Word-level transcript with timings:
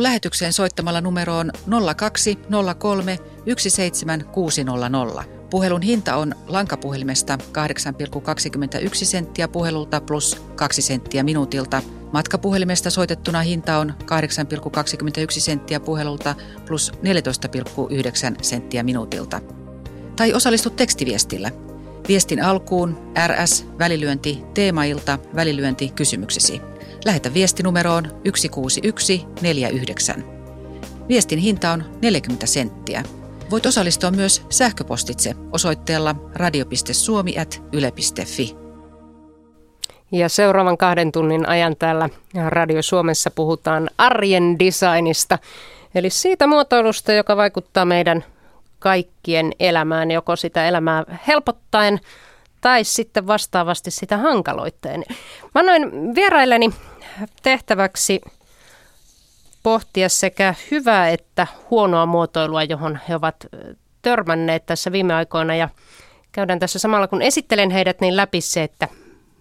Lähetykseen 0.00 0.52
soittamalla 0.52 1.00
numeroon 1.00 1.50
0203 1.96 3.18
17600. 3.56 5.24
Puhelun 5.50 5.82
hinta 5.82 6.16
on 6.16 6.34
lankapuhelimesta 6.46 7.38
8,21 8.80 8.94
senttiä 8.94 9.48
puhelulta 9.48 10.00
plus 10.00 10.42
2 10.54 10.82
senttiä 10.82 11.22
minuutilta. 11.22 11.82
Matkapuhelimesta 12.12 12.90
soitettuna 12.90 13.40
hinta 13.40 13.78
on 13.78 13.94
8,21 14.02 15.40
senttiä 15.40 15.80
puhelulta 15.80 16.34
plus 16.66 16.92
14,9 16.92 16.98
senttiä 18.42 18.82
minuutilta. 18.82 19.40
Tai 20.16 20.32
osallistu 20.32 20.70
tekstiviestillä. 20.70 21.50
Viestin 22.08 22.44
alkuun 22.44 23.12
RS 23.26 23.66
välilyönti 23.78 24.42
teemailta 24.54 25.18
välilyönti 25.34 25.88
kysymyksesi. 25.88 26.60
Lähetä 27.04 27.34
viesti 27.34 27.62
numeroon 27.62 28.04
16149. 28.24 30.24
Viestin 31.08 31.38
hinta 31.38 31.70
on 31.70 31.84
40 32.02 32.46
senttiä. 32.46 33.02
Voit 33.50 33.66
osallistua 33.66 34.10
myös 34.10 34.42
sähköpostitse 34.50 35.34
osoitteella 35.52 36.14
radio.suomi.yle.fi. 36.34 38.56
Ja 40.12 40.28
seuraavan 40.28 40.78
kahden 40.78 41.12
tunnin 41.12 41.48
ajan 41.48 41.76
täällä 41.76 42.08
Radio 42.48 42.82
Suomessa 42.82 43.30
puhutaan 43.30 43.90
arjen 43.98 44.58
designista, 44.58 45.38
eli 45.94 46.10
siitä 46.10 46.46
muotoilusta, 46.46 47.12
joka 47.12 47.36
vaikuttaa 47.36 47.84
meidän 47.84 48.24
kaikkien 48.78 49.52
elämään, 49.60 50.10
joko 50.10 50.36
sitä 50.36 50.68
elämää 50.68 51.04
helpottaen 51.26 52.00
tai 52.60 52.84
sitten 52.84 53.26
vastaavasti 53.26 53.90
sitä 53.90 54.16
hankaloitteen. 54.16 55.04
Mä 55.54 55.60
annoin 55.60 56.14
vierailleni 56.14 56.70
tehtäväksi 57.42 58.20
pohtia 59.62 60.08
sekä 60.08 60.54
hyvää 60.70 61.08
että 61.08 61.46
huonoa 61.70 62.06
muotoilua, 62.06 62.62
johon 62.62 62.98
he 63.08 63.14
ovat 63.14 63.46
törmänneet 64.02 64.66
tässä 64.66 64.92
viime 64.92 65.14
aikoina. 65.14 65.54
Ja 65.54 65.68
käydään 66.32 66.58
tässä 66.58 66.78
samalla, 66.78 67.08
kun 67.08 67.22
esittelen 67.22 67.70
heidät, 67.70 68.00
niin 68.00 68.16
läpi 68.16 68.40
se, 68.40 68.62
että 68.62 68.88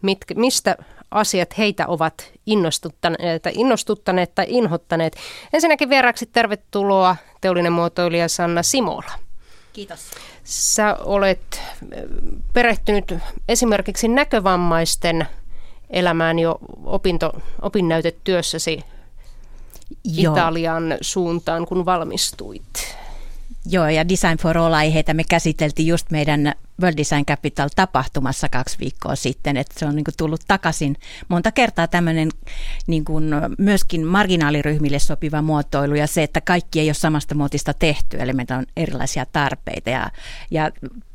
mit, 0.02 0.17
mistä 0.36 0.75
asiat 1.11 1.58
heitä 1.58 1.88
ovat 1.88 2.31
innostuttaneet, 2.45 3.44
innostuttaneet 3.52 4.36
tai 4.36 4.45
inhottaneet. 4.50 5.17
Ensinnäkin 5.53 5.89
vieraaksi 5.89 6.25
tervetuloa 6.25 7.16
teollinen 7.41 7.73
muotoilija 7.73 8.28
Sanna 8.28 8.63
Simola. 8.63 9.27
Kiitos. 9.78 10.00
Sä 10.44 10.97
olet 11.00 11.61
perehtynyt 12.53 13.16
esimerkiksi 13.50 14.08
näkövammaisten 14.08 15.28
elämään 15.89 16.39
jo 16.39 16.59
opinto, 16.84 17.34
opinnäytetyössäsi 17.61 18.80
Joo. 20.03 20.34
Italian 20.34 20.97
suuntaan, 21.02 21.66
kun 21.66 21.86
valmistuit. 21.86 22.97
Joo, 23.69 23.87
ja 23.87 24.09
Design 24.09 24.37
for 24.37 24.57
All-aiheita 24.57 25.13
me 25.13 25.23
käsiteltiin 25.29 25.87
just 25.87 26.11
meidän 26.11 26.53
World 26.81 26.97
Design 26.97 27.25
Capital-tapahtumassa 27.25 28.49
kaksi 28.49 28.79
viikkoa 28.79 29.15
sitten, 29.15 29.57
että 29.57 29.79
se 29.79 29.85
on 29.85 29.95
niin 29.95 30.03
kuin 30.03 30.17
tullut 30.17 30.41
takaisin 30.47 30.95
monta 31.27 31.51
kertaa 31.51 31.88
tämmöinen 31.88 32.29
niin 32.88 33.05
kuin 33.05 33.25
myöskin 33.57 34.05
marginaaliryhmille 34.05 34.99
sopiva 34.99 35.41
muotoilu 35.41 35.95
ja 35.95 36.07
se, 36.07 36.23
että 36.23 36.41
kaikki 36.41 36.79
ei 36.79 36.88
ole 36.88 36.93
samasta 36.93 37.35
muotista 37.35 37.73
tehty, 37.73 38.17
eli 38.19 38.33
meillä 38.33 38.57
on 38.57 38.65
erilaisia 38.77 39.25
tarpeita 39.25 39.89
ja, 39.89 40.09
ja 40.51 40.71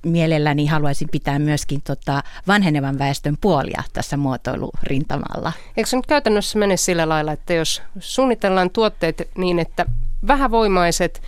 mielelläni 0.06 0.66
haluaisin 0.66 1.08
pitää 1.12 1.38
myöskin 1.38 1.82
tota 1.82 2.22
vanhenevan 2.46 2.98
väestön 2.98 3.36
puolia 3.40 3.82
tässä 3.92 4.16
muotoilurintamalla. 4.16 5.52
Eikö 5.76 5.90
se 5.90 5.96
nyt 5.96 6.06
käytännössä 6.06 6.58
mene 6.58 6.76
sillä 6.76 7.08
lailla, 7.08 7.32
että 7.32 7.54
jos 7.54 7.82
suunnitellaan 7.98 8.70
tuotteet 8.70 9.28
niin, 9.36 9.58
että 9.58 9.86
vähävoimaiset 10.26 11.22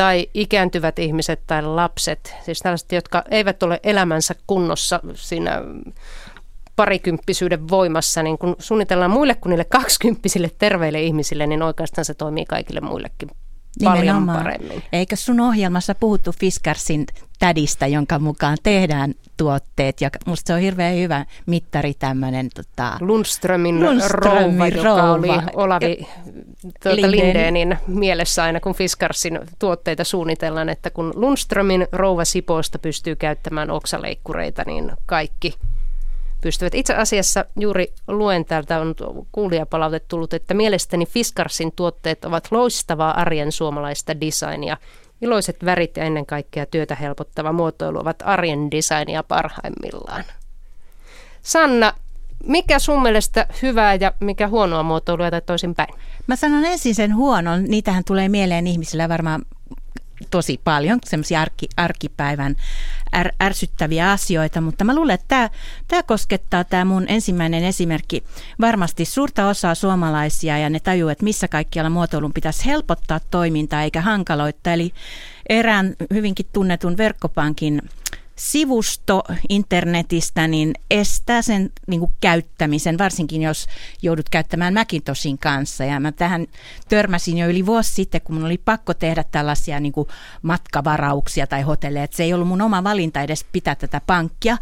tai 0.00 0.26
ikääntyvät 0.34 0.98
ihmiset 0.98 1.40
tai 1.46 1.62
lapset, 1.62 2.34
siis 2.42 2.58
tällaiset, 2.58 2.92
jotka 2.92 3.24
eivät 3.30 3.62
ole 3.62 3.80
elämänsä 3.82 4.34
kunnossa 4.46 5.00
siinä 5.14 5.62
parikymppisyyden 6.76 7.68
voimassa, 7.68 8.22
niin 8.22 8.38
kun 8.38 8.56
suunnitellaan 8.58 9.10
muille 9.10 9.34
kuin 9.34 9.50
niille 9.50 9.64
kaksikymppisille 9.64 10.50
terveille 10.58 11.02
ihmisille, 11.02 11.46
niin 11.46 11.62
oikeastaan 11.62 12.04
se 12.04 12.14
toimii 12.14 12.44
kaikille 12.44 12.80
muillekin 12.80 13.30
paljon 13.84 14.04
Nimenomaan. 14.04 14.38
paremmin. 14.38 14.82
Eikö 14.92 15.16
sun 15.16 15.40
ohjelmassa 15.40 15.94
puhuttu 15.94 16.32
Fiskarsin 16.40 17.06
tädistä, 17.38 17.86
jonka 17.86 18.18
mukaan 18.18 18.56
tehdään 18.62 19.14
tuotteet. 19.36 20.00
Ja 20.00 20.10
musta 20.26 20.46
se 20.46 20.54
on 20.54 20.60
hirveän 20.60 20.96
hyvä 20.96 21.26
mittari 21.46 21.94
tämmöinen. 21.94 22.48
Tota, 22.54 22.96
Lundströmin, 23.00 23.80
Lundströmin 23.80 24.72
rouva, 24.72 24.82
rouva, 24.82 24.96
joka 24.96 25.12
oli 25.12 25.28
Olavi 25.54 26.06
tuota, 26.82 27.10
Lindeenin 27.10 27.78
mielessä 27.86 28.42
aina, 28.42 28.60
kun 28.60 28.74
Fiskarsin 28.74 29.40
tuotteita 29.58 30.04
suunnitellaan, 30.04 30.68
että 30.68 30.90
kun 30.90 31.12
Lundströmin 31.16 31.86
rouva 31.92 32.24
Sipoosta 32.24 32.78
pystyy 32.78 33.16
käyttämään 33.16 33.70
oksaleikkureita, 33.70 34.62
niin 34.66 34.92
kaikki 35.06 35.54
pystyvät. 36.40 36.74
Itse 36.74 36.94
asiassa 36.94 37.44
juuri 37.58 37.92
luen 38.08 38.44
täältä 38.44 38.80
on 38.80 38.94
kuulijapalaute 39.32 40.00
tullut, 40.00 40.34
että 40.34 40.54
mielestäni 40.54 41.06
Fiskarsin 41.06 41.72
tuotteet 41.76 42.24
ovat 42.24 42.48
loistavaa 42.50 43.20
arjen 43.20 43.52
suomalaista 43.52 44.20
designia. 44.20 44.76
Iloiset 45.22 45.64
värit 45.64 45.96
ja 45.96 46.04
ennen 46.04 46.26
kaikkea 46.26 46.66
työtä 46.66 46.94
helpottava 46.94 47.52
muotoilu 47.52 47.98
ovat 47.98 48.22
arjen 48.24 48.70
designia 48.70 49.22
parhaimmillaan. 49.22 50.24
Sanna, 51.42 51.92
mikä 52.44 52.78
sun 52.78 53.02
mielestä 53.02 53.46
hyvää 53.62 53.94
ja 53.94 54.12
mikä 54.20 54.48
huonoa 54.48 54.82
muotoilua 54.82 55.30
tai 55.30 55.42
toisinpäin? 55.46 55.94
Mä 56.26 56.36
sanon 56.36 56.64
ensin 56.64 56.94
sen 56.94 57.16
huonon. 57.16 57.64
Niitähän 57.64 58.04
tulee 58.04 58.28
mieleen 58.28 58.66
ihmisillä 58.66 59.08
varmaan 59.08 59.42
tosi 60.30 60.60
paljon, 60.64 60.98
semmoisia 61.04 61.40
arki, 61.40 61.68
arkipäivän 61.76 62.56
är, 63.12 63.32
ärsyttäviä 63.42 64.10
asioita, 64.10 64.60
mutta 64.60 64.84
mä 64.84 64.94
luulen, 64.94 65.14
että 65.14 65.50
tämä, 65.88 66.02
koskettaa 66.02 66.64
tämä 66.64 66.84
mun 66.84 67.04
ensimmäinen 67.08 67.64
esimerkki 67.64 68.24
varmasti 68.60 69.04
suurta 69.04 69.48
osaa 69.48 69.74
suomalaisia 69.74 70.58
ja 70.58 70.70
ne 70.70 70.80
tajuu, 70.80 71.08
että 71.08 71.24
missä 71.24 71.48
kaikkialla 71.48 71.90
muotoilun 71.90 72.32
pitäisi 72.32 72.66
helpottaa 72.66 73.20
toimintaa 73.30 73.82
eikä 73.82 74.00
hankaloittaa. 74.00 74.72
Eli 74.72 74.92
erään 75.48 75.94
hyvinkin 76.14 76.46
tunnetun 76.52 76.96
verkkopankin 76.96 77.82
sivusto 78.40 79.22
internetistä 79.48 80.48
niin 80.48 80.74
estää 80.90 81.42
sen 81.42 81.70
niin 81.86 82.00
kuin 82.00 82.12
käyttämisen, 82.20 82.98
varsinkin 82.98 83.42
jos 83.42 83.66
joudut 84.02 84.28
käyttämään 84.28 84.74
Macintoshin 84.74 85.38
kanssa. 85.38 85.84
Ja 85.84 86.00
mä 86.00 86.12
tähän 86.12 86.46
törmäsin 86.88 87.38
jo 87.38 87.48
yli 87.48 87.66
vuosi 87.66 87.94
sitten, 87.94 88.20
kun 88.20 88.34
mun 88.34 88.44
oli 88.44 88.58
pakko 88.58 88.94
tehdä 88.94 89.24
tällaisia 89.24 89.80
niin 89.80 89.92
kuin 89.92 90.08
matkavarauksia 90.42 91.46
tai 91.46 91.62
hotelleja. 91.62 92.06
Se 92.10 92.22
ei 92.22 92.34
ollut 92.34 92.48
mun 92.48 92.62
oma 92.62 92.84
valinta 92.84 93.22
edes 93.22 93.44
pitää 93.52 93.74
tätä 93.74 94.00
pankkia. 94.06 94.56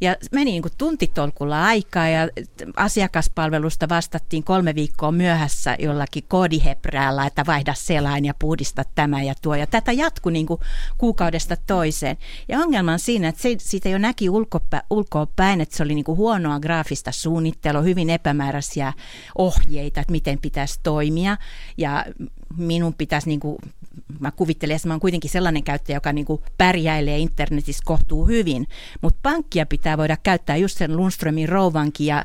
Ja 0.00 0.16
meni 0.32 0.50
niin 0.50 0.62
kuin 0.62 0.72
tuntitolkulla 0.78 1.64
aikaa 1.64 2.08
ja 2.08 2.28
asiakaspalvelusta 2.76 3.88
vastattiin 3.88 4.44
kolme 4.44 4.74
viikkoa 4.74 5.12
myöhässä 5.12 5.76
jollakin 5.78 6.24
koodihebräällä, 6.28 7.26
että 7.26 7.46
vaihda 7.46 7.74
selain 7.74 8.24
ja 8.24 8.34
puhdista 8.38 8.84
tämä 8.94 9.22
ja 9.22 9.34
tuo. 9.42 9.54
Ja 9.54 9.66
tätä 9.66 9.92
jatkui 9.92 10.32
niin 10.32 10.46
kuin 10.46 10.60
kuukaudesta 10.98 11.56
toiseen. 11.56 12.16
Ja 12.48 12.58
ongelma 12.58 12.92
on 12.92 12.98
siinä, 12.98 13.28
että 13.28 13.42
se, 13.42 13.54
siitä 13.58 13.88
jo 13.88 13.98
näki 13.98 14.30
ulkopä, 14.30 14.82
ulkoa 14.90 15.26
päin, 15.36 15.60
että 15.60 15.76
se 15.76 15.82
oli 15.82 15.94
niin 15.94 16.04
kuin 16.04 16.18
huonoa 16.18 16.60
graafista 16.60 17.12
suunnittelua, 17.12 17.82
hyvin 17.82 18.10
epämääräisiä 18.10 18.92
ohjeita, 19.38 20.00
että 20.00 20.12
miten 20.12 20.38
pitäisi 20.38 20.80
toimia. 20.82 21.36
Ja 21.76 22.04
minun 22.56 22.94
pitäisi, 22.94 23.28
niin 23.28 23.40
kuin, 23.40 23.58
mä 24.20 24.30
kuvittelen, 24.30 24.76
että 24.76 24.88
mä 24.88 24.94
olen 24.94 25.00
kuitenkin 25.00 25.30
sellainen 25.30 25.62
käyttäjä, 25.62 25.96
joka 25.96 26.12
niin 26.12 26.24
kuin 26.24 26.42
pärjäilee 26.58 27.18
internetissä 27.18 27.82
kohtuu 27.86 28.26
hyvin, 28.26 28.66
mutta 29.00 29.18
pankkia 29.22 29.66
pitää 29.66 29.98
voida 29.98 30.16
käyttää 30.22 30.56
just 30.56 30.78
sen 30.78 30.96
Lundströmin 30.96 31.48
rouvankin 31.48 32.06
ja 32.06 32.24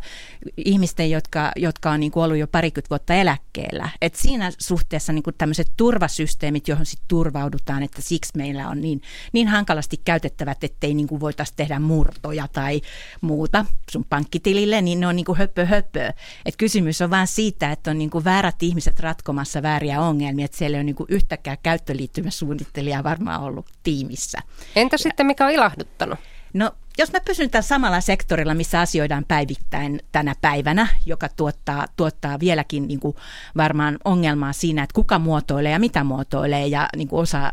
ihmisten, 0.58 1.12
jotka, 1.12 1.52
jotka 1.56 1.92
on 1.92 2.00
niin 2.00 2.12
kuin 2.12 2.24
ollut 2.24 2.38
jo 2.38 2.48
parikymmentä 2.48 2.90
vuotta 2.90 3.14
eläkkeellä. 3.14 3.90
Et 4.02 4.16
siinä 4.16 4.52
suhteessa 4.60 5.14
niin 5.14 5.24
kuin 5.24 5.36
tämmöiset 5.38 5.72
turvasysteemit, 5.78 6.68
johon 6.68 6.86
sitten 6.86 7.08
turvaudutaan, 7.08 7.84
että 7.84 8.02
siksi 8.02 8.32
meillä 8.38 8.70
on 8.70 8.82
niin, 8.82 9.02
niin 9.34 9.48
hankalasti 9.48 9.98
käytettävät, 10.06 10.64
ettei 10.64 10.94
niin 10.94 11.08
kuin 11.08 11.22
voitaisiin 11.22 11.56
tehdä 11.56 11.80
murtoja 11.80 12.48
tai 12.48 12.82
muuta 13.22 13.66
sun 13.92 14.06
pankkitilille, 14.10 14.82
niin 14.82 15.00
ne 15.00 15.08
on 15.08 15.16
niin 15.16 15.26
kuin 15.26 15.38
höpö 15.38 15.66
höpö. 15.66 16.14
Et 16.46 16.58
kysymys 16.58 17.02
on 17.02 17.10
vain 17.10 17.28
siitä, 17.28 17.72
että 17.72 17.92
on 17.92 17.98
niin 17.98 18.10
kuin 18.10 18.24
väärät 18.24 18.64
ihmiset 18.64 19.00
ratkomassa 19.00 19.62
vääriä 19.62 20.02
ongelmia 20.02 20.30
ongelmia, 20.30 20.46
että 20.46 20.58
siellä 20.58 20.76
ei 20.76 20.80
ole 20.80 20.84
niin 20.84 20.96
kuin 20.96 21.08
yhtäkään 21.10 21.58
käyttöliittymäsuunnittelijaa 21.64 23.04
varmaan 23.04 23.42
ollut 23.42 23.66
tiimissä. 23.84 24.40
Entä 24.76 24.98
sitten 24.98 25.26
mikä 25.26 25.46
on 25.46 25.52
ilahduttanut? 25.52 26.20
No 26.54 26.72
jos 26.98 27.12
mä 27.12 27.20
pysyn 27.20 27.50
tällä 27.50 27.62
samalla 27.62 28.02
sektorilla, 28.02 28.54
missä 28.54 28.80
asioidaan 28.80 29.26
päivittäin 29.28 30.00
tänä 30.12 30.36
päivänä, 30.42 30.88
joka 31.06 31.30
tuottaa, 31.30 31.86
tuottaa 31.98 32.40
vieläkin 32.40 32.88
niin 32.88 33.00
kuin 33.00 33.16
varmaan 33.58 33.98
ongelmaa 34.06 34.54
siinä, 34.54 34.84
että 34.84 34.94
kuka 34.94 35.20
muotoilee 35.20 35.72
ja 35.72 35.80
mitä 35.80 36.04
muotoilee 36.04 36.68
ja 36.68 36.90
niin 36.96 37.08
kuin 37.08 37.22
osaa 37.22 37.52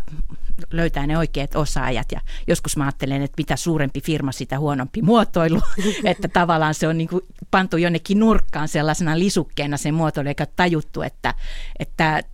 löytää 0.70 1.06
ne 1.06 1.18
oikeat 1.18 1.56
osaajat. 1.56 2.12
Ja 2.12 2.20
joskus 2.46 2.76
mä 2.76 2.84
ajattelen, 2.84 3.22
että 3.22 3.34
mitä 3.38 3.56
suurempi 3.56 4.00
firma, 4.00 4.32
sitä 4.32 4.58
huonompi 4.58 5.02
muotoilu. 5.02 5.60
että 6.04 6.28
tavallaan 6.28 6.74
se 6.74 6.88
on 6.88 6.98
niin 6.98 7.08
kuin 7.08 7.22
pantu 7.50 7.76
jonnekin 7.76 8.20
nurkkaan 8.20 8.68
sellaisena 8.68 9.18
lisukkeena 9.18 9.76
se 9.76 9.92
muotoilu, 9.92 10.28
eikä 10.28 10.46
tajuttu, 10.46 11.02
että 11.02 11.34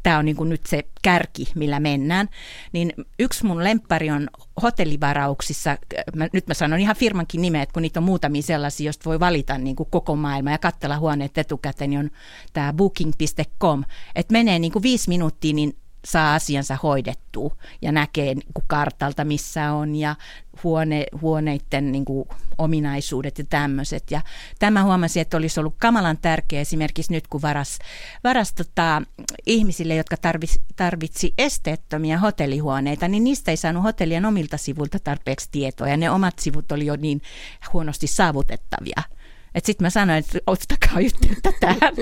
tämä 0.02 0.19
on 0.19 0.24
niin 0.24 0.36
kuin 0.36 0.48
nyt 0.48 0.66
se 0.66 0.84
kärki, 1.02 1.48
millä 1.54 1.80
mennään. 1.80 2.28
Niin 2.72 2.92
yksi 3.19 3.46
mun 3.46 3.64
lemppari 3.64 4.10
on 4.10 4.28
hotellivarauksissa, 4.62 5.78
mä, 6.16 6.28
nyt 6.32 6.46
mä 6.46 6.54
sanon 6.54 6.80
ihan 6.80 6.96
firmankin 6.96 7.42
nimet, 7.42 7.72
kun 7.72 7.82
niitä 7.82 8.00
on 8.00 8.04
muutamia 8.04 8.42
sellaisia, 8.42 8.84
joista 8.84 9.04
voi 9.04 9.20
valita 9.20 9.58
niin 9.58 9.76
kuin 9.76 9.88
koko 9.90 10.16
maailma 10.16 10.50
ja 10.50 10.58
katsella 10.58 10.98
huoneet 10.98 11.38
etukäteen, 11.38 11.90
niin 11.90 12.00
on 12.00 12.10
tämä 12.52 12.72
booking.com, 12.72 13.84
että 14.14 14.32
menee 14.32 14.58
niin 14.58 14.72
kuin 14.72 14.82
viisi 14.82 15.08
minuuttia, 15.08 15.54
niin 15.54 15.76
saa 16.04 16.34
asiansa 16.34 16.78
hoidettua 16.82 17.56
ja 17.82 17.93
näkee 17.93 18.34
niin 18.34 18.52
kuin 18.54 18.64
kartalta, 18.66 19.25
missä 19.25 19.72
on 19.72 19.94
ja 19.94 20.16
huone, 20.64 21.06
huoneiden 21.20 21.93
niin 21.93 22.04
kuin, 22.04 22.28
ominaisuudet 22.58 23.38
ja 23.38 23.44
tämmöiset. 23.44 24.10
Ja 24.10 24.20
tämä 24.58 24.82
huomasi, 24.82 25.20
että 25.20 25.37
olisi 25.37 25.60
ollut 25.60 25.75
kamalan 25.78 26.19
tärkeä 26.19 26.60
esimerkiksi 26.60 27.12
nyt, 27.12 27.26
kun 27.26 27.43
varas, 27.43 27.78
varas 28.25 28.52
tota, 28.52 29.02
ihmisille, 29.46 29.94
jotka 29.94 30.16
tarvitsi, 30.16 30.60
tarvitsi 30.76 31.34
esteettömiä 31.38 32.19
hotellihuoneita, 32.19 33.08
niin 33.08 33.25
niistä 33.25 33.50
ei 33.50 33.56
saanut 33.56 33.82
hotellien 33.82 34.25
omilta 34.25 34.56
sivuilta 34.56 34.98
tarpeeksi 34.98 35.48
tietoa 35.52 35.88
ja 35.88 35.96
ne 35.96 36.10
omat 36.10 36.38
sivut 36.38 36.72
oli 36.72 36.87
jo 36.87 36.96
niin 36.96 37.22
huonosti 37.72 38.06
saavutettavia. 38.06 39.02
Sitten 39.64 39.84
mä 39.84 39.90
sanoin, 39.90 40.19
että 40.19 40.38
ottakaa 40.46 41.00
yhteyttä 41.00 41.52
tähän 41.60 41.94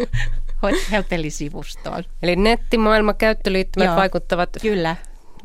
hotellisivustoon. 0.92 2.04
Eli 2.22 2.36
nettimaailma 2.36 3.14
käyttöliittymät 3.14 3.86
Joo, 3.86 3.96
vaikuttavat 3.96 4.50
kyllä. 4.62 4.96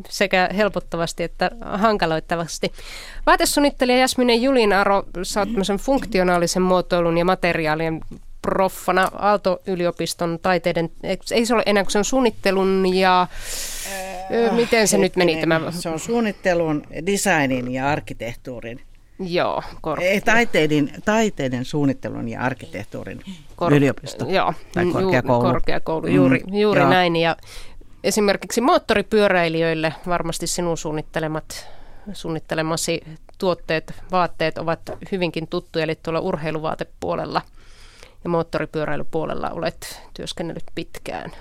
sekä 0.10 0.50
helpottavasti 0.58 1.24
että 1.24 1.52
hankaloittavasti. 1.62 2.72
Vaatesuunnittelija 3.26 3.98
Jasminen 3.98 4.42
Julin 4.42 4.74
Aro, 4.74 5.04
sä 5.24 5.40
oot 5.40 5.50
funktionaalisen 5.82 6.62
muotoilun 6.62 7.18
ja 7.18 7.26
materiaalien 7.26 8.02
proffana 8.42 9.12
Aalto-yliopiston 9.18 10.40
taiteiden, 10.42 10.90
ei 11.32 11.46
se 11.46 11.54
ole 11.54 11.64
enää 11.66 11.84
kuin 11.84 11.92
se 11.92 11.98
on 11.98 12.06
suunnittelun 12.06 12.86
ja 12.96 13.22
äh, 13.22 14.56
miten 14.56 14.88
se 14.88 14.98
nyt 14.98 15.16
meni 15.16 15.36
tämä? 15.36 15.72
Se 15.72 15.90
on 15.90 16.00
suunnittelun, 16.00 16.84
designin 17.06 17.72
ja 17.72 17.90
arkkitehtuurin 17.90 18.82
Joo, 19.20 19.64
kor- 19.82 20.02
Ei, 20.02 20.22
taiteiden, 20.22 20.92
taiteiden 21.06 21.66
suunnittelun 21.66 22.30
ja 22.30 22.42
arkkitehtuurin 22.42 23.22
kor- 23.56 23.74
yliopisto 23.74 24.26
joo, 24.30 24.54
tai 24.74 24.86
korkeakoulu. 24.86 25.52
korkeakoulu 25.52 26.08
juuri, 26.08 26.40
mm, 26.48 26.54
juuri 26.54 26.82
joo. 26.82 26.90
näin. 26.90 27.16
Ja 27.16 27.36
esimerkiksi 28.04 28.62
moottoripyöräilijöille 28.62 29.94
varmasti 30.08 30.48
sinun 30.48 30.78
suunnittelemat, 30.78 31.68
suunnittelemasi 32.14 33.02
tuotteet, 33.38 33.94
vaatteet 34.12 34.58
ovat 34.58 34.80
hyvinkin 35.12 35.48
tuttuja, 35.48 35.84
eli 35.84 35.96
tuolla 36.04 36.20
urheiluvaatepuolella 36.20 37.42
ja 38.24 38.30
moottoripyöräilypuolella 38.30 39.50
olet 39.50 40.02
työskennellyt 40.14 40.64
pitkään. 40.76 41.32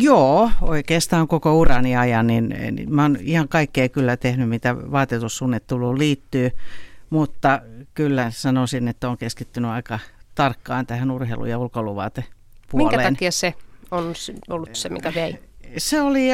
Joo, 0.00 0.50
oikeastaan 0.62 1.28
koko 1.28 1.58
urani 1.58 1.96
ajan, 1.96 2.26
niin, 2.26 2.48
niin 2.48 2.94
mä 2.94 3.02
oon 3.02 3.18
ihan 3.20 3.48
kaikkea 3.48 3.88
kyllä 3.88 4.16
tehnyt, 4.16 4.48
mitä 4.48 4.76
vaatetussuunnitteluun 4.76 5.98
liittyy, 5.98 6.50
mutta 7.10 7.60
kyllä 7.94 8.30
sanoisin, 8.30 8.88
että 8.88 9.08
on 9.08 9.18
keskittynyt 9.18 9.70
aika 9.70 9.98
tarkkaan 10.34 10.86
tähän 10.86 11.10
urheilu- 11.10 11.46
ja 11.46 11.58
ulkoiluvaatepuoleen. 11.58 13.00
Minkä 13.00 13.10
takia 13.10 13.32
se 13.32 13.54
on 13.90 14.14
ollut 14.48 14.70
se, 14.72 14.88
mikä 14.88 15.14
vei? 15.14 15.38
Se 15.78 16.00
oli, 16.00 16.28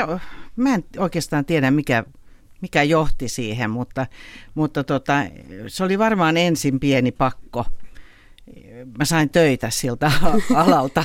mä 0.56 0.75
en 0.75 0.84
oikeastaan 0.99 1.44
tiedä 1.44 1.70
mikä, 1.70 2.05
mikä 2.61 2.82
johti 2.82 3.29
siihen, 3.29 3.70
mutta, 3.70 4.06
mutta 4.55 4.84
tota, 4.84 5.25
se 5.67 5.84
oli 5.84 5.99
varmaan 5.99 6.37
ensin 6.37 6.81
pieni 6.81 7.12
pakko– 7.12 7.64
mä 8.99 9.05
sain 9.05 9.31
töitä 9.31 9.70
siltä 9.70 10.12
alalta. 10.55 11.05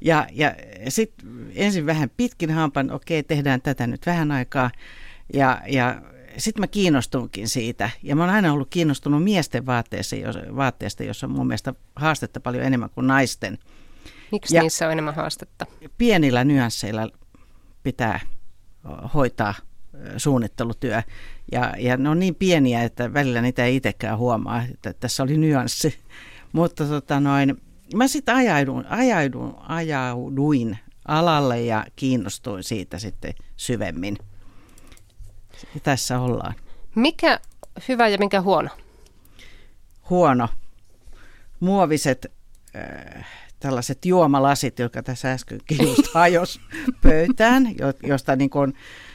Ja, 0.00 0.26
ja 0.32 0.54
sitten 0.88 1.50
ensin 1.54 1.86
vähän 1.86 2.10
pitkin 2.16 2.50
hampan, 2.50 2.90
okei, 2.90 3.22
tehdään 3.22 3.62
tätä 3.62 3.86
nyt 3.86 4.06
vähän 4.06 4.32
aikaa. 4.32 4.70
Ja, 5.34 5.60
ja 5.66 6.02
sitten 6.36 6.62
mä 6.62 6.66
kiinnostunkin 6.66 7.48
siitä. 7.48 7.90
Ja 8.02 8.16
mä 8.16 8.22
oon 8.22 8.34
aina 8.34 8.52
ollut 8.52 8.70
kiinnostunut 8.70 9.24
miesten 9.24 9.66
vaatteista, 9.66 10.16
vaatteista 10.56 11.04
jossa 11.04 11.26
on 11.26 11.30
mun 11.30 11.46
mielestä 11.46 11.74
haastetta 11.96 12.40
paljon 12.40 12.64
enemmän 12.64 12.90
kuin 12.90 13.06
naisten. 13.06 13.58
Miksi 14.32 14.56
ja 14.56 14.62
niissä 14.62 14.86
on 14.86 14.92
enemmän 14.92 15.14
haastetta? 15.14 15.66
Pienillä 15.98 16.44
nyansseilla 16.44 17.08
pitää 17.82 18.20
hoitaa 19.14 19.54
suunnittelutyö. 20.16 21.02
Ja, 21.52 21.74
ja 21.78 21.96
ne 21.96 22.08
on 22.08 22.18
niin 22.18 22.34
pieniä, 22.34 22.82
että 22.82 23.14
välillä 23.14 23.40
niitä 23.42 23.64
ei 23.64 23.76
itsekään 23.76 24.18
huomaa, 24.18 24.62
että 24.74 24.92
tässä 24.92 25.22
oli 25.22 25.36
nyanssi. 25.36 25.94
Mutta 26.52 26.84
tota 26.84 27.20
noin, 27.20 27.62
mä 27.94 28.08
sitten 28.08 28.34
ajauduin, 28.34 28.86
ajauduin, 28.86 29.54
ajauduin 29.68 30.78
alalle 31.08 31.60
ja 31.60 31.86
kiinnostuin 31.96 32.62
siitä 32.64 32.98
sitten 32.98 33.34
syvemmin. 33.56 34.16
Ja 35.74 35.80
tässä 35.82 36.20
ollaan. 36.20 36.54
Mikä 36.94 37.40
hyvä 37.88 38.08
ja 38.08 38.18
mikä 38.18 38.40
huono? 38.40 38.68
Huono. 40.10 40.48
Muoviset 41.60 42.26
äh, 42.76 43.26
tällaiset 43.60 44.04
juomalasit, 44.04 44.78
jotka 44.78 45.02
tässä 45.02 45.32
äsken 45.32 45.60
just 45.86 46.14
hajos 46.14 46.60
pöytään, 47.02 47.64
josta 48.02 48.36
niin 48.36 48.50
kuin, 48.50 48.74
äh, 48.76 49.09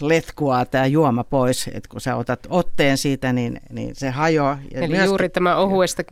letkuaa 0.00 0.64
tämä 0.64 0.86
juoma 0.86 1.24
pois, 1.24 1.68
että 1.68 1.88
kun 1.88 2.00
sä 2.00 2.16
otat 2.16 2.46
otteen 2.48 2.98
siitä, 2.98 3.32
niin, 3.32 3.60
niin 3.70 3.94
se 3.94 4.10
hajoaa. 4.10 4.58
Ja 4.74 4.80
Eli 4.80 4.88
myöskin, 4.88 5.06
juuri 5.06 5.28
tämä 5.28 5.56
ohuesta 5.56 6.02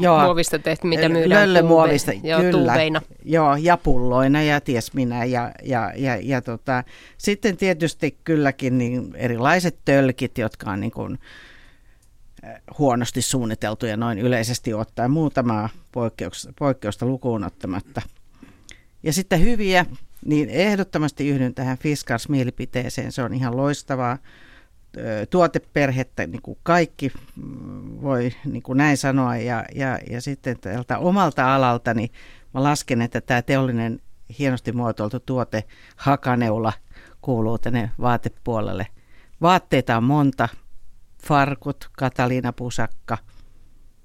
joo, 0.00 0.20
muovista 0.20 0.58
tehty, 0.58 0.86
mitä 0.86 1.08
myydään 1.08 1.66
muovista, 1.66 2.12
joo, 2.12 2.40
kyllä, 2.40 2.52
tuubeina. 2.52 3.02
Joo, 3.24 3.56
ja 3.56 3.76
pulloina 3.76 4.42
ja 4.42 4.60
ties 4.60 4.94
minä. 4.94 5.24
Ja, 5.24 5.52
ja, 5.62 5.92
ja, 5.96 6.16
ja 6.22 6.42
tota, 6.42 6.84
sitten 7.18 7.56
tietysti 7.56 8.18
kylläkin 8.24 8.78
niin 8.78 9.14
erilaiset 9.14 9.78
tölkit, 9.84 10.38
jotka 10.38 10.70
on 10.70 10.80
niin 10.80 10.92
kuin, 10.92 11.18
äh, 12.44 12.54
huonosti 12.78 13.22
suunniteltuja 13.22 13.96
noin 13.96 14.18
yleisesti 14.18 14.74
ottaen, 14.74 15.10
muutamaa 15.10 15.68
poikkeusta, 15.92 16.52
poikkeusta 16.58 17.06
lukuun 17.06 17.44
ottamatta. 17.44 18.02
Ja 19.02 19.12
sitten 19.12 19.40
hyviä 19.40 19.86
niin 20.24 20.48
ehdottomasti 20.48 21.28
yhdyn 21.28 21.54
tähän 21.54 21.78
Fiskars-mielipiteeseen. 21.78 23.12
Se 23.12 23.22
on 23.22 23.34
ihan 23.34 23.56
loistavaa 23.56 24.18
tuoteperhettä, 25.30 26.26
niin 26.26 26.42
kuin 26.42 26.58
kaikki 26.62 27.12
voi 28.02 28.32
niin 28.44 28.62
kuin 28.62 28.76
näin 28.76 28.96
sanoa. 28.96 29.36
Ja, 29.36 29.64
ja, 29.74 29.98
ja 30.10 30.20
sitten 30.20 30.60
tältä 30.60 30.98
omalta 30.98 31.54
alalta, 31.54 31.94
niin 31.94 32.10
mä 32.54 32.62
lasken, 32.62 33.02
että 33.02 33.20
tämä 33.20 33.42
teollinen 33.42 34.00
hienosti 34.38 34.72
muotoiltu 34.72 35.20
tuote 35.20 35.64
hakaneula 35.96 36.72
kuuluu 37.20 37.58
tänne 37.58 37.90
vaatepuolelle. 38.00 38.86
Vaatteita 39.42 39.96
on 39.96 40.04
monta, 40.04 40.48
farkut, 41.22 41.90
Kataliina 41.92 42.52
pusakka, 42.52 43.18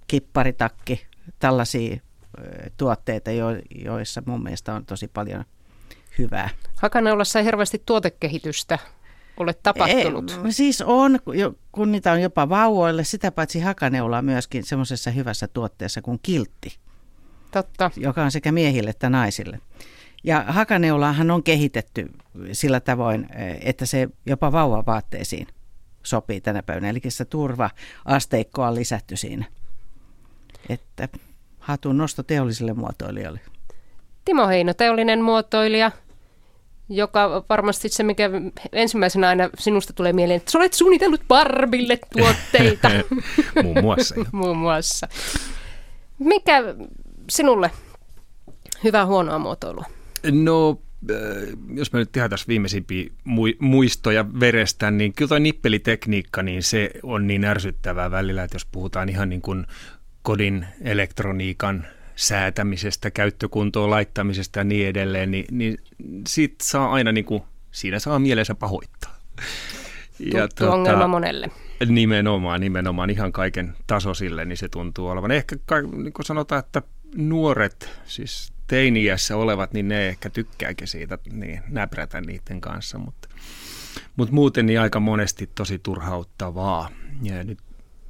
kipparitakki, 0.07 1.07
tällaisia 1.39 1.97
tuotteita, 2.77 3.31
joissa 3.75 4.23
mun 4.25 4.43
mielestä 4.43 4.73
on 4.73 4.85
tosi 4.85 5.07
paljon 5.07 5.45
hyvää. 6.17 6.49
Hakaneulassa 6.75 7.39
ei 7.39 7.45
hirveästi 7.45 7.83
tuotekehitystä 7.85 8.79
ole 9.37 9.53
tapahtunut. 9.53 10.39
Ei, 10.45 10.51
siis 10.51 10.81
on, 10.81 11.19
kun 11.71 11.91
niitä 11.91 12.11
on 12.11 12.21
jopa 12.21 12.49
vauvoille, 12.49 13.03
sitä 13.03 13.31
paitsi 13.31 13.59
hakaneula 13.59 14.21
myöskin 14.21 14.63
semmoisessa 14.63 15.11
hyvässä 15.11 15.47
tuotteessa 15.47 16.01
kuin 16.01 16.19
kiltti. 16.23 16.77
Totta. 17.51 17.91
Joka 17.97 18.23
on 18.23 18.31
sekä 18.31 18.51
miehille 18.51 18.89
että 18.89 19.09
naisille. 19.09 19.59
Ja 20.23 20.45
hakaneulaahan 20.47 21.31
on 21.31 21.43
kehitetty 21.43 22.11
sillä 22.51 22.79
tavoin, 22.79 23.27
että 23.61 23.85
se 23.85 24.09
jopa 24.25 24.51
vauvavaatteisiin 24.51 25.47
sopii 26.03 26.41
tänä 26.41 26.63
päivänä. 26.63 26.89
Eli 26.89 27.01
se 27.07 27.25
turva-asteikkoa 27.25 28.67
on 28.67 28.75
lisätty 28.75 29.15
siinä. 29.15 29.45
Että 30.69 31.07
hatun 31.59 31.97
nosto 31.97 32.23
teollisille 32.23 32.73
muotoilijoille. 32.73 33.39
Timo 34.25 34.47
Heino, 34.47 34.73
teollinen 34.73 35.21
muotoilija, 35.21 35.91
joka 36.89 37.45
varmasti 37.49 37.89
se, 37.89 38.03
mikä 38.03 38.29
ensimmäisenä 38.71 39.27
aina 39.27 39.49
sinusta 39.59 39.93
tulee 39.93 40.13
mieleen, 40.13 40.37
että 40.37 40.51
sä 40.51 40.57
olet 40.57 40.73
suunnitellut 40.73 41.21
Barbille 41.27 41.99
tuotteita. 42.17 42.89
Muun 43.63 43.81
muassa. 43.81 44.15
Muun 44.31 44.57
muassa. 44.57 45.07
Mikä 46.19 46.63
sinulle 47.29 47.71
hyvää 48.83 49.05
huonoa 49.05 49.39
muotoilua? 49.39 49.85
No, 50.31 50.81
äh, 51.11 51.17
jos 51.73 51.93
mä 51.93 51.99
nyt 51.99 52.17
ihan 52.17 52.29
tässä 52.29 52.47
viimeisimpiä 52.47 53.09
muistoja 53.59 54.25
verestä, 54.39 54.91
niin 54.91 55.13
kyllä 55.13 55.29
tuo 55.29 55.39
nippelitekniikka, 55.39 56.43
niin 56.43 56.63
se 56.63 56.91
on 57.03 57.27
niin 57.27 57.45
ärsyttävää 57.45 58.11
välillä, 58.11 58.43
että 58.43 58.55
jos 58.55 58.65
puhutaan 58.65 59.09
ihan 59.09 59.29
niin 59.29 59.41
kuin 59.41 59.65
kodin 60.21 60.65
elektroniikan 60.81 61.87
säätämisestä, 62.15 63.11
käyttökuntoon 63.11 63.89
laittamisesta 63.89 64.59
ja 64.59 64.63
niin 64.63 64.87
edelleen, 64.87 65.31
niin, 65.31 65.45
niin 65.51 65.77
siitä 66.27 66.55
saa 66.63 66.91
aina 66.91 67.11
niin 67.11 67.25
kuin, 67.25 67.43
siinä 67.71 67.99
saa 67.99 68.19
mielensä 68.19 68.55
pahoittaa. 68.55 69.15
Ja 70.19 70.41
Tuttu 70.41 70.55
tuota, 70.63 70.73
ongelma 70.73 71.07
monelle. 71.07 71.51
Nimenomaan, 71.87 72.61
nimenomaan 72.61 73.09
ihan 73.09 73.31
kaiken 73.31 73.73
tasoisille, 73.87 74.45
niin 74.45 74.57
se 74.57 74.69
tuntuu 74.69 75.07
olevan. 75.07 75.31
Ehkä 75.31 75.55
niin 75.95 76.13
kuin 76.13 76.25
sanotaan, 76.25 76.59
että 76.59 76.81
nuoret, 77.15 77.89
siis 78.05 78.53
teiniässä 78.67 79.37
olevat, 79.37 79.73
niin 79.73 79.87
ne 79.87 80.07
ehkä 80.07 80.29
tykkääkin 80.29 80.87
siitä 80.87 81.17
niin 81.31 81.61
näprätä 81.67 82.21
niiden 82.21 82.61
kanssa, 82.61 82.97
mutta, 82.97 83.29
mutta 84.15 84.33
muuten 84.33 84.65
niin 84.65 84.79
aika 84.79 84.99
monesti 84.99 85.49
tosi 85.55 85.79
turhauttavaa. 85.79 86.89
Ja 87.21 87.43
nyt 87.43 87.59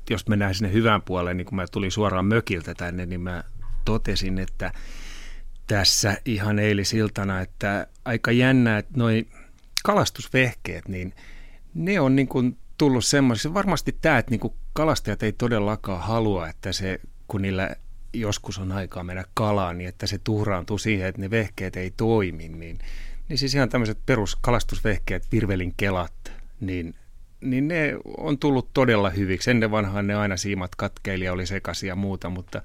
jos 0.10 0.28
mennään 0.28 0.56
sinne 0.56 0.74
hyvään 0.74 1.02
puoleen, 1.02 1.38
niin 1.38 1.46
kun 1.46 1.56
mä 1.56 1.66
tulin 1.72 1.92
suoraan 1.92 2.26
mökiltä 2.26 2.74
tänne, 2.74 3.06
niin 3.06 3.22
mä 3.22 3.44
totesin, 3.86 4.40
että 4.40 4.72
tässä 5.68 6.18
ihan 6.26 6.60
eilisiltana, 6.60 7.42
että 7.42 7.88
aika 8.06 8.32
jännä, 8.32 8.78
että 8.78 8.94
noi 8.98 9.26
kalastusvehkeet, 9.84 10.88
niin 10.88 11.14
ne 11.74 12.00
on 12.00 12.16
niin 12.16 12.28
kuin 12.28 12.58
tullut 12.78 13.06
semmoisiksi. 13.06 13.54
Varmasti 13.54 13.98
tämä, 14.02 14.18
että 14.18 14.32
niin 14.32 14.40
kuin 14.40 14.54
kalastajat 14.74 15.24
ei 15.24 15.32
todellakaan 15.32 16.02
halua, 16.02 16.48
että 16.50 16.72
se, 16.72 17.00
kun 17.28 17.42
niillä 17.42 17.76
joskus 18.14 18.60
on 18.60 18.72
aikaa 18.72 19.04
mennä 19.04 19.24
kalaan, 19.34 19.78
niin 19.78 19.88
että 19.88 20.08
se 20.08 20.18
tuhraantuu 20.18 20.78
siihen, 20.78 21.08
että 21.08 21.22
ne 21.22 21.30
vehkeet 21.30 21.76
ei 21.76 21.94
toimi, 21.98 22.50
niin, 22.50 22.80
niin 23.30 23.38
siis 23.38 23.56
ihan 23.56 23.70
tämmöiset 23.70 23.98
peruskalastusvehkeet, 24.06 25.32
virvelin 25.32 25.74
kelat, 25.78 26.32
niin, 26.60 26.96
niin 27.46 27.68
ne 27.68 27.94
on 28.18 28.38
tullut 28.40 28.70
todella 28.74 29.10
hyviksi. 29.10 29.52
Ennen 29.52 29.72
vanhaan 29.72 30.08
ne 30.08 30.16
aina 30.16 30.38
siimat 30.38 30.76
katkeili 30.76 31.26
ja 31.26 31.34
oli 31.34 31.46
sekaisin 31.46 31.88
ja 31.88 31.96
muuta, 31.96 32.30
mutta 32.30 32.62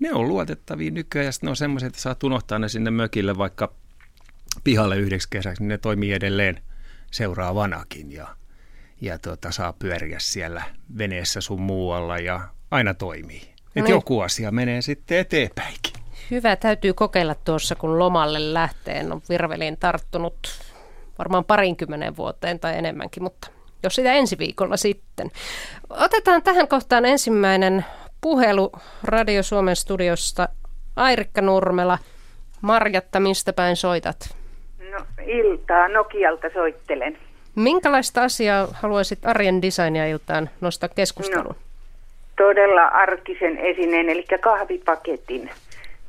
ne 0.00 0.12
on 0.12 0.28
luotettavia 0.28 0.90
nykyään 0.90 1.26
ja 1.26 1.32
ne 1.42 1.50
on 1.50 1.56
semmoiset, 1.56 1.86
että 1.86 2.00
saat 2.00 2.24
unohtaa 2.24 2.58
ne 2.58 2.68
sinne 2.68 2.90
mökille 2.90 3.38
vaikka 3.38 3.72
pihalle 4.64 4.96
yhdeksi 4.96 5.28
kesäksi, 5.30 5.62
niin 5.62 5.68
ne 5.68 5.78
toimii 5.78 6.12
edelleen 6.12 6.60
seuraavanakin 7.10 8.12
ja, 8.12 8.28
ja 9.00 9.18
tota, 9.18 9.50
saa 9.50 9.72
pyöriä 9.72 10.18
siellä 10.20 10.62
veneessä 10.98 11.40
sun 11.40 11.60
muualla 11.60 12.18
ja 12.18 12.40
aina 12.70 12.94
toimii. 12.94 13.42
Että 13.66 13.80
niin. 13.80 13.90
joku 13.90 14.20
asia 14.20 14.50
menee 14.50 14.82
sitten 14.82 15.18
eteenpäinkin. 15.18 15.92
Hyvä, 16.30 16.56
täytyy 16.56 16.94
kokeilla 16.94 17.34
tuossa, 17.34 17.74
kun 17.74 17.98
lomalle 17.98 18.54
lähteen 18.54 19.12
on 19.12 19.22
virveliin 19.28 19.76
tarttunut 19.76 20.48
varmaan 21.18 21.44
parinkymmenen 21.44 22.16
vuoteen 22.16 22.60
tai 22.60 22.78
enemmänkin, 22.78 23.22
mutta 23.22 23.50
jos 23.86 23.94
sitä 23.94 24.12
ensi 24.12 24.38
viikolla 24.38 24.76
sitten. 24.76 25.30
Otetaan 25.90 26.42
tähän 26.42 26.68
kohtaan 26.68 27.04
ensimmäinen 27.04 27.84
puhelu 28.20 28.72
Radio 29.04 29.42
Suomen 29.42 29.76
studiosta. 29.76 30.48
Airikka 30.96 31.42
Nurmela, 31.42 31.98
Marjatta, 32.60 33.20
mistä 33.20 33.52
päin 33.52 33.76
soitat? 33.76 34.36
No 34.92 35.04
iltaa, 35.26 35.88
Nokialta 35.88 36.48
soittelen. 36.54 37.18
Minkälaista 37.54 38.22
asiaa 38.22 38.68
haluaisit 38.72 39.26
arjen 39.26 39.62
designia 39.62 40.06
iltaan 40.06 40.50
nostaa 40.60 40.88
keskusteluun? 40.88 41.54
No, 41.54 41.62
todella 42.36 42.82
arkisen 42.82 43.58
esineen, 43.58 44.08
eli 44.08 44.24
kahvipaketin. 44.40 45.50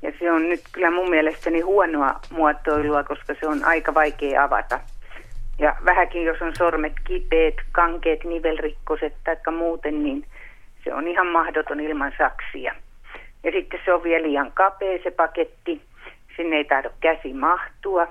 Ja 0.02 0.12
se 0.20 0.32
on 0.32 0.50
nyt 0.50 0.62
kyllä 0.72 0.92
mun 0.92 1.10
mielestäni 1.10 1.62
huonoa 1.62 2.20
muotoilua, 2.30 3.04
koska 3.04 3.36
se 3.40 3.48
on 3.48 3.66
aika 3.66 3.94
vaikea 3.94 4.44
avata. 4.44 4.80
Ja 5.60 5.76
vähänkin, 5.86 6.24
jos 6.24 6.42
on 6.42 6.56
sormet 6.56 6.94
kipeät, 7.04 7.56
kankeet, 7.72 8.24
nivelrikkoset 8.24 9.14
tai 9.24 9.38
muuten, 9.58 10.04
niin 10.04 10.26
se 10.84 10.94
on 10.94 11.08
ihan 11.08 11.28
mahdoton 11.28 11.80
ilman 11.80 12.14
saksia. 12.18 12.76
Ja 13.44 13.52
sitten 13.52 13.80
se 13.86 13.94
on 13.94 14.04
vielä 14.04 14.28
liian 14.28 14.52
kapea 14.52 15.00
se 15.04 15.12
paketti. 15.12 15.82
Sinne 16.36 16.56
ei 16.56 16.66
tahdo 16.66 16.90
käsi 17.00 17.34
mahtua. 17.34 18.08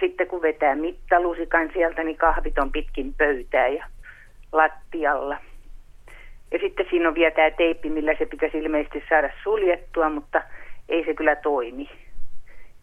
Sitten 0.00 0.26
kun 0.26 0.42
vetää 0.42 0.74
mittalusikan 0.74 1.70
sieltä, 1.72 2.04
niin 2.04 2.16
kahvit 2.16 2.58
on 2.58 2.72
pitkin 2.72 3.14
pöytää 3.14 3.68
ja 3.68 3.86
lattialla. 4.52 5.36
Ja 6.52 6.58
sitten 6.58 6.86
siinä 6.90 7.08
on 7.08 7.14
vielä 7.14 7.30
tämä 7.30 7.50
teippi, 7.50 7.90
millä 7.90 8.14
se 8.18 8.26
pitäisi 8.26 8.58
ilmeisesti 8.58 9.02
saada 9.08 9.30
suljettua, 9.42 10.08
mutta 10.08 10.42
ei 10.88 11.04
se 11.04 11.14
kyllä 11.14 11.36
toimi. 11.36 11.90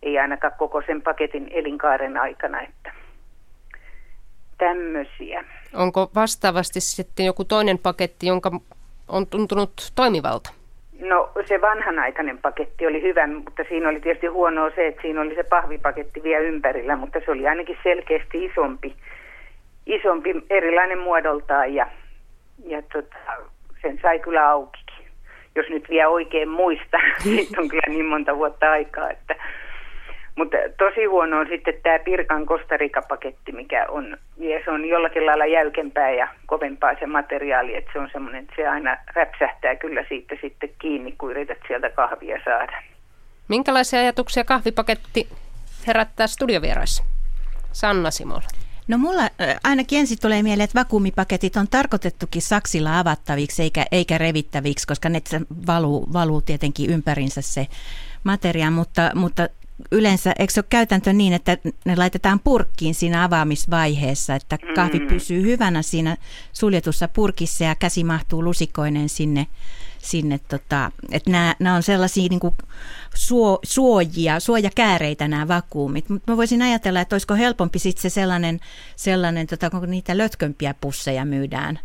Ei 0.03 0.19
ainakaan 0.19 0.53
koko 0.57 0.81
sen 0.81 1.01
paketin 1.01 1.47
elinkaaren 1.51 2.17
aikana, 2.17 2.61
että 2.61 2.91
tämmöisiä. 4.61 5.43
Onko 5.73 6.09
vastaavasti 6.15 6.79
sitten 6.79 7.25
joku 7.25 7.45
toinen 7.45 7.77
paketti, 7.77 8.27
jonka 8.27 8.51
on 9.07 9.27
tuntunut 9.27 9.71
toimivalta? 9.95 10.53
No 10.99 11.29
se 11.45 11.61
vanhanaikainen 11.61 12.37
paketti 12.37 12.87
oli 12.87 13.01
hyvä, 13.01 13.27
mutta 13.27 13.63
siinä 13.69 13.89
oli 13.89 13.99
tietysti 13.99 14.27
huonoa 14.27 14.69
se, 14.75 14.87
että 14.87 15.01
siinä 15.01 15.21
oli 15.21 15.35
se 15.35 15.43
pahvipaketti 15.43 16.23
vielä 16.23 16.39
ympärillä, 16.39 16.95
mutta 16.95 17.19
se 17.25 17.31
oli 17.31 17.47
ainakin 17.47 17.77
selkeästi 17.83 18.45
isompi, 18.45 18.95
isompi 19.85 20.33
erilainen 20.49 20.99
muodoltaan 20.99 21.73
ja, 21.73 21.87
ja 22.65 22.81
tota, 22.81 23.17
sen 23.81 23.99
sai 24.01 24.19
kyllä 24.19 24.49
aukikin. 24.49 25.05
Jos 25.55 25.65
nyt 25.69 25.89
vielä 25.89 26.09
oikein 26.09 26.49
muista, 26.49 26.97
siitä 27.23 27.61
on 27.61 27.69
kyllä 27.69 27.87
niin 27.93 28.05
monta 28.05 28.37
vuotta 28.37 28.71
aikaa, 28.71 29.09
että 29.09 29.35
mutta 30.35 30.57
tosi 30.77 31.05
huono 31.05 31.39
on 31.39 31.47
sitten 31.49 31.73
tämä 31.83 31.99
Pirkan 31.99 32.45
kostarikapaketti, 32.45 33.51
mikä 33.51 33.85
on, 33.89 34.17
ja 34.37 34.59
se 34.65 34.71
on 34.71 34.85
jollakin 34.85 35.25
lailla 35.25 35.45
jäykempää 35.45 36.11
ja 36.11 36.27
kovempaa 36.45 36.95
se 36.99 37.05
materiaali, 37.05 37.75
että 37.75 37.91
se 37.93 37.99
on 37.99 38.09
semmoinen, 38.11 38.43
että 38.43 38.53
se 38.55 38.67
aina 38.67 38.97
räpsähtää 39.15 39.75
kyllä 39.75 40.05
siitä 40.09 40.35
sitten 40.41 40.69
kiinni, 40.79 41.11
kun 41.11 41.31
yrität 41.31 41.57
sieltä 41.67 41.89
kahvia 41.89 42.41
saada. 42.45 42.83
Minkälaisia 43.47 43.99
ajatuksia 43.99 44.43
kahvipaketti 44.43 45.27
herättää 45.87 46.27
studiovieraissa? 46.27 47.03
Sanna 47.71 48.11
Simola. 48.11 48.41
No 48.87 48.97
mulla 48.97 49.23
ainakin 49.63 49.99
ensin 49.99 50.17
tulee 50.21 50.43
mieleen, 50.43 50.63
että 50.63 50.79
vakuumipaketit 50.79 51.55
on 51.55 51.67
tarkoitettukin 51.67 52.41
saksilla 52.41 52.99
avattaviksi 52.99 53.63
eikä, 53.63 53.85
eikä 53.91 54.17
revittäviksi, 54.17 54.87
koska 54.87 55.09
ne 55.09 55.21
valuu, 55.67 56.13
valuu 56.13 56.41
tietenkin 56.41 56.89
ympärinsä 56.89 57.41
se 57.41 57.67
materia, 58.23 58.71
mutta, 58.71 59.11
mutta 59.15 59.49
yleensä, 59.91 60.33
eikö 60.39 60.53
se 60.53 60.59
ole 60.59 60.65
käytäntö 60.69 61.13
niin, 61.13 61.33
että 61.33 61.57
ne 61.85 61.95
laitetaan 61.95 62.39
purkkiin 62.39 62.95
siinä 62.95 63.23
avaamisvaiheessa, 63.23 64.35
että 64.35 64.57
kahvi 64.75 64.99
mm. 64.99 65.07
pysyy 65.07 65.41
hyvänä 65.41 65.81
siinä 65.81 66.17
suljetussa 66.53 67.07
purkissa 67.07 67.63
ja 67.63 67.75
käsi 67.75 68.03
mahtuu 68.03 68.43
lusikoinen 68.43 69.09
sinne, 69.09 69.47
sinne 69.97 70.39
tota, 70.47 70.91
että 71.11 71.31
nämä, 71.31 71.55
nämä 71.59 71.75
on 71.75 71.83
sellaisia 71.83 72.27
niin 72.29 72.39
kuin 72.39 72.53
suo, 73.15 73.59
suojia, 73.63 74.39
suojakääreitä 74.39 75.27
nämä 75.27 75.47
vakuumit, 75.47 76.09
mutta 76.09 76.31
mä 76.31 76.37
voisin 76.37 76.61
ajatella, 76.61 77.01
että 77.01 77.13
olisiko 77.13 77.35
helpompi 77.35 77.79
sitten 77.79 78.01
se 78.01 78.09
sellainen, 78.09 78.59
sellainen 78.95 79.47
tota, 79.47 79.69
kun 79.69 79.91
niitä 79.91 80.17
lötkömpiä 80.17 80.73
pusseja 80.81 81.25
myydään, 81.25 81.79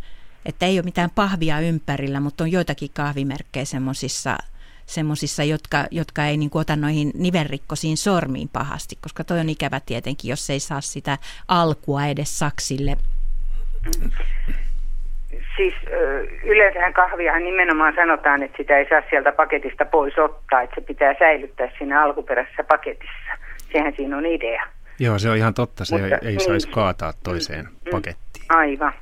että 0.46 0.66
ei 0.66 0.78
ole 0.78 0.84
mitään 0.84 1.10
pahvia 1.10 1.60
ympärillä, 1.60 2.20
mutta 2.20 2.44
on 2.44 2.52
joitakin 2.52 2.90
kahvimerkkejä 2.94 3.64
semmoisissa 3.64 4.38
semmoisissa, 4.86 5.44
jotka, 5.44 5.84
jotka 5.90 6.24
ei 6.24 6.36
niin 6.36 6.50
kuin, 6.50 6.60
ota 6.60 6.76
noihin 6.76 7.10
nivelrikkosiin 7.14 7.96
sormiin 7.96 8.48
pahasti, 8.48 8.96
koska 9.00 9.24
toi 9.24 9.40
on 9.40 9.48
ikävä 9.48 9.80
tietenkin, 9.86 10.28
jos 10.28 10.50
ei 10.50 10.60
saa 10.60 10.80
sitä 10.80 11.18
alkua 11.48 12.06
edes 12.06 12.38
saksille. 12.38 12.96
Siis 15.56 15.74
yleensähän 16.44 16.92
kahviahan 16.92 17.44
nimenomaan 17.44 17.94
sanotaan, 17.94 18.42
että 18.42 18.56
sitä 18.56 18.78
ei 18.78 18.88
saa 18.88 19.02
sieltä 19.10 19.32
paketista 19.32 19.84
pois 19.84 20.18
ottaa, 20.18 20.62
että 20.62 20.74
se 20.74 20.80
pitää 20.80 21.14
säilyttää 21.18 21.68
siinä 21.78 22.02
alkuperäisessä 22.02 22.64
paketissa. 22.64 23.32
Sehän 23.72 23.92
siinä 23.96 24.16
on 24.16 24.26
idea. 24.26 24.66
Joo, 24.98 25.18
se 25.18 25.30
on 25.30 25.36
ihan 25.36 25.54
totta. 25.54 25.84
Se 25.84 25.98
Mutta, 25.98 26.16
ei, 26.16 26.28
ei 26.28 26.36
niin, 26.36 26.46
saisi 26.46 26.68
kaataa 26.68 27.12
toiseen 27.22 27.64
mm, 27.64 27.70
mm, 27.70 27.90
pakettiin. 27.90 28.44
Aivan, 28.48 28.92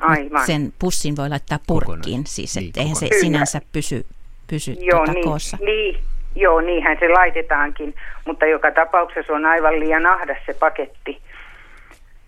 aivan. 0.00 0.46
Sen 0.46 0.72
pussin 0.78 1.16
voi 1.16 1.28
laittaa 1.28 1.58
purkkiin, 1.66 1.96
Kokonaan. 1.96 2.26
siis 2.26 2.56
että 2.56 2.64
niin, 2.64 2.78
eihän 2.78 2.96
se 2.96 3.08
sinänsä 3.20 3.60
pysy 3.72 4.06
pysy 4.50 4.72
joo, 4.72 4.98
tuota 4.98 5.12
niin, 5.12 5.24
koossa. 5.24 5.58
Niin, 5.60 5.98
joo, 6.36 6.60
niinhän 6.60 6.96
se 7.00 7.08
laitetaankin, 7.08 7.94
mutta 8.26 8.46
joka 8.46 8.70
tapauksessa 8.70 9.32
on 9.32 9.46
aivan 9.46 9.80
liian 9.80 10.06
ahdas 10.06 10.38
se 10.46 10.54
paketti, 10.54 11.22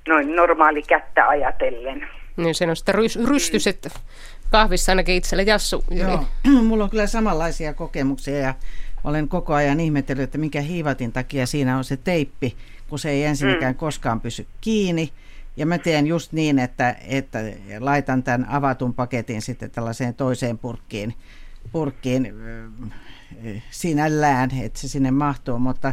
noin 0.09 0.37
normaali 0.37 0.83
kättä 0.83 1.29
ajatellen. 1.29 2.09
Niin, 2.37 2.55
se 2.55 2.67
on 2.67 2.76
sitten 2.76 2.95
rys- 2.95 3.29
rystyset 3.29 3.85
mm. 3.85 4.00
kahvissa 4.50 4.93
ainakin 4.93 5.14
itselle 5.14 5.43
jassu. 5.43 5.85
Joo, 5.91 6.25
mulla 6.69 6.85
on 6.85 6.91
kyllä 6.91 7.07
samanlaisia 7.07 7.75
kokemuksia 7.75 8.38
ja 8.38 8.55
olen 9.05 9.29
koko 9.29 9.55
ajan 9.55 9.81
ihmetellyt, 9.81 10.25
että 10.25 10.38
mikä 10.38 10.61
hiivatin 10.61 11.12
takia 11.12 11.47
siinä 11.47 11.79
on 11.79 11.85
se 11.85 11.97
teippi, 11.97 12.57
kun 12.88 12.99
se 12.99 13.11
ei 13.11 13.25
ensinnäkään 13.25 13.75
mm. 13.75 13.79
koskaan 13.79 14.21
pysy 14.21 14.47
kiinni. 14.61 15.11
Ja 15.57 15.67
mä 15.67 15.79
teen 15.79 16.07
just 16.07 16.33
niin, 16.33 16.59
että, 16.59 16.97
että 17.09 17.38
laitan 17.79 18.23
tämän 18.23 18.47
avatun 18.50 18.95
paketin 18.95 19.43
sitten 19.43 19.71
tällaiseen 19.71 20.14
toiseen 20.14 20.59
purkkiin 20.59 21.14
purkkiin 21.73 22.35
sinällään, 23.71 24.50
että 24.62 24.79
se 24.81 24.88
sinne 24.88 25.11
mahtuu, 25.11 25.59
mutta 25.59 25.93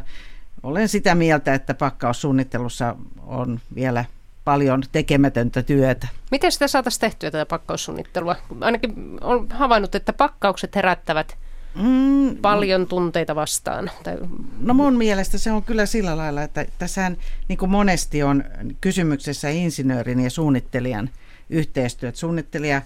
olen 0.63 0.89
sitä 0.89 1.15
mieltä, 1.15 1.53
että 1.53 1.73
pakkaussuunnittelussa 1.73 2.95
on 3.27 3.59
vielä 3.75 4.05
paljon 4.43 4.83
tekemätöntä 4.91 5.63
työtä. 5.63 6.07
Miten 6.31 6.51
sitä 6.51 6.67
saataisiin 6.67 7.01
tehtyä 7.01 7.31
tätä 7.31 7.45
pakkaussuunnittelua? 7.45 8.35
Ainakin 8.61 8.93
olen 9.21 9.51
havainnut, 9.51 9.95
että 9.95 10.13
pakkaukset 10.13 10.75
herättävät 10.75 11.37
mm, 11.75 12.37
paljon 12.37 12.87
tunteita 12.87 13.35
vastaan. 13.35 13.91
Tai... 14.03 14.17
No 14.59 14.73
mun 14.73 14.93
mielestä 14.93 15.37
se 15.37 15.51
on 15.51 15.63
kyllä 15.63 15.85
sillä 15.85 16.17
lailla, 16.17 16.43
että 16.43 16.65
tässä 16.79 17.11
niin 17.47 17.57
kuin 17.57 17.71
monesti 17.71 18.23
on 18.23 18.43
kysymyksessä 18.81 19.49
insinöörin 19.49 20.19
ja 20.19 20.29
suunnittelijan 20.29 21.09
yhteistyöt. 21.49 22.15
Suunnittelija 22.15 22.81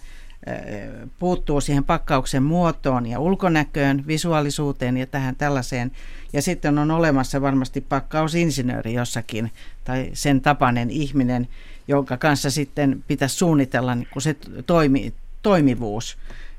puuttuu 1.19 1.61
siihen 1.61 1.83
pakkauksen 1.83 2.43
muotoon 2.43 3.05
ja 3.05 3.19
ulkonäköön, 3.19 4.03
visuaalisuuteen 4.07 4.97
ja 4.97 5.07
tähän 5.07 5.35
tällaiseen. 5.35 5.91
Ja 6.33 6.41
sitten 6.41 6.77
on 6.79 6.91
olemassa 6.91 7.41
varmasti 7.41 7.81
pakkausinsinööri 7.81 8.93
jossakin 8.93 9.51
tai 9.83 10.09
sen 10.13 10.41
tapainen 10.41 10.89
ihminen, 10.89 11.47
jonka 11.87 12.17
kanssa 12.17 12.51
sitten 12.51 13.03
pitäisi 13.07 13.35
suunnitella 13.35 13.95
niin 13.95 14.07
se 14.19 14.35
toimi, 14.65 15.13
toimivuus. 15.41 16.17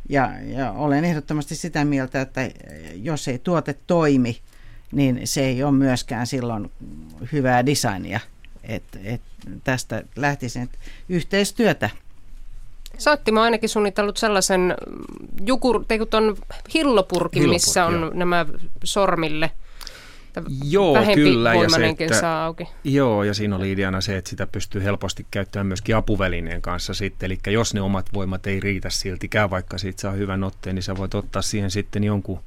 Ja, 0.08 0.32
ja 0.46 0.72
olen 0.72 1.04
ehdottomasti 1.04 1.54
sitä 1.54 1.84
mieltä, 1.84 2.20
että 2.20 2.40
jos 2.94 3.28
ei 3.28 3.38
tuote 3.38 3.74
toimi, 3.86 4.40
niin 4.92 5.20
se 5.24 5.44
ei 5.44 5.62
ole 5.62 5.72
myöskään 5.72 6.26
silloin 6.26 6.70
hyvää 7.32 7.66
designia. 7.66 8.20
Et, 8.62 8.82
et 9.04 9.20
tästä 9.64 10.02
lähtisin 10.16 10.62
että 10.62 10.78
yhteistyötä. 11.08 11.90
Saattimo 12.98 13.40
on 13.40 13.44
ainakin 13.44 13.68
suunnitellut 13.68 14.16
sellaisen 14.16 14.74
jukur, 15.46 15.84
ton 16.10 16.36
hillopurkin, 16.74 17.48
missä 17.48 17.86
on 17.86 18.00
joo. 18.00 18.10
nämä 18.14 18.46
sormille– 18.84 19.50
Joo, 20.64 20.96
kyllä. 21.14 21.54
Ja 21.54 21.68
se, 21.68 21.94
että, 21.98 22.20
saa 22.20 22.44
auki. 22.44 22.68
Joo, 22.84 23.24
ja 23.24 23.34
siinä 23.34 23.56
oli 23.56 23.72
ideana 23.72 24.00
se, 24.00 24.16
että 24.16 24.30
sitä 24.30 24.46
pystyy 24.46 24.84
helposti 24.84 25.26
käyttämään 25.30 25.66
myöskin 25.66 25.96
apuvälineen 25.96 26.62
kanssa 26.62 26.94
sitten. 26.94 27.26
Eli 27.26 27.38
jos 27.46 27.74
ne 27.74 27.80
omat 27.80 28.06
voimat 28.14 28.46
ei 28.46 28.60
riitä 28.60 28.90
siltikään, 28.90 29.50
vaikka 29.50 29.78
siitä 29.78 30.00
saa 30.00 30.12
hyvän 30.12 30.44
otteen, 30.44 30.74
niin 30.74 30.82
sä 30.82 30.96
voit 30.96 31.14
ottaa 31.14 31.42
siihen 31.42 31.70
sitten 31.70 32.04
jonkun, 32.04 32.40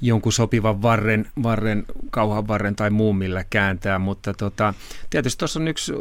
jonkun 0.00 0.32
sopivan 0.32 0.82
varren, 0.82 1.26
varren, 1.42 1.84
kauhan 2.10 2.48
varren 2.48 2.76
tai 2.76 2.90
muun, 2.90 3.16
millä 3.16 3.44
kääntää. 3.50 3.98
Mutta 3.98 4.34
tota, 4.34 4.74
tietysti 5.10 5.38
tuossa 5.38 5.60
on 5.60 5.68
yksi 5.68 5.92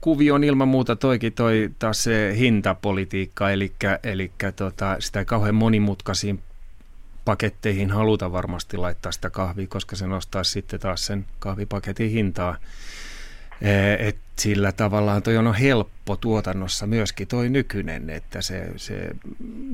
kuvio 0.00 0.34
on 0.34 0.44
ilman 0.44 0.68
muuta 0.68 0.96
toikin 0.96 1.32
toi 1.32 1.70
taas 1.78 2.04
se 2.04 2.34
hintapolitiikka, 2.38 3.50
eli, 3.50 3.72
eli 4.02 4.32
tota, 4.56 4.96
sitä 4.98 5.24
kauhean 5.24 5.54
monimutkaisiin 5.54 6.42
paketteihin 7.24 7.90
haluta 7.90 8.32
varmasti 8.32 8.76
laittaa 8.76 9.12
sitä 9.12 9.30
kahvia, 9.30 9.66
koska 9.66 9.96
se 9.96 10.06
nostaa 10.06 10.44
sitten 10.44 10.80
taas 10.80 11.06
sen 11.06 11.26
kahvipaketin 11.38 12.10
hintaa. 12.10 12.56
Et 13.98 14.16
sillä 14.40 14.72
tavallaan 14.72 15.22
toi 15.22 15.36
on 15.36 15.54
helppo 15.54 16.16
tuotannossa 16.16 16.86
myöskin 16.86 17.28
toi 17.28 17.48
nykyinen, 17.48 18.10
että 18.10 18.42
se, 18.42 18.72
se 18.76 19.10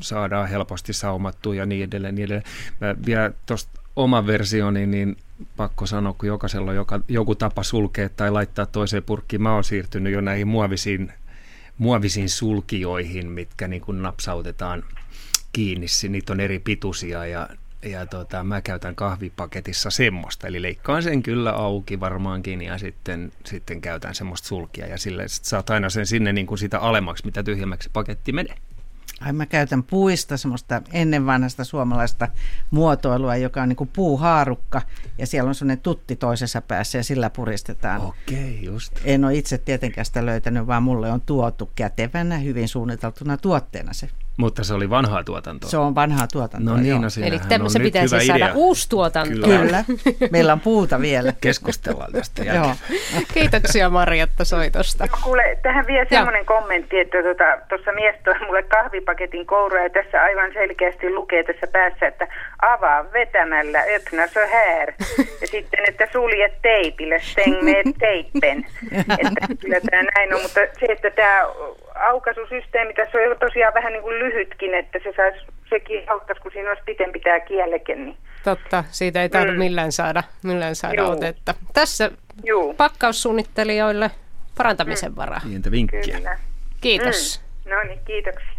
saadaan 0.03 0.49
helposti 0.49 0.93
saumattua 0.93 1.55
ja 1.55 1.67
niin 1.67 1.85
edelleen. 1.85 2.15
Niin 2.15 2.25
edelleen. 2.25 2.51
Mä 2.81 2.95
vielä 3.07 3.33
tuosta 3.47 3.81
oman 3.97 4.27
versioni, 4.27 4.87
niin 4.87 5.17
pakko 5.57 5.87
sanoa, 5.87 6.13
kun 6.13 6.29
jokaisella 6.29 6.71
on 6.71 6.77
joka, 6.77 7.01
joku 7.09 7.35
tapa 7.35 7.63
sulkea 7.63 8.09
tai 8.09 8.31
laittaa 8.31 8.67
toiseen 8.67 9.03
purkkiin. 9.03 9.43
Mä 9.43 9.55
oon 9.55 9.65
siirtynyt 9.65 10.13
jo 10.13 10.21
näihin 10.21 10.49
muovisiin, 10.49 11.13
muovisiin 11.79 12.31
sulkioihin, 12.31 13.31
mitkä 13.31 13.69
niin 13.69 13.83
kuin 13.83 14.03
napsautetaan– 14.03 14.85
kiinni, 15.57 15.87
niitä 16.09 16.33
on 16.33 16.41
eri 16.41 16.59
pituisia 16.59 17.27
ja, 17.27 17.49
ja 17.83 18.07
tota, 18.07 18.45
mä 18.45 18.63
käytän 18.63 18.95
kahvipaketissa 18.95 19.91
semmoista, 19.91 20.47
eli 20.47 20.63
leikkaan 20.63 21.03
sen 21.03 21.23
kyllä 21.23 21.53
auki 21.53 22.01
varmaankin 22.01 22.63
ja 22.63 22.79
sitten, 22.79 23.33
sitten 23.45 23.81
käytän 23.81 24.15
semmoista 24.15 24.49
sulkia 24.49 24.87
ja 24.87 24.99
sille 24.99 25.25
saat 25.29 25.71
aina 25.71 25.91
sen 25.91 26.07
sinne 26.07 26.33
niin 26.33 26.47
kuin 26.47 26.59
sitä 26.59 26.79
alemmaksi, 26.79 27.25
mitä 27.25 27.43
tyhjemmäksi 27.43 27.91
paketti 27.93 28.33
menee. 28.33 28.57
Ai 29.21 29.33
mä 29.33 29.47
käytän 29.47 29.83
puista 29.83 30.37
semmoista 30.37 30.83
ennen 30.93 31.27
vanhasta 31.27 31.65
suomalaista 31.65 32.29
muotoilua, 32.71 33.37
joka 33.37 33.63
on 33.63 33.69
niin 33.69 33.77
kuin 33.77 33.91
puuhaarukka 33.93 34.83
ja 35.19 35.27
siellä 35.27 35.49
on 35.49 35.55
semmoinen 35.55 35.83
tutti 35.83 36.17
toisessa 36.17 36.61
päässä 36.61 36.99
ja 36.99 37.05
sillä 37.05 37.31
puristetaan. 37.31 38.01
Okei, 38.01 38.59
just. 38.63 38.93
En 39.05 39.25
ole 39.25 39.35
itse 39.35 39.59
tietenkään 39.59 40.05
sitä 40.05 40.27
löytänyt, 40.27 40.67
vaan 40.67 40.83
mulle 40.83 41.13
on 41.13 41.21
tuotu 41.21 41.71
kätevänä, 41.75 42.39
hyvin 42.39 42.69
suunniteltuna 42.69 43.37
tuotteena 43.37 43.93
se. 43.93 44.09
Mutta 44.37 44.65
se 44.65 44.75
oli 44.75 44.91
vanhaa 44.91 45.25
tuotantoa. 45.25 45.71
Se 45.71 45.77
on 45.77 45.95
vanhaa 45.95 46.27
tuotantoa, 46.33 46.75
No 46.75 46.83
niin, 46.83 47.01
no 47.01 47.09
Eli 47.25 47.39
se 47.69 47.81
pitäisi 47.81 48.27
saada 48.27 48.45
idea. 48.45 48.55
uusi 48.55 48.89
tuotanto. 48.89 49.47
Kyllä. 49.47 49.59
Kyllä. 49.59 49.85
Meillä 50.31 50.53
on 50.53 50.61
puuta 50.61 51.01
vielä. 51.01 51.33
Keskustellaan 51.41 52.13
tästä 52.13 52.43
Joo. 52.45 52.75
Kiitoksia 53.35 53.91
Marjatta 53.91 54.45
soitosta. 54.45 55.07
No, 55.07 55.19
kuule, 55.23 55.59
tähän 55.63 55.87
vielä 55.87 56.07
semmoinen 56.09 56.47
kommentti, 56.47 56.99
että 56.99 57.19
tuossa 57.23 57.85
tota, 57.85 57.93
mies 57.93 58.15
toi 58.25 58.35
mulle 58.47 58.63
kahvipaketin 58.63 59.47
kourua 59.47 59.81
ja 59.81 59.91
tässä 59.91 60.23
aivan 60.23 60.53
selkeästi 60.53 61.15
lukee 61.15 61.43
tässä 61.45 61.67
päässä, 61.67 62.07
että 62.07 62.29
avaa 62.63 63.13
vetämällä, 63.13 63.83
öppna 63.97 64.27
så 64.27 64.41
här. 64.41 64.93
Ja 65.41 65.47
sitten, 65.47 65.81
että 65.89 66.09
sulje 66.13 66.53
teipille, 66.63 67.21
stäng 67.21 67.63
med 67.63 67.93
teippen. 67.99 68.67
Että 69.23 69.47
kyllä 69.61 69.81
tämä 69.91 70.03
näin 70.03 70.35
on, 70.35 70.43
mutta 70.43 70.61
se, 70.81 70.87
että 70.89 71.11
tämä 71.11 71.43
aukaisusysteemi 71.99 72.95
tässä 72.95 73.19
on 73.19 73.39
tosiaan 73.39 73.75
vähän 73.75 73.93
niin 73.93 74.03
kuin 74.03 74.19
lyhytkin, 74.19 74.75
että 74.75 74.99
se 75.05 75.13
saisi, 75.17 75.47
sekin 75.71 76.11
auttaisi, 76.11 76.43
kun 76.43 76.53
siinä 76.53 76.69
olisi 76.69 76.83
pitempi 76.87 77.21
tämä 77.21 77.41
kieleke. 77.41 77.95
Niin. 77.95 78.17
Totta, 78.45 78.85
siitä 78.91 79.23
ei 79.23 79.29
tarvitse 79.29 79.53
mm. 79.53 79.59
millään 79.59 79.93
saada, 79.93 80.23
millään 80.43 80.75
saada 80.77 81.03
Juu. 81.03 81.11
otetta. 81.11 81.55
Tässä 81.73 82.11
Juu. 82.45 82.75
pakkaussuunnittelijoille 82.75 84.11
parantamisen 84.57 85.13
mm. 85.13 85.17
varaa. 85.17 85.41
Pientä 85.49 85.71
vinkkiä. 85.71 86.17
Kyllä. 86.17 86.39
Kiitos. 86.81 87.41
Mm. 87.65 87.71
No 87.71 87.83
niin, 87.83 88.01
kiitoksia. 88.05 88.57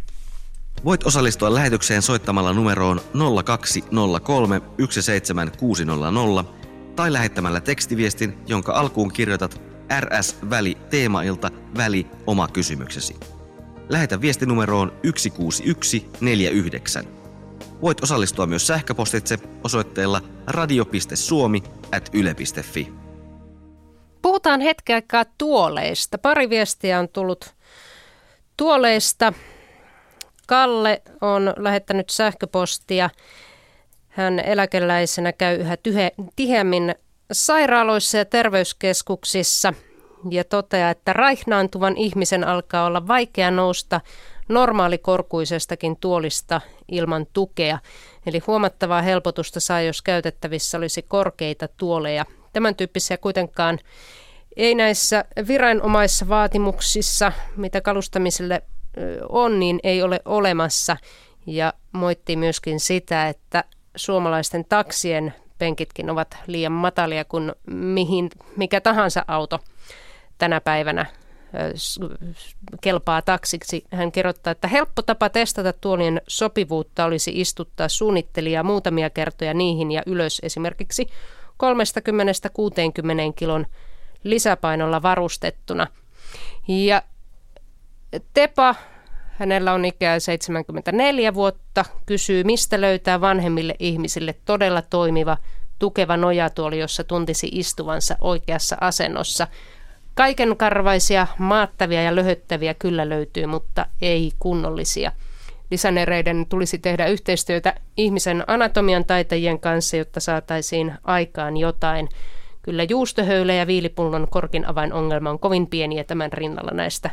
Voit 0.86 1.04
osallistua 1.06 1.54
lähetykseen 1.54 2.02
soittamalla 2.02 2.54
numeroon 2.54 3.02
0203 3.46 4.62
17600 4.90 6.54
tai 6.96 7.14
lähettämällä 7.14 7.62
tekstiviestin, 7.62 8.38
jonka 8.48 8.74
alkuun 8.74 9.14
kirjoitat 9.14 9.62
RS-väli 10.00 10.78
teemailta 10.90 11.52
väli 11.78 12.08
oma 12.28 12.48
kysymyksesi. 12.48 13.16
Lähetä 13.90 14.22
viestinumeroon 14.22 14.90
16149. 14.90 17.06
Voit 17.82 18.04
osallistua 18.04 18.46
myös 18.46 18.68
sähköpostitse 18.68 19.38
osoitteella 19.64 20.22
radio.suomi 20.48 21.64
at 21.96 22.10
yle.fi. 22.14 22.94
Puhutaan 24.22 24.62
hetken 24.62 24.96
aikaa 24.96 25.26
tuoleista. 25.38 26.18
Pari 26.18 26.50
viestiä 26.50 27.00
on 27.00 27.10
tullut 27.10 27.56
tuoleista. 28.58 29.34
Kalle 30.48 31.02
on 31.22 31.54
lähettänyt 31.58 32.10
sähköpostia. 32.10 33.10
Hän 34.08 34.40
eläkeläisenä 34.40 35.34
käy 35.34 35.56
yhä 35.56 35.78
tyhe, 35.78 36.12
tiheämmin 36.36 36.96
sairaaloissa 37.32 38.18
ja 38.18 38.26
terveyskeskuksissa 38.26 39.74
ja 40.30 40.44
toteaa, 40.44 40.90
että 40.92 41.14
raihnaantuvan 41.14 41.98
ihmisen 41.98 42.44
alkaa 42.44 42.86
olla 42.86 43.08
vaikea 43.08 43.52
nousta 43.52 44.02
normaalikorkuisestakin 44.50 45.98
tuolista 45.98 46.62
ilman 46.92 47.28
tukea. 47.34 47.80
Eli 48.26 48.42
huomattavaa 48.48 49.02
helpotusta 49.02 49.60
saa, 49.60 49.82
jos 49.82 50.02
käytettävissä 50.02 50.78
olisi 50.78 51.02
korkeita 51.02 51.68
tuoleja. 51.68 52.26
Tämän 52.54 52.76
tyyppisiä 52.76 53.18
kuitenkaan 53.18 53.80
ei 54.56 54.76
näissä 54.76 55.26
viranomaissa 55.48 56.30
vaatimuksissa, 56.30 57.32
mitä 57.56 57.82
kalustamiselle 57.82 58.62
on, 59.30 59.60
niin 59.60 59.80
ei 59.84 60.04
ole 60.04 60.20
olemassa. 60.26 60.98
Ja 61.46 61.74
moitti 61.92 62.36
myöskin 62.36 62.80
sitä, 62.80 63.30
että 63.30 63.64
suomalaisten 63.96 64.66
taksien 64.66 65.34
penkitkin 65.58 66.10
ovat 66.10 66.38
liian 66.48 66.72
matalia 66.72 67.26
kuin 67.26 67.54
mihin, 67.68 68.30
mikä 68.56 68.82
tahansa 68.82 69.26
auto 69.28 69.60
tänä 70.38 70.62
päivänä 70.62 71.06
kelpaa 72.82 73.22
taksiksi. 73.22 73.84
Hän 73.92 74.12
kerrottaa, 74.12 74.52
että 74.52 74.68
helppo 74.68 75.02
tapa 75.02 75.30
testata 75.30 75.74
tuolien 75.74 76.22
sopivuutta 76.28 77.06
olisi 77.06 77.32
istuttaa 77.36 77.90
suunnittelijaa 77.90 78.64
muutamia 78.64 79.10
kertoja 79.10 79.54
niihin 79.54 79.92
ja 79.92 80.04
ylös 80.06 80.40
esimerkiksi 80.44 81.08
30-60 81.10 81.58
kilon 83.36 83.66
lisäpainolla 84.24 85.02
varustettuna. 85.02 85.88
Ja 86.68 87.02
Tepa 88.34 88.76
Hänellä 89.40 89.74
on 89.74 89.86
ikää 89.86 90.20
74 90.20 91.34
vuotta, 91.34 91.86
kysyy 92.06 92.44
mistä 92.44 92.82
löytää 92.82 93.22
vanhemmille 93.22 93.76
ihmisille 93.80 94.36
todella 94.46 94.82
toimiva, 94.82 95.38
tukeva 95.80 96.18
nojatuoli, 96.18 96.80
jossa 96.80 97.04
tuntisi 97.04 97.50
istuvansa 97.52 98.18
oikeassa 98.22 98.78
asennossa. 98.82 99.48
Kaikenkarvaisia, 100.14 101.28
maattavia 101.38 102.04
ja 102.04 102.16
löhöttäviä 102.16 102.74
kyllä 102.74 103.10
löytyy, 103.10 103.46
mutta 103.46 103.86
ei 104.02 104.32
kunnollisia. 104.40 105.12
Lisänereiden 105.72 106.46
tulisi 106.50 106.78
tehdä 106.80 107.06
yhteistyötä 107.06 107.74
ihmisen 107.98 108.44
anatomian 108.48 109.06
taitajien 109.06 109.60
kanssa, 109.60 109.98
jotta 109.98 110.20
saataisiin 110.20 110.94
aikaan 111.04 111.58
jotain. 111.58 112.10
Kyllä 112.62 112.84
juustohöylä 112.84 113.54
ja 113.54 113.68
viilipullon 113.68 114.28
korkin 114.30 114.66
avainongelma 114.66 115.30
on 115.30 115.40
kovin 115.40 115.68
pieniä 115.68 116.04
tämän 116.04 116.34
rinnalla 116.34 116.72
näistä 116.72 117.10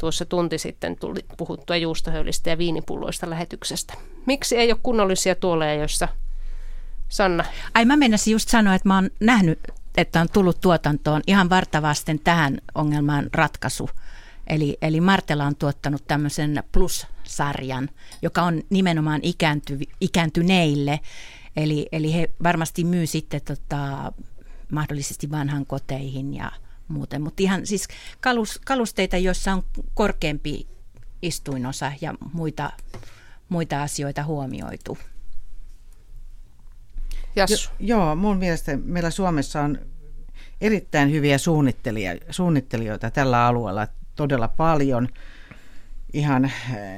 tuossa 0.00 0.24
tunti 0.24 0.58
sitten 0.58 0.96
tuli 0.96 1.20
puhuttua 1.36 1.76
juustohöylistä 1.76 2.50
ja 2.50 2.58
viinipulloista 2.58 3.30
lähetyksestä. 3.30 3.94
Miksi 4.26 4.56
ei 4.56 4.72
ole 4.72 4.80
kunnollisia 4.82 5.34
tuoleja, 5.34 5.74
joissa 5.74 6.08
Sanna? 7.08 7.44
Ai 7.74 7.84
mä 7.84 7.96
menisin 7.96 8.32
just 8.32 8.48
sanoa, 8.48 8.74
että 8.74 8.88
mä 8.88 8.94
oon 8.94 9.10
nähnyt, 9.20 9.58
että 9.96 10.20
on 10.20 10.28
tullut 10.32 10.60
tuotantoon 10.60 11.22
ihan 11.26 11.50
vartavasten 11.50 12.18
tähän 12.18 12.58
ongelmaan 12.74 13.28
ratkaisu. 13.32 13.90
Eli, 14.46 14.78
eli 14.82 15.00
Martela 15.00 15.44
on 15.44 15.56
tuottanut 15.56 16.06
tämmöisen 16.06 16.62
plus 16.72 17.06
sarjan, 17.24 17.88
joka 18.22 18.42
on 18.42 18.62
nimenomaan 18.70 19.20
ikäänty, 19.22 19.78
ikääntyneille. 20.00 21.00
Eli, 21.56 21.86
eli 21.92 22.14
he 22.14 22.30
varmasti 22.42 22.84
myy 22.84 23.06
sitten 23.06 23.40
tota, 23.44 24.12
mahdollisesti 24.72 25.30
vanhan 25.30 25.66
koteihin 25.66 26.34
ja 26.34 26.52
muuten. 26.90 27.22
Mutta 27.22 27.42
ihan 27.42 27.66
siis 27.66 27.88
kalus, 28.20 28.60
kalusteita, 28.66 29.16
joissa 29.16 29.52
on 29.52 29.64
korkeampi 29.94 30.66
istuinosa 31.22 31.92
ja 32.00 32.14
muita, 32.32 32.70
muita 33.48 33.82
asioita 33.82 34.24
huomioitu. 34.24 34.98
Jo, 37.36 37.44
joo, 37.80 38.14
mun 38.14 38.36
mielestä 38.36 38.76
meillä 38.76 39.10
Suomessa 39.10 39.62
on 39.62 39.78
erittäin 40.60 41.10
hyviä 41.10 41.36
suunnittelijoita 42.30 43.10
tällä 43.10 43.46
alueella 43.46 43.88
todella 44.14 44.48
paljon. 44.48 45.08
Ihan 46.12 46.44
äh, 46.44 46.52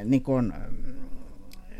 niin 0.04 0.22
kuin, 0.22 0.52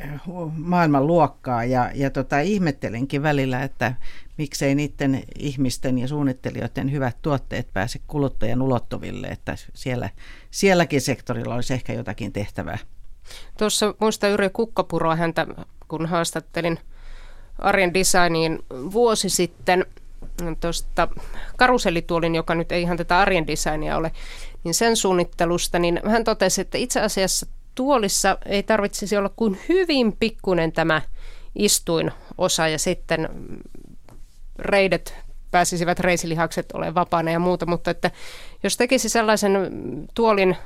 äh, 0.05 0.21
maailman 0.57 1.07
luokkaa 1.07 1.65
ja, 1.65 1.91
ja 1.95 2.11
tota, 2.11 2.41
ihmettelenkin 2.41 3.23
välillä, 3.23 3.63
että 3.63 3.95
miksei 4.39 4.75
niiden 4.75 5.23
ihmisten 5.39 5.99
ja 5.99 6.09
suunnittelijoiden 6.09 6.93
hyvät 6.93 7.17
tuotteet 7.23 7.73
pääse 7.73 8.01
kuluttajan 8.07 8.63
ulottuville, 8.63 9.27
että 9.27 9.57
siellä, 9.75 10.11
sielläkin 10.51 11.01
sektorilla 11.01 11.55
olisi 11.55 11.75
ehkä 11.75 11.93
jotakin 11.93 12.33
tehtävää. 12.33 12.79
Tuossa 13.59 13.95
muista 14.01 14.29
Yrjö 14.29 14.51
Kukkapuroa 14.51 15.17
häntä, 15.17 15.47
kun 15.89 16.07
haastattelin 16.07 16.79
arjen 17.59 17.95
designiin 17.95 18.59
vuosi 18.71 19.29
sitten 19.29 19.87
tuosta 20.61 21.09
karusellituolin, 21.57 22.35
joka 22.35 22.55
nyt 22.55 22.73
ei 22.73 22.83
ihan 22.83 22.97
tätä 22.97 23.19
arjen 23.19 23.47
designia 23.47 23.97
ole, 23.97 24.13
niin 24.65 24.75
sen 24.75 24.97
suunnittelusta, 24.97 25.79
niin 25.79 26.01
hän 26.07 26.25
totesi, 26.25 26.61
että 26.61 26.79
itse 26.79 27.01
asiassa 27.01 27.47
tuolissa 27.75 28.39
ei 28.47 28.63
tarvitsisi 28.63 29.17
olla 29.17 29.31
kuin 29.37 29.59
hyvin 29.69 30.17
pikkunen 30.21 30.73
tämä 30.73 31.03
istuinosa 31.55 32.69
ja 32.69 32.79
sitten 32.79 33.29
reidet 34.59 35.15
pääsisivät 35.51 36.01
reisilihakset 36.01 36.73
olemaan 36.73 36.95
vapaana 36.95 37.31
ja 37.31 37.39
muuta, 37.39 37.67
mutta 37.67 37.91
että 37.91 38.11
jos 38.63 38.77
tekisi 38.77 39.09
sellaisen 39.09 39.53
tuolin 40.15 40.57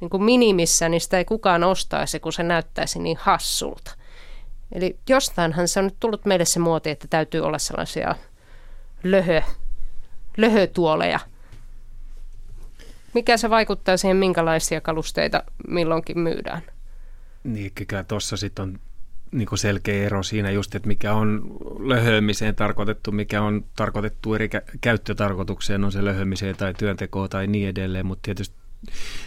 niin 0.00 0.10
kuin 0.10 0.22
minimissä, 0.22 0.88
niin 0.88 1.00
sitä 1.00 1.18
ei 1.18 1.24
kukaan 1.24 1.64
ostaisi, 1.64 2.20
kun 2.20 2.32
se 2.32 2.42
näyttäisi 2.42 2.98
niin 2.98 3.16
hassulta. 3.20 3.94
Eli 4.72 4.98
jostainhan 5.08 5.68
se 5.68 5.78
on 5.78 5.84
nyt 5.84 5.96
tullut 6.00 6.24
meille 6.24 6.44
se 6.44 6.58
muoti, 6.58 6.90
että 6.90 7.06
täytyy 7.10 7.40
olla 7.40 7.58
sellaisia 7.58 8.14
löhö, 9.02 9.42
löhötuoleja. 10.36 11.20
Mikä 13.14 13.36
se 13.36 13.50
vaikuttaa 13.50 13.96
siihen, 13.96 14.16
minkälaisia 14.16 14.80
kalusteita 14.80 15.42
milloinkin 15.68 16.18
myydään? 16.18 16.62
Niin, 17.44 17.72
kyllä 17.88 18.04
tuossa 18.04 18.36
sitten 18.36 18.62
on 18.62 18.80
niin 19.32 19.48
selkeä 19.54 20.06
ero 20.06 20.22
siinä 20.22 20.50
just, 20.50 20.74
että 20.74 20.88
mikä 20.88 21.14
on 21.14 21.42
löhömiseen 21.78 22.54
tarkoitettu, 22.54 23.12
mikä 23.12 23.42
on 23.42 23.64
tarkoitettu 23.76 24.34
eri 24.34 24.50
käyttötarkoitukseen, 24.80 25.84
on 25.84 25.92
se 25.92 26.04
löhömiseen 26.04 26.56
tai 26.56 26.74
työntekoon 26.74 27.28
tai 27.28 27.46
niin 27.46 27.68
edelleen, 27.68 28.06
mutta 28.06 28.22
tietysti, 28.22 28.56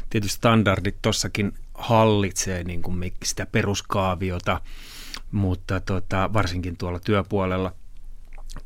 tietysti 0.10 0.38
standardit 0.38 0.96
tuossakin 1.02 1.54
hallitsee 1.74 2.64
niin 2.64 2.82
sitä 3.24 3.46
peruskaaviota, 3.46 4.62
mutta 5.32 5.80
tota, 5.80 6.30
varsinkin 6.34 6.78
tuolla 6.78 7.00
työpuolella– 7.00 7.72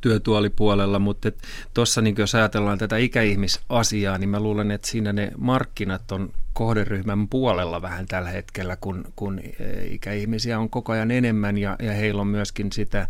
työtuolipuolella, 0.00 0.98
mutta 0.98 1.32
tuossa 1.74 2.00
niin 2.00 2.14
jos 2.18 2.34
ajatellaan 2.34 2.78
tätä 2.78 2.96
ikäihmisasiaa, 2.96 4.18
niin 4.18 4.28
mä 4.28 4.40
luulen, 4.40 4.70
että 4.70 4.88
siinä 4.88 5.12
ne 5.12 5.30
markkinat 5.36 6.12
on 6.12 6.30
kohderyhmän 6.52 7.28
puolella 7.28 7.82
vähän 7.82 8.06
tällä 8.06 8.30
hetkellä, 8.30 8.76
kun, 8.76 9.04
kun 9.16 9.38
e, 9.38 9.86
ikäihmisiä 9.86 10.58
on 10.58 10.70
koko 10.70 10.92
ajan 10.92 11.10
enemmän 11.10 11.58
ja, 11.58 11.76
ja 11.82 11.92
heillä 11.92 12.20
on 12.20 12.26
myöskin 12.26 12.72
sitä 12.72 13.08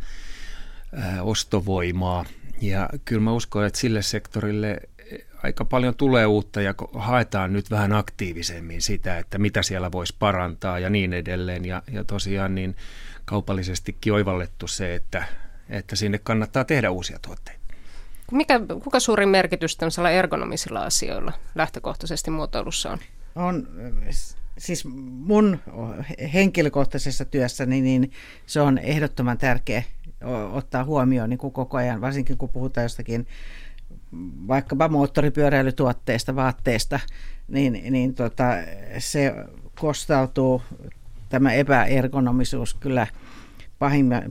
ää, 0.94 1.22
ostovoimaa. 1.22 2.24
Ja 2.60 2.88
kyllä 3.04 3.22
mä 3.22 3.32
uskon, 3.32 3.66
että 3.66 3.78
sille 3.78 4.02
sektorille 4.02 4.80
aika 5.42 5.64
paljon 5.64 5.94
tulee 5.94 6.26
uutta 6.26 6.62
ja 6.62 6.74
haetaan 6.94 7.52
nyt 7.52 7.70
vähän 7.70 7.92
aktiivisemmin 7.92 8.82
sitä, 8.82 9.18
että 9.18 9.38
mitä 9.38 9.62
siellä 9.62 9.92
voisi 9.92 10.14
parantaa 10.18 10.78
ja 10.78 10.90
niin 10.90 11.12
edelleen. 11.12 11.64
Ja, 11.64 11.82
ja 11.92 12.04
tosiaan 12.04 12.54
niin 12.54 12.76
kaupallisestikin 13.24 14.12
oivallettu 14.12 14.66
se, 14.66 14.94
että 14.94 15.24
että 15.70 15.96
sinne 15.96 16.18
kannattaa 16.18 16.64
tehdä 16.64 16.90
uusia 16.90 17.18
tuotteita. 17.22 17.60
Mikä, 18.32 18.60
kuka 18.84 19.00
suurin 19.00 19.28
merkitys 19.28 19.76
tämmöisellä 19.76 20.10
ergonomisilla 20.10 20.82
asioilla 20.82 21.32
lähtökohtaisesti 21.54 22.30
muotoilussa 22.30 22.90
on? 22.90 22.98
On 23.34 23.68
siis 24.58 24.84
mun 25.04 25.58
henkilökohtaisessa 26.34 27.24
työssäni 27.24 27.80
niin 27.80 28.12
se 28.46 28.60
on 28.60 28.78
ehdottoman 28.78 29.38
tärkeä 29.38 29.82
ottaa 30.52 30.84
huomioon 30.84 31.30
niin 31.30 31.38
kuin 31.38 31.52
koko 31.52 31.76
ajan, 31.76 32.00
varsinkin 32.00 32.38
kun 32.38 32.48
puhutaan 32.48 32.84
jostakin 32.84 33.26
vaikkapa 34.48 34.88
moottoripyöräilytuotteista, 34.88 36.36
vaatteista, 36.36 37.00
niin, 37.48 37.92
niin 37.92 38.14
tota, 38.14 38.44
se 38.98 39.34
kostautuu 39.80 40.62
tämä 41.28 41.52
epäergonomisuus 41.52 42.74
kyllä– 42.74 43.06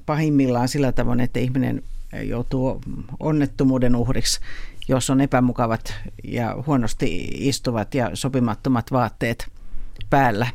pahimmillaan 0.06 0.68
sillä 0.68 0.92
tavoin, 0.92 1.20
että 1.20 1.40
ihminen 1.40 1.84
joutuu 2.24 2.82
onnettomuuden 3.20 3.96
uhriksi, 3.96 4.40
jos 4.88 5.10
on 5.10 5.22
epämukavat 5.22 5.94
ja 6.24 6.56
huonosti 6.66 7.28
istuvat 7.34 7.96
ja 7.96 8.12
sopimattomat 8.14 8.92
vaatteet 8.92 9.48
päällä. 10.10 10.48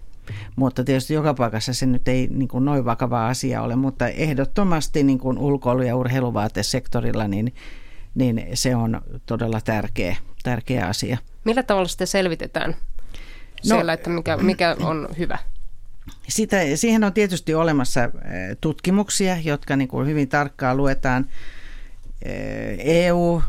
Mutta 0.56 0.84
tietysti 0.84 1.14
joka 1.14 1.34
paikassa 1.34 1.74
se 1.74 1.86
nyt 1.86 2.08
ei 2.08 2.28
niin 2.30 2.48
kuin 2.48 2.64
noin 2.64 2.84
vakava 2.84 3.28
asia 3.28 3.62
ole, 3.62 3.76
mutta 3.76 4.08
ehdottomasti 4.08 5.02
niin 5.02 5.18
kuin 5.18 5.38
ulkoilu- 5.38 5.82
ja 5.82 5.96
urheiluvaatesektorilla 5.96 7.28
niin, 7.28 7.54
niin 8.14 8.46
se 8.54 8.76
on 8.76 9.00
todella 9.26 9.60
tärkeä, 9.60 10.16
tärkeä 10.42 10.86
asia. 10.86 11.18
Millä 11.44 11.62
tavalla 11.62 11.88
sitä 11.88 12.06
selvitetään 12.06 12.70
no, 12.70 12.76
siellä, 13.62 13.92
että 13.92 14.10
mikä, 14.10 14.36
mikä 14.36 14.76
on 14.80 15.08
hyvä? 15.18 15.38
Sitä, 16.28 16.56
siihen 16.74 17.04
on 17.04 17.12
tietysti 17.12 17.54
olemassa 17.54 18.00
tutkimuksia, 18.60 19.36
jotka 19.44 19.76
niin 19.76 19.88
kuin 19.88 20.06
hyvin 20.06 20.28
tarkkaan 20.28 20.76
luetaan. 20.76 21.26
EU 22.78 23.42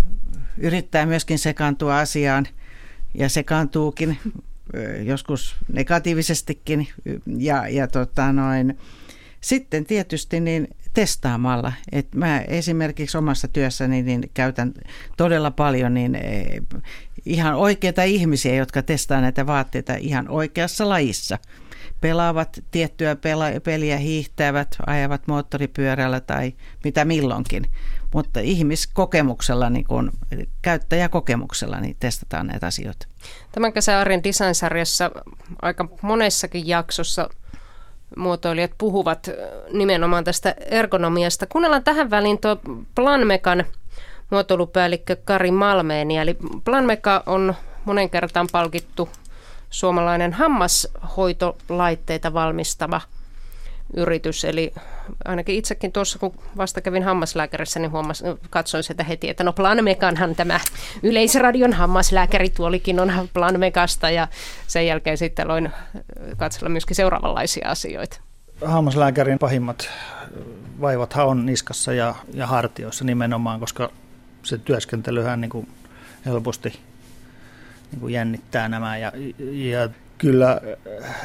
yrittää 0.57 1.05
myöskin 1.05 1.39
sekaantua 1.39 1.99
asiaan 1.99 2.47
ja 3.13 3.29
sekaantuukin 3.29 4.17
joskus 5.03 5.55
negatiivisestikin. 5.73 6.88
Ja, 7.38 7.67
ja 7.67 7.88
tota 7.88 8.33
noin, 8.33 8.77
sitten 9.41 9.86
tietysti 9.86 10.39
niin 10.39 10.67
testaamalla. 10.93 11.73
Et 11.91 12.15
mä 12.15 12.41
esimerkiksi 12.41 13.17
omassa 13.17 13.47
työssäni 13.47 14.03
niin 14.03 14.29
käytän 14.33 14.73
todella 15.17 15.51
paljon 15.51 15.93
niin 15.93 16.17
ihan 17.25 17.55
oikeita 17.55 18.03
ihmisiä, 18.03 18.55
jotka 18.55 18.81
testaa 18.81 19.21
näitä 19.21 19.47
vaatteita 19.47 19.95
ihan 19.95 20.29
oikeassa 20.29 20.89
lajissa– 20.89 21.38
pelaavat 22.03 22.59
tiettyä 22.71 23.13
pela- 23.13 23.59
peliä, 23.63 23.97
hiihtävät, 23.97 24.75
ajavat 24.87 25.27
moottoripyörällä 25.27 26.19
tai 26.19 26.53
mitä 26.83 27.05
milloinkin. 27.05 27.71
Mutta 28.13 28.39
ihmiskokemuksella, 28.39 29.69
niin 29.69 29.85
kun, 29.85 30.11
käyttäjäkokemuksella 30.61 31.79
niin 31.79 31.95
testataan 31.99 32.47
näitä 32.47 32.67
asioita. 32.67 33.07
Tämän 33.51 33.73
kesän 33.73 33.97
Arjen 33.97 34.23
design-sarjassa 34.23 35.11
aika 35.61 35.87
monessakin 36.01 36.67
jaksossa 36.67 37.29
muotoilijat 38.17 38.71
puhuvat 38.77 39.29
nimenomaan 39.73 40.23
tästä 40.23 40.55
ergonomiasta. 40.65 41.45
Kuunnellaan 41.45 41.83
tähän 41.83 42.09
väliin 42.09 42.41
tuo 42.41 42.57
Planmekan 42.95 43.63
muotoilupäällikkö 44.29 45.15
Kari 45.23 45.51
Malmeeni. 45.51 46.17
Eli 46.17 46.37
Planmeka 46.65 47.23
on 47.25 47.55
monen 47.85 48.09
kertaan 48.09 48.47
palkittu 48.51 49.09
suomalainen 49.73 50.33
hammashoitolaitteita 50.33 52.33
valmistava 52.33 53.01
yritys. 53.93 54.45
Eli 54.45 54.73
ainakin 55.25 55.55
itsekin 55.55 55.91
tuossa, 55.91 56.19
kun 56.19 56.33
vasta 56.57 56.81
kävin 56.81 57.03
hammaslääkärissä, 57.03 57.79
niin 57.79 57.91
huomas, 57.91 58.23
katsoin 58.49 58.83
sitä 58.83 59.03
heti, 59.03 59.29
että 59.29 59.43
no 59.43 59.53
Planmekanhan 59.53 60.36
tämä 60.36 60.59
Yleisradion 61.03 61.73
hammaslääkärituolikin 61.73 62.99
on 62.99 63.29
Planmekasta 63.33 64.09
ja 64.09 64.27
sen 64.67 64.88
jälkeen 64.88 65.17
sitten 65.17 65.45
aloin 65.45 65.71
katsella 66.38 66.69
myöskin 66.69 66.95
seuraavanlaisia 66.95 67.69
asioita. 67.69 68.21
Hammaslääkärin 68.65 69.39
pahimmat 69.39 69.89
vaivathan 70.81 71.27
on 71.27 71.45
niskassa 71.45 71.93
ja, 71.93 72.15
ja 72.33 72.47
hartioissa 72.47 73.05
nimenomaan, 73.05 73.59
koska 73.59 73.91
se 74.43 74.57
työskentelyhän 74.57 75.41
niin 75.41 75.51
kuin 75.51 75.67
helposti 76.25 76.79
niin 77.93 78.01
kuin 78.01 78.13
jännittää 78.13 78.69
nämä. 78.69 78.97
Ja, 78.97 79.12
ja 79.51 79.89
kyllä 80.17 80.62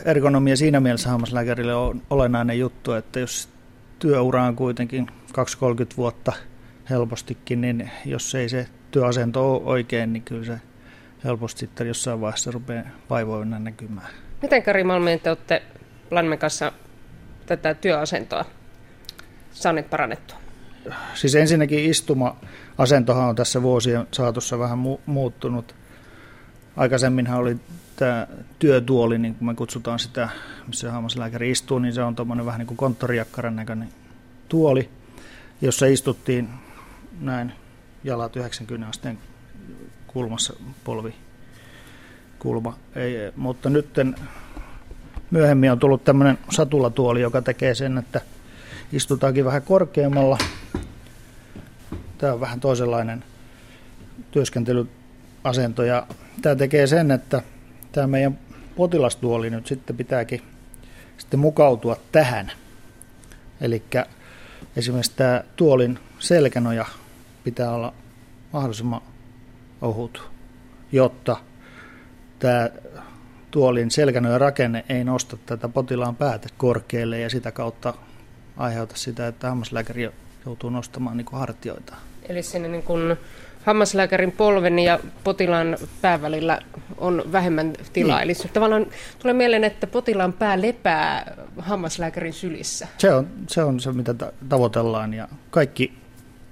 ergonomia 0.04 0.56
siinä 0.56 0.80
mielessä 0.80 1.08
hammaslääkärille 1.08 1.74
on 1.74 2.02
olennainen 2.10 2.58
juttu, 2.58 2.92
että 2.92 3.20
jos 3.20 3.48
työura 3.98 4.44
on 4.44 4.56
kuitenkin 4.56 5.06
2-30 5.32 5.96
vuotta 5.96 6.32
helpostikin, 6.90 7.60
niin 7.60 7.90
jos 8.04 8.34
ei 8.34 8.48
se 8.48 8.66
työasento 8.90 9.54
ole 9.54 9.62
oikein, 9.64 10.12
niin 10.12 10.22
kyllä 10.22 10.44
se 10.44 10.60
helposti 11.24 11.60
sitten 11.60 11.88
jossain 11.88 12.20
vaiheessa 12.20 12.50
rupeaa 12.50 12.84
vaivoina 13.10 13.58
näkymään. 13.58 14.08
Miten 14.42 14.62
Kari 14.62 14.84
Malmeen 14.84 15.20
te 15.20 15.30
olette 15.30 15.62
Lanmen 16.10 16.38
kanssa 16.38 16.72
tätä 17.46 17.74
työasentoa 17.74 18.44
saaneet 19.50 19.90
parannettua? 19.90 20.38
Siis 21.14 21.34
ensinnäkin 21.34 21.90
istuma-asentohan 21.90 23.28
on 23.28 23.36
tässä 23.36 23.62
vuosien 23.62 24.06
saatossa 24.12 24.58
vähän 24.58 24.78
mu- 24.78 25.00
muuttunut. 25.06 25.74
Aikaisemminhan 26.78 27.38
oli 27.38 27.56
tämä 27.96 28.26
työtuoli, 28.58 29.18
niin 29.18 29.34
kuin 29.34 29.46
me 29.46 29.54
kutsutaan 29.54 29.98
sitä, 29.98 30.28
missä 30.66 30.92
hammaslääkäri 30.92 31.50
istuu, 31.50 31.78
niin 31.78 31.94
se 31.94 32.02
on 32.02 32.16
tuommoinen 32.16 32.46
vähän 32.46 32.58
niin 32.58 32.66
kuin 32.66 32.76
konttorijakkaran 32.76 33.56
näköinen 33.56 33.88
tuoli, 34.48 34.88
jossa 35.60 35.86
istuttiin 35.86 36.48
näin 37.20 37.52
jalat 38.04 38.36
90 38.36 38.88
asteen 38.88 39.18
kulmassa 40.06 40.54
polvi 40.84 41.14
kulma. 42.38 42.76
Ei, 42.94 43.32
mutta 43.36 43.70
nyt 43.70 43.88
myöhemmin 45.30 45.72
on 45.72 45.78
tullut 45.78 46.04
tämmöinen 46.04 46.38
satulatuoli, 46.50 47.20
joka 47.20 47.42
tekee 47.42 47.74
sen, 47.74 47.98
että 47.98 48.20
istutaankin 48.92 49.44
vähän 49.44 49.62
korkeammalla. 49.62 50.38
Tämä 52.18 52.32
on 52.32 52.40
vähän 52.40 52.60
toisenlainen 52.60 53.24
työskentelyasento 55.48 55.82
ja 55.82 56.06
tämä 56.42 56.56
tekee 56.56 56.86
sen, 56.86 57.10
että 57.10 57.42
tämä 57.92 58.06
meidän 58.06 58.38
potilastuoli 58.76 59.50
nyt 59.50 59.66
sitten 59.66 59.96
pitääkin 59.96 60.42
sitten 61.18 61.40
mukautua 61.40 61.96
tähän. 62.12 62.52
Eli 63.60 63.82
esimerkiksi 64.76 65.12
tämä 65.16 65.44
tuolin 65.56 65.98
selkänoja 66.18 66.86
pitää 67.44 67.70
olla 67.70 67.92
mahdollisimman 68.52 69.00
ohut, 69.82 70.30
jotta 70.92 71.36
tämä 72.38 72.70
tuolin 73.50 73.90
selkänoja 73.90 74.38
rakenne 74.38 74.84
ei 74.88 75.04
nosta 75.04 75.36
tätä 75.46 75.68
potilaan 75.68 76.16
päätä 76.16 76.48
korkealle 76.56 77.20
ja 77.20 77.30
sitä 77.30 77.52
kautta 77.52 77.94
aiheuta 78.56 78.96
sitä, 78.96 79.26
että 79.26 79.48
hammaslääkäri 79.48 80.10
joutuu 80.46 80.70
nostamaan 80.70 81.16
niin 81.16 81.26
hartioita. 81.32 81.94
Eli 82.28 82.42
sinne 82.42 82.68
niin 82.68 82.82
kuin 82.82 83.16
hammaslääkärin 83.64 84.32
polven 84.32 84.78
ja 84.78 84.98
potilaan 85.24 85.76
pään 86.02 86.22
välillä 86.22 86.58
on 86.98 87.22
vähemmän 87.32 87.72
tilaa. 87.92 88.18
Niin. 88.18 88.24
Eli 88.24 88.34
tavallaan 88.52 88.86
tulee 89.18 89.34
mieleen, 89.34 89.64
että 89.64 89.86
potilaan 89.86 90.32
pää 90.32 90.62
lepää 90.62 91.36
hammaslääkärin 91.58 92.32
sylissä. 92.32 92.88
Se 92.98 93.14
on 93.14 93.28
se, 93.48 93.62
on 93.62 93.80
se 93.80 93.92
mitä 93.92 94.14
tavoitellaan 94.48 95.14
ja 95.14 95.28
kaikki 95.50 95.92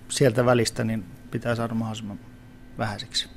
sieltä 0.08 0.46
välistä 0.46 0.84
niin 0.84 1.04
pitää 1.30 1.54
saada 1.54 1.74
mahdollisimman 1.74 2.20
vähäiseksi. 2.78 3.28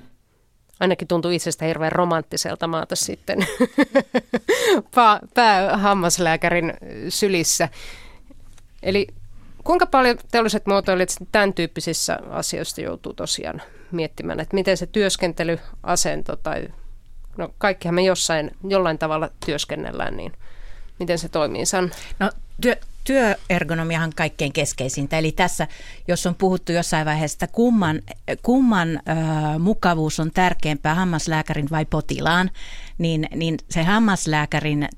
Ainakin 0.79 1.07
tuntuu 1.07 1.31
itsestä 1.31 1.65
hirveän 1.65 1.91
romanttiselta 1.91 2.67
maata 2.67 2.95
sitten 2.95 3.39
pää 5.33 5.77
hammaslääkärin 5.77 6.73
sylissä. 7.09 7.69
Eli 8.83 9.07
kuinka 9.69 9.85
paljon 9.85 10.17
teolliset 10.31 10.65
muotoilijat 10.65 11.09
tämän 11.31 11.53
tyyppisissä 11.53 12.19
asioissa 12.29 12.81
joutuu 12.81 13.13
tosiaan 13.13 13.61
miettimään, 13.91 14.39
että 14.39 14.55
miten 14.55 14.77
se 14.77 14.87
työskentelyasento 14.87 16.35
tai 16.35 16.67
no 17.37 17.53
kaikkihan 17.57 17.95
me 17.95 18.01
jossain, 18.01 18.51
jollain 18.67 18.97
tavalla 18.97 19.29
työskennellään, 19.45 20.17
niin 20.17 20.31
miten 20.99 21.19
se 21.19 21.29
toimii, 21.29 21.65
San? 21.65 21.91
No 22.19 22.31
työ, 22.61 22.75
työergonomiahan 23.03 24.11
kaikkein 24.15 24.53
keskeisintä. 24.53 25.17
Eli 25.17 25.31
tässä, 25.31 25.67
jos 26.07 26.25
on 26.25 26.35
puhuttu 26.35 26.71
jossain 26.71 27.05
vaiheessa, 27.05 27.35
että 27.35 27.55
kumman, 27.55 28.01
kumman 28.43 28.89
ö, 28.89 29.59
mukavuus 29.59 30.19
on 30.19 30.31
tärkeämpää, 30.31 30.95
hammaslääkärin 30.95 31.69
vai 31.71 31.85
potilaan, 31.85 32.51
niin, 32.97 33.27
niin 33.35 33.57
se 33.69 33.83
hammaslääkärin 33.83 34.89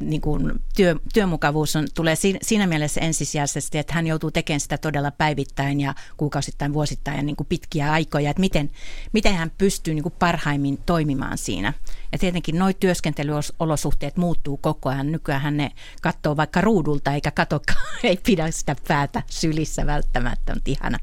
niin 0.00 0.20
kuin 0.20 0.52
työ, 0.76 0.96
työmukavuus 1.14 1.76
on, 1.76 1.86
tulee 1.94 2.14
siinä 2.42 2.66
mielessä 2.66 3.00
ensisijaisesti, 3.00 3.78
että 3.78 3.94
hän 3.94 4.06
joutuu 4.06 4.30
tekemään 4.30 4.60
sitä 4.60 4.78
todella 4.78 5.10
päivittäin 5.10 5.80
ja 5.80 5.94
kuukausittain, 6.16 6.72
vuosittain 6.72 7.16
ja 7.16 7.22
niin 7.22 7.36
kuin 7.36 7.46
pitkiä 7.46 7.92
aikoja, 7.92 8.30
että 8.30 8.40
miten, 8.40 8.70
miten 9.12 9.34
hän 9.34 9.52
pystyy 9.58 9.94
niin 9.94 10.02
kuin 10.02 10.14
parhaimmin 10.18 10.78
toimimaan 10.86 11.38
siinä. 11.38 11.72
Ja 12.12 12.18
tietenkin 12.18 12.58
nuo 12.58 12.72
työskentelyolosuhteet 12.72 14.16
muuttuu 14.16 14.56
koko 14.56 14.88
ajan. 14.88 15.12
Nykyään 15.12 15.56
ne 15.56 15.72
katsoo 16.02 16.36
vaikka 16.36 16.60
ruudulta 16.60 17.12
eikä 17.12 17.30
katso, 17.30 17.60
ei 18.04 18.18
pidä 18.26 18.50
sitä 18.50 18.76
päätä 18.88 19.22
sylissä 19.30 19.86
välttämättä. 19.86 20.54
Mutta 20.54 20.70
ihana, 20.70 20.98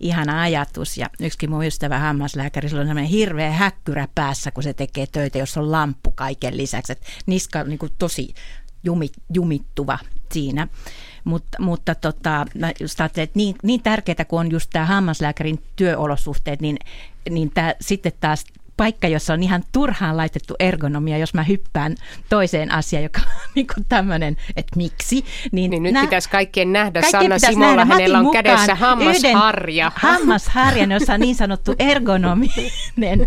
ihana 0.00 0.42
ajatus. 0.42 0.98
Ja 0.98 1.10
yksikin 1.20 1.50
mun 1.50 1.64
ystävä 1.64 1.98
hammaslääkäri, 1.98 2.68
sillä 2.68 2.80
on 2.80 2.86
sellainen 2.86 3.10
hirveä 3.10 3.50
häkkyrä 3.50 4.08
päässä, 4.14 4.50
kun 4.50 4.62
se 4.62 4.74
tekee 4.74 5.06
töitä, 5.06 5.38
jos 5.38 5.56
on 5.56 5.72
lamppu 5.72 6.10
kaiken 6.10 6.56
lisäksi. 6.56 6.92
Et 6.92 7.06
niska 7.26 7.60
on 7.60 7.68
niin 7.68 7.78
tosi 7.98 8.34
jumi, 8.84 9.08
jumittuva 9.34 9.98
siinä. 10.32 10.68
Mutta, 11.24 11.62
mutta 11.62 11.94
tota, 11.94 12.46
mä 12.54 12.72
just 12.80 13.00
että 13.00 13.28
niin, 13.34 13.56
niin 13.62 13.82
tärkeää 13.82 14.24
kuin 14.28 14.40
on 14.40 14.50
just 14.50 14.70
tämä 14.72 14.86
hammaslääkärin 14.86 15.62
työolosuhteet, 15.76 16.60
niin, 16.60 16.78
niin 17.30 17.50
tää, 17.50 17.74
sitten 17.80 18.12
taas 18.20 18.44
paikka, 18.80 19.08
jossa 19.08 19.32
on 19.34 19.42
ihan 19.42 19.62
turhaan 19.72 20.16
laitettu 20.16 20.54
ergonomia, 20.58 21.18
jos 21.18 21.34
mä 21.34 21.42
hyppään 21.42 21.94
toiseen 22.28 22.72
asiaan, 22.72 23.02
joka 23.02 23.20
on 23.20 23.32
niin 23.54 23.66
kuin 23.74 23.86
tämmöinen, 23.88 24.36
että 24.56 24.76
miksi. 24.76 25.24
Niin, 25.52 25.70
niin 25.70 25.82
nyt 25.82 25.92
nä- 25.92 26.00
pitäisi 26.00 26.30
kaikkien 26.30 26.72
nähdä 26.72 27.00
kaikkien 27.00 27.22
Sanna 27.22 27.38
Simolla, 27.38 27.76
nähdä. 27.76 27.94
hänellä 27.94 28.18
on 28.18 28.30
kädessä 28.30 28.74
hammasharja. 28.74 29.92
Hammasharja, 30.04 30.84
jossa 30.84 31.14
on 31.14 31.20
niin 31.20 31.34
sanottu 31.34 31.74
ergonominen 31.78 33.20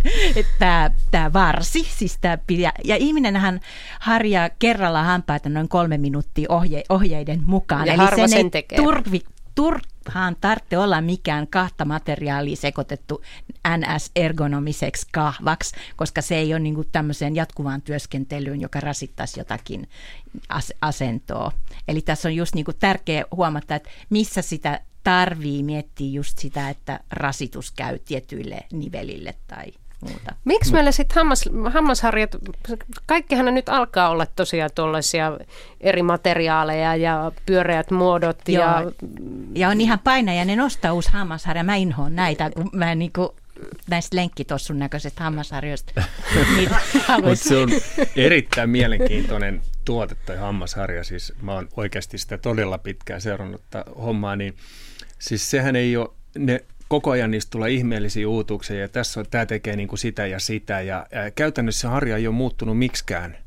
tämä, 1.11 1.33
varsi. 1.33 1.87
Siis 1.89 2.19
pidä, 2.47 2.71
ja 2.83 2.95
ihminenhän 2.95 3.59
harjaa 3.99 4.49
kerralla 4.59 5.03
hampaita 5.03 5.49
noin 5.49 5.69
kolme 5.69 5.97
minuuttia 5.97 6.45
ohje, 6.49 6.83
ohjeiden 6.89 7.41
mukaan. 7.45 7.87
Ja 7.87 7.93
Eli 7.93 8.15
sen, 8.15 8.29
sen 8.29 8.37
ei 8.37 8.49
tekee. 8.49 8.77
Turvi, 8.77 9.21
turhaan 10.03 10.35
tarvitse 10.41 10.77
olla 10.77 11.01
mikään 11.01 11.47
kahta 11.47 11.85
materiaalia 11.85 12.55
sekoitettu 12.55 13.21
NS-ergonomiseksi 13.67 15.07
kahvaksi, 15.11 15.75
koska 15.95 16.21
se 16.21 16.35
ei 16.35 16.53
ole 16.53 16.59
niin 16.59 16.87
tämmöiseen 16.91 17.35
jatkuvaan 17.35 17.81
työskentelyyn, 17.81 18.61
joka 18.61 18.79
rasittaisi 18.79 19.39
jotakin 19.39 19.89
asentoa. 20.81 21.51
Eli 21.87 22.01
tässä 22.01 22.29
on 22.29 22.35
just 22.35 22.55
niin 22.55 22.65
tärkeä 22.79 23.25
huomata, 23.35 23.75
että 23.75 23.89
missä 24.09 24.41
sitä 24.41 24.81
tarvii 25.03 25.63
miettiä 25.63 26.11
just 26.11 26.39
sitä, 26.39 26.69
että 26.69 26.99
rasitus 27.11 27.71
käy 27.71 27.99
tietyille 27.99 28.59
nivelille 28.71 29.35
tai 29.47 29.65
muuta. 30.03 30.35
Miksi 30.45 30.73
meillä 30.73 30.91
sitten 30.91 31.15
hammas, 31.15 31.49
hammasharjat, 31.73 32.35
kaikkihan 33.05 33.53
nyt 33.53 33.69
alkaa 33.69 34.09
olla 34.09 34.25
tosiaan 34.25 34.69
tuollaisia 34.75 35.37
eri 35.81 36.03
materiaaleja 36.03 36.95
ja 36.95 37.31
pyöreät 37.45 37.91
muodot. 37.91 38.37
Joo. 38.47 38.63
Ja, 38.63 38.91
ja 39.55 39.69
on 39.69 39.81
ihan 39.81 39.99
painaja, 39.99 40.45
ne 40.45 40.55
nostaa 40.55 40.93
uusi 40.93 41.11
hammasharja. 41.11 41.63
Mä 41.63 41.75
inhoon 41.75 42.15
näitä, 42.15 42.49
kun 42.49 42.69
mä 42.73 42.95
niinku 42.95 43.35
näistä 43.89 44.15
lenkkitossun 44.15 44.79
näköisistä 44.79 45.23
hammasharjoista. 45.23 45.91
Mutta 47.23 47.35
se 47.35 47.57
on 47.57 47.69
erittäin 48.15 48.69
mielenkiintoinen 48.69 49.61
tuote 49.85 50.15
tai 50.15 50.37
hammasharja. 50.37 51.03
Siis 51.03 51.33
mä 51.41 51.53
oon 51.53 51.69
oikeasti 51.77 52.17
sitä 52.17 52.37
todella 52.37 52.77
pitkään 52.77 53.21
seurannut 53.21 53.61
hommaa, 53.97 54.35
niin 54.35 54.55
siis 55.19 55.49
sehän 55.51 55.75
ei 55.75 55.97
ole, 55.97 56.09
ne 56.37 56.63
koko 56.87 57.11
ajan 57.11 57.31
niistä 57.31 57.49
tulee 57.49 57.71
ihmeellisiä 57.71 58.27
uutuuksia 58.27 58.79
ja 58.79 58.87
tässä 58.87 59.19
on, 59.19 59.25
tämä 59.31 59.45
tekee 59.45 59.75
niin 59.75 59.87
kuin 59.87 59.99
sitä 59.99 60.27
ja 60.27 60.39
sitä 60.39 60.81
ja, 60.81 61.07
ja 61.11 61.31
käytännössä 61.31 61.89
harja 61.89 62.17
ei 62.17 62.27
ole 62.27 62.35
muuttunut 62.35 62.77
miksikään 62.77 63.37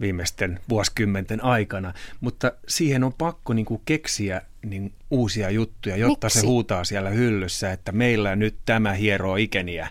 viimeisten 0.00 0.60
vuosikymmenten 0.68 1.44
aikana, 1.44 1.94
mutta 2.20 2.52
siihen 2.68 3.04
on 3.04 3.12
pakko 3.12 3.52
niin 3.52 3.66
kuin 3.66 3.82
keksiä 3.84 4.42
niin 4.66 4.92
uusia 5.10 5.50
juttuja, 5.50 5.96
jotta 5.96 6.26
Miksi? 6.26 6.40
se 6.40 6.46
huutaa 6.46 6.84
siellä 6.84 7.10
hyllyssä, 7.10 7.72
että 7.72 7.92
meillä 7.92 8.36
nyt 8.36 8.56
tämä 8.66 8.92
hieroo 8.92 9.36
ikeniä. 9.36 9.88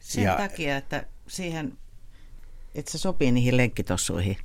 Sen 0.00 0.24
ja, 0.24 0.36
takia, 0.36 0.76
että 0.76 1.04
siihen 1.26 1.72
että 2.74 2.90
se 2.90 2.98
sopii 2.98 3.32
niihin 3.32 3.56
lenkkitossuihin. 3.56 4.36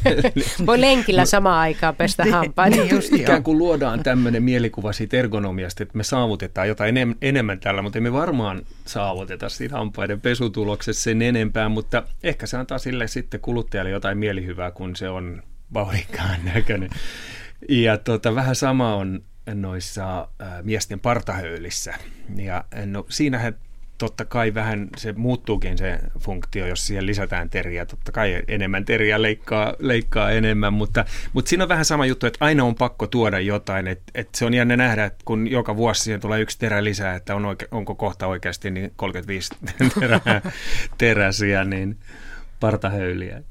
Voi 0.66 0.80
lenkillä 0.80 1.24
samaan 1.24 1.60
aikaan 1.60 1.96
pestä 1.96 2.24
niin, 2.24 2.34
hampaita. 2.34 2.76
Niin 2.76 2.94
just 2.94 3.12
ikään 3.12 3.42
kuin 3.42 3.58
luodaan 3.58 4.02
tämmöinen 4.02 4.42
mielikuva 4.42 4.92
siitä 4.92 5.16
ergonomiasta, 5.16 5.82
että 5.82 5.96
me 5.96 6.04
saavutetaan 6.04 6.68
jotain 6.68 6.96
enem- 6.96 7.16
enemmän 7.22 7.60
tällä, 7.60 7.82
mutta 7.82 7.98
emme 7.98 8.12
varmaan 8.12 8.62
saavuteta 8.86 9.48
siitä 9.48 9.76
hampaiden 9.76 10.20
pesutuloksessa 10.20 11.02
sen 11.02 11.22
enempää, 11.22 11.68
mutta 11.68 12.02
ehkä 12.22 12.46
se 12.46 12.56
antaa 12.56 12.78
sille 12.78 13.08
sitten 13.08 13.40
kuluttajalle 13.40 13.90
jotain 13.90 14.18
mielihyvää, 14.18 14.70
kun 14.70 14.96
se 14.96 15.08
on 15.08 15.42
vauhdikkaan 15.74 16.44
näköinen. 16.54 16.90
Ja 17.68 17.98
tota, 17.98 18.34
vähän 18.34 18.56
sama 18.56 18.94
on 18.94 19.22
noissa 19.54 20.28
äh, 20.42 20.48
miesten 20.62 21.00
partahöylissä. 21.00 21.94
Ja 22.36 22.64
no, 22.86 23.06
siinähän 23.08 23.54
totta 24.02 24.24
kai 24.24 24.54
vähän 24.54 24.88
se 24.96 25.12
muuttuukin 25.12 25.78
se 25.78 25.98
funktio, 26.18 26.66
jos 26.66 26.86
siihen 26.86 27.06
lisätään 27.06 27.50
teriä. 27.50 27.86
Totta 27.86 28.12
kai 28.12 28.42
enemmän 28.48 28.84
teriä 28.84 29.22
leikkaa, 29.22 29.74
leikkaa 29.78 30.30
enemmän, 30.30 30.72
mutta, 30.72 31.04
mutta 31.32 31.48
siinä 31.48 31.64
on 31.64 31.68
vähän 31.68 31.84
sama 31.84 32.06
juttu, 32.06 32.26
että 32.26 32.44
aina 32.44 32.64
on 32.64 32.74
pakko 32.74 33.06
tuoda 33.06 33.40
jotain. 33.40 33.86
Että, 33.86 34.12
että 34.14 34.38
se 34.38 34.44
on 34.44 34.54
jännä 34.54 34.76
nähdä, 34.76 35.04
että 35.04 35.22
kun 35.24 35.50
joka 35.50 35.76
vuosi 35.76 36.02
siihen 36.02 36.20
tulee 36.20 36.40
yksi 36.40 36.58
terä 36.58 36.84
lisää, 36.84 37.14
että 37.14 37.34
on 37.34 37.44
oike, 37.44 37.68
onko 37.70 37.94
kohta 37.94 38.26
oikeasti 38.26 38.70
niin 38.70 38.92
35 38.96 39.54
terää, 40.00 40.42
teräsiä, 40.98 41.64
niin 41.64 41.98
partahöyliä. 42.60 43.42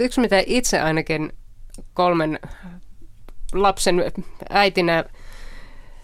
Yksi, 0.00 0.20
mitä 0.20 0.42
itse 0.46 0.80
ainakin 0.80 1.32
kolmen 1.94 2.38
lapsen 3.52 4.04
äitinä 4.50 5.04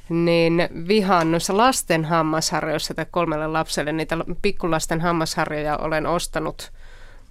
niin 0.09 0.69
vihaan 0.89 1.31
noissa 1.31 1.57
lasten 1.57 2.05
hammasharjoissa 2.05 2.95
tai 2.95 3.07
kolmelle 3.11 3.47
lapselle 3.47 3.93
niitä 3.93 4.17
pikkulasten 4.43 5.01
hammasharjoja 5.01 5.77
olen 5.77 6.07
ostanut, 6.07 6.73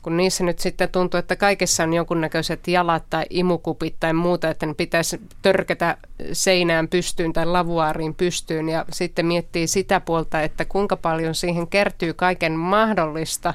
kun 0.01 0.17
niissä 0.17 0.43
nyt 0.43 0.59
sitten 0.59 0.89
tuntuu, 0.89 1.17
että 1.17 1.35
kaikessa 1.35 1.83
on 1.83 1.93
jonkunnäköiset 1.93 2.67
jalat 2.67 3.03
tai 3.09 3.25
imukupit 3.29 3.95
tai 3.99 4.13
muuta, 4.13 4.49
että 4.49 4.65
ne 4.65 4.73
pitäisi 4.73 5.21
törkätä 5.41 5.97
seinään 6.33 6.87
pystyyn 6.87 7.33
tai 7.33 7.45
lavuaariin 7.45 8.15
pystyyn 8.15 8.69
ja 8.69 8.85
sitten 8.91 9.25
miettii 9.25 9.67
sitä 9.67 9.99
puolta, 9.99 10.41
että 10.41 10.65
kuinka 10.65 10.97
paljon 10.97 11.35
siihen 11.35 11.67
kertyy 11.67 12.13
kaiken 12.13 12.53
mahdollista 12.53 13.53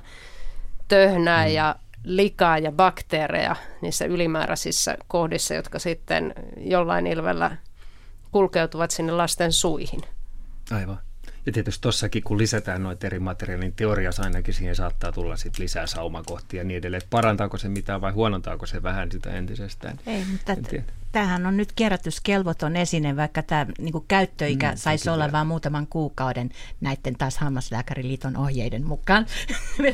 töhnää 0.88 1.46
mm. 1.46 1.52
ja 1.52 1.76
likaa 2.04 2.58
ja 2.58 2.72
bakteereja 2.72 3.56
niissä 3.80 4.04
ylimääräisissä 4.04 4.96
kohdissa, 5.08 5.54
jotka 5.54 5.78
sitten 5.78 6.34
jollain 6.56 7.06
ilvellä 7.06 7.56
kulkeutuvat 8.36 8.90
sinne 8.90 9.12
lasten 9.12 9.52
suihin. 9.52 10.00
Aivan. 10.70 10.98
Ja 11.46 11.52
tietysti 11.52 11.82
tuossakin, 11.82 12.22
kun 12.22 12.38
lisätään 12.38 12.82
noita 12.82 13.06
eri 13.06 13.18
materiaaleja, 13.18 13.60
niin 13.60 13.76
teoriassa 13.76 14.22
ainakin 14.22 14.54
siihen 14.54 14.76
saattaa 14.76 15.12
tulla 15.12 15.36
sit 15.36 15.58
lisää 15.58 15.86
saumakohtia 15.86 16.60
ja 16.60 16.64
niin 16.64 16.78
edelleen. 16.78 17.02
Parantaako 17.10 17.58
se 17.58 17.68
mitään 17.68 18.00
vai 18.00 18.12
huonontaako 18.12 18.66
se 18.66 18.82
vähän 18.82 19.12
sitä 19.12 19.30
entisestään? 19.30 20.00
Ei, 20.06 20.24
mutta 20.32 20.56
tämähän 21.12 21.46
on 21.46 21.56
nyt 21.56 21.72
kierrätyskelvoton 21.72 22.76
esine, 22.76 23.16
vaikka 23.16 23.42
tämä 23.42 23.66
niin 23.78 23.94
käyttöikä 24.08 24.70
mm, 24.70 24.76
saisi 24.76 25.10
olla 25.10 25.32
vain 25.32 25.46
muutaman 25.46 25.86
kuukauden 25.86 26.50
näiden 26.80 27.16
taas 27.18 27.38
Hammaslääkäriliiton 27.38 28.36
ohjeiden 28.36 28.86
mukaan. 28.86 29.26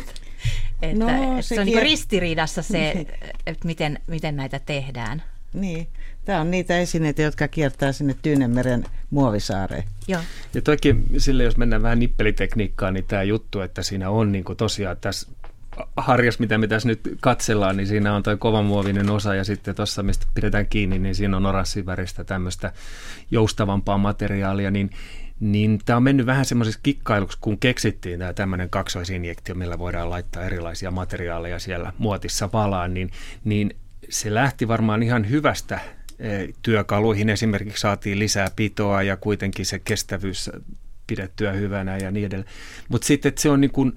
että, 0.82 1.04
no, 1.04 1.08
että 1.08 1.42
se 1.42 1.60
on 1.60 1.66
kier... 1.66 1.76
niin 1.76 1.82
ristiriidassa 1.82 2.62
se, 2.62 2.90
että 3.46 3.66
miten, 3.66 3.98
miten 4.06 4.36
näitä 4.36 4.58
tehdään. 4.58 5.22
Niin. 5.52 5.88
Tämä 6.24 6.40
on 6.40 6.50
niitä 6.50 6.78
esineitä, 6.78 7.22
jotka 7.22 7.48
kiertää 7.48 7.92
sinne 7.92 8.14
Tyynemeren 8.22 8.84
muovisaareen. 9.10 9.84
Joo. 10.08 10.20
Ja 10.54 10.62
toki 10.62 10.96
sille, 11.18 11.42
jos 11.42 11.56
mennään 11.56 11.82
vähän 11.82 11.98
nippelitekniikkaan, 11.98 12.94
niin 12.94 13.04
tämä 13.04 13.22
juttu, 13.22 13.60
että 13.60 13.82
siinä 13.82 14.10
on 14.10 14.32
niin 14.32 14.44
kuin 14.44 14.56
tosiaan 14.56 14.96
tässä 15.00 15.28
harjas, 15.96 16.38
mitä 16.38 16.58
me 16.58 16.66
tässä 16.66 16.88
nyt 16.88 17.00
katsellaan, 17.20 17.76
niin 17.76 17.86
siinä 17.86 18.14
on 18.14 18.22
tuo 18.22 18.36
kovamuovinen 18.36 19.10
osa 19.10 19.34
ja 19.34 19.44
sitten 19.44 19.74
tuossa, 19.74 20.02
mistä 20.02 20.26
pidetään 20.34 20.66
kiinni, 20.66 20.98
niin 20.98 21.14
siinä 21.14 21.36
on 21.36 21.46
oranssiväristä 21.46 22.24
tämmöistä 22.24 22.72
joustavampaa 23.30 23.98
materiaalia, 23.98 24.70
niin 24.70 24.90
niin 25.40 25.78
tämä 25.84 25.96
on 25.96 26.02
mennyt 26.02 26.26
vähän 26.26 26.44
semmoisessa 26.44 26.80
kikkailuksi, 26.82 27.38
kun 27.40 27.58
keksittiin 27.58 28.18
tämä 28.18 28.32
tämmöinen 28.32 28.70
kaksoisinjektio, 28.70 29.54
millä 29.54 29.78
voidaan 29.78 30.10
laittaa 30.10 30.44
erilaisia 30.44 30.90
materiaaleja 30.90 31.58
siellä 31.58 31.92
muotissa 31.98 32.48
valaan, 32.52 32.94
niin, 32.94 33.10
niin 33.44 33.76
se 34.08 34.34
lähti 34.34 34.68
varmaan 34.68 35.02
ihan 35.02 35.30
hyvästä 35.30 35.80
työkaluihin. 36.62 37.28
Esimerkiksi 37.28 37.80
saatiin 37.80 38.18
lisää 38.18 38.48
pitoa 38.56 39.02
ja 39.02 39.16
kuitenkin 39.16 39.66
se 39.66 39.78
kestävyys 39.78 40.50
pidettyä 41.06 41.52
hyvänä 41.52 41.96
ja 41.96 42.10
niin 42.10 42.26
edelleen. 42.26 42.52
Mutta 42.88 43.06
sitten 43.06 43.28
että 43.28 43.40
se 43.40 43.50
on 43.50 43.60
niin 43.60 43.70
kuin 43.70 43.92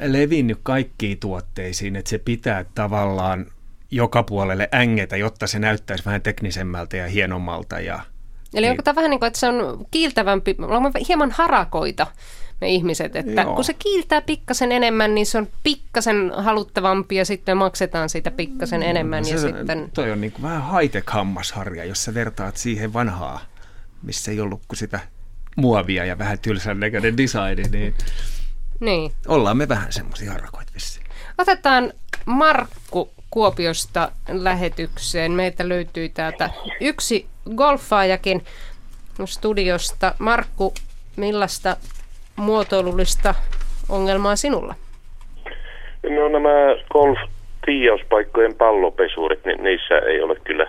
levinnyt 0.00 0.58
kaikkiin 0.62 1.18
tuotteisiin, 1.18 1.96
että 1.96 2.10
se 2.10 2.18
pitää 2.18 2.64
tavallaan 2.74 3.46
joka 3.90 4.22
puolelle 4.22 4.68
ängetä, 4.74 5.16
jotta 5.16 5.46
se 5.46 5.58
näyttäisi 5.58 6.04
vähän 6.04 6.22
teknisemmältä 6.22 6.96
ja 6.96 7.08
hienommalta. 7.08 7.80
Ja, 7.80 8.00
Eli 8.54 8.66
niin. 8.66 8.70
onko 8.70 8.82
tämä 8.82 8.94
vähän 8.94 9.10
niin 9.10 9.20
kuin, 9.20 9.26
että 9.26 9.38
se 9.38 9.48
on 9.48 9.86
kiiltävämpi, 9.90 10.56
olemme 10.58 10.90
hieman 11.08 11.30
harakoita 11.30 12.06
me 12.60 12.68
ihmiset, 12.68 13.16
että 13.16 13.42
Joo. 13.42 13.54
kun 13.54 13.64
se 13.64 13.74
kiiltää 13.74 14.20
pikkasen 14.20 14.72
enemmän, 14.72 15.14
niin 15.14 15.26
se 15.26 15.38
on 15.38 15.48
pikkasen 15.62 16.32
haluttavampi 16.36 17.16
ja 17.16 17.24
sitten 17.24 17.56
maksetaan 17.56 18.08
siitä 18.08 18.30
pikkasen 18.30 18.82
enemmän. 18.82 19.24
Se, 19.24 19.30
ja 19.30 19.38
sitten... 19.38 19.90
Toi 19.94 20.10
on 20.10 20.20
niin 20.20 20.32
kuin 20.32 20.42
vähän 20.42 20.62
high-tech 20.62 21.12
hammasharja, 21.12 21.84
jos 21.84 22.04
sä 22.04 22.14
vertaat 22.14 22.56
siihen 22.56 22.92
vanhaa, 22.92 23.40
missä 24.02 24.30
ei 24.30 24.40
ollut 24.40 24.62
kuin 24.68 24.78
sitä 24.78 25.00
muovia 25.56 26.04
ja 26.04 26.18
vähän 26.18 26.38
tylsän 26.38 26.80
näköinen 26.80 27.16
design, 27.16 27.72
niin, 27.72 27.94
niin. 28.80 29.12
ollaan 29.28 29.56
me 29.56 29.68
vähän 29.68 29.92
semmoisia 29.92 30.32
harakoita 30.32 30.72
vissiin. 30.74 31.06
Otetaan 31.38 31.92
Markku 32.26 33.10
Kuopiosta 33.30 34.12
lähetykseen. 34.28 35.32
Meitä 35.32 35.68
löytyy 35.68 36.08
täältä 36.08 36.50
yksi 36.80 37.26
golfaajakin 37.56 38.44
studiosta. 39.24 40.14
Markku, 40.18 40.74
millaista 41.16 41.76
muotoilullista 42.40 43.34
ongelmaa 43.88 44.36
sinulla? 44.36 44.74
No 46.10 46.28
nämä 46.28 46.48
golf-tiiauspaikkojen 46.92 48.54
pallopesurit, 48.54 49.44
niin 49.44 49.64
niissä 49.64 49.98
ei 49.98 50.22
ole 50.22 50.36
kyllä 50.44 50.66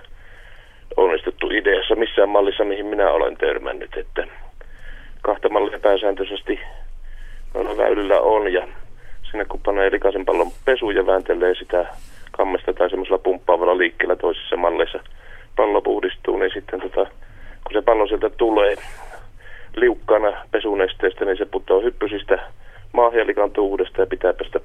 onnistuttu 0.97 1.49
ideassa 1.49 1.95
missään 1.95 2.29
mallissa, 2.29 2.63
mihin 2.63 2.85
minä 2.85 3.11
olen 3.11 3.37
törmännyt. 3.37 3.97
Että 3.97 4.27
kahta 5.21 5.49
mallia 5.49 5.79
pääsääntöisesti 5.79 6.59
noilla 7.53 7.77
väylillä 7.77 8.19
on 8.19 8.53
ja 8.53 8.67
sinne 9.31 9.45
kun 9.45 9.59
panee 9.65 9.91
likaisen 9.91 10.25
pallon 10.25 10.51
pesu 10.65 10.91
ja 10.91 11.05
vääntelee 11.05 11.55
sitä 11.55 11.85
kammesta 12.31 12.73
tai 12.73 12.89
semmoisella 12.89 13.17
pumppaavalla 13.17 13.77
liikkeellä 13.77 14.15
toisissa 14.15 14.57
malleissa 14.57 14.99
pallo 15.55 15.81
puhdistuu, 15.81 16.37
niin 16.37 16.51
sitten 16.53 16.81
tota, 16.81 17.11
kun 17.63 17.73
se 17.73 17.81
pallo 17.81 18.07
sieltä 18.07 18.29
tulee 18.29 18.75
liukkana 19.75 20.45
pesunesteestä, 20.51 21.25
niin 21.25 21.37
se 21.37 21.45
putoaa 21.45 21.81
hyppysistä 21.81 22.39
maahan 22.93 23.19
ja 23.19 23.25
uudestaan 23.61 24.03
ja 24.03 24.07
pitää 24.07 24.33
päästä 24.33 24.59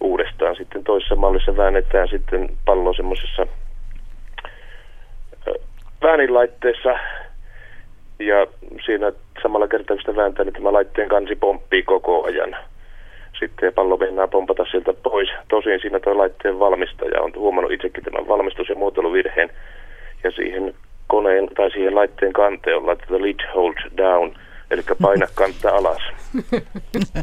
uudestaan. 0.00 0.56
Sitten 0.56 0.84
toisessa 0.84 1.16
mallissa 1.16 1.56
väännetään 1.56 2.08
sitten 2.08 2.48
pallo 2.64 2.94
semmoisessa 2.94 3.46
vääninlaitteessa 6.02 6.98
ja 8.18 8.46
siinä 8.86 9.12
samalla 9.42 9.68
kertaa 9.68 9.96
kun 9.96 10.02
sitä 10.02 10.16
vääntää, 10.16 10.44
niin 10.44 10.52
tämä 10.52 10.72
laitteen 10.72 11.08
kansi 11.08 11.36
pomppii 11.36 11.82
koko 11.82 12.24
ajan. 12.26 12.56
Sitten 13.38 13.74
pallo 13.74 13.96
mennään 13.96 14.30
pompata 14.30 14.64
sieltä 14.70 14.92
pois. 14.92 15.28
Tosin 15.48 15.80
siinä 15.80 16.00
tuo 16.00 16.18
laitteen 16.18 16.58
valmistaja 16.58 17.22
on 17.22 17.32
huomannut 17.36 17.72
itsekin 17.72 18.04
tämän 18.04 18.28
valmistus- 18.28 18.68
ja 18.68 18.74
muotoiluvirheen 18.74 19.50
ja 20.24 20.30
siihen 20.30 20.74
koneen 21.06 21.48
tai 21.56 21.70
siihen 21.70 21.94
laitteen 21.94 22.32
kanteen 22.32 22.76
on 22.76 22.86
laitettu 22.86 23.22
lid 23.22 23.40
hold 23.54 23.74
down, 23.96 24.36
eli 24.70 24.82
paina 25.02 25.26
kantta 25.40 25.70
alas. 25.70 26.02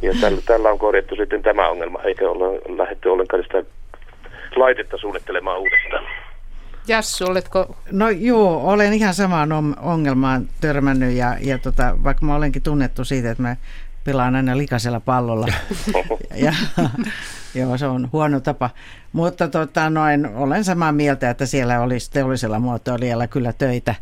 Ja 0.01 0.13
tällä, 0.21 0.41
tällä 0.45 0.69
on 0.69 0.79
korjattu 0.79 1.15
sitten 1.15 1.41
tämä 1.41 1.69
ongelma, 1.69 2.01
eikä 2.01 2.29
olla 2.29 2.75
lähdetty 2.77 3.09
ollenkaan 3.09 3.43
sitä 3.43 3.63
laitetta 4.55 4.97
suunnittelemaan 4.97 5.59
uudestaan. 5.59 6.03
Jassu, 6.87 7.25
oletko? 7.25 7.75
No 7.91 8.09
joo, 8.09 8.61
olen 8.71 8.93
ihan 8.93 9.13
samaan 9.13 9.49
ongelmaan 9.81 10.47
törmännyt 10.61 11.13
ja, 11.13 11.35
ja 11.41 11.57
tota, 11.57 11.97
vaikka 12.03 12.25
mä 12.25 12.35
olenkin 12.35 12.61
tunnettu 12.61 13.05
siitä, 13.05 13.31
että 13.31 13.43
mä 13.43 13.55
pelaan 14.03 14.35
aina 14.35 14.57
likaisella 14.57 14.99
pallolla. 14.99 15.47
ja, 16.45 16.53
joo, 17.55 17.77
se 17.77 17.85
on 17.85 18.09
huono 18.13 18.39
tapa. 18.39 18.69
Mutta 19.13 19.47
tota, 19.47 19.89
noin, 19.89 20.25
olen 20.35 20.63
samaa 20.63 20.91
mieltä, 20.91 21.29
että 21.29 21.45
siellä 21.45 21.81
olisi 21.81 22.11
teollisella 22.11 22.59
muotoilijalla 22.59 23.27
kyllä 23.27 23.53
töitä 23.53 23.95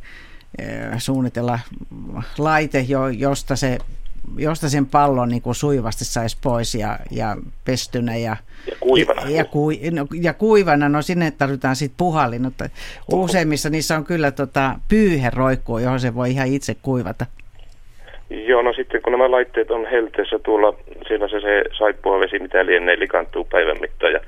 eh, 0.60 0.67
suunnitella 0.97 1.60
laite, 2.38 2.86
josta, 3.17 3.56
se, 3.56 3.78
josta 4.38 4.69
sen 4.69 4.86
pallon 4.86 5.30
niin 5.30 5.41
kuin 5.41 5.56
suivasti 5.56 6.06
saisi 6.06 6.38
pois 6.43 6.76
ja, 6.76 7.00
ja 7.12 7.36
pestynä. 7.65 8.15
Ja, 8.15 8.38
ja 8.67 8.76
kuivana. 8.80 9.30
Ja, 9.30 9.45
ku, 9.45 9.69
no, 9.69 10.08
ja 10.21 10.34
kuivana, 10.34 10.89
no 10.89 11.02
sinne 11.02 11.32
tarvitaan 11.32 11.76
sitten 11.76 11.97
puhallin, 11.97 12.41
mutta 12.41 12.69
useimmissa 13.12 13.69
niissä 13.69 13.97
on 13.97 14.04
kyllä 14.04 14.32
tota, 14.32 14.76
pyyhe 14.89 15.30
roikkuu, 15.36 15.78
johon 15.78 16.00
se 16.00 16.15
voi 16.15 16.32
ihan 16.32 16.47
itse 16.47 16.76
kuivata. 16.82 17.26
Joo, 18.30 18.62
no 18.62 18.74
sitten 18.74 19.02
kun 19.02 19.12
nämä 19.12 19.32
laitteet 19.32 19.71
on 19.71 19.88
helteessä 19.91 20.39
tuolla, 20.39 20.74
siellä 21.08 21.28
se, 21.28 21.41
se 21.41 21.63
saippua 21.78 22.19
vesi, 22.19 22.39
mitä 22.39 22.65
lienee, 22.65 23.00
likantuu 23.00 23.43
päivän 23.52 23.78
mittaan 23.82 24.13
ja 24.13 24.19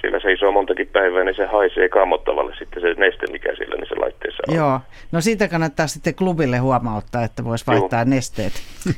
siellä 0.00 0.20
seisoo 0.20 0.52
montakin 0.52 0.88
päivää, 0.88 1.24
niin 1.24 1.34
se 1.34 1.46
haisee 1.46 1.88
kammottavalle 1.88 2.54
sitten 2.58 2.82
se 2.82 2.94
neste, 2.94 3.26
mikä 3.32 3.56
siellä 3.56 3.76
niissä 3.76 3.94
laitteissa 4.00 4.42
on. 4.48 4.56
Joo, 4.56 4.80
no 5.12 5.20
siitä 5.20 5.48
kannattaa 5.48 5.86
sitten 5.86 6.14
klubille 6.14 6.58
huomauttaa, 6.58 7.24
että 7.24 7.44
voisi 7.44 7.66
vaihtaa 7.66 8.00
Joo. 8.00 8.10
nesteet. 8.10 8.52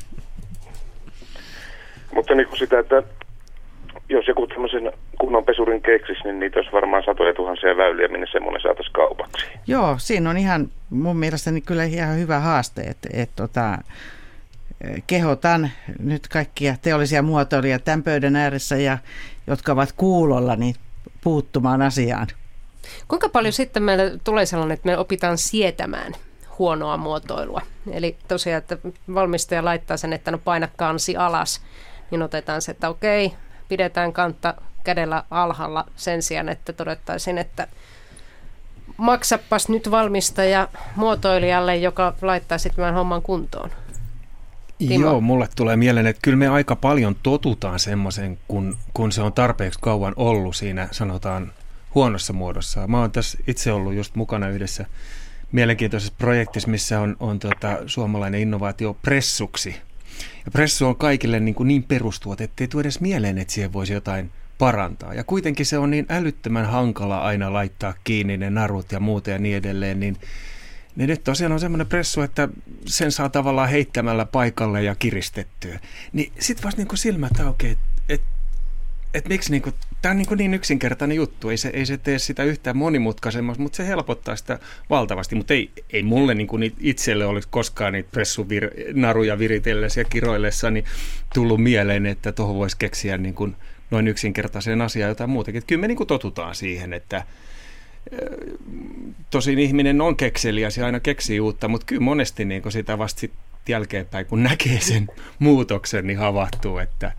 Mutta 2.15 2.35
niin 2.35 2.47
kuin 2.47 2.59
sitä, 2.59 2.79
että 2.79 3.03
jos 4.09 4.27
joku 4.27 4.47
tämmöisen 4.47 4.91
kunnon 5.19 5.45
pesurin 5.45 5.81
keksis, 5.81 6.23
niin 6.23 6.39
niitä 6.39 6.59
olisi 6.59 6.71
varmaan 6.71 7.03
satoja 7.03 7.33
tuhansia 7.33 7.77
väyliä, 7.77 8.07
minne 8.07 8.27
semmoinen 8.31 8.61
saataisiin 8.61 8.93
kaupaksi. 8.93 9.45
Joo, 9.67 9.95
siinä 9.97 10.29
on 10.29 10.37
ihan 10.37 10.67
mun 10.89 11.17
mielestäni 11.17 11.61
kyllä 11.61 11.83
ihan 11.83 12.17
hyvä 12.19 12.39
haaste, 12.39 12.81
että, 12.81 13.09
että 13.13 13.35
tota, 13.35 13.77
kehotan 15.07 15.69
nyt 15.99 16.27
kaikkia 16.27 16.75
teollisia 16.81 17.21
muotoilijia 17.21 17.79
tämän 17.79 18.03
pöydän 18.03 18.35
ääressä 18.35 18.75
ja 18.75 18.97
jotka 19.47 19.71
ovat 19.71 19.91
kuulolla, 19.97 20.55
niin 20.55 20.75
puuttumaan 21.23 21.81
asiaan. 21.81 22.27
Kuinka 23.07 23.29
paljon 23.29 23.53
sitten 23.53 23.83
meille 23.83 24.19
tulee 24.23 24.45
sellainen, 24.45 24.73
että 24.73 24.85
me 24.85 24.97
opitaan 24.97 25.37
sietämään 25.37 26.13
huonoa 26.59 26.97
muotoilua? 26.97 27.61
Eli 27.91 28.17
tosiaan, 28.27 28.57
että 28.57 28.77
valmistaja 29.13 29.65
laittaa 29.65 29.97
sen, 29.97 30.13
että 30.13 30.31
no 30.31 30.37
paina 30.37 30.67
kansi 30.77 31.17
alas, 31.17 31.61
niin 32.11 32.21
otetaan 32.21 32.61
se, 32.61 32.71
että 32.71 32.89
okei, 32.89 33.33
pidetään 33.69 34.13
kantta 34.13 34.53
kädellä 34.83 35.23
alhaalla 35.31 35.85
sen 35.95 36.23
sijaan, 36.23 36.49
että 36.49 36.73
todettaisiin, 36.73 37.37
että 37.37 37.67
maksapas 38.97 39.69
nyt 39.69 39.91
valmistaja 39.91 40.67
muotoilijalle, 40.95 41.75
joka 41.75 42.13
laittaa 42.21 42.57
sitten 42.57 42.75
tämän 42.75 42.93
homman 42.93 43.21
kuntoon. 43.21 43.69
Timo. 44.87 45.05
Joo, 45.05 45.21
mulle 45.21 45.49
tulee 45.55 45.75
mieleen, 45.75 46.07
että 46.07 46.19
kyllä 46.23 46.37
me 46.37 46.47
aika 46.47 46.75
paljon 46.75 47.15
totutaan 47.23 47.79
semmoisen, 47.79 48.39
kun, 48.47 48.77
kun 48.93 49.11
se 49.11 49.21
on 49.21 49.33
tarpeeksi 49.33 49.79
kauan 49.81 50.13
ollut 50.15 50.55
siinä, 50.55 50.87
sanotaan, 50.91 51.53
huonossa 51.95 52.33
muodossa. 52.33 52.87
Mä 52.87 52.99
oon 52.99 53.11
tässä 53.11 53.37
itse 53.47 53.71
ollut 53.71 53.93
just 53.93 54.15
mukana 54.15 54.49
yhdessä 54.49 54.85
mielenkiintoisessa 55.51 56.13
projektissa, 56.17 56.69
missä 56.69 56.99
on, 56.99 57.17
on 57.19 57.39
tota, 57.39 57.77
suomalainen 57.85 58.41
innovaatio 58.41 58.93
pressuksi. 58.93 59.75
Ja 60.45 60.51
pressu 60.51 60.87
on 60.87 60.95
kaikille 60.95 61.39
niin, 61.39 61.55
kuin 61.55 61.67
niin 61.67 61.83
perustuot, 61.83 62.41
ettei 62.41 62.67
tule 62.67 62.81
edes 62.81 62.99
mieleen, 62.99 63.37
että 63.37 63.53
siihen 63.53 63.73
voisi 63.73 63.93
jotain 63.93 64.31
parantaa. 64.57 65.13
Ja 65.13 65.23
kuitenkin 65.23 65.65
se 65.65 65.77
on 65.77 65.91
niin 65.91 66.05
älyttömän 66.09 66.65
hankala 66.65 67.21
aina 67.21 67.53
laittaa 67.53 67.93
kiinni 68.03 68.37
ne 68.37 68.49
narut 68.49 68.91
ja 68.91 68.99
muuta 68.99 69.29
ja 69.29 69.39
niin 69.39 69.57
edelleen, 69.57 69.99
niin 69.99 70.17
niin 70.95 71.09
nyt 71.09 71.23
tosiaan 71.23 71.51
on 71.51 71.59
semmoinen 71.59 71.87
pressu, 71.87 72.21
että 72.21 72.49
sen 72.85 73.11
saa 73.11 73.29
tavallaan 73.29 73.69
heittämällä 73.69 74.25
paikalle 74.25 74.83
ja 74.83 74.95
kiristettyä. 74.95 75.79
Niin 76.13 76.31
sit 76.39 76.63
vasta 76.63 76.81
niin 76.81 76.97
silmät 76.97 77.39
aukeaa, 77.39 77.71
että 77.71 77.85
et, 78.09 78.21
et 79.13 79.27
miksi 79.27 79.51
niin 79.51 79.61
kuin, 79.61 79.75
tämä 80.01 80.11
on 80.11 80.17
niin, 80.17 80.37
niin 80.37 80.53
yksinkertainen 80.53 81.15
juttu, 81.15 81.49
ei 81.49 81.57
se, 81.57 81.69
ei 81.73 81.85
se 81.85 81.97
tee 81.97 82.19
sitä 82.19 82.43
yhtään 82.43 82.77
monimutkaisemmaksi, 82.77 83.61
mutta 83.61 83.75
se 83.75 83.87
helpottaa 83.87 84.35
sitä 84.35 84.59
valtavasti. 84.89 85.35
Mutta 85.35 85.53
ei, 85.53 85.71
ei 85.89 86.03
mulle 86.03 86.35
niin 86.35 86.47
kuin 86.47 86.73
itselle 86.79 87.25
olisi 87.25 87.47
koskaan 87.51 87.93
niitä 87.93 88.09
pressunaruja 88.11 89.39
viritellessä 89.39 90.01
ja 90.01 90.05
kiroillessa 90.05 90.71
niin 90.71 90.85
tullut 91.33 91.63
mieleen, 91.63 92.05
että 92.05 92.31
tuohon 92.31 92.55
voisi 92.55 92.77
keksiä 92.77 93.17
niin 93.17 93.35
kuin 93.35 93.55
noin 93.91 94.07
yksinkertaiseen 94.07 94.81
asiaan 94.81 95.09
jotain 95.09 95.29
muutakin. 95.29 95.57
Että 95.57 95.67
kyllä 95.67 95.81
me 95.81 95.87
niin 95.87 95.97
kuin 95.97 96.07
totutaan 96.07 96.55
siihen, 96.55 96.93
että, 96.93 97.23
tosin 99.29 99.59
ihminen 99.59 100.01
on 100.01 100.15
kekseliäs 100.15 100.77
ja 100.77 100.85
aina 100.85 100.99
keksii 100.99 101.39
uutta, 101.39 101.67
mutta 101.67 101.85
kyllä 101.85 102.01
monesti 102.01 102.45
niin 102.45 102.71
sitä 102.71 102.97
vasta 102.97 103.19
sit 103.19 103.33
jälkeenpäin, 103.67 104.25
kun 104.25 104.43
näkee 104.43 104.79
sen 104.79 105.07
muutoksen, 105.39 106.07
niin 106.07 106.19
havahtuu, 106.19 106.77
että, 106.77 107.11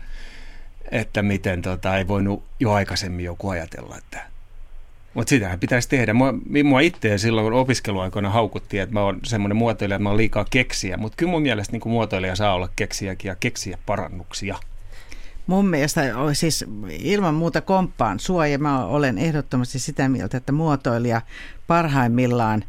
että 0.91 1.21
miten 1.21 1.61
tota, 1.61 1.97
ei 1.97 2.07
voinut 2.07 2.43
jo 2.59 2.71
aikaisemmin 2.71 3.25
joku 3.25 3.49
ajatella, 3.49 3.97
että 3.97 4.35
mutta 5.15 5.29
sitähän 5.29 5.59
pitäisi 5.59 5.89
tehdä. 5.89 6.13
Mua, 6.13 6.33
mua 6.63 6.79
itseä 6.79 7.17
silloin 7.17 7.53
opiskeluaikoina 7.53 8.29
haukuttiin, 8.29 8.83
että 8.83 8.93
mä 8.93 9.01
oon 9.01 9.19
semmoinen 9.23 9.55
muotoilija, 9.55 9.95
että 9.95 10.03
mä 10.03 10.09
oon 10.09 10.17
liikaa 10.17 10.45
keksiä. 10.49 10.97
Mutta 10.97 11.15
kyllä 11.15 11.31
mun 11.31 11.41
mielestä 11.41 11.71
niin 11.71 11.91
muotoilija 11.91 12.35
saa 12.35 12.53
olla 12.53 12.69
keksiäkin 12.75 13.29
ja 13.29 13.35
keksiä 13.39 13.77
parannuksia. 13.85 14.57
Mun 15.47 15.67
mielestä 15.67 16.01
siis 16.33 16.65
ilman 16.89 17.33
muuta 17.33 17.61
komppaan 17.61 18.19
sua 18.19 18.47
ja 18.47 18.59
mä 18.59 18.85
olen 18.85 19.17
ehdottomasti 19.17 19.79
sitä 19.79 20.09
mieltä, 20.09 20.37
että 20.37 20.51
muotoilija 20.51 21.21
parhaimmillaan 21.67 22.63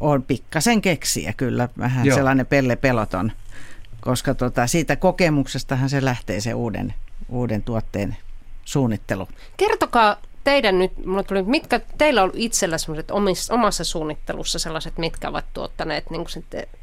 on 0.00 0.22
pikkasen 0.22 0.82
keksiä 0.82 1.32
kyllä, 1.36 1.68
vähän 1.78 2.06
Joo. 2.06 2.16
sellainen 2.16 2.46
pelle 2.46 2.76
peloton, 2.76 3.32
koska 4.00 4.34
tota, 4.34 4.66
siitä 4.66 4.96
kokemuksestahan 4.96 5.90
se 5.90 6.04
lähtee 6.04 6.40
se 6.40 6.54
uuden, 6.54 6.94
uuden 7.28 7.62
tuotteen 7.62 8.16
suunnittelu. 8.64 9.28
Kertokaa 9.56 10.16
teidän 10.44 10.78
nyt, 10.78 11.06
mulla 11.06 11.22
tuli, 11.22 11.42
mitkä 11.42 11.80
teillä 11.98 12.22
on 12.22 12.30
itsellä 12.34 12.78
sellaiset 12.78 13.10
omassa 13.50 13.84
suunnittelussa 13.84 14.58
sellaiset, 14.58 14.98
mitkä 14.98 15.28
ovat 15.28 15.44
tuottaneet 15.54 16.10
niin 16.10 16.26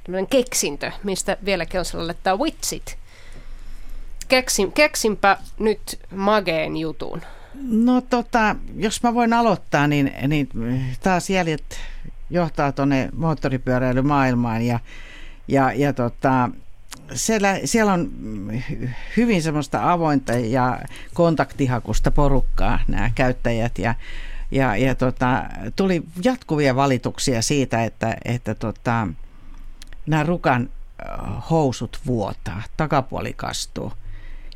kuin 0.06 0.28
keksintö, 0.28 0.92
mistä 1.04 1.38
vieläkin 1.46 1.80
on 1.80 1.86
sellainen, 1.86 2.16
että 2.16 2.36
witsit 2.36 2.98
keksin, 4.32 4.72
keksinpä 4.72 5.38
nyt 5.60 6.00
mageen 6.16 6.78
jutun. 6.78 7.22
No 7.64 8.02
tota, 8.02 8.56
jos 8.76 9.04
mä 9.04 9.14
voin 9.14 9.34
aloittaa, 9.34 9.88
niin, 9.88 10.14
niin 10.28 10.50
taas 11.04 11.30
jäljet 11.30 11.80
johtaa 12.30 12.72
tuonne 12.72 13.10
moottoripyöräilymaailmaan 13.14 14.62
ja, 14.62 14.80
ja, 15.48 15.74
ja 15.74 15.94
tota, 15.94 16.50
siellä, 17.14 17.60
siellä 17.66 17.94
on 17.94 18.12
hyvin 19.18 19.42
semmoista 19.42 19.92
avointa 19.92 20.34
ja 20.34 20.80
kontaktihakusta 21.14 22.12
porukkaa 22.12 22.80
nämä 22.88 23.12
käyttäjät 23.16 23.78
ja, 23.78 23.96
ja, 24.52 24.78
ja 24.78 24.96
tota, 24.96 25.44
tuli 25.76 26.04
jatkuvia 26.24 26.76
valituksia 26.76 27.42
siitä, 27.42 27.84
että, 27.84 28.18
että 28.26 28.56
tota, 28.56 29.08
nämä 30.06 30.24
rukan 30.24 30.70
housut 31.50 32.00
vuotaa, 32.06 32.64
takapuoli 32.78 33.34
kastuu. 33.34 33.92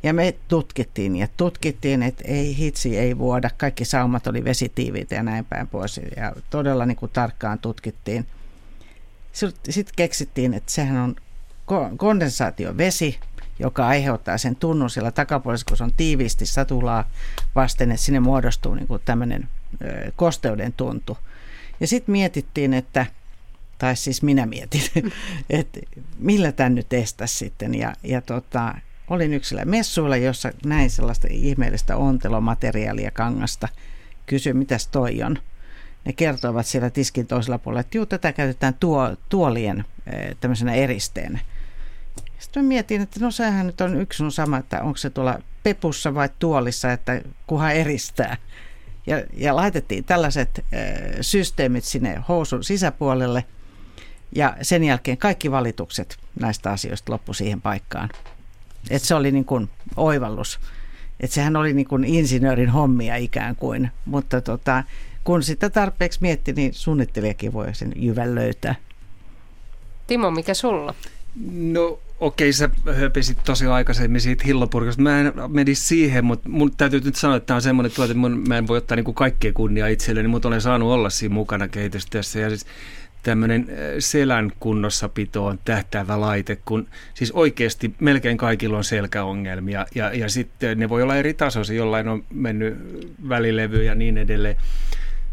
Ja 0.06 0.14
me 0.14 0.36
tutkittiin 0.48 1.16
ja 1.16 1.28
tutkittiin, 1.38 2.04
että 2.04 2.24
ei 2.28 2.58
hitsi, 2.58 2.98
ei 2.98 3.18
vuoda. 3.18 3.50
Kaikki 3.58 3.86
saumat 3.86 4.28
oli 4.28 4.44
vesitiiviitä 4.44 5.16
ja 5.16 5.24
näin 5.24 5.46
päin 5.46 5.68
pois. 5.68 6.02
Ja 6.18 6.34
todella 6.50 6.86
niin 6.86 6.96
kuin 6.96 7.12
tarkkaan 7.12 7.60
tutkittiin. 7.60 8.28
Sitten 9.34 9.96
keksittiin, 9.96 10.54
että 10.54 10.72
sehän 10.72 10.98
on 10.98 11.16
kondensaatiovesi, 11.98 13.20
joka 13.60 13.88
aiheuttaa 13.88 14.38
sen 14.38 14.56
tunnun 14.56 14.90
siellä 14.90 15.12
takapuolessa, 15.12 15.66
kun 15.70 15.78
se 15.78 15.84
on 15.84 15.94
tiiviisti 15.98 16.46
satulaa 16.46 17.10
vasten, 17.56 17.92
että 17.92 18.04
sinne 18.04 18.20
muodostuu 18.20 18.76
niin 18.76 18.88
kuin 18.88 19.02
tämmöinen 19.06 19.50
kosteuden 20.16 20.74
tuntu. 20.74 21.18
Ja 21.80 21.88
sitten 21.88 22.12
mietittiin, 22.12 22.74
että 22.74 23.06
tai 23.78 23.96
siis 23.96 24.24
minä 24.24 24.46
mietin, 24.46 24.82
että 25.50 25.80
millä 26.20 26.52
tämän 26.52 26.76
nyt 26.76 26.94
estäisi 26.94 27.38
sitten. 27.38 27.76
Ja, 27.76 27.94
ja 28.04 28.22
tota, 28.22 28.76
olin 29.10 29.34
yksillä 29.34 29.66
messuilla, 29.66 30.18
jossa 30.18 30.52
näin 30.66 30.90
sellaista 30.90 31.28
ihmeellistä 31.32 31.98
ontelomateriaalia 31.98 33.12
kangasta. 33.12 33.68
Kysyin, 34.26 34.58
mitäs 34.58 34.88
toi 34.88 35.24
on. 35.24 35.38
Ne 36.06 36.14
kertoivat 36.14 36.66
siellä 36.66 36.90
tiskin 36.90 37.28
toisella 37.28 37.58
puolella, 37.58 37.80
että 37.80 37.98
juu, 37.98 38.06
tätä 38.06 38.34
käytetään 38.34 38.74
tuo, 38.74 39.16
tuolien 39.30 39.86
eh, 40.08 40.36
tämmöisenä 40.40 40.74
eristeenä. 40.74 41.40
Sitten 42.40 42.66
mietin, 42.66 43.02
että 43.02 43.20
no 43.20 43.32
sehän 43.32 43.66
nyt 43.66 43.82
on 43.82 44.02
yksi 44.02 44.24
on 44.24 44.32
sama, 44.32 44.58
että 44.58 44.82
onko 44.82 44.98
se 44.98 45.10
tuolla 45.10 45.40
pepussa 45.64 46.14
vai 46.14 46.30
tuolissa, 46.40 46.92
että 46.92 47.22
kuha 47.48 47.72
eristää. 47.72 48.38
Ja, 49.08 49.24
ja 49.34 49.56
laitettiin 49.56 50.04
tällaiset 50.04 50.60
äh, 50.60 50.82
systeemit 51.22 51.84
sinne 51.84 52.24
housun 52.28 52.64
sisäpuolelle 52.64 53.46
ja 54.36 54.58
sen 54.62 54.84
jälkeen 54.84 55.18
kaikki 55.18 55.52
valitukset 55.52 56.18
näistä 56.40 56.72
asioista 56.72 57.12
loppu 57.12 57.34
siihen 57.34 57.62
paikkaan. 57.62 58.10
Et 58.90 59.02
se 59.02 59.16
oli 59.16 59.32
niin 59.32 59.46
kuin 59.46 59.70
oivallus. 59.96 60.60
Et 61.20 61.32
sehän 61.32 61.56
oli 61.56 61.74
niin 61.74 61.88
kuin 61.88 62.04
insinöörin 62.04 62.70
hommia 62.70 63.16
ikään 63.16 63.56
kuin, 63.56 63.92
mutta 64.06 64.42
tota, 64.42 64.84
kun 65.24 65.44
sitä 65.44 65.70
tarpeeksi 65.70 66.20
mietti, 66.22 66.54
niin 66.54 66.74
suunnittelijakin 66.74 67.54
voi 67.54 67.76
sen 67.76 67.94
jyvän 67.96 68.36
löytää. 68.36 68.76
Timo, 70.08 70.32
mikä 70.32 70.54
sulla? 70.54 70.96
No 71.52 72.00
okei, 72.20 72.54
sä 72.54 72.70
höpisit 72.96 73.38
tosi 73.44 73.66
aikaisemmin 73.66 74.22
siitä 74.22 74.44
hillopurkasta. 74.46 75.02
Mä 75.02 75.20
en 75.20 75.34
menisi 75.48 75.84
siihen, 75.84 76.26
mutta 76.26 76.50
mun 76.50 76.76
täytyy 76.78 77.02
nyt 77.04 77.16
sanoa, 77.16 77.38
että 77.38 77.48
tämä 77.48 77.56
on 77.56 77.62
semmoinen 77.62 77.92
tuote, 77.92 78.12
että 78.12 78.20
mun, 78.20 78.44
mä 78.48 78.58
en 78.58 78.68
voi 78.68 78.78
ottaa 78.78 78.96
niin 78.96 79.06
kuin 79.06 79.16
kaikkea 79.16 79.54
kunniaa 79.54 79.88
itselleni, 79.88 80.28
mutta 80.28 80.48
olen 80.48 80.62
saanut 80.62 80.92
olla 80.92 81.10
siinä 81.10 81.34
mukana 81.34 81.68
kehitystyössä. 81.68 82.40
Ja 82.40 82.50
siis 82.50 82.66
tämmöinen 83.26 83.62
äh, 83.70 83.76
selän 84.00 84.52
kunnossapitoon 84.60 85.60
tähtäävä 85.66 86.22
laite, 86.22 86.58
kun 86.66 86.88
siis 87.14 87.32
oikeasti 87.32 87.96
melkein 88.00 88.38
kaikilla 88.38 88.78
on 88.78 88.84
selkäongelmia 88.84 89.86
ja, 89.96 90.14
ja 90.14 90.30
sitten 90.30 90.80
ne 90.80 90.90
voi 90.90 91.04
olla 91.04 91.16
eri 91.16 91.34
tasoisia, 91.34 91.76
jollain 91.76 92.08
on 92.08 92.24
mennyt 92.34 92.78
välilevy 93.30 93.84
ja 93.84 93.96
niin 93.96 94.18
edelleen. 94.18 94.56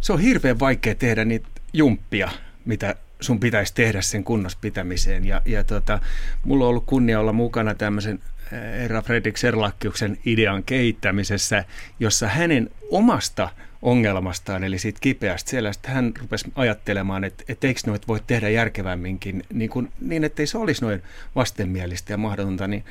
Se 0.01 0.13
on 0.13 0.21
hirveän 0.21 0.61
vaikea 0.61 0.95
tehdä 0.95 1.25
niitä 1.25 1.49
jumppia, 1.73 2.31
mitä 2.65 2.95
sun 3.21 3.41
pitäisi 3.41 3.75
tehdä 3.75 4.03
sen 4.03 4.25
kunnospitämiseen. 4.25 5.25
Ja, 5.25 5.43
ja 5.45 5.65
tota, 5.65 6.01
mulla 6.45 6.65
on 6.65 6.71
ollut 6.71 6.87
kunnia 6.87 7.21
olla 7.21 7.33
mukana 7.33 7.75
tämmöisen 7.75 8.21
äh, 8.53 8.61
herra 8.61 9.03
Fredrik 9.03 9.37
Serlakkiuksen 9.37 10.19
idean 10.27 10.63
kehittämisessä, 10.63 11.65
jossa 12.01 12.29
hänen 12.29 12.71
omasta 12.91 13.49
ongelmastaan, 13.83 14.65
eli 14.65 14.79
siitä 14.79 14.99
kipeästä 15.01 15.51
siellä. 15.51 15.73
Sitten 15.73 15.93
hän 15.95 16.13
rupesi 16.21 16.53
ajattelemaan, 16.55 17.25
että, 17.25 17.45
että 17.49 17.67
eikö 17.67 17.81
noita 17.87 18.07
voi 18.07 18.21
tehdä 18.27 18.49
järkevämminkin, 18.49 19.45
niin, 19.53 19.71
kuin, 19.71 19.93
niin 20.01 20.25
ettei 20.25 20.47
se 20.47 20.59
olisi 20.59 20.83
noin 20.83 21.03
vastenmielistä 21.35 22.13
ja 22.13 22.17
mahdotonta, 22.17 22.69
niin, 22.69 22.85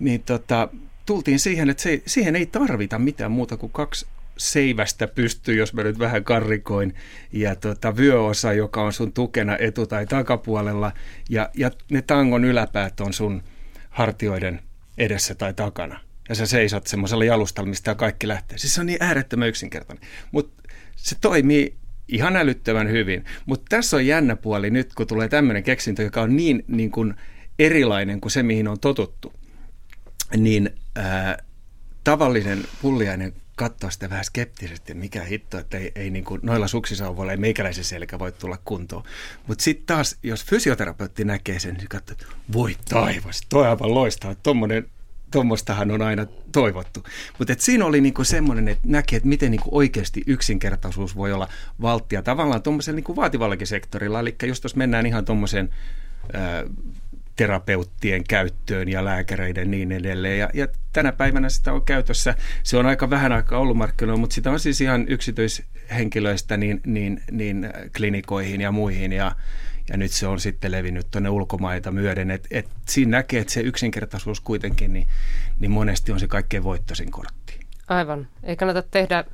niin 0.00 0.22
tota, 0.22 0.68
tultiin 1.06 1.38
siihen, 1.38 1.70
että 1.70 1.82
se, 1.82 2.02
siihen 2.06 2.36
ei 2.36 2.46
tarvita 2.46 2.98
mitään 2.98 3.32
muuta 3.32 3.56
kuin 3.56 3.72
kaksi 3.72 4.06
seivästä 4.36 5.06
pystyy, 5.06 5.56
jos 5.56 5.72
mä 5.72 5.82
nyt 5.82 5.98
vähän 5.98 6.24
karrikoin, 6.24 6.94
ja 7.32 7.56
tota, 7.56 7.96
vyöosa, 7.96 8.52
joka 8.52 8.82
on 8.82 8.92
sun 8.92 9.12
tukena 9.12 9.56
etu- 9.56 9.86
tai 9.86 10.06
takapuolella, 10.06 10.92
ja, 11.28 11.50
ja 11.54 11.70
ne 11.90 12.02
tangon 12.02 12.44
yläpäät 12.44 13.00
on 13.00 13.12
sun 13.12 13.42
hartioiden 13.90 14.60
edessä 14.98 15.34
tai 15.34 15.54
takana 15.54 16.09
ja 16.30 16.34
sä 16.34 16.46
seisot 16.46 16.86
semmoisella 16.86 17.24
jalustalla, 17.24 17.68
mistä 17.68 17.94
kaikki 17.94 18.28
lähtee. 18.28 18.58
Siis 18.58 18.74
se 18.74 18.80
on 18.80 18.86
niin 18.86 19.02
äärettömän 19.02 19.48
yksinkertainen. 19.48 20.08
Mutta 20.32 20.62
se 20.96 21.16
toimii 21.20 21.76
ihan 22.08 22.36
älyttömän 22.36 22.90
hyvin. 22.90 23.24
Mutta 23.46 23.66
tässä 23.68 23.96
on 23.96 24.06
jännä 24.06 24.36
puoli 24.36 24.70
nyt, 24.70 24.94
kun 24.94 25.06
tulee 25.06 25.28
tämmöinen 25.28 25.62
keksintö, 25.62 26.02
joka 26.02 26.22
on 26.22 26.36
niin, 26.36 26.64
niin 26.68 26.90
kuin 26.90 27.14
erilainen 27.58 28.20
kuin 28.20 28.32
se, 28.32 28.42
mihin 28.42 28.68
on 28.68 28.80
totuttu. 28.80 29.32
Niin 30.36 30.70
ää, 30.96 31.38
tavallinen 32.04 32.64
pulliainen 32.82 33.32
katsoa 33.56 33.90
sitä 33.90 34.10
vähän 34.10 34.24
skeptisesti, 34.24 34.94
mikä 34.94 35.24
hitto, 35.24 35.58
että 35.58 35.78
ei, 35.78 35.92
ei 35.94 36.10
niin 36.10 36.24
kuin, 36.24 36.40
noilla 36.42 36.68
suksisauvoilla 36.68 37.32
ei 37.32 37.38
meikäläisen 37.38 37.84
selkä 37.84 38.18
voi 38.18 38.32
tulla 38.32 38.58
kuntoon. 38.64 39.02
Mutta 39.46 39.64
sitten 39.64 39.86
taas, 39.86 40.16
jos 40.22 40.44
fysioterapeutti 40.44 41.24
näkee 41.24 41.58
sen, 41.58 41.74
niin 41.74 41.88
katsoo, 41.88 42.12
että 42.12 42.26
voi 42.52 42.76
taivas, 42.88 43.40
toi 43.48 43.66
aivan 43.66 43.94
loistaa, 43.94 44.34
tuommoinen 44.34 44.86
tuommoistahan 45.30 45.90
on 45.90 46.02
aina 46.02 46.26
toivottu. 46.52 47.04
Mutta 47.38 47.54
siinä 47.58 47.84
oli 47.84 48.00
niinku 48.00 48.24
semmoinen, 48.24 48.68
että 48.68 48.88
näki, 48.88 49.16
että 49.16 49.28
miten 49.28 49.50
niinku 49.50 49.68
oikeasti 49.72 50.22
yksinkertaisuus 50.26 51.16
voi 51.16 51.32
olla 51.32 51.48
valttia 51.82 52.22
tavallaan 52.22 52.62
tuommoisella 52.62 52.96
niinku 52.96 53.16
vaativallakin 53.16 53.66
sektorilla. 53.66 54.20
Eli 54.20 54.36
just 54.46 54.64
jos 54.64 54.76
mennään 54.76 55.06
ihan 55.06 55.24
tuommoiseen 55.24 55.70
terapeuttien 57.36 58.24
käyttöön 58.24 58.88
ja 58.88 59.04
lääkäreiden 59.04 59.70
niin 59.70 59.92
edelleen. 59.92 60.38
Ja, 60.38 60.50
ja 60.54 60.68
tänä 60.92 61.12
päivänä 61.12 61.48
sitä 61.48 61.72
on 61.72 61.82
käytössä. 61.82 62.34
Se 62.62 62.76
on 62.76 62.86
aika 62.86 63.10
vähän 63.10 63.32
aikaa 63.32 63.58
ollut 63.58 63.76
markkinoilla, 63.76 64.20
mutta 64.20 64.34
sitä 64.34 64.50
on 64.50 64.60
siis 64.60 64.80
ihan 64.80 65.08
yksityishenkilöistä 65.08 66.56
niin, 66.56 66.80
niin, 66.86 67.22
niin 67.30 67.68
klinikoihin 67.96 68.60
ja 68.60 68.72
muihin. 68.72 69.12
Ja, 69.12 69.32
ja 69.90 69.96
nyt 69.96 70.12
se 70.12 70.26
on 70.26 70.40
sitten 70.40 70.72
levinnyt 70.72 71.06
tuonne 71.10 71.28
ulkomaita 71.28 71.90
myöden. 71.90 72.30
Et, 72.30 72.46
et 72.50 72.68
siinä 72.88 73.10
näkee, 73.10 73.40
että 73.40 73.52
se 73.52 73.60
yksinkertaisuus 73.60 74.40
kuitenkin, 74.40 74.92
niin, 74.92 75.06
niin 75.60 75.70
monesti 75.70 76.12
on 76.12 76.20
se 76.20 76.26
kaikkein 76.26 76.64
voittoisin 76.64 77.10
kortti. 77.10 77.60
Aivan. 77.88 78.28
Ei 78.42 78.56
kannata 78.56 78.82
tehdä 78.82 79.24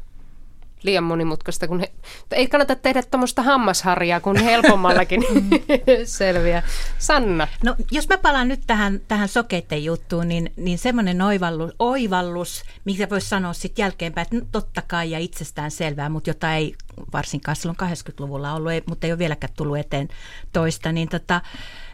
liian 0.83 1.05
monimutkaista, 1.05 1.69
kun 1.69 1.81
he, 1.81 1.93
ei 2.33 2.49
kannata 2.49 2.77
tehdä 2.77 3.03
tuommoista 3.03 3.43
hammasharjaa, 3.43 4.21
kun 4.21 4.37
helpommallakin 4.37 5.23
selviää. 6.05 6.63
Sanna. 6.99 7.49
No 7.65 7.77
jos 7.91 8.09
mä 8.09 8.19
palaan 8.19 8.49
nyt 8.49 8.61
tähän, 8.67 9.01
tähän 9.09 9.29
sokeiden 9.29 9.85
juttuun, 9.85 10.29
niin, 10.29 10.53
niin 10.57 10.79
semmoinen 10.79 11.23
oivallus, 11.23 11.73
oivallus, 11.79 12.63
mikä 12.85 13.11
voisi 13.11 13.29
sanoa 13.29 13.53
sitten 13.53 13.83
jälkeenpäin, 13.83 14.27
että 14.33 14.49
totta 14.53 14.83
kai 14.83 15.11
ja 15.11 15.19
itsestään 15.19 15.71
selvää, 15.71 16.09
mutta 16.09 16.31
jota 16.31 16.55
ei 16.55 16.75
varsinkaan 17.13 17.57
silloin 17.57 17.79
80-luvulla 17.83 18.55
ollut, 18.55 18.73
ei, 18.73 18.83
mutta 18.87 19.07
ei 19.07 19.13
ole 19.13 19.19
vieläkään 19.19 19.53
tullut 19.57 19.79
eteen 19.79 20.09
toista, 20.53 20.93
niin 20.93 21.09
tota, 21.09 21.41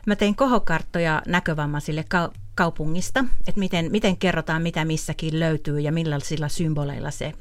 mä 0.07 0.16
tein 0.16 0.37
kohokarttoja 0.37 1.22
näkövammaisille 1.26 2.05
kaupungista, 2.55 3.24
että 3.47 3.59
miten, 3.59 3.91
miten 3.91 4.16
kerrotaan, 4.16 4.62
mitä 4.62 4.85
missäkin 4.85 5.41
löytyy 5.41 5.80
ja 5.80 5.93
millaisilla 5.93 6.49
symboleilla 6.49 7.11
se 7.11 7.33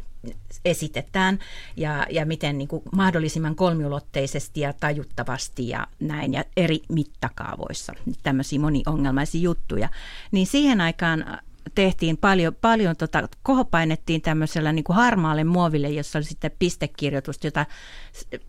esitetään 0.65 1.39
ja, 1.75 2.07
ja 2.09 2.25
miten 2.25 2.57
niin 2.57 2.67
kuin 2.67 2.83
mahdollisimman 2.95 3.55
kolmiulotteisesti 3.55 4.59
ja 4.59 4.73
tajuttavasti 4.73 5.69
ja 5.69 5.87
näin 5.99 6.33
ja 6.33 6.43
eri 6.57 6.79
mittakaavoissa, 6.89 7.93
tämmöisiä 8.23 8.59
moniongelmaisia 8.59 9.41
juttuja, 9.41 9.89
niin 10.31 10.47
siihen 10.47 10.81
aikaan 10.81 11.39
tehtiin 11.75 12.17
paljon, 12.17 12.55
paljon 12.61 12.95
tota, 12.95 13.29
kohopainettiin 13.43 14.21
tämmöisellä 14.21 14.71
niin 14.71 14.83
kuin 14.83 14.95
harmaalle 14.95 15.43
muoville, 15.43 15.89
jossa 15.89 16.19
oli 16.19 16.25
sitten 16.25 16.51
pistekirjoitus, 16.59 17.43
jota 17.43 17.65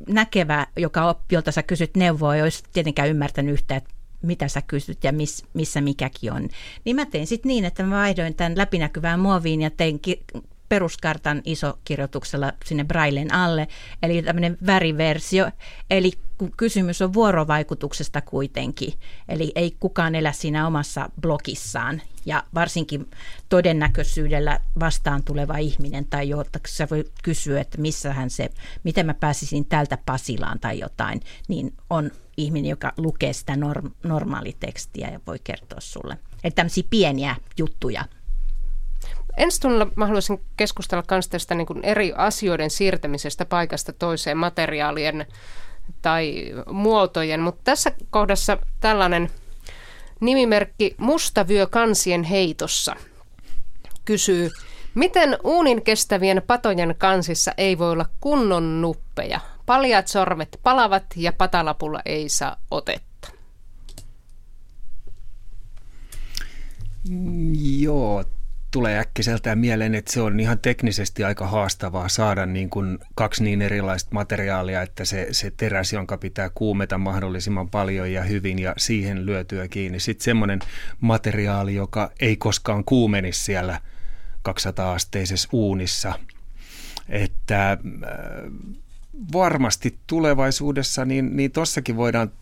näkevä, 0.08 0.66
joka, 0.76 1.20
jolta 1.32 1.52
sä 1.52 1.62
kysyt 1.62 1.96
neuvoa, 1.96 2.36
ei 2.36 2.42
olisi 2.42 2.64
tietenkään 2.72 3.08
ymmärtänyt 3.08 3.52
yhtään, 3.52 3.78
että 3.78 3.90
mitä 4.22 4.48
sä 4.48 4.62
kysyt 4.62 5.04
ja 5.04 5.12
miss, 5.12 5.44
missä 5.54 5.80
mikäkin 5.80 6.32
on. 6.32 6.48
Niin 6.84 6.96
mä 6.96 7.06
tein 7.06 7.26
sitten 7.26 7.48
niin, 7.48 7.64
että 7.64 7.82
mä 7.82 7.96
vaihdoin 7.96 8.34
tämän 8.34 8.58
läpinäkyvään 8.58 9.20
muoviin 9.20 9.62
ja 9.62 9.70
tein 9.70 10.00
ki- 10.00 10.24
peruskartan 10.72 11.42
isokirjoituksella 11.44 12.52
sinne 12.64 12.84
Brailen 12.84 13.34
alle, 13.34 13.68
eli 14.02 14.22
tämmöinen 14.22 14.58
väriversio. 14.66 15.50
Eli 15.90 16.12
kysymys 16.56 17.02
on 17.02 17.12
vuorovaikutuksesta 17.12 18.20
kuitenkin, 18.20 18.92
eli 19.28 19.52
ei 19.54 19.76
kukaan 19.80 20.14
elä 20.14 20.32
siinä 20.32 20.66
omassa 20.66 21.10
blogissaan, 21.20 22.02
ja 22.26 22.44
varsinkin 22.54 23.10
todennäköisyydellä 23.48 24.60
vastaan 24.80 25.22
tuleva 25.24 25.56
ihminen 25.56 26.04
tai 26.04 26.28
jolta 26.28 26.58
sä 26.68 26.88
voi 26.90 27.04
kysyä, 27.22 27.60
että 27.60 27.80
missähän 27.80 28.30
se, 28.30 28.50
miten 28.84 29.06
mä 29.06 29.14
pääsisin 29.14 29.64
tältä 29.64 29.98
Pasilaan 30.06 30.60
tai 30.60 30.78
jotain, 30.78 31.20
niin 31.48 31.74
on 31.90 32.10
ihminen, 32.36 32.70
joka 32.70 32.92
lukee 32.96 33.32
sitä 33.32 33.56
norm, 33.56 33.90
normaalitekstiä 34.02 35.10
ja 35.10 35.20
voi 35.26 35.38
kertoa 35.44 35.80
sulle. 35.80 36.18
Eli 36.44 36.50
tämmöisiä 36.50 36.84
pieniä 36.90 37.36
juttuja 37.58 38.04
Ensi 39.36 39.60
tunnilla 39.60 39.86
mä 39.96 40.06
haluaisin 40.06 40.40
keskustella 40.56 41.04
myös 41.10 41.28
tästä 41.28 41.54
niin 41.54 41.66
eri 41.82 42.12
asioiden 42.16 42.70
siirtämisestä 42.70 43.44
paikasta 43.44 43.92
toiseen 43.92 44.38
materiaalien 44.38 45.26
tai 46.02 46.52
muotojen, 46.72 47.40
mutta 47.40 47.60
tässä 47.64 47.92
kohdassa 48.10 48.58
tällainen 48.80 49.30
nimimerkki 50.20 50.94
Mustavyö 50.98 51.66
kansien 51.66 52.22
heitossa 52.22 52.96
kysyy, 54.04 54.50
miten 54.94 55.38
uunin 55.44 55.82
kestävien 55.82 56.42
patojen 56.46 56.94
kansissa 56.98 57.52
ei 57.58 57.78
voi 57.78 57.90
olla 57.90 58.06
kunnon 58.20 58.80
nuppeja? 58.80 59.40
Paljat 59.66 60.08
sormet 60.08 60.60
palavat 60.62 61.04
ja 61.16 61.32
patalapulla 61.32 62.00
ei 62.04 62.28
saa 62.28 62.56
otetta. 62.70 63.28
Joo, 67.78 68.24
tulee 68.72 68.98
äkkiseltään 68.98 69.58
mieleen, 69.58 69.94
että 69.94 70.12
se 70.12 70.20
on 70.20 70.40
ihan 70.40 70.58
teknisesti 70.58 71.24
aika 71.24 71.46
haastavaa 71.46 72.08
saada 72.08 72.46
niin 72.46 72.70
kuin 72.70 72.98
kaksi 73.14 73.44
niin 73.44 73.62
erilaista 73.62 74.10
materiaalia, 74.12 74.82
että 74.82 75.04
se, 75.04 75.28
se 75.30 75.52
teräs, 75.56 75.92
jonka 75.92 76.16
pitää 76.16 76.50
kuumeta 76.54 76.98
mahdollisimman 76.98 77.70
paljon 77.70 78.12
ja 78.12 78.22
hyvin 78.22 78.58
ja 78.58 78.74
siihen 78.78 79.26
lyötyä 79.26 79.68
kiinni. 79.68 80.00
Sitten 80.00 80.24
semmoinen 80.24 80.58
materiaali, 81.00 81.74
joka 81.74 82.10
ei 82.20 82.36
koskaan 82.36 82.84
kuumenisi 82.84 83.44
siellä 83.44 83.80
200-asteisessa 84.48 85.48
uunissa. 85.52 86.18
Että 87.08 87.72
äh, 87.72 87.78
varmasti 89.32 89.98
tulevaisuudessa, 90.06 91.04
niin, 91.04 91.36
niin 91.36 91.52
tossakin 91.52 91.96
voidaan 91.96 92.32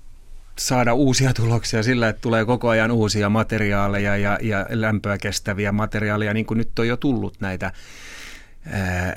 saada 0.61 0.95
uusia 0.95 1.35
tuloksia 1.43 1.83
sillä, 1.83 2.09
että 2.09 2.21
tulee 2.21 2.45
koko 2.45 2.69
ajan 2.69 2.91
uusia 2.91 3.29
materiaaleja 3.29 4.17
ja, 4.17 4.39
ja 4.43 4.67
lämpöä 4.71 5.19
kestäviä 5.19 5.73
materiaaleja, 5.73 6.35
niin 6.35 6.47
kuin 6.47 6.59
nyt 6.59 6.79
on 6.79 6.89
jo 6.89 6.97
tullut 6.97 7.41
näitä 7.41 7.73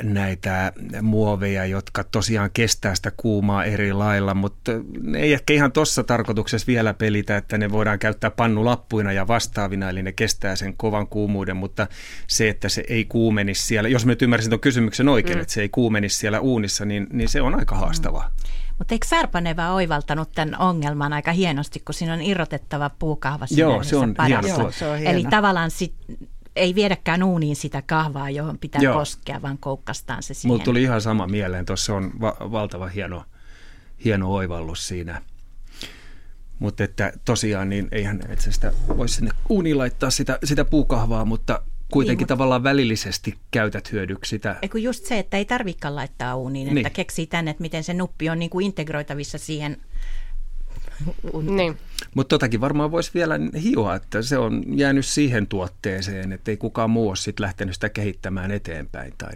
näitä 0.03 0.73
muoveja, 1.01 1.65
jotka 1.65 2.03
tosiaan 2.03 2.49
kestää 2.53 2.95
sitä 2.95 3.11
kuumaa 3.17 3.65
eri 3.65 3.93
lailla, 3.93 4.33
mutta 4.33 4.71
ne 5.01 5.19
ei 5.19 5.33
ehkä 5.33 5.53
ihan 5.53 5.71
tuossa 5.71 6.03
tarkoituksessa 6.03 6.67
vielä 6.67 6.93
pelitä, 6.93 7.37
että 7.37 7.57
ne 7.57 7.71
voidaan 7.71 7.99
käyttää 7.99 8.31
pannulappuina 8.31 9.11
ja 9.11 9.27
vastaavina, 9.27 9.89
eli 9.89 10.03
ne 10.03 10.11
kestää 10.11 10.55
sen 10.55 10.73
kovan 10.77 11.07
kuumuuden, 11.07 11.57
mutta 11.57 11.87
se, 12.27 12.49
että 12.49 12.69
se 12.69 12.83
ei 12.87 13.05
kuumenisi 13.05 13.63
siellä, 13.63 13.89
jos 13.89 14.05
mä 14.05 14.11
nyt 14.11 14.21
ymmärsin 14.21 14.49
tuon 14.49 14.59
kysymyksen 14.59 15.09
oikein, 15.09 15.37
mm. 15.37 15.41
että 15.41 15.53
se 15.53 15.61
ei 15.61 15.69
kuumenisi 15.69 16.17
siellä 16.17 16.39
uunissa, 16.39 16.85
niin, 16.85 17.07
niin 17.13 17.29
se 17.29 17.41
on 17.41 17.59
aika 17.59 17.75
haastavaa. 17.75 18.31
Mm. 18.37 18.62
Mutta 18.77 18.95
eikö 18.95 19.07
Sarpaneva 19.07 19.73
oivaltanut 19.73 20.29
tämän 20.35 20.59
ongelman 20.59 21.13
aika 21.13 21.31
hienosti, 21.31 21.79
kun 21.79 21.93
siinä 21.95 22.13
on 22.13 22.21
irrotettava 22.21 22.89
puukahva 22.89 23.45
Joo, 23.51 23.83
se 23.83 23.95
on, 23.95 24.15
hieno, 24.27 24.47
Joo, 24.47 24.71
se 24.71 24.87
on 24.87 24.97
hieno. 24.97 25.11
Eli 25.11 25.25
tavallaan 25.29 25.71
sit, 25.71 25.93
ei 26.55 26.75
viedäkään 26.75 27.23
uuniin 27.23 27.55
sitä 27.55 27.81
kahvaa, 27.81 28.29
johon 28.29 28.57
pitää 28.57 28.81
Joo. 28.81 28.93
koskea, 28.93 29.41
vaan 29.41 29.57
koukkastaan 29.57 30.23
se 30.23 30.33
siihen. 30.33 30.53
Mulla 30.53 30.63
tuli 30.63 30.83
ihan 30.83 31.01
sama 31.01 31.27
mieleen. 31.27 31.65
Tuossa 31.65 31.95
on 31.95 32.11
va- 32.21 32.37
valtava 32.39 32.87
hieno, 32.87 33.23
hieno 34.05 34.33
oivallus 34.33 34.87
siinä. 34.87 35.21
Mutta 36.59 36.83
että 36.83 37.13
tosiaan, 37.25 37.69
niin 37.69 37.87
eihän 37.91 38.19
et 38.29 38.41
sitä 38.41 38.71
voisi 38.97 39.15
sinne 39.15 39.31
uuniin 39.49 39.77
laittaa 39.77 40.09
sitä, 40.09 40.39
sitä 40.43 40.65
puukahvaa, 40.65 41.25
mutta 41.25 41.61
kuitenkin 41.93 42.23
niin, 42.23 42.27
tavallaan 42.27 42.63
välillisesti 42.63 43.35
käytät 43.51 43.91
hyödyksi 43.91 44.29
sitä. 44.29 44.55
Eikö 44.61 44.79
just 44.79 45.05
se, 45.05 45.19
että 45.19 45.37
ei 45.37 45.45
tarvikaan 45.45 45.95
laittaa 45.95 46.35
uuniin, 46.35 46.67
että 46.67 46.89
niin. 46.89 46.91
keksii 46.93 47.27
tänne, 47.27 47.51
että 47.51 47.61
miten 47.61 47.83
se 47.83 47.93
nuppi 47.93 48.29
on 48.29 48.39
niin 48.39 48.49
kuin 48.49 48.65
integroitavissa 48.65 49.37
siihen 49.37 49.77
niin. 51.41 51.77
Mutta 52.15 52.29
totakin 52.29 52.61
varmaan 52.61 52.91
voisi 52.91 53.11
vielä 53.13 53.39
hioa, 53.63 53.95
että 53.95 54.21
se 54.21 54.37
on 54.37 54.63
jäänyt 54.77 55.05
siihen 55.05 55.47
tuotteeseen, 55.47 56.31
että 56.31 56.51
ei 56.51 56.57
kukaan 56.57 56.89
muu 56.89 57.07
ole 57.07 57.15
sit 57.15 57.39
lähtenyt 57.39 57.73
sitä 57.73 57.89
kehittämään 57.89 58.51
eteenpäin 58.51 59.13
tai 59.17 59.31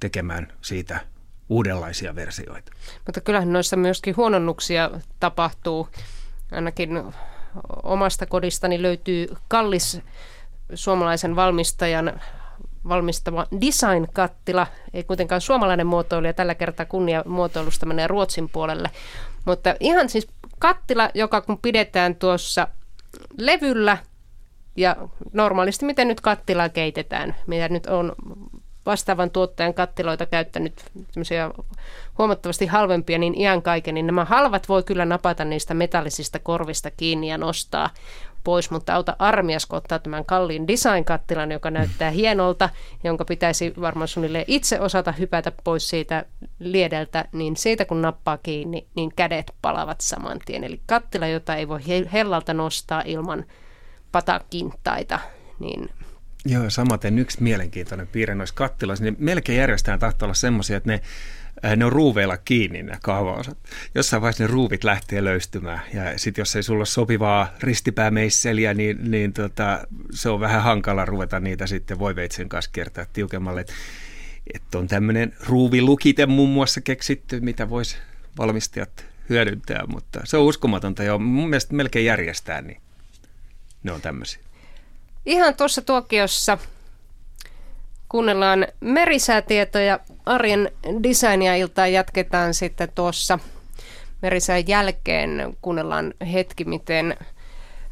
tekemään 0.00 0.52
siitä 0.62 1.00
uudenlaisia 1.48 2.14
versioita. 2.14 2.72
Mutta 3.06 3.20
kyllähän 3.20 3.52
noissa 3.52 3.76
myöskin 3.76 4.16
huononnuksia 4.16 4.90
tapahtuu. 5.20 5.88
Ainakin 6.52 7.02
omasta 7.82 8.26
kodistani 8.26 8.82
löytyy 8.82 9.28
kallis 9.48 10.00
suomalaisen 10.74 11.36
valmistajan 11.36 12.20
valmistama 12.88 13.46
design-kattila, 13.60 14.66
ei 14.94 15.04
kuitenkaan 15.04 15.40
suomalainen 15.40 15.86
muotoilija, 15.86 16.32
tällä 16.32 16.54
kertaa 16.54 16.86
kunnia 16.86 17.22
muotoilusta 17.26 17.86
menee 17.86 18.06
Ruotsin 18.06 18.48
puolelle, 18.48 18.90
mutta 19.44 19.74
ihan 19.80 20.08
siis 20.08 20.28
kattila, 20.58 21.10
joka 21.14 21.40
kun 21.40 21.58
pidetään 21.58 22.14
tuossa 22.16 22.68
levyllä 23.38 23.98
ja 24.76 24.96
normaalisti 25.32 25.84
miten 25.84 26.08
nyt 26.08 26.20
kattilaa 26.20 26.68
keitetään, 26.68 27.34
mitä 27.46 27.68
nyt 27.68 27.86
on 27.86 28.12
vastaavan 28.86 29.30
tuottajan 29.30 29.74
kattiloita 29.74 30.26
käyttänyt 30.26 30.84
huomattavasti 32.18 32.66
halvempia, 32.66 33.18
niin 33.18 33.40
iän 33.40 33.62
kaiken, 33.62 33.94
niin 33.94 34.06
nämä 34.06 34.24
halvat 34.24 34.68
voi 34.68 34.82
kyllä 34.82 35.04
napata 35.04 35.44
niistä 35.44 35.74
metallisista 35.74 36.38
korvista 36.38 36.90
kiinni 36.90 37.28
ja 37.28 37.38
nostaa 37.38 37.90
pois, 38.48 38.70
mutta 38.70 38.94
auta 38.94 39.16
armias, 39.18 39.66
kun 39.66 39.76
ottaa 39.76 39.98
tämän 39.98 40.24
kalliin 40.24 40.68
design-kattilan, 40.68 41.52
joka 41.52 41.70
näyttää 41.70 42.10
hienolta, 42.10 42.68
jonka 43.04 43.24
pitäisi 43.24 43.74
varmaan 43.80 44.08
suunnilleen 44.08 44.44
itse 44.48 44.80
osata 44.80 45.12
hypätä 45.12 45.52
pois 45.64 45.88
siitä 45.88 46.24
liedeltä, 46.58 47.24
niin 47.32 47.56
siitä 47.56 47.84
kun 47.84 48.02
nappaa 48.02 48.38
kiinni, 48.38 48.86
niin 48.96 49.12
kädet 49.16 49.52
palavat 49.62 50.00
saman 50.00 50.38
tien. 50.44 50.64
Eli 50.64 50.80
kattila, 50.86 51.26
jota 51.26 51.56
ei 51.56 51.68
voi 51.68 51.80
hellalta 52.12 52.54
nostaa 52.54 53.02
ilman 53.06 53.44
patakintaita, 54.12 55.18
niin 55.58 55.90
Joo, 56.44 56.70
samaten 56.70 57.18
yksi 57.18 57.42
mielenkiintoinen 57.42 58.06
piirre 58.06 58.34
noissa 58.34 58.54
kattiloissa, 58.54 59.04
niin 59.04 59.16
melkein 59.18 59.58
järjestään 59.58 59.98
tahtoo 59.98 60.26
olla 60.26 60.34
semmoisia, 60.34 60.76
että 60.76 60.90
ne 60.90 61.00
ne 61.76 61.84
on 61.84 61.92
ruuveilla 61.92 62.36
kiinni 62.36 62.82
ne 62.82 62.98
kaavaosat. 63.02 63.58
Jossain 63.94 64.22
vaiheessa 64.22 64.44
ne 64.44 64.46
ruuvit 64.46 64.84
lähtee 64.84 65.24
löystymään 65.24 65.80
ja 65.94 66.18
sitten 66.18 66.42
jos 66.42 66.56
ei 66.56 66.62
sulla 66.62 66.78
ole 66.78 66.86
sopivaa 66.86 67.54
ristipäämeisseliä, 67.60 68.74
niin, 68.74 69.10
niin 69.10 69.32
tota, 69.32 69.86
se 70.12 70.28
on 70.28 70.40
vähän 70.40 70.62
hankala 70.62 71.04
ruveta 71.04 71.40
niitä 71.40 71.66
sitten 71.66 71.98
voiveitsen 71.98 72.48
kanssa 72.48 72.70
kiertää 72.70 73.06
tiukemmalle. 73.12 73.60
Että 73.60 73.74
et 74.54 74.74
on 74.74 74.88
tämmöinen 74.88 75.34
ruuvilukite 75.46 76.26
muun 76.26 76.50
muassa 76.50 76.80
keksitty, 76.80 77.40
mitä 77.40 77.70
voisi 77.70 77.96
valmistajat 78.38 79.04
hyödyntää, 79.28 79.86
mutta 79.86 80.20
se 80.24 80.36
on 80.36 80.44
uskomatonta 80.44 81.02
ja 81.02 81.18
mun 81.18 81.48
mielestä 81.48 81.74
melkein 81.74 82.04
järjestää, 82.04 82.62
niin 82.62 82.80
ne 83.82 83.92
on 83.92 84.00
tämmöisiä. 84.00 84.40
Ihan 85.26 85.54
tuossa 85.54 85.82
tuokiossa 85.82 86.58
kuunnellaan 88.08 88.66
merisäätietoja 88.80 90.00
arjen 90.26 90.72
designia 91.02 91.56
iltaa 91.56 91.86
jatketaan 91.86 92.54
sitten 92.54 92.88
tuossa 92.94 93.38
merisään 94.22 94.68
jälkeen. 94.68 95.56
Kuunnellaan 95.62 96.14
hetki, 96.32 96.64
miten 96.64 97.16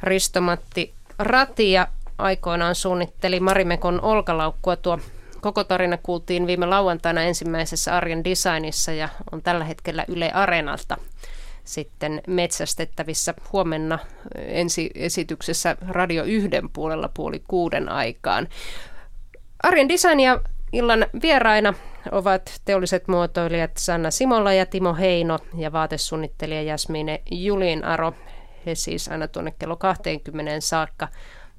Ristomatti 0.02 0.94
Ratia 1.18 1.86
aikoinaan 2.18 2.74
suunnitteli 2.74 3.40
Marimekon 3.40 4.00
olkalaukkua. 4.00 4.76
Tuo 4.76 4.98
koko 5.40 5.64
tarina 5.64 5.98
kuultiin 6.02 6.46
viime 6.46 6.66
lauantaina 6.66 7.22
ensimmäisessä 7.22 7.96
arjen 7.96 8.24
designissa 8.24 8.92
ja 8.92 9.08
on 9.32 9.42
tällä 9.42 9.64
hetkellä 9.64 10.04
Yle 10.08 10.32
Areenalta 10.32 10.96
sitten 11.64 12.20
metsästettävissä 12.26 13.34
huomenna 13.52 13.98
ensi 14.34 14.90
esityksessä 14.94 15.76
Radio 15.88 16.24
yhden 16.24 16.68
puolella 16.70 17.10
puoli 17.14 17.42
kuuden 17.48 17.88
aikaan. 17.88 18.48
Arjen 19.62 19.88
designia 19.88 20.40
illan 20.72 21.06
vieraina 21.22 21.74
ovat 22.12 22.60
teolliset 22.64 23.08
muotoilijat 23.08 23.70
Sanna 23.76 24.10
Simolla 24.10 24.52
ja 24.52 24.66
Timo 24.66 24.94
Heino 24.94 25.38
ja 25.58 25.72
vaatesuunnittelija 25.72 26.62
Jasmine 26.62 27.22
Aro. 27.84 28.12
He 28.66 28.74
siis 28.74 29.08
aina 29.08 29.28
tuonne 29.28 29.54
kello 29.58 29.76
20 29.76 30.60
saakka 30.60 31.08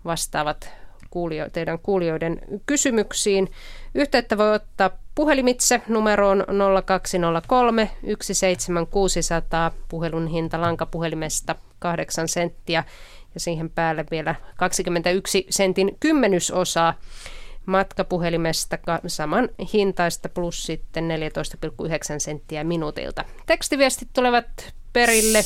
vastaavat 0.06 0.70
kuulio- 1.10 1.50
teidän 1.50 1.80
kuulijoiden 1.80 2.42
kysymyksiin. 2.66 3.52
Yhteyttä 3.96 4.38
voi 4.38 4.54
ottaa 4.54 4.90
puhelimitse 5.16 5.82
numeroon 5.88 6.46
0203 6.86 7.90
17600, 8.22 9.72
puhelun 9.90 10.28
hinta 10.28 10.62
lankapuhelimesta 10.62 11.56
8 11.80 12.28
senttiä 12.28 12.84
ja 13.34 13.40
siihen 13.40 13.70
päälle 13.70 14.06
vielä 14.12 14.36
21 14.58 15.48
sentin 15.50 15.98
kymmenysosaa 16.00 16.94
matkapuhelimesta 17.68 18.78
saman 19.08 19.50
hintaista 19.74 20.30
plus 20.30 20.66
sitten 20.66 21.08
14,9 21.08 21.12
senttiä 22.18 22.64
minuutilta. 22.64 23.24
Tekstiviestit 23.46 24.10
tulevat 24.14 24.74
perille 24.94 25.40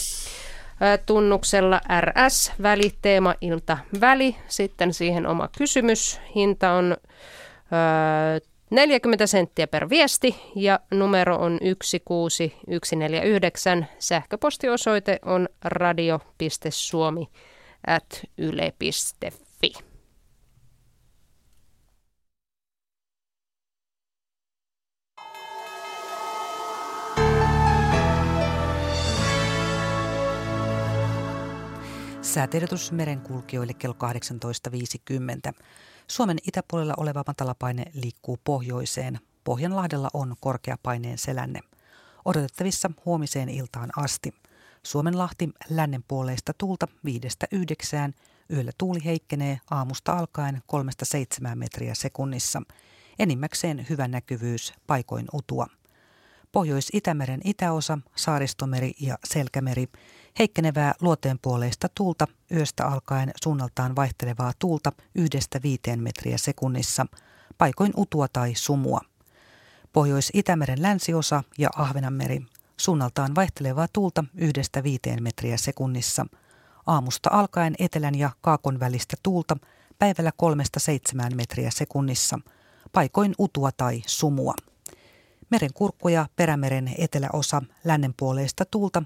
tunnuksella 1.05 1.81
RS, 2.01 2.51
väli, 2.61 2.93
teema, 3.01 3.35
ilta, 3.41 3.77
väli. 4.01 4.35
Sitten 4.47 4.93
siihen 4.93 5.27
oma 5.27 5.49
kysymys. 5.57 6.19
Hinta 6.35 6.71
on 6.71 6.97
40 8.69 9.27
senttiä 9.27 9.67
per 9.67 9.89
viesti 9.89 10.35
ja 10.55 10.79
numero 10.91 11.35
on 11.35 11.59
16149. 11.61 13.87
Sähköpostiosoite 13.99 15.19
on 15.25 15.49
radio.suomi 15.63 17.29
at. 17.87 18.21
Säätiedotus 32.31 32.91
merenkulkijoille 32.91 33.73
kello 33.73 33.95
18.50. 35.49 35.53
Suomen 36.07 36.37
itäpuolella 36.47 36.93
oleva 36.97 37.23
matalapaine 37.27 37.85
liikkuu 37.93 38.39
pohjoiseen. 38.43 39.19
Pohjanlahdella 39.43 40.09
on 40.13 40.35
korkeapaineen 40.39 41.17
selänne. 41.17 41.59
Odotettavissa 42.25 42.91
huomiseen 43.05 43.49
iltaan 43.49 43.89
asti. 43.97 44.33
Suomenlahti 44.83 45.49
lännen 45.69 46.03
puoleista 46.07 46.53
tuulta 46.57 46.87
5-9. 47.07 48.13
Yöllä 48.53 48.71
tuuli 48.77 49.05
heikkenee 49.05 49.59
aamusta 49.71 50.13
alkaen 50.13 50.61
3-7 51.51 51.55
metriä 51.55 51.95
sekunnissa. 51.95 52.61
Enimmäkseen 53.19 53.85
hyvä 53.89 54.07
näkyvyys, 54.07 54.73
paikoin 54.87 55.25
utua. 55.33 55.67
Pohjois-Itämeren 56.51 57.41
itäosa, 57.43 57.97
Saaristomeri 58.15 58.93
ja 58.99 59.17
Selkämeri– 59.23 59.87
Heikkenevää 60.39 60.93
luoteenpuoleista 61.01 61.87
tuulta 61.95 62.27
yöstä 62.51 62.87
alkaen 62.87 63.31
suunnaltaan 63.43 63.95
vaihtelevaa 63.95 64.51
tuulta 64.59 64.91
yhdestä 65.15 65.59
viiteen 65.63 66.03
metriä 66.03 66.37
sekunnissa, 66.37 67.05
paikoin 67.57 67.93
utua 67.97 68.27
tai 68.27 68.55
sumua. 68.55 69.01
Pohjois-Itämeren 69.93 70.81
länsiosa 70.81 71.43
ja 71.57 71.69
Ahvenanmeri 71.75 72.41
suunnaltaan 72.77 73.35
vaihtelevaa 73.35 73.87
tuulta 73.93 74.23
yhdestä 74.35 74.83
viiteen 74.83 75.23
metriä 75.23 75.57
sekunnissa. 75.57 76.25
Aamusta 76.87 77.29
alkaen 77.33 77.75
etelän 77.79 78.15
ja 78.15 78.29
kaakon 78.41 78.79
välistä 78.79 79.17
tuulta 79.23 79.57
päivällä 79.99 80.31
kolmesta 80.37 80.79
seitsemään 80.79 81.35
metriä 81.35 81.71
sekunnissa, 81.71 82.39
paikoin 82.91 83.35
utua 83.39 83.71
tai 83.71 84.01
sumua. 84.05 84.53
Meren 85.51 85.73
kurkku 85.73 86.09
ja 86.09 86.27
perämeren 86.35 86.93
eteläosa 86.97 87.61
lännenpuoleista 87.83 88.65
tuulta 88.65 89.03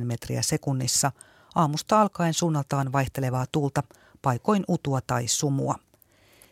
2-6 0.00 0.04
metriä 0.04 0.42
sekunnissa. 0.42 1.12
Aamusta 1.54 2.00
alkaen 2.00 2.34
suunnaltaan 2.34 2.92
vaihtelevaa 2.92 3.46
tuulta, 3.52 3.82
paikoin 4.22 4.64
utua 4.68 5.00
tai 5.00 5.28
sumua. 5.28 5.74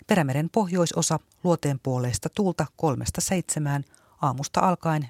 Perämeren 0.07 0.51
pohjoisosa 0.51 1.19
luoteen 1.45 1.81
puoleista 1.83 2.29
tuulta 2.29 2.67
3-7, 3.81 3.83
aamusta 4.23 4.61
alkaen 4.61 5.09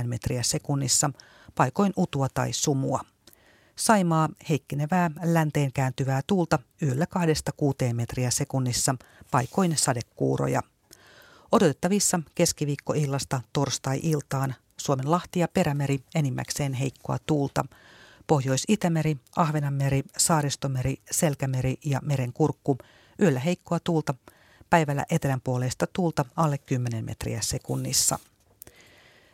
5-9 0.00 0.06
metriä 0.06 0.42
sekunnissa, 0.42 1.10
paikoin 1.54 1.92
utua 1.96 2.28
tai 2.34 2.52
sumua. 2.52 3.00
Saimaa 3.76 4.28
heikkenevää 4.48 5.10
länteen 5.24 5.72
kääntyvää 5.72 6.20
tuulta 6.26 6.58
yöllä 6.82 7.06
2-6 7.90 7.94
metriä 7.94 8.30
sekunnissa, 8.30 8.94
paikoin 9.30 9.76
sadekuuroja. 9.76 10.62
Odotettavissa 11.52 12.20
keskiviikkoillasta 12.34 13.40
torstai-iltaan 13.52 14.54
Suomen 14.76 15.10
Lahti 15.10 15.40
ja 15.40 15.48
Perämeri 15.48 16.00
enimmäkseen 16.14 16.72
heikkoa 16.72 17.18
tuulta. 17.26 17.64
Pohjois-Itämeri, 18.26 19.16
Ahvenanmeri, 19.36 20.02
Saaristomeri, 20.16 20.96
Selkämeri 21.10 21.76
ja 21.84 22.00
Merenkurkku 22.02 22.78
yöllä 23.22 23.40
heikkoa 23.40 23.80
tuulta, 23.84 24.14
päivällä 24.70 25.04
etelänpuoleista 25.10 25.86
tuulta 25.92 26.24
alle 26.36 26.58
10 26.58 27.04
metriä 27.04 27.40
sekunnissa. 27.42 28.18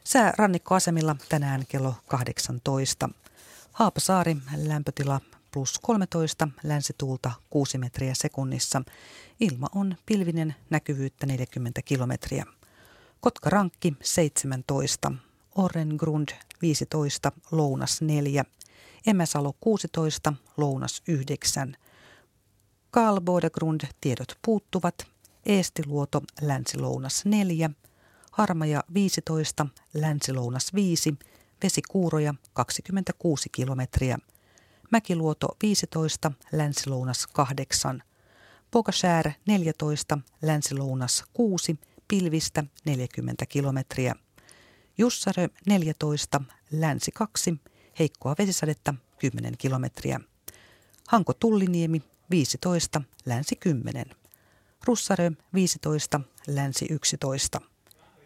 Sää 0.04 0.32
rannikkoasemilla 0.38 1.16
tänään 1.28 1.64
kello 1.68 1.94
18. 2.08 3.08
Haapasaari 3.72 4.36
lämpötila 4.56 5.20
plus 5.54 5.78
13, 5.78 6.48
länsituulta 6.62 7.32
6 7.50 7.78
metriä 7.78 8.14
sekunnissa. 8.14 8.82
Ilma 9.40 9.66
on 9.74 9.96
pilvinen, 10.06 10.54
näkyvyyttä 10.70 11.26
40 11.26 11.82
kilometriä. 11.82 12.44
Kotkarankki 13.20 13.94
17, 14.02 15.12
Orrengrund 15.54 16.28
15, 16.62 17.32
Lounas 17.50 18.02
4, 18.02 18.44
Emäsalo 19.06 19.54
16, 19.60 20.32
Lounas 20.56 21.02
9. 21.08 21.76
Kalbodegrund 22.90 23.80
tiedot 24.00 24.38
puuttuvat, 24.44 25.06
Eestiluoto 25.46 26.22
Länsi-Lounas 26.40 27.24
4, 27.24 27.70
Harmaja 28.30 28.84
15, 28.94 29.66
Länsi-Lounas 29.94 30.74
5, 30.74 31.14
Vesikuuroja 31.62 32.34
26 32.54 33.48
kilometriä– 33.52 34.18
Mäkiluoto 34.94 35.56
15, 35.62 36.32
länsilounas 36.52 37.26
8, 37.26 38.02
Pokasär 38.70 39.32
14, 39.46 40.18
länsilounas 40.42 41.24
6, 41.32 41.78
pilvistä 42.08 42.64
40 42.84 43.46
kilometriä. 43.46 44.14
Jussarö 44.98 45.48
14, 45.66 46.40
länsi 46.70 47.10
2, 47.10 47.54
heikkoa 47.98 48.34
vesisadetta 48.38 48.94
10 49.18 49.54
kilometriä. 49.58 50.20
Hanko 51.08 51.32
Tulliniemi 51.32 52.02
15, 52.30 53.02
länsi 53.26 53.56
10. 53.56 54.06
Russarö 54.84 55.30
15, 55.54 56.20
länsi 56.46 56.86
11. 56.90 57.60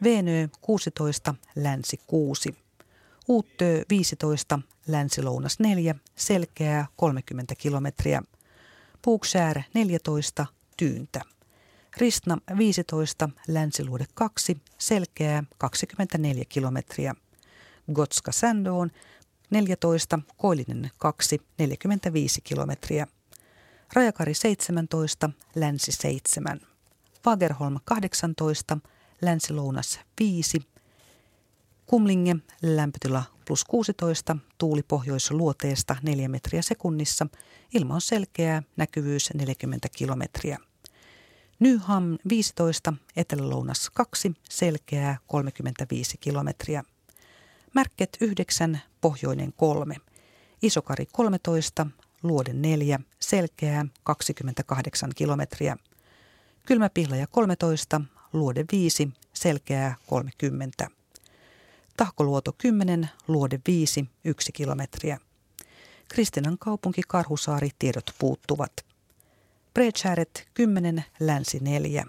Venö 0.02 0.48
16, 0.60 1.34
länsi 1.56 2.00
6. 2.06 2.67
Uuttöö 3.28 3.82
15, 3.90 4.58
länsi-lounas 4.86 5.58
4, 5.58 5.94
selkeää 6.16 6.86
30 6.96 7.54
kilometriä. 7.54 8.22
Puuksär 9.02 9.62
14, 9.74 10.46
tyyntä. 10.76 11.20
Ristna 11.96 12.38
15, 12.58 13.28
länsiluode 13.48 14.04
2, 14.14 14.58
selkeää 14.78 15.44
24 15.58 16.44
kilometriä. 16.48 17.14
Gotska 17.92 18.32
Sandoon 18.32 18.90
14, 19.50 20.18
Koillinen 20.36 20.90
2, 20.98 21.40
45 21.58 22.40
kilometriä. 22.40 23.06
Rajakari 23.92 24.34
17, 24.34 25.30
länsi 25.54 25.92
7. 25.92 26.60
Fagerholm 27.24 27.76
18, 27.84 28.78
länsi-lounas 29.22 30.00
5. 30.20 30.60
Kumlinge, 31.88 32.36
lämpötila 32.62 33.22
plus 33.46 33.64
16, 33.64 34.36
tuuli 34.58 34.82
pohjois-luoteesta 34.82 35.96
4 36.02 36.28
metriä 36.28 36.62
sekunnissa, 36.62 37.26
ilma 37.74 37.94
on 37.94 38.00
selkeää, 38.00 38.62
näkyvyys 38.76 39.30
40 39.34 39.88
kilometriä. 39.96 40.58
Nyham 41.58 42.18
15, 42.28 42.94
etelä-lounas 43.16 43.90
2, 43.94 44.32
selkeää 44.50 45.18
35 45.26 46.18
kilometriä. 46.18 46.84
Märket 47.74 48.16
9, 48.20 48.80
pohjoinen 49.00 49.52
3. 49.52 49.96
Isokari 50.62 51.06
13, 51.12 51.86
luode 52.22 52.52
4, 52.52 53.00
selkeää 53.20 53.86
28 54.02 55.10
kilometriä. 55.16 55.76
Kylmäpihlaja 56.66 57.26
13, 57.26 58.00
luode 58.32 58.64
5, 58.72 59.08
selkeää 59.32 59.96
30. 60.06 60.97
Tahkoluoto 61.98 62.52
10, 62.58 63.10
luode 63.28 63.60
5, 63.66 64.04
1 64.24 64.52
kilometriä. 64.52 65.18
Kristinan 66.08 66.58
kaupunki 66.58 67.02
Karhusaari 67.08 67.70
tiedot 67.78 68.10
puuttuvat. 68.18 68.72
Bredskäret 69.74 70.48
10, 70.54 71.04
länsi 71.20 71.58
4. 71.60 72.04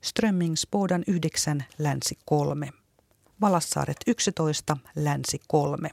Strömmingsbodan 0.00 1.04
9, 1.06 1.64
länsi 1.78 2.18
3. 2.24 2.70
Valassaaret 3.40 3.96
11, 4.06 4.76
länsi 4.96 5.40
3. 5.48 5.90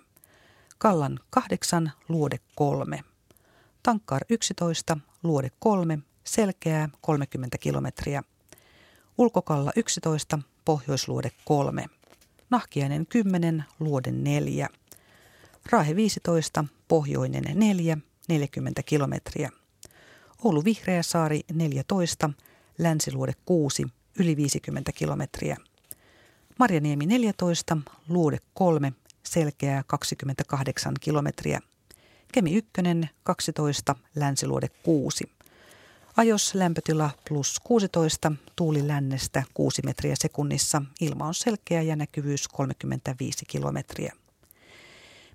Kallan 0.78 1.20
8, 1.30 1.92
luode 2.10 2.38
3. 2.56 3.04
Tankkar 3.84 4.22
11, 4.30 4.98
luode 5.24 5.52
3, 5.60 6.00
selkeää 6.24 6.90
30 7.02 7.58
kilometriä. 7.58 8.24
Ulkokalla 9.18 9.72
11, 9.76 10.40
pohjoisluode 10.66 11.32
3. 11.46 11.86
Nahkiainen 12.52 13.08
10, 13.08 13.64
luode 13.80 14.12
4. 14.12 14.70
Raahe 15.72 15.96
15, 15.96 16.66
pohjoinen 16.88 17.44
4, 17.54 17.98
40 18.28 18.84
kilometriä. 18.84 19.50
Oulu 20.44 20.64
Vihreäsaari 20.64 21.42
14, 21.54 22.30
länsiluode 22.78 23.34
6, 23.46 23.84
yli 24.20 24.36
50 24.36 24.92
kilometriä. 24.92 25.58
Marjaniemi 26.60 27.06
14, 27.06 27.78
luode 28.10 28.38
3, 28.54 28.94
selkeää 29.24 29.84
28 29.88 30.94
kilometriä. 31.00 31.60
Kemi 32.34 32.54
1, 32.54 32.70
12, 33.24 33.96
länsiluode 34.16 34.68
6. 34.84 35.24
Ajos 36.18 36.56
lämpötila 36.56 37.10
plus 37.28 37.60
16, 37.64 38.32
tuuli 38.56 38.88
lännestä 38.88 39.44
6 39.54 39.82
metriä 39.86 40.16
sekunnissa, 40.20 40.82
ilma 41.02 41.28
on 41.28 41.34
selkeä 41.34 41.82
ja 41.82 41.96
näkyvyys 41.96 42.48
35 42.48 43.46
kilometriä. 43.46 44.14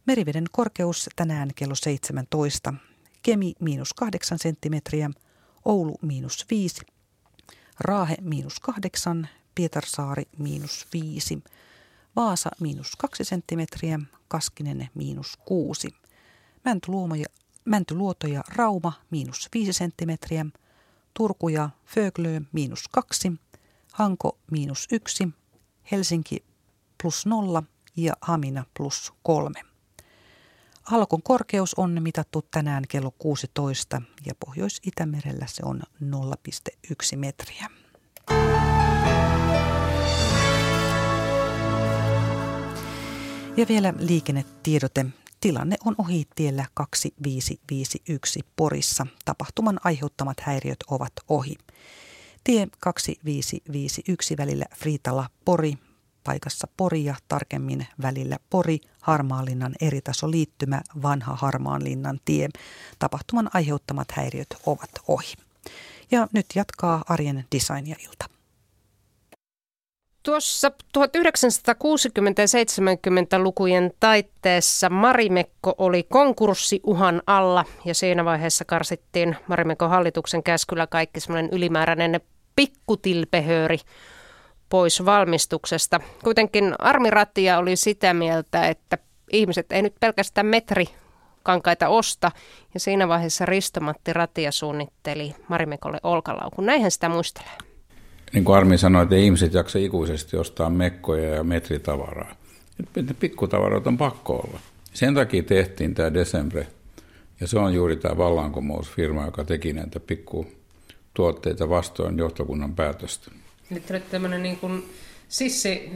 Meriveden 0.06 0.44
korkeus 0.52 1.08
tänään 1.16 1.50
kello 1.54 1.74
17, 1.74 2.74
Kemi 3.22 3.54
miinus 3.60 3.94
8 3.94 4.38
senttimetriä, 4.38 5.10
Oulu 5.64 5.98
miinus 6.02 6.46
5, 6.50 6.80
Raahe 7.80 8.16
miinus 8.20 8.60
8, 8.60 9.28
Pietarsaari 9.54 10.24
miinus 10.38 10.86
5, 10.92 11.42
Vaasa 12.16 12.50
miinus 12.60 12.96
2 12.96 13.24
senttimetriä, 13.24 14.00
Kaskinen 14.28 14.88
miinus 14.94 15.36
6, 15.44 15.88
Mäntyluoto 17.64 18.26
ja 18.26 18.42
Rauma 18.48 18.92
miinus 19.10 19.48
5 19.54 19.72
senttimetriä, 19.72 20.46
Turku 21.16 21.48
ja 21.48 21.70
Föglö 21.86 22.40
miinus 22.52 22.88
2, 22.88 23.32
Hanko 23.92 24.38
miinus 24.50 24.86
1, 24.92 25.28
Helsinki 25.90 26.44
plus 27.02 27.26
0 27.26 27.62
ja 27.96 28.12
Hamina 28.20 28.64
plus 28.76 29.12
3. 29.22 29.60
Alkon 30.90 31.22
korkeus 31.22 31.74
on 31.74 32.02
mitattu 32.02 32.44
tänään 32.50 32.84
kello 32.88 33.10
16 33.18 34.02
ja 34.26 34.34
Pohjois-Itämerellä 34.46 35.46
se 35.46 35.62
on 35.64 35.82
0,1 36.02 37.16
metriä. 37.16 37.70
Ja 43.56 43.66
vielä 43.68 43.94
liikennetiedote. 43.98 45.06
Tilanne 45.46 45.76
on 45.84 45.94
ohi 45.98 46.26
tiellä 46.36 46.66
2551 46.74 48.40
Porissa. 48.56 49.06
Tapahtuman 49.24 49.80
aiheuttamat 49.84 50.40
häiriöt 50.40 50.84
ovat 50.90 51.12
ohi. 51.28 51.54
Tie 52.44 52.68
2551 52.80 54.36
välillä 54.36 54.64
Friitala-Pori, 54.74 55.74
paikassa 56.24 56.68
Pori 56.76 57.04
ja 57.04 57.14
tarkemmin 57.28 57.86
välillä 58.02 58.36
Pori, 58.50 58.78
Harmaanlinnan 59.02 59.74
eritasoliittymä, 59.80 60.82
vanha 61.02 61.36
Harmaanlinnan 61.36 62.20
tie. 62.24 62.48
Tapahtuman 62.98 63.50
aiheuttamat 63.54 64.12
häiriöt 64.12 64.56
ovat 64.66 64.90
ohi. 65.08 65.34
Ja 66.10 66.28
nyt 66.32 66.46
jatkaa 66.54 67.04
arjen 67.08 67.44
designia-ilta. 67.54 68.35
Tuossa 70.26 70.68
1960- 70.68 70.72
ja 72.38 72.46
70-lukujen 73.38 73.90
taitteessa 74.00 74.90
Marimekko 74.90 75.74
oli 75.78 76.02
konkurssiuhan 76.02 77.22
alla 77.26 77.64
ja 77.84 77.94
siinä 77.94 78.24
vaiheessa 78.24 78.64
karsittiin 78.64 79.36
Marimekon 79.46 79.90
hallituksen 79.90 80.42
käskyllä 80.42 80.86
kaikki 80.86 81.20
semmoinen 81.20 81.50
ylimääräinen 81.52 82.20
pikkutilpehööri 82.56 83.78
pois 84.68 85.04
valmistuksesta. 85.04 86.00
Kuitenkin 86.24 86.74
Armi 86.78 87.10
Rattia 87.10 87.58
oli 87.58 87.76
sitä 87.76 88.14
mieltä, 88.14 88.68
että 88.68 88.98
ihmiset 89.32 89.72
ei 89.72 89.82
nyt 89.82 89.94
pelkästään 90.00 90.46
metri 90.46 90.86
kankaita 91.42 91.88
osta. 91.88 92.30
Ja 92.74 92.80
siinä 92.80 93.08
vaiheessa 93.08 93.46
Ristomatti 93.46 94.12
Ratia 94.12 94.52
suunnitteli 94.52 95.34
Marimekolle 95.48 95.98
olkalaukun. 96.02 96.66
Näinhän 96.66 96.90
sitä 96.90 97.08
muistelee 97.08 97.65
niin 98.36 98.44
kuin 98.44 98.56
Armi 98.56 98.78
sanoi, 98.78 99.02
että 99.02 99.16
ihmiset 99.16 99.54
jaksa 99.54 99.78
ikuisesti 99.78 100.36
ostaa 100.36 100.70
mekkoja 100.70 101.34
ja 101.34 101.44
metritavaraa. 101.44 102.34
Että 102.96 103.14
pikkutavaroita 103.14 103.90
on 103.90 103.98
pakko 103.98 104.36
olla. 104.36 104.60
Sen 104.92 105.14
takia 105.14 105.42
tehtiin 105.42 105.94
tämä 105.94 106.14
Desembre, 106.14 106.66
ja 107.40 107.46
se 107.46 107.58
on 107.58 107.74
juuri 107.74 107.96
tämä 107.96 108.16
vallankumousfirma, 108.16 109.24
joka 109.24 109.44
teki 109.44 109.72
näitä 109.72 110.00
pikkutuotteita 110.00 111.68
vastoin 111.68 112.18
johtokunnan 112.18 112.74
päätöstä. 112.74 113.30
Nyt 113.70 113.90
olet 113.90 114.10
tämmöinen 114.10 114.42
niin 114.42 114.56
kuin 114.56 114.84
sissi 115.28 115.90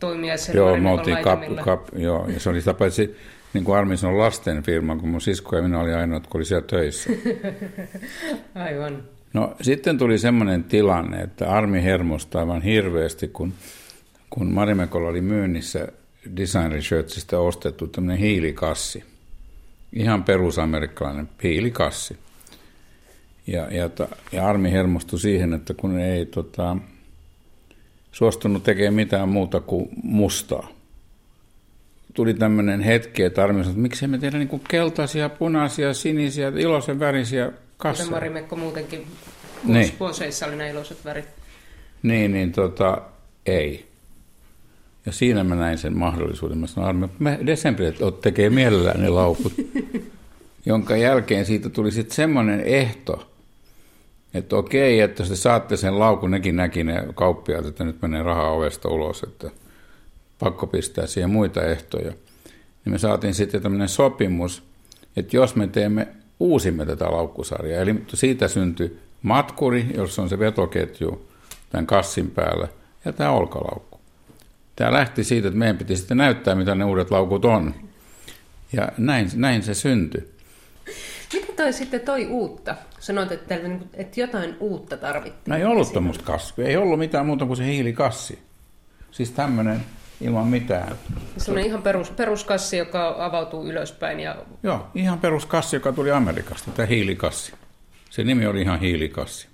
toimia 0.00 0.34
Joo, 0.54 0.76
me 0.76 0.90
oltiin 0.90 1.18
kap, 1.22 1.40
kap, 1.64 1.88
joo, 1.96 2.28
ja 2.28 2.40
se 2.40 2.50
oli 2.50 2.60
sitä 2.60 2.74
paitsi, 2.74 3.16
niin 3.52 3.64
kuin 3.64 3.78
Armi 3.78 3.96
sanoi, 3.96 4.18
lasten 4.18 4.62
firma, 4.62 4.96
kun 4.96 5.08
mun 5.08 5.20
sisko 5.20 5.56
ja 5.56 5.62
minä 5.62 5.80
oli 5.80 5.94
ainoa, 5.94 6.20
kun 6.20 6.38
oli 6.38 6.44
siellä 6.44 6.66
töissä. 6.66 7.10
Aivan. 8.54 9.15
No 9.32 9.56
sitten 9.60 9.98
tuli 9.98 10.18
semmoinen 10.18 10.64
tilanne, 10.64 11.20
että 11.20 11.50
armi 11.50 11.82
hermostui 11.82 12.40
aivan 12.40 12.62
hirveästi, 12.62 13.28
kun, 13.28 13.52
kun 14.30 14.52
Marimekolla 14.52 15.08
oli 15.08 15.20
myynnissä 15.20 15.88
Design 16.36 16.72
Researchista 16.72 17.38
ostettu 17.38 17.86
tämmöinen 17.86 18.18
hiilikassi. 18.18 19.04
Ihan 19.92 20.24
perusamerikkalainen 20.24 21.28
hiilikassi. 21.42 22.16
Ja, 23.46 23.68
ja, 23.70 23.90
ja 24.32 24.48
armi 24.48 24.72
hermostui 24.72 25.20
siihen, 25.20 25.52
että 25.52 25.74
kun 25.74 25.98
ei 25.98 26.26
tota, 26.26 26.76
suostunut 28.12 28.62
tekemään 28.62 28.94
mitään 28.94 29.28
muuta 29.28 29.60
kuin 29.60 29.88
mustaa. 30.02 30.68
Tuli 32.14 32.34
tämmöinen 32.34 32.80
hetki, 32.80 33.22
että 33.22 33.44
armi 33.44 33.58
sanoi, 33.58 33.70
että 33.70 33.82
miksei 33.82 34.08
me 34.08 34.18
tehdä 34.18 34.38
niin 34.38 34.60
keltaisia, 34.68 35.28
punaisia, 35.28 35.94
sinisiä, 35.94 36.52
iloisen 36.56 37.00
värisiä 37.00 37.52
kassa. 37.76 38.04
Kuten 38.04 38.16
Marimekko 38.16 38.56
muutenkin 38.56 39.06
niin. 39.64 39.92
Poseissa 39.98 40.46
oli 40.46 40.56
nämä 40.56 40.70
iloiset 40.70 41.04
värit. 41.04 41.28
Niin, 42.02 42.32
niin 42.32 42.52
tota, 42.52 43.02
ei. 43.46 43.86
Ja 45.06 45.12
siinä 45.12 45.44
mä 45.44 45.54
näin 45.54 45.78
sen 45.78 45.98
mahdollisuuden. 45.98 46.58
Mä 46.58 46.66
sanoin, 46.66 47.04
että 47.04 47.46
Desembrit 47.46 47.96
tekee 48.20 48.50
mielellään 48.50 49.00
ne 49.00 49.08
laukut. 49.08 49.52
jonka 50.66 50.96
jälkeen 50.96 51.46
siitä 51.46 51.68
tuli 51.68 51.90
sitten 51.90 52.16
semmoinen 52.16 52.60
ehto, 52.60 53.30
että 54.34 54.56
okei, 54.56 55.00
että 55.00 55.22
jos 55.22 55.28
te 55.28 55.36
saatte 55.36 55.76
sen 55.76 55.98
laukun, 55.98 56.30
nekin 56.30 56.56
näki 56.56 56.84
ne 56.84 57.06
kauppiaat, 57.14 57.66
että 57.66 57.84
nyt 57.84 58.02
menee 58.02 58.22
rahaa 58.22 58.50
ovesta 58.50 58.88
ulos, 58.88 59.22
että 59.22 59.50
pakko 60.38 60.66
pistää 60.66 61.06
siihen 61.06 61.30
muita 61.30 61.64
ehtoja. 61.64 62.12
Niin 62.84 62.92
me 62.92 62.98
saatiin 62.98 63.34
sitten 63.34 63.62
tämmöinen 63.62 63.88
sopimus, 63.88 64.62
että 65.16 65.36
jos 65.36 65.56
me 65.56 65.66
teemme, 65.66 66.08
uusimme 66.40 66.86
tätä 66.86 67.04
laukkusarjaa, 67.04 67.82
eli 67.82 68.02
siitä 68.14 68.48
syntyi 68.48 68.98
matkuri, 69.22 69.86
jossa 69.94 70.22
on 70.22 70.28
se 70.28 70.38
vetoketju 70.38 71.28
tämän 71.70 71.86
kassin 71.86 72.30
päällä, 72.30 72.68
ja 73.04 73.12
tämä 73.12 73.30
olkalaukku. 73.30 74.00
Tämä 74.76 74.92
lähti 74.92 75.24
siitä, 75.24 75.48
että 75.48 75.58
meidän 75.58 75.78
piti 75.78 75.96
sitten 75.96 76.16
näyttää, 76.16 76.54
mitä 76.54 76.74
ne 76.74 76.84
uudet 76.84 77.10
laukut 77.10 77.44
on. 77.44 77.74
Ja 78.72 78.88
näin, 78.98 79.30
näin 79.34 79.62
se 79.62 79.74
syntyi. 79.74 80.28
Mitä 81.32 81.52
toi 81.56 81.72
sitten 81.72 82.00
toi 82.00 82.26
uutta? 82.26 82.74
Sanoit, 83.00 83.32
että, 83.32 83.56
niinku, 83.56 83.86
että 83.94 84.20
jotain 84.20 84.56
uutta 84.60 84.96
tarvittiin. 84.96 85.42
No 85.46 85.56
ei 85.56 85.64
ollut 85.64 85.92
tuommoista 85.92 86.24
kasvia. 86.24 86.68
Ei 86.68 86.76
ollut 86.76 86.98
mitään 86.98 87.26
muuta 87.26 87.46
kuin 87.46 87.56
se 87.56 87.66
hiilikassi. 87.66 88.38
Siis 89.10 89.30
tämmöinen 89.30 89.80
ilman 90.20 90.46
mitään. 90.46 90.96
Se 91.36 91.52
on 91.52 91.58
ihan 91.58 91.82
perus, 91.82 92.10
peruskassi, 92.10 92.76
joka 92.76 93.16
avautuu 93.18 93.64
ylöspäin. 93.64 94.20
Ja... 94.20 94.36
Joo, 94.62 94.86
ihan 94.94 95.18
peruskassi, 95.18 95.76
joka 95.76 95.92
tuli 95.92 96.10
Amerikasta, 96.10 96.70
tämä 96.70 96.86
hiilikassi. 96.86 97.52
Se 98.10 98.24
nimi 98.24 98.46
oli 98.46 98.62
ihan 98.62 98.80
hiilikassi. 98.80 99.48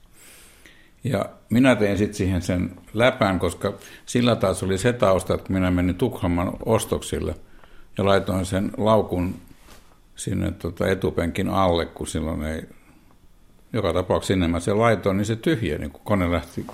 Ja 1.05 1.27
minä 1.51 1.77
tein 1.77 1.99
sitten 1.99 2.15
siihen 2.15 2.43
sen 2.43 2.71
läpän, 2.95 3.39
koska 3.39 3.73
sillä 4.07 4.37
taas 4.37 4.63
oli 4.63 4.79
se 4.79 4.93
tausta, 4.93 5.35
että 5.35 5.53
minä 5.53 5.71
menin 5.71 5.95
Tukholman 5.95 6.53
ostoksille 6.67 7.35
ja 7.99 8.05
laitoin 8.05 8.47
sen 8.47 8.71
laukun 8.77 9.35
sinne 10.17 10.51
tota 10.51 10.89
etupenkin 10.89 11.49
alle, 11.49 11.87
kun 11.87 12.07
silloin 12.07 12.45
ei, 12.45 12.63
joka 13.73 13.93
tapauksessa 13.93 14.35
sinne 14.35 14.49
mä 14.49 14.61
sen 14.61 14.79
laitoin, 14.79 15.17
niin 15.17 15.27
se 15.27 15.37
tyhjeni, 15.37 15.89
kun 15.89 16.01
kone 16.05 16.33
lähti 16.33 16.67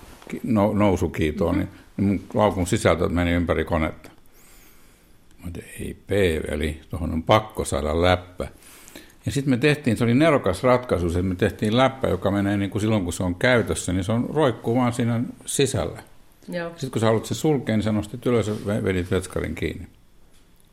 nousukiitoon, 0.72 1.54
mm-hmm. 1.54 1.70
niin 1.72 1.87
mun 2.02 2.20
laukun 2.34 2.66
sisältö 2.66 3.08
meni 3.08 3.30
ympäri 3.30 3.64
konetta. 3.64 4.10
Mä 5.44 5.50
tein, 5.50 5.66
ei 5.80 5.96
p 6.06 6.10
eli 6.52 6.80
tuohon 6.90 7.12
on 7.12 7.22
pakko 7.22 7.64
saada 7.64 8.02
läppä. 8.02 8.48
Ja 9.26 9.32
sitten 9.32 9.50
me 9.50 9.56
tehtiin, 9.56 9.96
se 9.96 10.04
oli 10.04 10.14
nerokas 10.14 10.62
ratkaisu, 10.62 11.06
että 11.06 11.22
me 11.22 11.34
tehtiin 11.34 11.76
läppä, 11.76 12.08
joka 12.08 12.30
menee 12.30 12.56
niin 12.56 12.70
kuin 12.70 12.82
silloin, 12.82 13.04
kun 13.04 13.12
se 13.12 13.22
on 13.22 13.34
käytössä, 13.34 13.92
niin 13.92 14.04
se 14.04 14.12
on 14.12 14.30
roikkuu 14.34 14.76
vaan 14.76 14.92
siinä 14.92 15.20
sisällä. 15.46 16.02
Joo. 16.48 16.70
Sitten 16.70 16.90
kun 16.90 17.00
sä 17.00 17.06
haluat 17.06 17.26
se 17.26 17.34
sulkea, 17.34 17.76
niin 17.76 17.84
sä 17.84 17.92
nostit 17.92 18.26
ylös 18.26 18.48
ja 18.48 18.54
vedit 18.84 19.10
vetskarin 19.10 19.54
kiinni. 19.54 19.88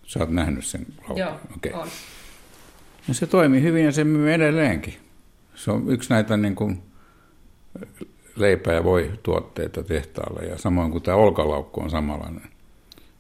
Sä 0.04 0.20
oot 0.20 0.30
nähnyt 0.30 0.66
sen 0.66 0.86
laukun. 0.98 1.18
Joo, 1.18 1.40
okay. 1.56 1.82
on. 1.82 1.88
Ja 3.08 3.14
se 3.14 3.28
toimii 3.28 3.62
hyvin 3.62 3.86
ja 3.86 3.92
se 3.92 4.04
myy 4.04 4.34
edelleenkin. 4.34 4.94
Se 5.56 5.72
on 5.72 5.90
yksi 5.90 6.10
näitä 6.10 6.38
niin 6.38 6.56
kuin 6.56 6.84
leipä- 8.36 8.74
ja 8.74 8.84
voi 8.84 9.12
tuotteita 9.24 9.84
tehtaalle 9.84 10.46
ja 10.46 10.58
samoin 10.58 10.92
kuin 10.92 11.04
tämä 11.04 11.18
olkalaukku 11.18 11.82
on 11.82 11.90
samanlainen. 11.90 12.44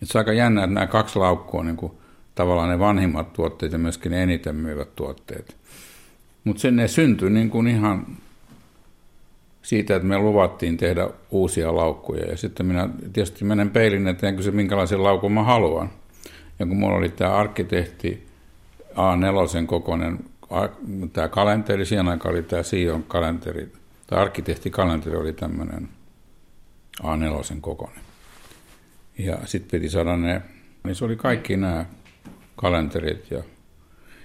Et 0.01 0.07
se 0.07 0.17
on 0.17 0.19
aika 0.19 0.33
jännä, 0.33 0.63
että 0.63 0.73
nämä 0.73 0.87
kaksi 0.87 1.19
laukkua 1.19 1.59
on 1.59 1.65
niin 1.65 1.77
kuin 1.77 1.91
tavallaan 2.35 2.69
ne 2.69 2.79
vanhimmat 2.79 3.33
tuotteet 3.33 3.71
ja 3.71 3.77
myöskin 3.77 4.11
ne 4.11 4.23
eniten 4.23 4.55
myyvät 4.55 4.95
tuotteet. 4.95 5.57
Mutta 6.43 6.61
sen 6.61 6.75
ne 6.75 6.87
syntyi 6.87 7.29
niin 7.29 7.49
kuin 7.49 7.67
ihan 7.67 8.05
siitä, 9.61 9.95
että 9.95 10.07
me 10.07 10.17
luvattiin 10.17 10.77
tehdä 10.77 11.09
uusia 11.31 11.75
laukkuja. 11.75 12.25
Ja 12.25 12.37
sitten 12.37 12.65
minä 12.65 12.89
tietysti 13.13 13.45
menen 13.45 13.69
peilin 13.69 14.07
eteen, 14.07 14.43
se 14.43 14.51
minkälaisen 14.51 15.03
laukun 15.03 15.31
mä 15.31 15.43
haluan. 15.43 15.89
Ja 16.59 16.65
kun 16.65 16.77
mulla 16.77 16.95
oli 16.95 17.09
tämä 17.09 17.35
arkkitehti 17.35 18.27
A4 18.91 19.65
kokoinen 19.65 20.19
tämä 21.13 21.27
kalenteri, 21.27 21.85
siihen 21.85 22.07
aikaan 22.07 22.35
oli 22.35 22.43
tämä 22.43 22.63
Sion 22.63 23.03
kalenteri, 23.03 23.71
tämä 24.07 24.21
arkkitehtikalenteri 24.21 25.15
oli 25.15 25.33
tämmöinen 25.33 25.89
A4 27.03 27.57
kokoinen. 27.61 28.01
Ja 29.17 29.37
sitten 29.45 29.79
piti 29.79 29.89
saada 29.89 30.17
ne, 30.17 30.41
niin 30.83 30.95
se 30.95 31.05
oli 31.05 31.15
kaikki 31.15 31.57
nämä 31.57 31.85
kalenterit 32.55 33.31
ja 33.31 33.43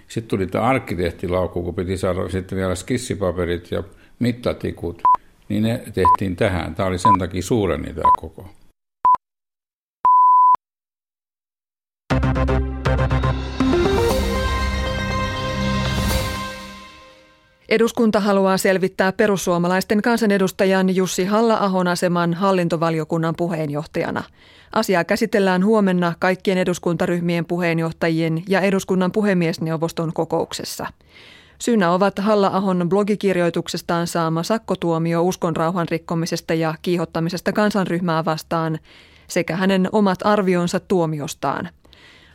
sitten 0.09 0.29
tuli 0.31 0.47
tämä 0.47 0.65
arkkitehtilaukku, 0.65 1.63
kun 1.63 1.75
piti 1.75 1.97
saada 1.97 2.29
sitten 2.29 2.59
vielä 2.59 2.75
skissipaperit 2.75 3.71
ja 3.71 3.83
mittatikut, 4.19 5.03
niin 5.49 5.63
ne 5.63 5.79
tehtiin 5.79 6.37
tähän. 6.37 6.75
Tämä 6.75 6.89
oli 6.89 6.99
sen 6.99 7.19
takia 7.19 7.43
suureni 7.43 7.95
tämä 7.95 8.11
koko. 8.21 8.49
Eduskunta 17.71 18.21
haluaa 18.21 18.59
selvittää 18.59 19.13
perussuomalaisten 19.13 20.03
kansanedustajan 20.03 20.97
Jussi 20.97 21.25
Halla-ahon 21.25 21.89
aseman 21.89 22.35
hallintovaliokunnan 22.35 23.35
puheenjohtajana. 23.37 24.25
Asiaa 24.73 25.05
käsitellään 25.05 25.65
huomenna 25.65 26.13
kaikkien 26.19 26.59
eduskuntaryhmien 26.59 27.47
puheenjohtajien 27.47 28.43
ja 28.49 28.61
eduskunnan 28.61 29.13
puhemiesneuvoston 29.13 30.13
kokouksessa. 30.13 30.87
Syynä 31.61 31.93
ovat 31.93 32.19
Halla-ahon 32.19 32.89
blogikirjoituksestaan 32.89 34.07
saama 34.07 34.43
sakkotuomio 34.43 35.23
uskonrauhan 35.23 35.89
rikkomisesta 35.91 36.55
ja 36.55 36.75
kiihottamisesta 36.83 37.53
kansanryhmää 37.53 38.25
vastaan 38.25 38.79
sekä 39.29 39.57
hänen 39.57 39.89
omat 39.93 40.19
arvionsa 40.25 40.81
tuomiostaan– 40.81 41.69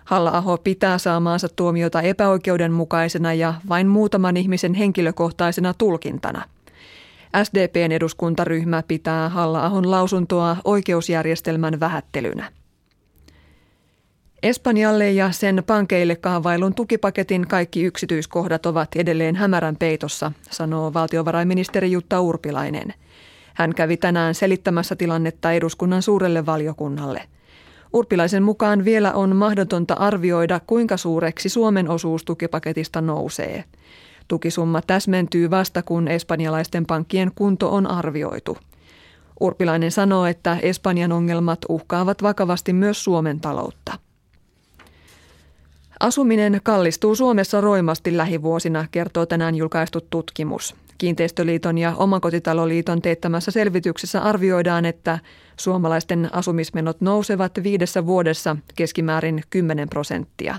Halla-aho 0.05 0.57
pitää 0.57 0.97
saamaansa 0.97 1.49
tuomiota 1.49 2.01
epäoikeudenmukaisena 2.01 3.33
ja 3.33 3.53
vain 3.69 3.87
muutaman 3.87 4.37
ihmisen 4.37 4.73
henkilökohtaisena 4.73 5.73
tulkintana. 5.73 6.45
SDPn 7.43 7.91
eduskuntaryhmä 7.91 8.83
pitää 8.87 9.29
Halla-ahon 9.29 9.91
lausuntoa 9.91 10.57
oikeusjärjestelmän 10.63 11.79
vähättelynä. 11.79 12.51
Espanjalle 14.43 15.11
ja 15.11 15.31
sen 15.31 15.63
pankeille 15.67 16.15
kaavailun 16.15 16.75
tukipaketin 16.75 17.47
kaikki 17.47 17.83
yksityiskohdat 17.83 18.65
ovat 18.65 18.89
edelleen 18.95 19.35
hämärän 19.35 19.75
peitossa, 19.75 20.31
sanoo 20.51 20.93
valtiovarainministeri 20.93 21.91
Jutta 21.91 22.21
Urpilainen. 22.21 22.93
Hän 23.53 23.75
kävi 23.75 23.97
tänään 23.97 24.35
selittämässä 24.35 24.95
tilannetta 24.95 25.51
eduskunnan 25.51 26.01
suurelle 26.01 26.45
valiokunnalle– 26.45 27.23
Urpilaisen 27.95 28.43
mukaan 28.43 28.85
vielä 28.85 29.13
on 29.13 29.35
mahdotonta 29.35 29.93
arvioida, 29.93 30.61
kuinka 30.67 30.97
suureksi 30.97 31.49
Suomen 31.49 31.89
osuus 31.89 32.23
tukipaketista 32.23 33.01
nousee. 33.01 33.63
Tukisumma 34.27 34.81
täsmentyy 34.81 35.49
vasta, 35.49 35.81
kun 35.81 36.07
espanjalaisten 36.07 36.85
pankkien 36.85 37.31
kunto 37.35 37.73
on 37.73 37.87
arvioitu. 37.87 38.57
Urpilainen 39.39 39.91
sanoo, 39.91 40.25
että 40.25 40.57
Espanjan 40.61 41.11
ongelmat 41.11 41.59
uhkaavat 41.69 42.23
vakavasti 42.23 42.73
myös 42.73 43.03
Suomen 43.03 43.39
taloutta. 43.39 43.99
Asuminen 45.99 46.59
kallistuu 46.63 47.15
Suomessa 47.15 47.61
roimasti 47.61 48.17
lähivuosina, 48.17 48.85
kertoo 48.91 49.25
tänään 49.25 49.55
julkaistu 49.55 50.01
tutkimus. 50.09 50.75
Kiinteistöliiton 50.97 51.77
ja 51.77 51.93
Omakotitaloliiton 51.97 53.01
teettämässä 53.01 53.51
selvityksessä 53.51 54.21
arvioidaan, 54.21 54.85
että 54.85 55.19
suomalaisten 55.59 56.29
asumismenot 56.31 57.01
nousevat 57.01 57.51
viidessä 57.63 58.05
vuodessa 58.05 58.57
keskimäärin 58.75 59.43
10 59.49 59.89
prosenttia. 59.89 60.55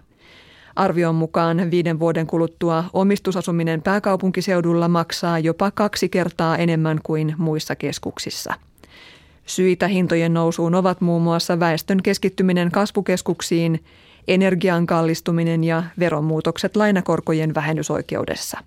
Arvion 0.77 1.15
mukaan 1.15 1.71
viiden 1.71 1.99
vuoden 1.99 2.27
kuluttua 2.27 2.85
omistusasuminen 2.93 3.83
pääkaupunkiseudulla 3.83 4.89
maksaa 4.89 5.39
jopa 5.39 5.71
kaksi 5.71 6.09
kertaa 6.09 6.57
enemmän 6.57 7.01
kuin 7.03 7.35
muissa 7.39 7.77
keskuksissa. 7.77 8.55
Syitä 9.47 9.89
hintojen 9.89 10.35
nousuun 10.35 10.75
ovat 10.75 11.01
muun 11.01 11.23
muassa 11.23 11.61
väestön 11.61 12.03
keskittyminen 12.03 12.71
kasvukeskuksiin, 12.71 13.85
energian 14.29 14.87
kallistuminen 14.87 15.65
ja 15.65 15.83
veromuutokset 15.99 16.77
lainakorkojen 16.77 17.55
vähennysoikeudessa. 17.55 18.59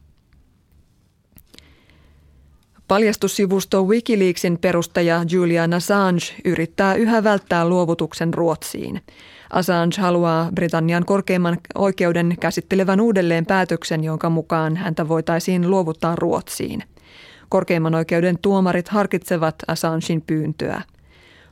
Paljastussivusto 2.90 3.84
Wikileaksin 3.84 4.58
perustaja 4.58 5.26
Julian 5.32 5.74
Assange 5.74 6.22
yrittää 6.46 6.96
yhä 6.96 7.24
välttää 7.24 7.68
luovutuksen 7.68 8.34
Ruotsiin. 8.34 9.02
Assange 9.50 9.96
haluaa 10.02 10.50
Britannian 10.56 11.06
korkeimman 11.06 11.58
oikeuden 11.76 12.36
käsittelevän 12.40 13.02
uudelleen 13.02 13.46
päätöksen, 13.46 14.04
jonka 14.04 14.30
mukaan 14.30 14.76
häntä 14.76 15.08
voitaisiin 15.08 15.70
luovuttaa 15.70 16.16
Ruotsiin. 16.16 16.84
Korkeimman 17.50 17.96
oikeuden 17.96 18.38
tuomarit 18.42 18.90
harkitsevat 18.90 19.56
Assangein 19.68 20.22
pyyntöä. 20.22 20.82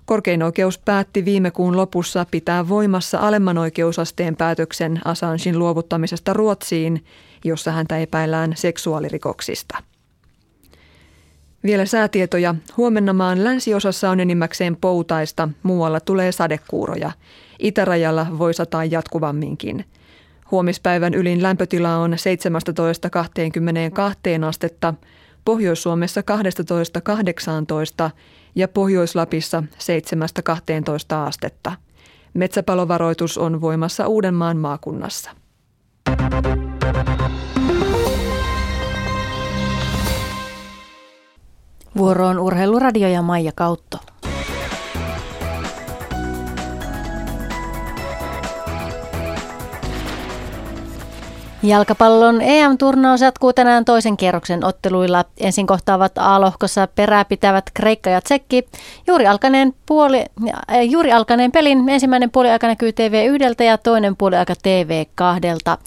Korkein 0.05 0.43
oikeus 0.43 0.77
päätti 0.77 1.25
viime 1.25 1.51
kuun 1.51 1.77
lopussa 1.77 2.25
pitää 2.31 2.69
voimassa 2.69 3.19
alemman 3.19 3.57
oikeusasteen 3.57 4.35
päätöksen 4.35 5.01
Assangein 5.05 5.59
luovuttamisesta 5.59 6.33
Ruotsiin, 6.33 7.05
jossa 7.43 7.71
häntä 7.71 7.97
epäillään 7.97 8.53
seksuaalirikoksista. 8.55 9.77
Vielä 11.67 11.85
säätietoja. 11.85 12.55
Huomenna 12.77 13.13
maan 13.13 13.43
länsiosassa 13.43 14.09
on 14.09 14.19
enimmäkseen 14.19 14.75
poutaista, 14.75 15.49
muualla 15.63 15.99
tulee 15.99 16.31
sadekuuroja. 16.31 17.11
Itärajalla 17.59 18.27
voi 18.37 18.53
sataa 18.53 18.85
jatkuvamminkin. 18.85 19.85
Huomispäivän 20.51 21.13
ylin 21.13 21.43
lämpötila 21.43 21.97
on 21.97 22.13
17-22 22.13 22.15
astetta, 24.47 24.93
Pohjois-Suomessa 25.45 26.21
12-18 28.07 28.09
ja 28.55 28.67
Pohjois-Lapissa 28.67 29.63
7-12 29.73 31.15
astetta. 31.15 31.71
Metsäpalovaroitus 32.33 33.37
on 33.37 33.61
voimassa 33.61 34.07
Uudenmaan 34.07 34.57
maakunnassa. 34.57 35.31
Vuoroon 41.97 42.39
urheiluradio 42.39 43.07
ja 43.07 43.21
Maija 43.21 43.51
Kautto. 43.55 43.97
Jalkapallon 51.63 52.41
EM-turnaus 52.41 53.21
jatkuu 53.21 53.53
tänään 53.53 53.85
toisen 53.85 54.17
kierroksen 54.17 54.65
otteluilla. 54.65 55.25
Ensin 55.39 55.67
kohtaavat 55.67 56.11
A-lohkossa 56.17 56.87
perää 56.95 57.25
pitävät 57.25 57.63
Kreikka 57.73 58.09
ja 58.09 58.21
Tsekki. 58.21 58.67
Juuri 59.07 59.27
alkaneen, 59.27 59.73
puoli, 59.85 60.25
äh, 60.49 60.81
juuri 60.89 61.11
alkaneen 61.11 61.51
pelin 61.51 61.89
ensimmäinen 61.89 62.31
puoliaika 62.31 62.67
näkyy 62.67 62.89
TV1 62.91 63.63
ja 63.63 63.77
toinen 63.77 64.15
puoliaika 64.15 64.53
TV2. 64.53 65.77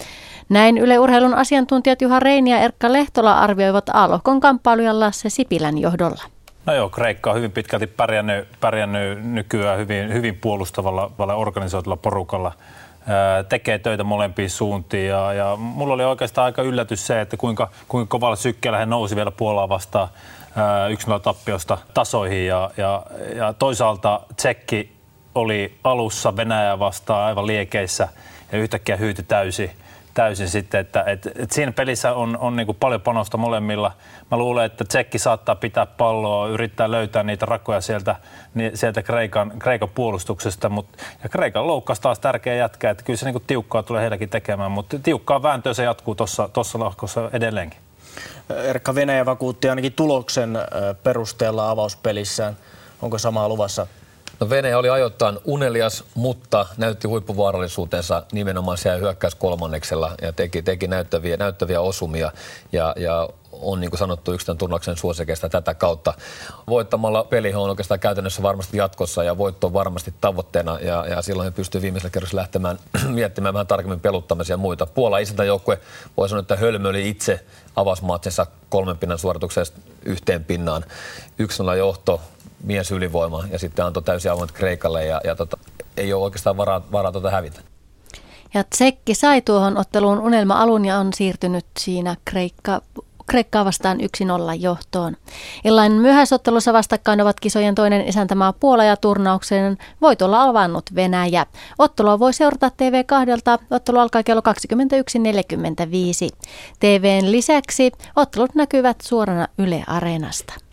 Näin 0.51 0.79
Yle 0.79 0.99
Urheilun 0.99 1.35
asiantuntijat 1.35 2.03
Juha 2.03 2.21
Reini 2.21 2.51
ja 2.51 2.59
Erkka 2.59 2.93
Lehtola 2.93 3.39
arvioivat 3.39 3.89
A-lohkon 3.93 4.41
kamppailuja 4.41 5.01
Lasse 5.01 5.31
Sipilän 5.31 5.79
johdolla. 5.79 6.23
No 6.67 6.75
joo, 6.75 6.89
Kreikka 6.89 7.31
on 7.31 7.37
hyvin 7.37 7.53
pitkälti 7.53 7.87
pärjännyt, 7.87 8.49
pärjännyt 8.61 9.25
nykyään 9.25 9.79
hyvin, 9.79 10.13
hyvin 10.13 10.35
puolustavalla 10.35 11.35
organisoitulla 11.35 11.97
porukalla– 11.97 12.53
tekee 13.49 13.79
töitä 13.79 14.05
molempiin 14.05 14.51
suuntiin. 14.51 15.09
Ja, 15.09 15.33
ja 15.33 15.57
mulla 15.57 15.95
oli 15.95 16.05
oikeastaan 16.05 16.45
aika 16.45 16.63
yllätys 16.63 17.07
se, 17.07 17.21
että 17.21 17.37
kuinka, 17.37 17.71
kuinka 17.89 18.11
kovalla 18.11 18.37
sykkeellä 18.37 18.79
he 18.79 18.87
nousi 18.87 19.17
vielä 19.17 19.31
Puolaa 19.31 19.69
vastaan 19.69 20.09
1-0 21.17 21.21
tappiosta 21.21 21.79
tasoihin. 21.95 22.47
Ja, 22.47 22.71
ja, 22.77 23.03
ja 23.37 23.53
toisaalta 23.53 24.21
Tsekki 24.37 24.93
oli 25.35 25.79
alussa 25.85 26.37
Venäjää 26.37 26.79
vastaan 26.79 27.27
aivan 27.27 27.47
liekeissä 27.47 28.09
ja 28.53 28.59
yhtäkkiä 28.59 28.97
hyyti 28.97 29.23
täysin 29.23 29.71
täysin 30.15 30.49
sitten, 30.49 30.81
että 30.81 31.05
et, 31.07 31.27
et 31.39 31.51
siinä 31.53 31.73
pelissä 31.73 32.13
on, 32.13 32.39
on 32.39 32.57
niin 32.57 32.77
paljon 32.81 33.01
panosta 33.01 33.37
molemmilla. 33.37 33.93
Mä 34.31 34.37
luulen, 34.37 34.65
että 34.65 34.85
Tsekki 34.85 35.19
saattaa 35.19 35.55
pitää 35.55 35.87
palloa, 35.87 36.49
yrittää 36.49 36.91
löytää 36.91 37.23
niitä 37.23 37.47
rakoja 37.47 37.81
sieltä, 37.81 38.17
sieltä 38.75 39.03
Kreikan, 39.03 39.53
Kreikan 39.59 39.89
puolustuksesta, 39.89 40.69
mut, 40.69 40.87
ja 41.23 41.29
Kreikan 41.29 41.67
loukkaus 41.67 42.01
taas 42.01 42.19
tärkeä 42.19 42.55
jätkä, 42.55 42.91
että 42.91 43.05
kyllä 43.05 43.17
se 43.17 43.31
niin 43.31 43.43
tiukkaa 43.47 43.83
tulee 43.83 44.03
heidänkin 44.03 44.29
tekemään, 44.29 44.71
mutta 44.71 44.99
tiukkaa 44.99 45.43
vääntöä 45.43 45.75
se 45.75 45.85
jatkuu 45.85 46.15
tuossa 46.53 46.79
lohkossa 46.79 47.31
edelleenkin. 47.33 47.79
Erkka 48.65 48.95
Venäjä 48.95 49.27
vakuutti 49.27 49.69
ainakin 49.69 49.93
tuloksen 49.93 50.59
perusteella 51.03 51.71
avauspelissään. 51.71 52.57
Onko 53.03 53.19
samaa 53.19 53.49
luvassa 53.49 53.87
No 54.41 54.51
Venäjä 54.51 54.79
oli 54.79 54.91
ajoittain 54.91 55.39
unelias, 55.45 56.05
mutta 56.15 56.67
näytti 56.77 57.09
huippuvaarallisuutensa 57.09 58.23
nimenomaan 58.33 58.79
siellä 58.79 58.99
hyökkäys 58.99 59.35
kolmanneksella 59.35 60.15
ja 60.23 60.33
teki, 60.33 60.63
teki 60.63 60.87
näyttäviä, 60.87 61.37
näyttäviä 61.37 61.81
osumia 61.81 62.33
ja, 62.73 62.95
ja 62.97 63.29
on 63.53 63.81
niin 63.81 63.91
kuin 63.91 63.99
sanottu 63.99 64.33
yksi 64.33 64.47
tämän 64.47 64.59
turnauksen 64.59 64.97
suosikeista 64.97 65.49
tätä 65.49 65.75
kautta. 65.75 66.15
Voittamalla 66.69 67.25
peli 67.25 67.55
on 67.55 67.71
oikeastaan 67.71 68.01
käytännössä 68.01 68.43
varmasti 68.43 68.77
jatkossa 68.77 69.25
ja 69.25 69.39
voitto 69.39 69.67
on 69.67 69.73
varmasti 69.73 70.15
tavoitteena 70.21 70.79
ja, 70.81 71.07
ja 71.07 71.23
silloin 71.23 71.45
he 71.45 71.51
pystyy 71.51 71.83
viimeisellä 71.83 72.13
kerroksella 72.13 72.41
lähtemään 72.41 72.79
miettimään 73.09 73.55
vähän 73.55 73.67
tarkemmin 73.67 74.01
peluttamisia 74.01 74.55
ja 74.55 74.59
muita. 74.59 74.87
Puola 74.87 75.17
joukkue 75.47 75.81
voi 76.17 76.29
sanoa, 76.29 76.41
että 76.41 76.57
hölmöili 76.57 77.09
itse 77.09 77.45
avausmaatsensa 77.77 78.47
kolmen 78.69 78.99
pinnan 78.99 79.19
suorituksesta 79.19 79.81
yhteen 80.05 80.45
pinnaan. 80.45 80.85
Yksi 81.39 81.63
johto, 81.79 82.21
mies 82.65 82.91
ylivoima 82.91 83.45
ja 83.51 83.59
sitten 83.59 83.85
antoi 83.85 84.03
täysin 84.03 84.31
avoimet 84.31 84.53
Kreikalle 84.53 85.05
ja, 85.05 85.21
ja 85.25 85.37
tota, 85.37 85.59
ei 85.97 86.13
ole 86.13 86.25
oikeastaan 86.25 86.57
varaa, 86.57 86.83
varaa 86.93 87.13
tuota 87.13 87.31
hävitä. 87.31 87.61
Ja 88.55 88.65
Tsekki 88.65 89.15
sai 89.15 89.43
tuohon 89.43 89.77
otteluun 89.77 90.19
unelma-alun 90.19 90.85
ja 90.85 90.99
on 90.99 91.13
siirtynyt 91.13 91.67
siinä 91.79 92.17
Kreikka, 92.25 92.83
Kreikkaa 93.27 93.65
vastaan 93.65 93.99
1-0 94.01 94.03
johtoon. 94.59 95.17
Illain 95.65 95.93
myöhäisottelussa 95.93 96.73
vastakkain 96.73 97.21
ovat 97.21 97.41
kisojen 97.41 97.75
toinen 97.75 98.09
isäntämaa 98.09 98.53
Puola 98.53 98.85
ja 98.85 98.97
turnauksen 98.97 99.79
voitolla 100.01 100.43
avannut 100.43 100.95
Venäjä. 100.95 101.47
Ottelua 101.79 102.19
voi 102.19 102.33
seurata 102.33 102.69
TV2. 102.69 103.65
Ottelu 103.71 103.99
alkaa 103.99 104.23
kello 104.23 104.43
21.45. 106.31 106.37
TVn 106.81 107.33
lisäksi 107.33 107.93
ottelut 108.17 108.55
näkyvät 108.55 108.97
suorana 109.03 109.49
Yle 109.59 109.85
Areenasta. 109.87 110.70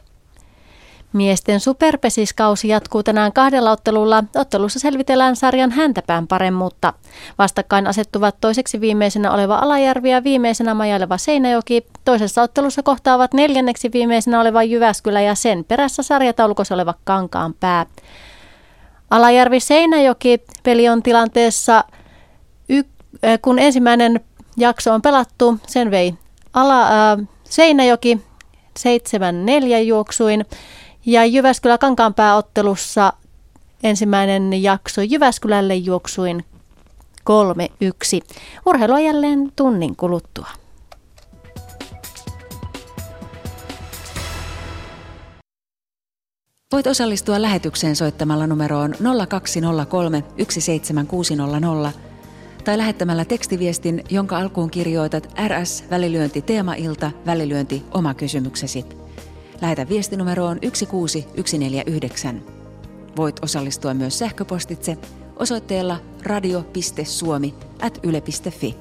Miesten 1.14 1.60
superpesiskausi 1.60 2.68
jatkuu 2.68 3.04
tänään 3.04 3.34
kahdella 3.34 3.72
ottelulla. 3.72 4.24
Ottelussa 4.36 4.80
selvitellään 4.80 5.36
sarjan 5.36 5.72
häntäpään 5.72 6.28
paremmuutta. 6.28 6.94
Vastakkain 7.38 7.88
asettuvat 7.88 8.36
toiseksi 8.42 8.82
viimeisenä 8.82 9.32
oleva 9.32 9.56
Alajärvi 9.56 10.12
ja 10.12 10.24
viimeisenä 10.24 10.74
majaileva 10.74 11.18
Seinäjoki. 11.18 11.86
Toisessa 12.06 12.42
ottelussa 12.42 12.84
kohtaavat 12.84 13.34
neljänneksi 13.34 13.92
viimeisenä 13.94 14.42
oleva 14.42 14.64
Jyväskylä 14.64 15.22
ja 15.22 15.36
sen 15.36 15.66
perässä 15.66 16.04
sarjataulukossa 16.04 16.76
oleva 16.76 16.94
Kankaan 17.04 17.54
pää. 17.54 17.86
Alajärvi 19.10 19.60
Seinäjoki 19.60 20.44
peli 20.64 20.90
on 20.90 21.04
tilanteessa, 21.04 21.84
äh, 22.72 23.40
kun 23.42 23.60
ensimmäinen 23.60 24.20
jakso 24.58 24.94
on 24.94 25.02
pelattu, 25.02 25.60
sen 25.68 25.92
vei 25.92 26.14
Ala, 26.54 26.82
äh, 26.84 27.28
Seinäjoki 27.44 28.22
7-4 28.80 29.80
juoksuin. 29.80 30.46
Ja 31.10 31.26
Jyväskylä 31.26 31.78
Kankaanpääottelussa 31.78 33.14
ensimmäinen 33.84 34.64
jakso 34.64 35.02
Jyväskylälle 35.02 35.76
juoksuin 35.76 36.46
3-1. 37.30 37.34
Urheilua 38.66 39.00
jälleen 39.00 39.52
tunnin 39.56 39.96
kuluttua. 39.96 40.48
Voit 46.72 46.88
osallistua 46.88 47.42
lähetykseen 47.42 47.96
soittamalla 47.96 48.48
numeroon 48.48 48.96
0203 49.30 50.24
17600 50.50 51.92
tai 52.64 52.78
lähettämällä 52.78 53.26
tekstiviestin, 53.26 54.04
jonka 54.10 54.38
alkuun 54.38 54.72
kirjoitat 54.72 55.34
RS 55.48 55.84
välilyönti 55.90 56.42
teemailta 56.42 57.12
välilyönti 57.26 57.84
oma 57.92 58.14
kysymyksesi. 58.14 59.07
Lähetä 59.62 59.90
viestinumeroon 59.90 60.60
16149. 60.62 62.44
Voit 63.18 63.44
osallistua 63.44 63.94
myös 63.94 64.20
sähköpostitse 64.20 64.98
osoitteella 65.36 65.98
radio.suomi 66.24 67.54
at 67.82 68.00
yle.fi. 68.04 68.76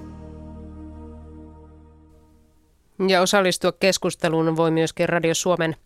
Ja 3.09 3.21
osallistua 3.21 3.73
keskusteluun 3.73 4.57
voi 4.57 4.71
myöskin 4.71 5.09
Radio 5.09 5.35
Suomen 5.35 5.77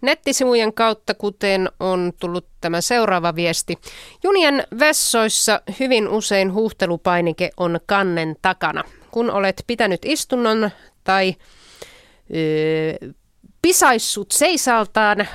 nettisivujen 0.00 0.72
kautta, 0.72 1.14
kuten 1.14 1.70
on 1.80 2.12
tullut 2.20 2.46
tämä 2.60 2.80
seuraava 2.80 3.34
viesti. 3.34 3.78
Junien 4.24 4.66
vessoissa 4.78 5.62
hyvin 5.80 6.08
usein 6.08 6.52
huuhtelupainike 6.52 7.50
on 7.56 7.80
kannen 7.86 8.36
takana. 8.42 8.84
Kun 9.10 9.30
olet 9.30 9.64
pitänyt 9.66 10.00
istunnon 10.04 10.70
tai 11.04 11.34
pisaissut 13.62 14.30
seisaltaan, 14.30 15.28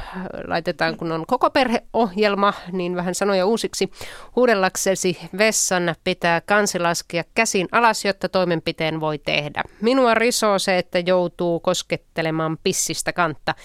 laitetaan 0.48 0.98
kun 0.98 1.12
on 1.12 1.26
koko 1.28 1.50
perheohjelma, 1.50 2.54
niin 2.72 2.96
vähän 2.96 3.16
sanoja 3.16 3.46
uusiksi. 3.46 3.92
Huudellaksesi 4.36 5.18
vessan 5.38 5.96
pitää 6.04 6.42
kansi 6.42 6.80
laskea 6.80 7.24
käsin 7.36 7.68
alas, 7.72 8.06
jotta 8.06 8.30
toimenpiteen 8.30 9.00
voi 9.00 9.18
tehdä. 9.18 9.64
Minua 9.82 10.14
risoo 10.14 10.60
se, 10.60 10.78
että 10.78 11.00
joutuu 11.00 11.60
koskettelemaan 11.60 12.58
pissistä 12.64 13.14
kantta. 13.14 13.56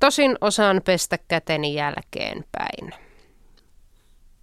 Tosin 0.00 0.36
osaan 0.40 0.80
pestä 0.84 1.18
käteni 1.28 1.74
jälkeenpäin. 1.74 2.94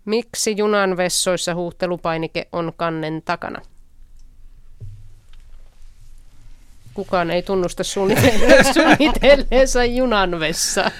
Miksi 0.05 0.57
junan 0.57 0.97
vessoissa 0.97 1.55
huuhtelupainike 1.55 2.47
on 2.51 2.74
kannen 2.78 3.22
takana? 3.26 3.61
Kukaan 6.98 7.32
ei 7.32 7.41
tunnusta 7.41 7.84
suunnitelleensa 8.74 9.86
junanvessa. 9.86 10.91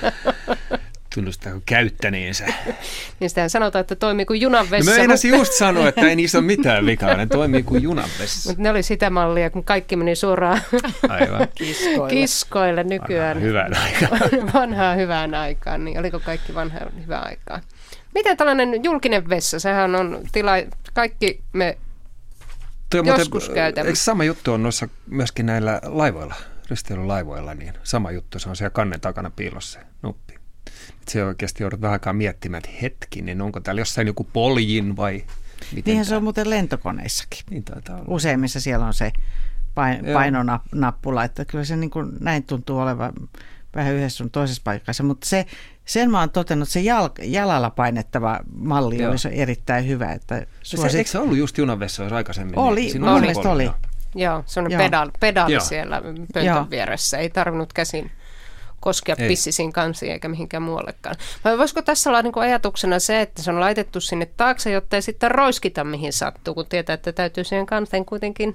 Tunnustaako 1.16 1.62
käyttäneensä? 1.66 2.45
niin 3.20 3.30
sitähän 3.30 3.50
sanotaan, 3.50 3.82
että 3.82 3.95
toimii 3.95 4.26
kuin 4.26 4.41
junanvessa. 4.41 4.91
No 4.91 4.98
mä 4.98 5.14
mutta... 5.14 5.28
just 5.28 5.54
sanoa, 5.54 5.88
että 5.88 6.08
ei 6.08 6.16
niissä 6.16 6.38
ole 6.38 6.45
mitään 6.45 6.86
vikaa, 6.86 7.18
ne 7.18 7.26
toimii 7.26 7.64
kuin 7.64 7.84
junanvessa. 7.84 8.50
Mutta 8.50 8.64
ne 8.64 8.70
oli 8.70 8.84
sitä 8.84 9.10
mallia, 9.10 9.50
kun 9.50 9.64
kaikki 9.64 9.95
meni 9.95 10.16
suoraan 10.16 10.62
Aivan. 11.10 11.48
kiskoille. 11.56 12.10
kiskoille 12.10 12.84
nykyään. 12.84 13.38
Vanhaa 13.38 13.48
hyvään 13.48 13.78
aikaan. 13.78 14.22
vanhaa 14.54 14.95
hyvään 14.95 15.34
aikaan, 15.34 15.86
niin 15.86 16.00
oliko 16.00 16.20
kaikki 16.20 16.54
vanhaa 16.54 16.82
hyvään 17.04 17.28
aikaan? 17.28 17.62
Miten 18.16 18.38
tällainen 18.38 18.84
julkinen 18.84 19.30
vessa, 19.30 19.60
sehän 19.60 19.95
on 19.95 20.22
tila, 20.32 20.52
kaikki 20.93 21.41
me 21.54 21.78
Toi 22.90 23.08
Joskus 23.08 23.44
muuten, 23.44 23.56
käytämme. 23.56 23.88
Eikö 23.88 24.00
sama 24.00 24.24
juttu 24.24 24.54
on 24.54 24.64
noissa 24.64 24.88
myöskin 25.08 25.46
näillä 25.46 25.82
laivoilla, 25.84 26.36
risteilylaivoilla, 26.70 27.54
niin 27.54 27.74
sama 27.84 28.12
juttu, 28.12 28.40
se 28.40 28.50
on 28.50 28.56
siellä 28.56 28.70
kannen 28.70 29.02
takana 29.02 29.30
piilossa 29.30 29.80
se 29.80 29.86
nuppi. 30.02 30.34
Et 31.02 31.08
se 31.08 31.24
oikeasti 31.24 31.64
joudut 31.64 31.82
vähän 31.82 31.94
aikaa 31.94 32.14
miettimään, 32.14 32.64
että 32.66 32.78
hetkinen, 32.82 33.42
onko 33.42 33.60
täällä 33.60 33.82
jossain 33.82 34.08
joku 34.08 34.24
poljin 34.24 34.96
vai 34.96 35.14
miten 35.72 35.84
Niinhän 35.86 36.06
tää? 36.06 36.10
se 36.10 36.16
on 36.16 36.24
muuten 36.24 36.50
lentokoneissakin. 36.50 37.40
Niin 37.50 37.64
taitaa 37.64 37.96
olla. 37.96 38.06
Useimmissa 38.08 38.62
siellä 38.62 38.86
on 38.86 38.94
se 38.94 39.12
pain, 39.76 40.06
painonappula, 40.14 41.24
että 41.24 41.46
kyllä 41.46 41.64
se 41.64 41.76
niin 41.76 41.90
kuin, 41.90 42.12
näin 42.20 42.44
tuntuu 42.44 42.80
olevan 42.80 43.14
vähän 43.78 43.93
yhdessä 43.93 44.17
sun 44.17 44.32
toisessa 44.32 44.61
paikassa, 44.65 45.03
mutta 45.03 45.28
se, 45.28 45.45
sen 45.86 46.11
mä 46.11 46.19
oon 46.19 46.30
totennut, 46.30 46.67
että 46.67 46.73
se 46.73 46.80
jal, 46.80 47.09
jalalla 47.23 47.69
painettava 47.69 48.39
malli 48.55 49.01
Joo. 49.01 49.11
olisi 49.11 49.30
erittäin 49.32 49.88
hyvä. 49.88 50.11
Että 50.11 50.45
Se, 50.63 50.97
eikö 50.97 51.09
se 51.09 51.19
ollut 51.19 51.38
just 51.38 51.57
junanvessoissa 51.57 52.15
aikaisemmin? 52.15 52.59
Oli, 52.59 52.82
Niin 52.82 53.01
mun 53.05 53.19
mielestä 53.19 53.49
oli. 53.49 53.63
joo. 53.63 53.73
Joo, 54.15 54.43
se 54.45 54.59
on 54.59 54.71
Joo. 54.71 54.78
pedaali, 54.80 55.11
pedaali 55.19 55.53
Joo. 55.53 55.61
siellä 55.63 55.95
Joo. 55.95 56.13
pöntön 56.34 56.69
vieressä. 56.69 57.17
Ei 57.17 57.30
tarvinnut 57.30 57.73
käsin 57.73 58.11
koskea 58.80 59.15
Ei. 59.19 59.28
pissisiin 59.28 59.73
kansiin 59.73 60.11
eikä 60.11 60.28
mihinkään 60.28 60.63
muuallekaan. 60.63 61.15
Vai 61.45 61.57
voisiko 61.57 61.82
tässä 61.82 62.09
olla 62.09 62.21
niinku 62.21 62.39
ajatuksena 62.39 62.99
se, 62.99 63.21
että 63.21 63.41
se 63.41 63.51
on 63.51 63.59
laitettu 63.59 64.01
sinne 64.01 64.25
taakse, 64.38 64.71
jotta 64.71 64.95
ei 64.95 65.01
sitten 65.01 65.32
roiskita 65.32 65.84
mihin 65.84 66.13
sattuu, 66.13 66.53
kun 66.53 66.65
tietää, 66.65 66.93
että 66.93 67.11
täytyy 67.11 67.43
siihen 67.43 67.65
kanteen 67.65 68.05
kuitenkin 68.05 68.53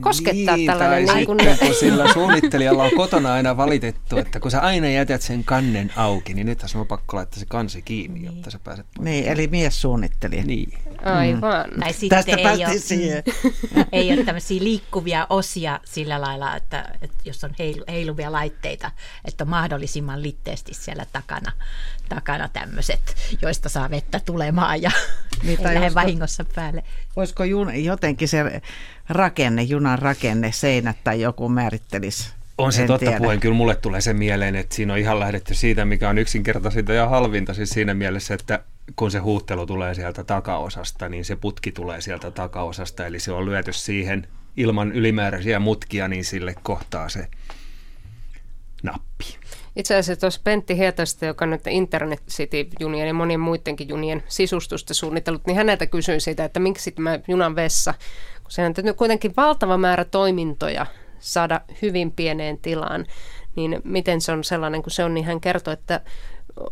koskettaa 0.00 0.56
niin, 0.56 0.66
tällainen 0.66 1.06
tai 1.06 1.16
niin 1.16 1.26
kuin, 1.26 1.40
sitten, 1.40 1.68
kun 1.68 1.76
sillä 1.76 2.12
suunnittelijalla 2.12 2.84
on 2.84 2.90
kotona 2.96 3.32
aina 3.32 3.56
valitettu, 3.56 4.16
että 4.16 4.40
kun 4.40 4.50
sä 4.50 4.60
aina 4.60 4.88
jätät 4.88 5.22
sen 5.22 5.44
kannen 5.44 5.92
auki, 5.96 6.34
niin 6.34 6.46
nyt 6.46 6.62
on 6.74 6.86
pakko 6.86 7.16
laittaa 7.16 7.40
se 7.40 7.46
kansi 7.46 7.82
kiinni, 7.82 8.20
niin. 8.20 8.34
jotta 8.34 8.50
sä 8.50 8.58
pääset 8.64 8.86
pois. 8.96 9.04
Niin, 9.04 9.24
eli 9.24 9.46
mies 9.46 9.80
suunnitteli. 9.80 10.42
Niin. 10.42 10.78
Aivan. 11.04 11.64
Tai 11.80 11.92
sitten 11.92 12.08
Tästä 12.08 12.50
ei 12.50 12.64
ole, 12.64 12.78
siihen. 12.78 13.22
ei 13.92 14.12
ole 14.12 14.24
tämmöisiä 14.24 14.64
liikkuvia 14.64 15.26
osia 15.30 15.80
sillä 15.84 16.20
lailla, 16.20 16.56
että, 16.56 16.92
että 17.02 17.16
jos 17.24 17.44
on 17.44 17.50
heilu, 17.58 17.84
heiluvia 17.88 18.32
laitteita, 18.32 18.90
että 19.24 19.44
on 19.44 19.50
mahdollisimman 19.50 20.22
litteesti 20.22 20.74
siellä 20.74 21.06
takana, 21.12 21.52
takana 22.08 22.48
tämmöiset, 22.48 23.16
joista 23.42 23.68
saa 23.68 23.90
vettä 23.90 24.20
tulemaan 24.20 24.82
ja 24.82 24.90
Niin, 25.42 25.66
ei 25.66 25.74
lähde 25.74 25.94
vahingossa 25.94 26.44
päälle. 26.54 26.82
Olisiko 27.16 27.44
jun, 27.44 27.84
jotenkin 27.84 28.28
se 28.28 28.62
rakenne, 29.08 29.62
junan 29.62 29.98
rakenne, 29.98 30.52
seinät 30.52 30.96
tai 31.04 31.20
joku 31.20 31.48
määrittelisi? 31.48 32.30
On 32.58 32.72
se 32.72 32.82
En 32.82 32.88
totta 32.88 33.06
tiedä. 33.06 33.18
puheen, 33.18 33.40
kyllä 33.40 33.54
mulle 33.54 33.74
tulee 33.74 34.00
se 34.00 34.12
mieleen, 34.12 34.56
että 34.56 34.74
siinä 34.74 34.92
on 34.92 34.98
ihan 34.98 35.20
lähdetty 35.20 35.54
siitä, 35.54 35.84
mikä 35.84 36.08
on 36.08 36.18
yksinkertaisinta 36.18 36.92
ja 36.92 37.08
halvinta 37.08 37.54
siis 37.54 37.70
siinä 37.70 37.94
mielessä, 37.94 38.34
että 38.34 38.64
kun 38.96 39.10
se 39.10 39.18
huuhtelu 39.18 39.66
tulee 39.66 39.94
sieltä 39.94 40.24
takaosasta, 40.24 41.08
niin 41.08 41.24
se 41.24 41.36
putki 41.36 41.72
tulee 41.72 42.00
sieltä 42.00 42.30
takaosasta, 42.30 43.06
eli 43.06 43.20
se 43.20 43.32
on 43.32 43.46
lyöty 43.46 43.72
siihen 43.72 44.28
ilman 44.56 44.92
ylimääräisiä 44.92 45.60
mutkia, 45.60 46.08
niin 46.08 46.24
sille 46.24 46.54
kohtaa 46.62 47.08
se 47.08 47.28
nappi. 48.82 49.38
Itse 49.76 49.96
asiassa 49.96 50.20
tuossa 50.20 50.40
Pentti 50.44 50.78
Hietasta, 50.78 51.26
joka 51.26 51.46
nyt 51.46 51.66
Internet 51.66 52.22
City-junien 52.30 53.06
ja 53.06 53.14
monien 53.14 53.40
muidenkin 53.40 53.88
junien 53.88 54.22
sisustusta 54.28 54.94
suunnitellut, 54.94 55.46
niin 55.46 55.56
häneltä 55.56 55.86
kysyin 55.86 56.20
siitä, 56.20 56.44
että 56.44 56.60
miksi 56.60 56.92
tämä 56.92 57.18
junan 57.28 57.56
vessa, 57.56 57.94
kun 58.42 58.50
sehän 58.50 58.74
täytyy 58.74 58.92
kuitenkin 58.92 59.34
valtava 59.36 59.78
määrä 59.78 60.04
toimintoja 60.04 60.86
saada 61.18 61.60
hyvin 61.82 62.12
pieneen 62.12 62.58
tilaan, 62.58 63.06
niin 63.56 63.80
miten 63.84 64.20
se 64.20 64.32
on 64.32 64.44
sellainen 64.44 64.82
kuin 64.82 64.92
se 64.92 65.04
on, 65.04 65.14
niin 65.14 65.24
hän 65.26 65.40
kertoi, 65.40 65.72
että 65.72 66.00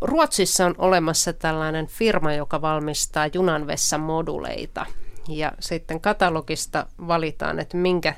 Ruotsissa 0.01 0.65
on 0.65 0.75
olemassa 0.77 1.33
tällainen 1.33 1.87
firma, 1.87 2.33
joka 2.33 2.61
valmistaa 2.61 3.29
junanvessan 3.33 4.01
moduleita. 4.01 4.85
Ja 5.27 5.51
sitten 5.59 6.01
katalogista 6.01 6.85
valitaan, 7.07 7.59
että 7.59 7.77
minkä, 7.77 8.13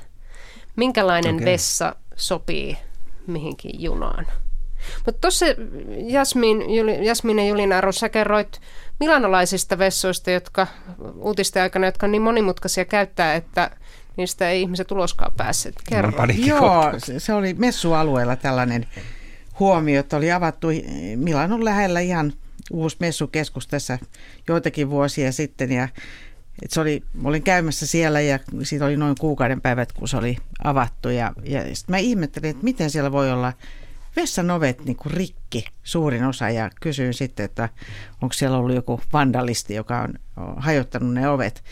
minkälainen 0.76 1.36
okay. 1.36 1.46
vessa 1.46 1.96
sopii 2.16 2.78
mihinkin 3.28 3.82
junaan. 3.82 4.28
Mutta 5.06 5.22
tuossa 5.22 5.46
Jasmin, 6.08 6.76
Juli, 6.76 7.06
Jasmin 7.06 7.40
ja 7.40 7.48
Julina 7.48 7.78
Aro, 7.78 7.92
sä 7.92 8.10
kerroit 8.10 8.62
milanolaisista 9.00 9.78
vessoista, 9.78 10.32
jotka 10.32 10.68
uutisten 11.16 11.64
aikana, 11.64 11.86
jotka 11.86 12.06
on 12.06 12.12
niin 12.12 12.22
monimutkaisia 12.22 12.86
käyttää, 12.86 13.36
että 13.36 13.72
niistä 14.18 14.50
ei 14.50 14.62
ihmiset 14.62 14.92
uloskaan 14.92 15.32
päässeet. 15.38 15.76
Kerro. 15.90 16.12
Joo, 16.46 16.94
se, 16.98 17.20
se 17.20 17.34
oli 17.34 17.54
messualueella 17.54 18.36
tällainen 18.36 18.88
huomio, 19.60 20.00
että 20.00 20.18
oli 20.18 20.32
avattu 20.32 20.68
Milanon 21.16 21.66
lähellä 21.66 22.00
ihan 22.00 22.34
uusi 22.72 22.98
messukeskus 23.00 23.68
tässä 23.68 24.00
joitakin 24.48 24.90
vuosia 24.90 25.32
sitten 25.32 25.72
ja 25.72 25.88
et 26.64 26.72
se 26.72 26.82
oli, 26.82 27.04
olin 27.24 27.44
käymässä 27.44 27.88
siellä 27.88 28.22
ja 28.22 28.40
siitä 28.64 28.86
oli 28.86 28.98
noin 28.98 29.16
kuukauden 29.20 29.62
päivät, 29.62 29.92
kun 29.94 30.08
se 30.08 30.18
oli 30.18 30.38
avattu 30.64 31.10
ja, 31.10 31.34
ja 31.44 31.76
sitten 31.76 31.94
mä 31.94 31.98
ihmettelin, 31.98 32.50
että 32.50 32.64
miten 32.64 32.90
siellä 32.90 33.12
voi 33.12 33.32
olla 33.32 33.54
vessan 34.18 34.52
ovet 34.52 34.86
niin 34.86 34.98
kuin 34.98 35.14
rikki 35.14 35.66
suurin 35.84 36.24
osa 36.24 36.50
ja 36.50 36.70
kysyin 36.82 37.14
sitten, 37.14 37.44
että 37.44 37.70
onko 38.22 38.34
siellä 38.34 38.58
ollut 38.58 38.76
joku 38.76 39.02
vandalisti, 39.14 39.74
joka 39.74 40.02
on 40.02 40.14
hajottanut 40.58 41.14
ne 41.14 41.30
ovet. 41.30 41.64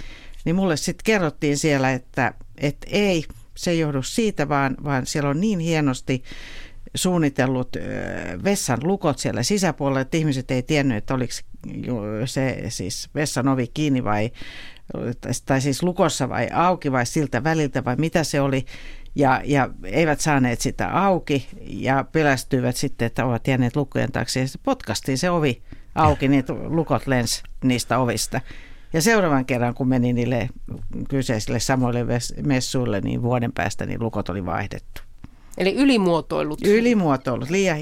Niin 0.45 0.55
mulle 0.55 0.77
sitten 0.77 1.03
kerrottiin 1.03 1.57
siellä, 1.57 1.91
että, 1.91 2.33
että 2.57 2.87
ei, 2.91 3.25
se 3.57 3.71
ei 3.71 3.79
johdu 3.79 4.01
siitä, 4.01 4.49
vaan, 4.49 4.77
vaan 4.83 5.05
siellä 5.05 5.29
on 5.29 5.41
niin 5.41 5.59
hienosti 5.59 6.23
suunnitellut 6.95 7.77
vessan 8.43 8.79
lukot 8.83 9.19
siellä 9.19 9.43
sisäpuolella, 9.43 10.01
että 10.01 10.17
ihmiset 10.17 10.51
ei 10.51 10.63
tiennyt, 10.63 10.97
että 10.97 11.13
oliko 11.13 11.33
se 12.25 12.65
siis 12.69 13.09
vessan 13.15 13.47
ovi 13.47 13.67
kiinni 13.73 14.03
vai, 14.03 14.31
tai 15.45 15.61
siis 15.61 15.83
lukossa 15.83 16.29
vai 16.29 16.49
auki 16.53 16.91
vai 16.91 17.05
siltä 17.05 17.43
väliltä 17.43 17.85
vai 17.85 17.95
mitä 17.95 18.23
se 18.23 18.41
oli. 18.41 18.65
Ja, 19.15 19.41
ja 19.43 19.69
eivät 19.83 20.19
saaneet 20.19 20.61
sitä 20.61 20.89
auki 20.89 21.47
ja 21.61 22.05
pelästyivät 22.11 22.75
sitten, 22.75 23.05
että 23.05 23.25
ovat 23.25 23.47
jääneet 23.47 23.75
lukkojen 23.75 24.11
taakse. 24.11 24.39
Ja 24.39 24.47
sitten 24.47 24.63
potkastiin 24.63 25.17
se 25.17 25.29
ovi 25.29 25.61
auki, 25.95 26.27
niin 26.27 26.43
lukot 26.67 27.07
lens 27.07 27.43
niistä 27.63 27.99
ovista. 27.99 28.41
Ja 28.93 29.01
seuraavan 29.01 29.45
kerran, 29.45 29.73
kun 29.73 29.87
meni 29.87 30.13
niille 30.13 30.49
kyseisille 31.09 31.59
samoille 31.59 32.05
messuille, 32.43 33.01
niin 33.01 33.21
vuoden 33.21 33.51
päästä 33.51 33.85
niin 33.85 34.03
lukot 34.03 34.29
oli 34.29 34.45
vaihdettu. 34.45 35.01
Eli 35.57 35.75
ylimuotoilut. 35.75 36.59
Ylimuotoilut, 36.65 37.49
liian, 37.49 37.77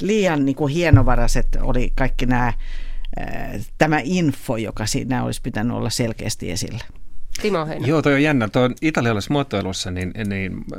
liian 0.00 0.44
niin 0.44 0.56
kuin 0.56 0.72
hienovaraiset 0.72 1.48
oli 1.60 1.92
kaikki 1.96 2.26
nämä, 2.26 2.52
tämä 3.78 4.00
info, 4.04 4.56
joka 4.56 4.86
siinä 4.86 5.24
olisi 5.24 5.42
pitänyt 5.42 5.76
olla 5.76 5.90
selkeästi 5.90 6.50
esillä. 6.50 6.84
Timo 7.42 7.66
Heino. 7.66 7.86
Joo, 7.86 8.02
toi 8.02 8.14
on 8.14 8.22
jännä. 8.22 8.48
Tuo 8.48 8.70
italialaisessa 8.82 9.32
muotoilussa 9.32 9.90
niin, 9.90 10.12
niin 10.24 10.52
äh, 10.52 10.78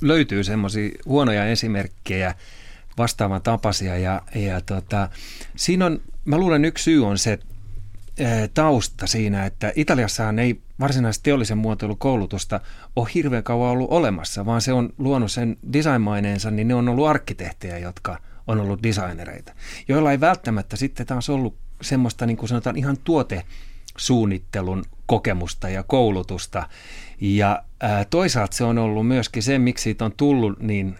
löytyy 0.00 0.44
semmoisia 0.44 0.90
huonoja 1.06 1.46
esimerkkejä 1.46 2.34
vastaavan 2.98 3.42
tapaisia 3.42 3.98
ja, 3.98 4.22
ja 4.34 4.60
tota, 4.60 5.08
siinä 5.56 5.86
on, 5.86 6.00
mä 6.24 6.38
luulen 6.38 6.64
yksi 6.64 6.84
syy 6.84 7.06
on 7.06 7.18
se 7.18 7.38
äh, 8.20 8.48
tausta 8.54 9.06
siinä, 9.06 9.46
että 9.46 9.72
Italiassahan 9.76 10.38
ei 10.38 10.60
varsinaisesti 10.80 11.24
teollisen 11.24 11.58
muotoilukoulutusta 11.58 12.60
ole 12.96 13.08
hirveän 13.14 13.42
kauan 13.42 13.70
ollut 13.70 13.90
olemassa, 13.90 14.46
vaan 14.46 14.60
se 14.60 14.72
on 14.72 14.92
luonut 14.98 15.32
sen 15.32 15.56
designmaineensa, 15.72 16.50
niin 16.50 16.68
ne 16.68 16.74
on 16.74 16.88
ollut 16.88 17.06
arkkitehtejä, 17.06 17.78
jotka 17.78 18.18
on 18.46 18.60
ollut 18.60 18.82
designereita, 18.82 19.52
joilla 19.88 20.10
ei 20.10 20.20
välttämättä 20.20 20.76
sitten 20.76 21.06
taas 21.06 21.30
ollut 21.30 21.56
semmoista 21.82 22.26
niin 22.26 22.36
kuin 22.36 22.48
sanotaan 22.48 22.76
ihan 22.76 22.96
tuotesuunnittelun 23.04 24.84
kokemusta 25.12 25.68
ja 25.68 25.82
koulutusta. 25.82 26.68
Ja 27.20 27.62
ää, 27.80 28.04
toisaalta 28.04 28.56
se 28.56 28.64
on 28.64 28.78
ollut 28.78 29.08
myöskin 29.08 29.42
se, 29.42 29.58
miksi 29.58 29.82
siitä 29.82 30.04
on 30.04 30.12
tullut 30.16 30.60
niin 30.60 30.98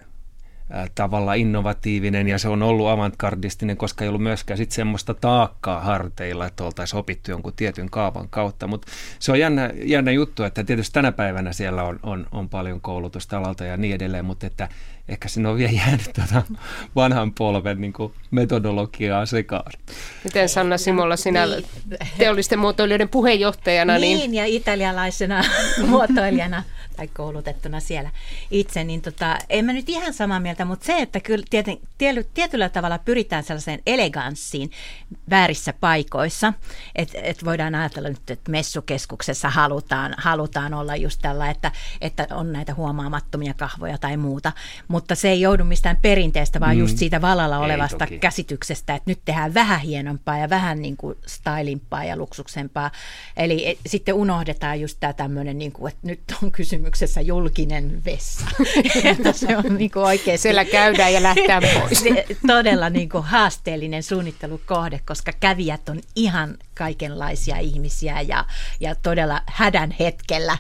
tavalla 0.95 1.35
innovatiivinen 1.35 2.29
ja 2.29 2.39
se 2.39 2.49
on 2.49 2.63
ollut 2.63 2.89
avantgardistinen, 2.89 3.77
koska 3.77 4.05
ei 4.05 4.09
ollut 4.09 4.23
myöskään 4.23 4.59
sit 4.59 4.73
semmoista 4.73 5.15
taakkaa 5.15 5.81
harteilla, 5.81 6.47
että 6.47 6.65
oltaisiin 6.65 6.99
opittu 6.99 7.31
jonkun 7.31 7.53
tietyn 7.57 7.91
kaavan 7.91 8.29
kautta. 8.29 8.67
Mutta 8.67 8.89
se 9.19 9.33
on 9.33 9.39
jännä, 9.39 9.71
jännä 9.85 10.11
juttu, 10.11 10.43
että 10.43 10.65
tietysti 10.65 10.93
tänä 10.93 11.13
päivänä 11.13 11.53
siellä 11.53 11.83
on, 11.83 12.01
on, 12.03 12.27
on 12.33 12.49
paljon 12.49 12.81
koulutusta 12.81 13.39
alalta 13.39 13.65
ja 13.65 13.77
niin 13.77 13.95
edelleen, 13.95 14.25
mutta 14.25 14.47
että 14.47 14.69
ehkä 15.09 15.29
sinne 15.29 15.49
on 15.49 15.57
vielä 15.57 15.73
jäänyt 15.73 16.11
tuota 16.15 16.43
vanhan 16.97 17.33
polven 17.33 17.81
niin 17.81 17.93
kuin 17.93 18.13
metodologiaa 18.31 19.27
sekaan. 19.27 19.73
Miten 20.25 20.49
Sanna 20.49 20.79
Simolla 20.79 21.17
sinä 21.17 21.47
teollisten 22.19 22.59
muotoilijoiden 22.59 23.09
puheenjohtajana? 23.09 23.99
Niin, 23.99 24.19
Niin, 24.19 24.35
ja 24.35 24.45
italialaisena 24.47 25.45
muotoilijana 25.89 26.63
tai 27.03 27.09
koulutettuna 27.15 27.81
siellä 27.81 28.11
itse, 28.51 28.85
niin 28.85 29.03
tota, 29.03 29.39
en 29.49 29.65
mä 29.65 29.73
nyt 29.73 29.89
ihan 29.89 30.15
samaa 30.15 30.41
mieltä, 30.41 30.65
mutta 30.65 30.87
se, 30.87 30.99
että 30.99 31.21
kyllä 31.21 31.45
tiety, 31.99 32.27
tietyllä 32.35 32.69
tavalla 32.69 32.99
pyritään 32.99 33.45
sellaiseen 33.45 33.81
eleganssiin 33.87 34.71
väärissä 35.31 35.73
paikoissa, 35.81 36.53
että 36.95 37.19
et 37.23 37.45
voidaan 37.45 37.75
ajatella 37.75 38.09
nyt, 38.09 38.31
että 38.31 38.51
messukeskuksessa 38.51 39.51
halutaan, 39.51 40.15
halutaan 40.19 40.75
olla 40.75 40.97
just 40.97 41.19
tällä, 41.23 41.51
että, 41.51 41.73
että 42.01 42.27
on 42.31 42.53
näitä 42.53 42.75
huomaamattomia 42.75 43.55
kahvoja 43.55 43.99
tai 43.99 44.17
muuta, 44.17 44.53
mutta 44.89 45.15
se 45.15 45.31
ei 45.31 45.41
joudu 45.41 45.65
mistään 45.65 45.99
perinteestä, 46.03 46.61
vaan 46.61 46.77
mm. 46.77 46.81
just 46.81 46.99
siitä 46.99 47.21
valalla 47.21 47.59
olevasta 47.59 48.07
käsityksestä, 48.21 48.95
että 48.95 49.11
nyt 49.11 49.21
tehdään 49.25 49.55
vähän 49.55 49.81
hienompaa 49.81 50.39
ja 50.39 50.51
vähän 50.51 50.83
niin 50.83 50.97
kuin 50.97 51.19
stylimpaa 51.27 52.05
ja 52.05 52.17
luksuksempaa. 52.17 52.91
Eli 53.37 53.69
et, 53.69 53.79
sitten 53.87 54.15
unohdetaan 54.15 54.81
just 54.81 54.97
tämä 55.01 55.13
tämmöinen, 55.13 55.59
niin 55.59 55.73
kuin, 55.73 55.93
että 55.93 56.07
nyt 56.07 56.21
on 56.43 56.53
kysymyksessä 56.93 57.21
julkinen 57.21 58.03
vessa. 58.05 58.47
että 59.11 59.33
se 59.33 59.57
on 59.57 59.79
niin 59.79 59.91
kuin 59.91 60.05
oikeasti... 60.05 60.43
Siellä 60.43 60.65
käydään 60.65 61.13
ja 61.13 61.23
lähtään 61.23 61.63
pois. 61.81 62.01
Se- 62.01 62.27
Todella 62.47 62.91
niin 62.91 63.09
kuin 63.09 63.25
haasteellinen 63.25 64.03
suunnittelukohde, 64.03 65.01
koska 65.07 65.33
kävijät 65.41 65.89
on 65.89 66.01
ihan 66.17 66.57
kaikenlaisia 66.75 67.59
ihmisiä 67.59 68.21
ja, 68.21 68.45
ja 68.81 68.95
todella 68.95 69.41
hädän 69.47 69.95
hetkellä, 70.01 70.59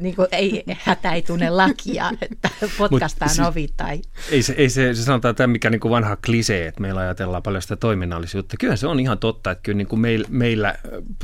niin 0.00 0.16
kuin 0.16 0.28
ei, 0.32 0.64
hätä 0.78 1.12
ei 1.12 1.22
tunne 1.22 1.50
lakia, 1.50 2.12
että 2.22 2.50
potkaistaan 2.78 3.30
siis- 3.30 3.48
ovi 3.48 3.68
tai... 3.76 4.00
Ei 4.30 4.42
se, 4.42 4.54
ei 4.58 4.70
se, 4.70 4.94
se 4.94 5.02
sanotaan 5.02 5.34
tämä, 5.34 5.46
mikä 5.46 5.70
niin 5.70 5.80
kuin 5.80 5.90
vanha 5.90 6.16
klisee, 6.26 6.66
että 6.66 6.80
meillä 6.80 7.00
ajatellaan 7.00 7.42
paljon 7.42 7.62
sitä 7.62 7.76
toiminnallisuutta. 7.76 8.56
Kyllä 8.60 8.76
se 8.76 8.86
on 8.86 9.00
ihan 9.00 9.18
totta, 9.18 9.50
että 9.50 9.62
kyllä 9.62 9.76
niin 9.76 9.88
kuin 9.88 10.00
meillä, 10.00 10.28
meillä 10.30 10.74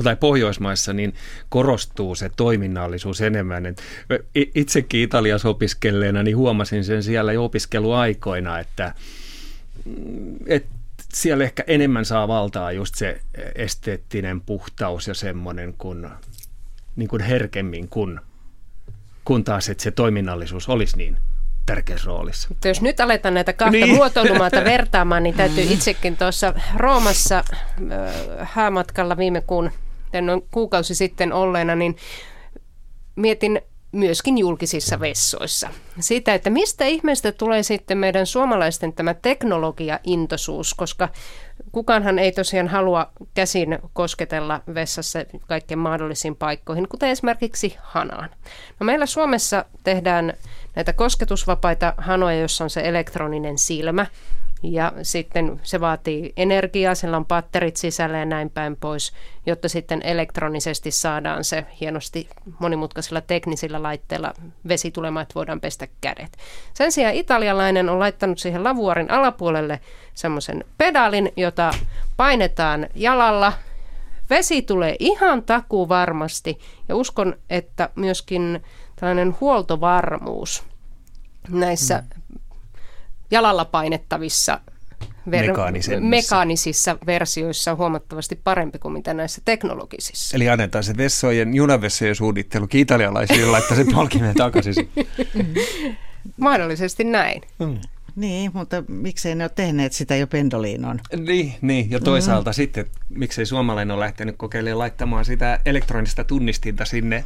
tai 0.03 0.15
Pohjoismaissa 0.15 0.93
niin 0.93 1.13
korostuu 1.49 2.15
se 2.15 2.29
toiminnallisuus 2.37 3.21
enemmän. 3.21 3.65
Et 3.65 3.83
itsekin 4.35 5.01
Italiassa 5.01 5.49
opiskelleena 5.49 6.23
niin 6.23 6.37
huomasin 6.37 6.83
sen 6.83 7.03
siellä 7.03 7.33
jo 7.33 7.43
opiskeluaikoina, 7.45 8.59
että, 8.59 8.93
mm, 9.85 10.35
että 10.45 10.73
siellä 11.13 11.43
ehkä 11.43 11.63
enemmän 11.67 12.05
saa 12.05 12.27
valtaa 12.27 12.71
just 12.71 12.95
se 12.95 13.21
esteettinen 13.55 14.41
puhtaus 14.41 15.07
ja 15.07 15.13
semmoinen 15.13 15.73
kuin, 15.77 16.09
niin 16.95 17.09
kuin 17.09 17.21
herkemmin 17.21 17.89
kuin, 17.89 18.19
kun 19.25 19.43
taas, 19.43 19.69
että 19.69 19.83
se 19.83 19.91
toiminnallisuus 19.91 20.69
olisi 20.69 20.97
niin 20.97 21.17
tärkeässä 21.65 22.05
roolissa. 22.05 22.49
Mutta 22.49 22.67
jos 22.67 22.81
nyt 22.81 22.99
aletaan 22.99 23.33
näitä 23.33 23.53
kahta 23.53 23.71
niin. 23.71 23.95
Muotoilumaata 23.95 24.63
vertaamaan, 24.73 25.23
niin 25.23 25.35
täytyy 25.35 25.63
itsekin 25.63 26.17
tuossa 26.17 26.53
Roomassa 26.75 27.37
äh, 27.37 28.49
häämatkalla 28.51 29.17
viime 29.17 29.41
kuun, 29.41 29.71
noin 30.21 30.43
kuukausi 30.51 30.95
sitten 30.95 31.33
olleena, 31.33 31.75
niin 31.75 31.97
mietin 33.15 33.61
myöskin 33.93 34.37
julkisissa 34.37 34.99
vessoissa. 34.99 35.69
Sitä, 35.99 36.33
että 36.33 36.49
mistä 36.49 36.85
ihmeestä 36.85 37.31
tulee 37.31 37.63
sitten 37.63 37.97
meidän 37.97 38.25
suomalaisten 38.25 38.93
tämä 38.93 39.13
teknologiaintoisuus, 39.13 40.73
koska 40.73 41.09
kukaanhan 41.71 42.19
ei 42.19 42.31
tosiaan 42.31 42.67
halua 42.67 43.11
käsin 43.33 43.79
kosketella 43.93 44.61
vessassa 44.75 45.19
kaikkein 45.47 45.79
mahdollisiin 45.79 46.35
paikkoihin, 46.35 46.87
kuten 46.89 47.09
esimerkiksi 47.09 47.75
hanaan. 47.81 48.29
No 48.79 48.85
meillä 48.85 49.05
Suomessa 49.05 49.65
tehdään 49.83 50.33
näitä 50.75 50.93
kosketusvapaita 50.93 51.93
hanoja, 51.97 52.39
jossa 52.39 52.63
on 52.63 52.69
se 52.69 52.81
elektroninen 52.81 53.57
silmä, 53.57 54.05
ja 54.63 54.91
sitten 55.01 55.59
se 55.63 55.79
vaatii 55.79 56.33
energiaa, 56.37 56.95
sillä 56.95 57.17
on 57.17 57.25
patterit 57.25 57.75
sisällä 57.75 58.17
ja 58.17 58.25
näin 58.25 58.49
päin 58.49 58.75
pois, 58.75 59.13
jotta 59.45 59.69
sitten 59.69 60.01
elektronisesti 60.03 60.91
saadaan 60.91 61.43
se 61.43 61.65
hienosti 61.81 62.29
monimutkaisilla 62.59 63.21
teknisillä 63.21 63.83
laitteilla 63.83 64.33
vesi 64.67 64.91
tulemaan, 64.91 65.21
että 65.21 65.35
voidaan 65.35 65.59
pestä 65.59 65.87
kädet. 66.01 66.37
Sen 66.73 66.91
sijaan 66.91 67.13
italialainen 67.15 67.89
on 67.89 67.99
laittanut 67.99 68.39
siihen 68.39 68.63
lavuarin 68.63 69.11
alapuolelle 69.11 69.79
semmoisen 70.13 70.63
pedaalin, 70.77 71.31
jota 71.37 71.71
painetaan 72.17 72.87
jalalla. 72.95 73.53
Vesi 74.29 74.61
tulee 74.61 74.95
ihan 74.99 75.43
takuu 75.43 75.89
varmasti 75.89 76.59
ja 76.89 76.95
uskon, 76.95 77.35
että 77.49 77.89
myöskin 77.95 78.63
tällainen 78.95 79.35
huoltovarmuus 79.41 80.63
näissä 81.49 82.03
mm 82.09 82.23
jalalla 83.33 83.65
painettavissa 83.65 84.59
Mekaanisemmissa. 85.25 86.09
mekaanisissa 86.09 86.97
versioissa 87.05 87.71
on 87.71 87.77
huomattavasti 87.77 88.39
parempi 88.43 88.79
kuin 88.79 88.93
mitä 88.93 89.13
näissä 89.13 89.41
teknologisissa. 89.45 90.37
Eli 90.37 90.49
annetaan 90.49 90.83
se 90.83 90.97
vessojen, 90.97 91.53
junavessojen 91.53 92.15
suunnittelukin 92.15 92.81
italialaisille 92.81 93.51
laittaa 93.51 93.77
se 93.77 93.85
polkimen 93.93 94.35
takaisin. 94.35 94.89
Mahdollisesti 96.37 97.03
näin. 97.03 97.41
Mm. 97.59 97.77
Niin, 98.15 98.51
mutta 98.53 98.83
miksei 98.87 99.35
ne 99.35 99.43
ole 99.43 99.51
tehneet 99.55 99.93
sitä 99.93 100.15
jo 100.15 100.27
Pendolinon? 100.27 100.99
Niin, 101.17 101.53
niin, 101.61 101.91
ja 101.91 101.99
toisaalta 101.99 102.49
mm. 102.49 102.53
sitten, 102.53 102.85
miksei 103.09 103.45
suomalainen 103.45 103.95
ole 103.95 104.05
lähtenyt 104.05 104.35
kokeilemaan 104.37 104.79
laittamaan 104.79 105.25
sitä 105.25 105.59
elektronista 105.65 106.23
tunnistinta 106.23 106.85
sinne 106.85 107.25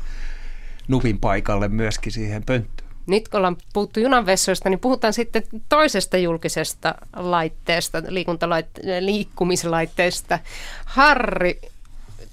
nupin 0.88 1.20
paikalle 1.20 1.68
myöskin 1.68 2.12
siihen 2.12 2.44
pönttöön. 2.46 2.87
Nyt 3.08 3.28
kun 3.28 3.38
ollaan 3.38 3.58
puhuttu 3.74 4.00
junanvessoista, 4.00 4.70
niin 4.70 4.80
puhutaan 4.80 5.14
sitten 5.14 5.44
toisesta 5.70 6.18
julkisesta 6.18 6.96
laitteesta, 7.16 7.98
liikuntalaitte- 8.00 8.82
liikkumislaitteesta. 9.00 10.40
Harri, 10.86 11.60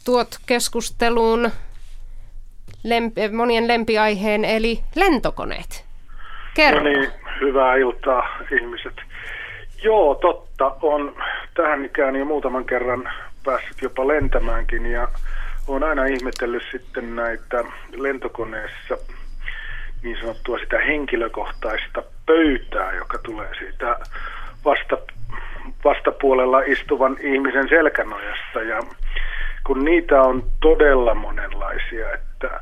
tuot 0.04 0.38
keskusteluun 0.46 1.50
lempi, 2.84 3.28
monien 3.28 3.68
lempiaiheen, 3.68 4.44
eli 4.44 4.80
lentokoneet. 4.94 5.84
Kerro. 6.54 6.82
No 6.82 6.88
niin, 6.88 7.10
hyvää 7.40 7.76
iltaa 7.76 8.38
ihmiset. 8.60 8.94
Joo, 9.82 10.14
totta. 10.14 10.76
On 10.82 11.16
tähän 11.54 11.84
ikään 11.84 12.16
jo 12.16 12.24
muutaman 12.24 12.64
kerran 12.64 13.10
päässyt 13.44 13.82
jopa 13.82 14.08
lentämäänkin 14.08 14.86
ja 14.86 15.08
olen 15.66 15.82
aina 15.82 16.04
ihmetellyt 16.04 16.62
sitten 16.72 17.16
näitä 17.16 17.64
lentokoneessa 17.96 18.96
niin 20.04 20.16
sanottua 20.20 20.58
sitä 20.58 20.78
henkilökohtaista 20.78 22.02
pöytää, 22.26 22.92
joka 22.92 23.18
tulee 23.18 23.48
siitä 23.58 23.98
vasta, 24.64 24.98
vastapuolella 25.84 26.60
istuvan 26.60 27.16
ihmisen 27.20 27.68
selkänojasta. 27.68 28.62
Ja 28.62 28.80
kun 29.66 29.84
niitä 29.84 30.22
on 30.22 30.42
todella 30.60 31.14
monenlaisia, 31.14 32.14
että 32.14 32.60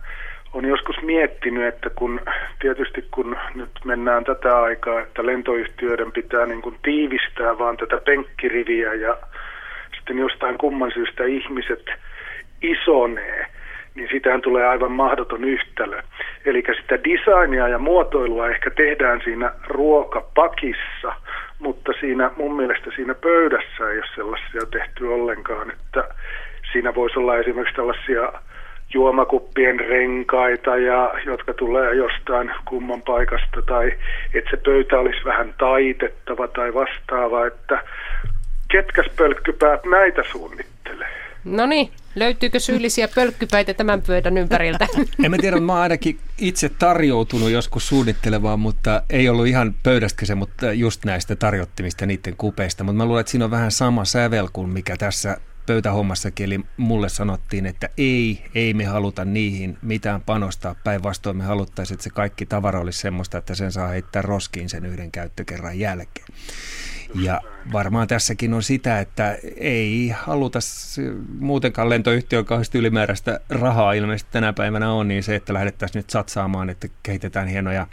on 0.53 0.65
joskus 0.65 0.97
miettinyt, 1.03 1.75
että 1.75 1.91
kun 1.91 2.21
tietysti 2.61 3.05
kun 3.11 3.37
nyt 3.55 3.71
mennään 3.85 4.25
tätä 4.25 4.61
aikaa, 4.61 5.01
että 5.01 5.27
lentoyhtiöiden 5.27 6.13
pitää 6.13 6.47
niin 6.47 6.63
kuin 6.63 6.79
tiivistää 6.83 7.59
vaan 7.59 7.77
tätä 7.77 7.97
penkkiriviä 8.05 8.95
ja 8.95 9.17
sitten 9.97 10.19
jostain 10.19 10.59
kumman 10.59 10.93
syystä 10.95 11.25
ihmiset 11.25 11.87
isonee, 12.63 13.47
niin 13.95 14.09
sitähän 14.13 14.41
tulee 14.41 14.67
aivan 14.67 14.93
mahdoton 14.93 15.45
yhtälö. 15.45 16.03
Eli 16.45 16.63
sitä 16.81 16.99
designia 17.05 17.69
ja 17.69 17.79
muotoilua 17.79 18.49
ehkä 18.49 18.71
tehdään 18.71 19.21
siinä 19.25 19.53
ruokapakissa, 19.67 21.13
mutta 21.59 21.93
siinä 22.01 22.31
mun 22.37 22.57
mielestä 22.57 22.91
siinä 22.95 23.15
pöydässä 23.15 23.91
ei 23.91 23.99
ole 23.99 24.07
sellaisia 24.15 24.67
tehty 24.71 25.07
ollenkaan, 25.07 25.71
että 25.71 26.15
siinä 26.73 26.95
voisi 26.95 27.19
olla 27.19 27.39
esimerkiksi 27.39 27.77
tällaisia 27.77 28.33
juomakuppien 28.95 29.81
renkaita, 29.81 30.77
ja, 30.77 31.15
jotka 31.27 31.55
tulee 31.55 31.95
jostain 31.95 32.51
kumman 32.65 33.03
paikasta, 33.03 33.63
tai 33.67 33.93
että 34.35 34.51
se 34.51 34.57
pöytä 34.57 34.99
olisi 34.99 35.25
vähän 35.25 35.55
taitettava 35.59 36.49
tai 36.49 36.75
vastaava, 36.75 37.47
että 37.47 37.83
ketkäs 38.71 39.07
pölkkypäät 39.17 39.85
näitä 39.85 40.23
suunnittelee? 40.33 41.09
No 41.45 41.67
niin, 41.67 41.89
löytyykö 42.15 42.61
syyllisiä 42.61 43.09
pölkkypäitä 43.09 43.75
tämän 43.75 44.03
pöydän 44.03 44.39
ympäriltä? 44.39 44.87
En 45.25 45.31
mä 45.31 45.37
tiedä, 45.41 45.61
mä 45.61 45.73
oon 45.73 45.83
ainakin 45.83 46.19
itse 46.39 46.69
tarjoutunut 46.69 47.51
joskus 47.51 47.89
suunnittelevaan, 47.89 48.61
mutta 48.61 49.03
ei 49.11 49.29
ollut 49.29 49.47
ihan 49.47 49.75
pöydästä 49.83 50.27
se, 50.27 50.35
mutta 50.35 50.73
just 50.73 51.05
näistä 51.05 51.37
tarjottimista 51.37 52.07
niiden 52.07 52.37
kupeista. 52.37 52.85
Mutta 52.85 52.97
mä 52.97 53.05
luulen, 53.05 53.21
että 53.21 53.31
siinä 53.31 53.45
on 53.45 53.51
vähän 53.51 53.73
sama 53.73 54.05
sävel 54.05 54.49
kuin 54.53 54.69
mikä 54.69 54.97
tässä 54.97 55.37
pöytähommassakin, 55.67 56.47
eli 56.47 56.61
mulle 56.77 57.09
sanottiin, 57.09 57.67
että 57.67 57.89
ei, 57.99 58.45
ei 58.55 58.75
me 58.75 58.85
haluta 58.85 59.25
niihin 59.25 59.79
mitään 59.83 60.21
panostaa. 60.21 60.75
Päinvastoin 60.85 61.37
me 61.37 61.45
haluttaisiin, 61.45 61.95
että 61.95 62.05
se 62.05 62.11
kaikki 62.11 62.47
tavara 62.47 62.81
olisi 62.81 62.99
semmoista, 62.99 63.39
että 63.39 63.55
sen 63.55 63.73
saa 63.73 63.89
heittää 63.89 64.23
roskiin 64.23 64.69
sen 64.69 64.87
yhden 64.87 65.13
käyttökerran 65.13 65.79
jälkeen. 65.79 66.27
Ja 67.15 67.41
varmaan 67.73 68.09
tässäkin 68.09 68.55
on 68.55 68.63
sitä, 68.63 69.01
että 69.01 69.39
ei 69.57 70.13
haluta 70.17 70.59
muutenkaan 71.39 71.89
lentoyhtiön 71.89 72.45
kauheasti 72.45 72.79
ylimääräistä 72.79 73.41
rahaa 73.49 73.93
ilmeisesti 73.93 74.33
tänä 74.33 74.53
päivänä 74.53 74.93
on, 74.93 75.09
niin 75.09 75.23
se, 75.23 75.35
että 75.35 75.55
lähdettäisiin 75.55 76.01
nyt 76.01 76.11
satsaamaan, 76.11 76.71
että 76.71 76.89
kehitetään 77.03 77.49
hienoja 77.49 77.87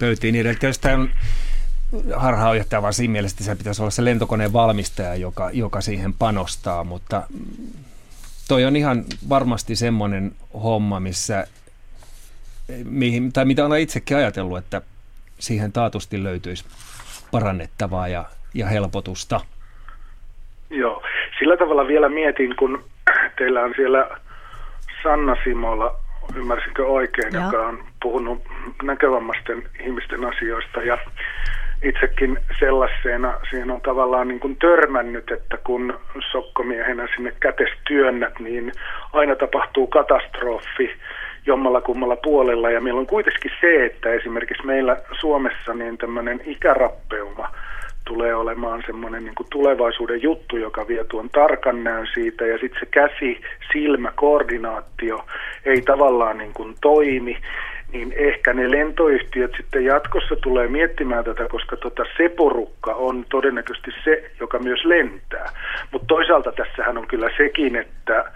pöytiä. 0.00 0.32
Niin 0.32 0.46
tämä 0.80 0.94
on 0.94 1.10
harhaanjohtavaa 2.16 2.92
siinä 2.92 3.12
mielessä, 3.12 3.34
että 3.34 3.44
se 3.44 3.54
pitäisi 3.54 3.82
olla 3.82 3.90
se 3.90 4.04
lentokoneen 4.04 4.52
valmistaja, 4.52 5.14
joka, 5.14 5.50
joka 5.50 5.80
siihen 5.80 6.12
panostaa, 6.14 6.84
mutta 6.84 7.22
toi 8.48 8.64
on 8.64 8.76
ihan 8.76 9.04
varmasti 9.28 9.76
semmoinen 9.76 10.34
homma, 10.62 11.00
missä, 11.00 11.46
mihin, 12.84 13.32
tai 13.32 13.44
mitä 13.44 13.66
olen 13.66 13.80
itsekin 13.80 14.16
ajatellut, 14.16 14.58
että 14.58 14.82
siihen 15.38 15.72
taatusti 15.72 16.22
löytyisi 16.22 16.64
parannettavaa 17.30 18.08
ja, 18.08 18.24
ja 18.54 18.66
helpotusta. 18.66 19.40
Joo, 20.70 21.02
sillä 21.38 21.56
tavalla 21.56 21.86
vielä 21.88 22.08
mietin, 22.08 22.56
kun 22.56 22.84
teillä 23.38 23.62
on 23.62 23.72
siellä 23.76 24.08
Sanna 25.02 25.36
Simola, 25.44 25.94
ymmärsinkö 26.36 26.86
oikein, 26.86 27.34
Joo. 27.34 27.44
joka 27.44 27.66
on 27.66 27.84
puhunut 28.02 28.42
näkövammaisten 28.82 29.62
ihmisten 29.80 30.24
asioista. 30.24 30.82
Ja 30.82 30.98
itsekin 31.82 32.38
sellaisena 32.58 33.34
siihen 33.50 33.70
on 33.70 33.80
tavallaan 33.80 34.28
niin 34.28 34.40
kuin 34.40 34.56
törmännyt, 34.56 35.30
että 35.30 35.56
kun 35.56 35.98
sokkomiehenä 36.32 37.08
sinne 37.16 37.32
kätestyönnät, 37.40 38.38
niin 38.38 38.72
aina 39.12 39.36
tapahtuu 39.36 39.86
katastrofi 39.86 40.90
jommalla 41.46 41.80
kummalla 41.80 42.16
puolella. 42.16 42.70
Ja 42.70 42.80
meillä 42.80 43.00
on 43.00 43.06
kuitenkin 43.06 43.50
se, 43.60 43.84
että 43.84 44.12
esimerkiksi 44.12 44.66
meillä 44.66 44.96
Suomessa 45.20 45.74
niin 45.74 45.98
tämmöinen 45.98 46.40
ikärappeuma 46.44 47.48
tulee 48.04 48.34
olemaan 48.34 48.82
semmoinen 48.86 49.24
niin 49.24 49.34
tulevaisuuden 49.50 50.22
juttu, 50.22 50.56
joka 50.56 50.88
vie 50.88 51.04
tuon 51.04 51.30
tarkan 51.30 51.84
näön 51.84 52.06
siitä 52.14 52.46
ja 52.46 52.58
sitten 52.58 52.80
se 52.80 52.86
käsi, 52.86 53.40
silmä, 53.72 54.12
koordinaatio 54.14 55.24
ei 55.64 55.82
tavallaan 55.82 56.38
niin 56.38 56.52
kuin 56.52 56.74
toimi 56.80 57.36
niin 57.92 58.12
ehkä 58.16 58.52
ne 58.52 58.70
lentoyhtiöt 58.70 59.52
sitten 59.56 59.84
jatkossa 59.84 60.36
tulee 60.36 60.68
miettimään 60.68 61.24
tätä, 61.24 61.48
koska 61.48 61.76
tota 61.76 62.02
se 62.16 62.28
porukka 62.28 62.94
on 62.94 63.24
todennäköisesti 63.30 63.90
se, 64.04 64.30
joka 64.40 64.58
myös 64.58 64.84
lentää. 64.84 65.52
Mutta 65.90 66.06
toisaalta 66.06 66.52
tässähän 66.52 66.98
on 66.98 67.06
kyllä 67.06 67.28
sekin, 67.36 67.76
että 67.76 68.32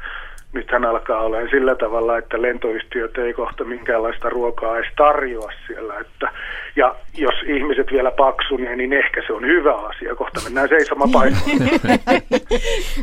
nythän 0.57 0.85
alkaa 0.85 1.21
olla 1.21 1.37
sillä 1.51 1.75
tavalla, 1.75 2.19
että 2.19 2.43
lentoyhtiöt 2.43 3.19
ei 3.19 3.33
kohta 3.35 3.65
minkäänlaista 3.65 4.29
ruokaa 4.31 4.79
edes 4.79 4.93
tarjoa 4.97 5.53
siellä. 5.67 5.99
Että, 6.01 6.33
ja 6.77 6.95
jos 7.15 7.35
ihmiset 7.47 7.87
vielä 7.93 8.11
paksunee, 8.11 8.77
niin 8.77 8.93
ehkä 8.93 9.23
se 9.27 9.33
on 9.33 9.47
hyvä 9.47 9.75
asia. 9.75 10.15
Kohta 10.15 10.41
mennään 10.45 10.69
seisomaan 10.69 11.11
paikalle. 11.19 11.71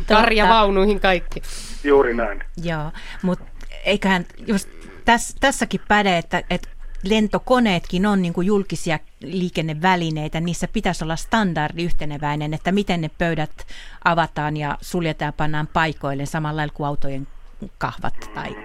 Karja 0.08 0.48
vaunuihin 0.48 1.00
kaikki. 1.00 1.42
Juuri 1.84 2.14
näin. 2.14 2.42
Joo, 2.64 2.90
mutta 3.22 3.44
eiköhän 3.84 4.24
just 4.46 4.68
täs, 5.04 5.36
tässäkin 5.40 5.80
päde, 5.88 6.18
että, 6.18 6.42
että 6.50 6.68
lentokoneetkin 7.04 8.06
on 8.06 8.22
niin 8.22 8.32
kuin 8.32 8.46
julkisia 8.46 8.98
liikennevälineitä, 9.20 10.40
niissä 10.40 10.68
pitäisi 10.72 11.04
olla 11.04 11.16
standardi 11.16 11.84
yhteneväinen, 11.84 12.54
että 12.54 12.72
miten 12.72 13.00
ne 13.00 13.10
pöydät 13.18 13.66
avataan 14.04 14.56
ja 14.56 14.78
suljetaan 14.80 15.28
ja 15.28 15.32
pannaan 15.32 15.68
paikoille 15.72 16.26
samalla 16.26 16.56
lailla 16.56 16.74
kuin 16.74 16.86
autojen 16.86 17.26
kahvat 17.78 18.14
tai 18.34 18.56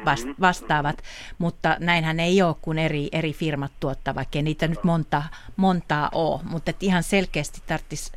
vastaavat, 0.41 1.01
mutta 1.37 1.77
näinhän 1.79 2.19
ei 2.19 2.41
ole, 2.41 2.55
kun 2.61 2.79
eri, 2.79 3.09
eri 3.11 3.33
firmat 3.33 3.71
tuottavat, 3.79 4.15
vaikka 4.15 4.41
niitä 4.41 4.67
nyt 4.67 4.83
monta, 4.83 5.23
montaa 5.55 6.09
ole, 6.13 6.39
mutta 6.43 6.71
ihan 6.81 7.03
selkeästi 7.03 7.61
tarvitsisi 7.67 8.11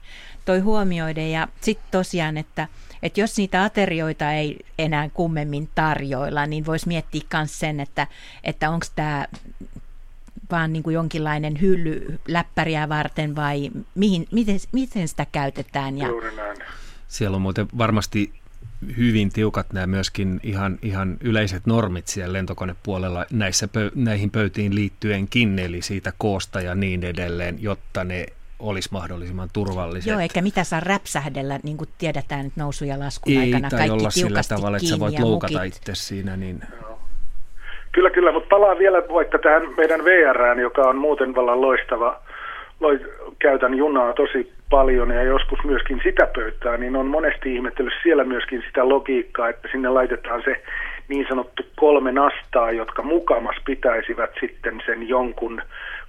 toi 0.45 0.61
huomioida 0.61 1.27
ja 1.27 1.49
sitten 1.61 1.89
tosiaan, 1.91 2.39
että, 2.39 2.69
että 3.03 3.21
jos 3.21 3.37
niitä 3.37 3.65
aterioita 3.65 4.33
ei 4.33 4.59
enää 4.79 5.09
kummemmin 5.09 5.69
tarjoilla, 5.75 6.47
niin 6.47 6.67
voisi 6.67 6.89
miettiä 6.89 7.23
myös 7.35 7.59
sen, 7.59 7.81
että, 7.81 8.07
että 8.45 8.71
onko 8.71 8.87
tämä 8.95 9.27
vaan 10.51 10.73
niin 10.73 10.83
kuin 10.83 10.95
jonkinlainen 10.95 11.61
hylly 11.61 12.21
läppäriä 12.29 12.89
varten 12.89 13.37
vai 13.37 13.71
mihin, 13.95 14.29
miten, 14.33 14.59
miten 14.73 15.09
sitä 15.09 15.27
käytetään. 15.33 15.99
Ja... 15.99 16.09
Siellä 17.09 17.35
on 17.35 17.43
muuten 17.43 17.69
varmasti 17.79 18.33
hyvin 18.97 19.33
tiukat 19.33 19.73
nämä 19.73 19.87
myöskin 19.87 20.41
ihan, 20.43 20.79
ihan 20.83 21.17
yleiset 21.21 21.67
normit 21.67 22.07
siellä 22.07 22.33
lentokonepuolella 22.33 23.27
näissä 23.33 23.69
pö, 23.69 23.91
näihin 23.95 24.31
pöytiin 24.31 24.75
liittyenkin, 24.75 25.59
eli 25.59 25.83
siitä 25.83 26.13
koosta 26.19 26.61
ja 26.61 26.75
niin 26.75 27.05
edelleen, 27.05 27.63
jotta 27.63 28.05
ne 28.05 28.27
olisi 28.59 28.89
mahdollisimman 28.93 29.49
turvalliset. 29.53 30.11
Joo, 30.11 30.21
eikä 30.21 30.43
mitä 30.43 30.65
saa 30.65 30.81
räpsähdellä, 30.81 31.61
niin 31.63 31.77
kuin 31.77 31.91
tiedetään, 31.99 32.47
että 32.47 32.61
nousu- 32.61 32.85
ja 32.85 32.99
laskun 32.99 33.33
Ei, 33.33 33.39
aikana 33.39 33.71
tai 33.71 33.79
kaikki 33.79 33.99
olla 33.99 34.11
sillä 34.11 34.41
tavalla, 34.49 34.77
että 34.77 34.89
sä 34.89 34.99
voit 34.99 35.19
loukata 35.19 35.63
itse 35.63 35.95
siinä. 35.95 36.37
Niin... 36.37 36.63
Kyllä, 37.93 38.11
kyllä, 38.11 38.33
mutta 38.33 38.49
palaan 38.49 38.79
vielä 38.79 38.99
vaikka 38.99 39.39
tähän 39.39 39.63
meidän 39.77 40.05
VRään, 40.05 40.59
joka 40.59 40.83
on 40.83 40.97
muuten 40.97 41.35
vallan 41.35 41.61
loistava. 41.61 42.21
Loi, 42.81 43.01
käytän 43.39 43.75
junaa 43.75 44.13
tosi 44.13 44.53
paljon 44.73 45.11
ja 45.11 45.23
joskus 45.23 45.65
myöskin 45.65 46.01
sitä 46.03 46.27
pöytää, 46.27 46.77
niin 46.77 46.97
on 46.97 47.07
monesti 47.07 47.55
ihmetellyt 47.55 47.93
siellä 48.03 48.25
myöskin 48.25 48.63
sitä 48.67 48.89
logiikkaa, 48.89 49.49
että 49.49 49.69
sinne 49.73 49.89
laitetaan 49.89 50.43
se 50.45 50.63
niin 51.09 51.27
sanottu 51.29 51.63
kolme 51.77 52.13
nastaa, 52.13 52.71
jotka 52.71 53.03
mukamas 53.03 53.57
pitäisivät 53.65 54.31
sitten 54.41 54.83
sen 54.87 55.09
jonkun 55.09 55.63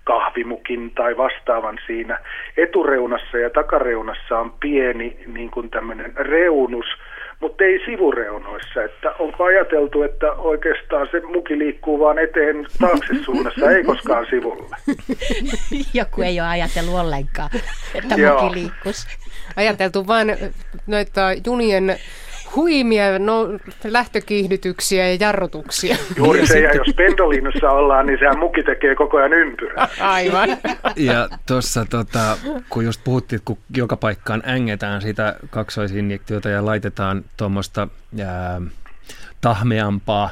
kahvimukin 0.04 0.92
tai 0.92 1.18
vastaavan 1.18 1.78
siinä. 1.88 2.20
Etureunassa 2.58 3.38
ja 3.38 3.50
takareunassa 3.50 4.40
on 4.40 4.54
pieni 4.60 5.18
niin 5.28 5.52
kuin 5.52 5.70
tämmöinen 5.70 6.14
reunus, 6.16 6.86
mutta 7.40 7.64
ei 7.64 7.80
sivureunoissa. 7.86 8.84
Että 8.84 9.12
onko 9.20 9.44
ajateltu, 9.44 10.04
että 10.04 10.32
oikeastaan 10.32 11.08
se 11.12 11.20
muki 11.20 11.60
liikkuu 11.60 12.00
vaan 12.00 12.20
eteen 12.20 12.66
taakse 12.80 13.14
suunnassa, 13.26 13.72
ei 13.72 13.84
koskaan 13.84 14.26
sivulle? 14.30 14.76
Joku 15.94 16.22
ei 16.22 16.40
ole 16.40 16.48
ajatellut 16.48 16.96
ollenkaan, 16.96 17.50
että 17.96 18.16
muki 18.18 18.56
liikkuisi. 18.56 19.08
Ajateltu 19.56 20.08
vain 20.08 20.38
noita 20.88 21.22
junien 21.46 21.98
huimia 22.56 23.20
no, 23.20 23.48
lähtökiihdytyksiä 23.84 25.08
ja 25.08 25.18
jarrutuksia. 25.20 25.98
Juuri 26.18 26.48
se, 26.48 26.60
ja 26.60 26.74
jos 26.74 26.96
pendoliinossa 26.96 27.70
ollaan, 27.70 28.06
niin 28.06 28.20
sehän 28.20 28.40
muki 28.40 28.64
tekee 28.64 28.96
koko 28.96 29.18
ajan 29.18 29.34
ympyrää. 29.34 29.88
Aivan. 30.00 30.50
Ja 30.96 31.30
tuossa, 31.48 31.86
tota, 31.86 32.38
kun 32.70 32.86
just 32.86 33.02
puhuttiin, 33.04 33.38
että 33.38 33.46
kun 33.46 33.58
joka 33.76 33.98
paikkaan 33.98 34.44
ängetään 34.48 35.02
sitä 35.02 35.36
kaksoisinjektiota 35.50 36.50
ja 36.50 36.66
laitetaan 36.66 37.26
tuommoista 37.38 37.88
tahmeampaa 39.42 40.30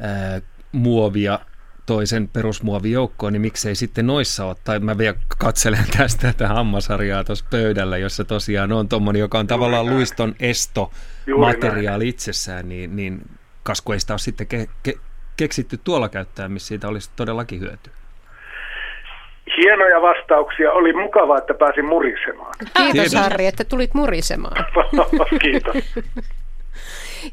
ää, 0.00 0.40
muovia 0.72 1.38
toisen 1.86 2.28
perusmuovijoukkoon, 2.28 3.32
niin 3.32 3.40
miksei 3.40 3.74
sitten 3.74 4.06
noissa 4.06 4.44
ole. 4.46 4.56
Tai 4.64 4.78
mä 4.78 4.98
vielä 4.98 5.16
katselen 5.38 5.84
tästä 5.96 6.32
tätä 6.32 6.48
hammasarjaa 6.48 7.24
tuossa 7.24 7.44
pöydällä, 7.50 7.98
jossa 7.98 8.24
tosiaan 8.24 8.72
on 8.72 8.88
tuommoinen, 8.88 9.20
joka 9.20 9.38
on 9.38 9.46
tavallaan 9.46 9.86
luiston 9.86 10.34
esto 10.40 10.90
materiaali 11.38 12.08
itsessään, 12.08 12.68
niin, 12.68 12.96
niin 12.96 13.20
kasku 13.62 13.92
ei 13.92 14.00
sitä 14.00 14.12
ole 14.12 14.18
sitten 14.18 14.46
ke, 14.46 14.66
ke, 14.82 14.94
keksitty 15.36 15.78
tuolla 15.84 16.08
käyttää, 16.08 16.48
missä 16.48 16.68
siitä 16.68 16.88
olisi 16.88 17.10
todellakin 17.16 17.60
hyötyä. 17.60 17.92
Hienoja 19.56 20.02
vastauksia. 20.02 20.72
Oli 20.72 20.92
mukavaa, 20.92 21.38
että 21.38 21.54
pääsin 21.54 21.84
murisemaan. 21.84 22.54
Kiitos, 22.76 22.92
Kiitos. 22.92 23.14
Harri, 23.14 23.46
että 23.46 23.64
tulit 23.64 23.94
murisemaan. 23.94 24.66
Kiitos. 25.42 25.76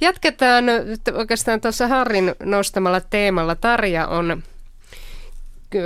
Jatketaan 0.02 0.66
oikeastaan 1.14 1.62
tuossa 1.62 1.88
Harrin 1.88 2.36
nostamalla 2.44 3.02
teemalla. 3.10 3.56
Tarja 3.56 4.08
on 4.08 4.44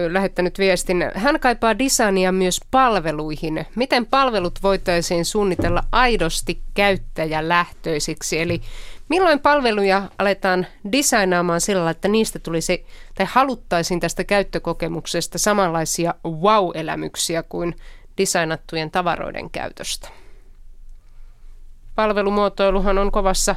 lähettänyt 0.09 0.59
viestin. 0.59 1.11
Hän 1.15 1.39
kaipaa 1.39 1.79
designia 1.79 2.31
myös 2.31 2.59
palveluihin. 2.71 3.65
Miten 3.75 4.05
palvelut 4.05 4.59
voitaisiin 4.63 5.25
suunnitella 5.25 5.83
aidosti 5.91 6.61
käyttäjälähtöisiksi? 6.73 8.39
Eli 8.39 8.61
milloin 9.09 9.39
palveluja 9.39 10.09
aletaan 10.17 10.67
designaamaan 10.91 11.61
sillä 11.61 11.89
että 11.89 12.07
niistä 12.07 12.39
tulisi 12.39 12.85
tai 13.15 13.27
haluttaisiin 13.29 13.99
tästä 13.99 14.23
käyttökokemuksesta 14.23 15.37
samanlaisia 15.37 16.13
wow-elämyksiä 16.25 17.43
kuin 17.43 17.75
designattujen 18.17 18.91
tavaroiden 18.91 19.49
käytöstä? 19.49 20.09
Palvelumuotoiluhan 21.95 22.97
on 22.97 23.11
kovassa, 23.11 23.55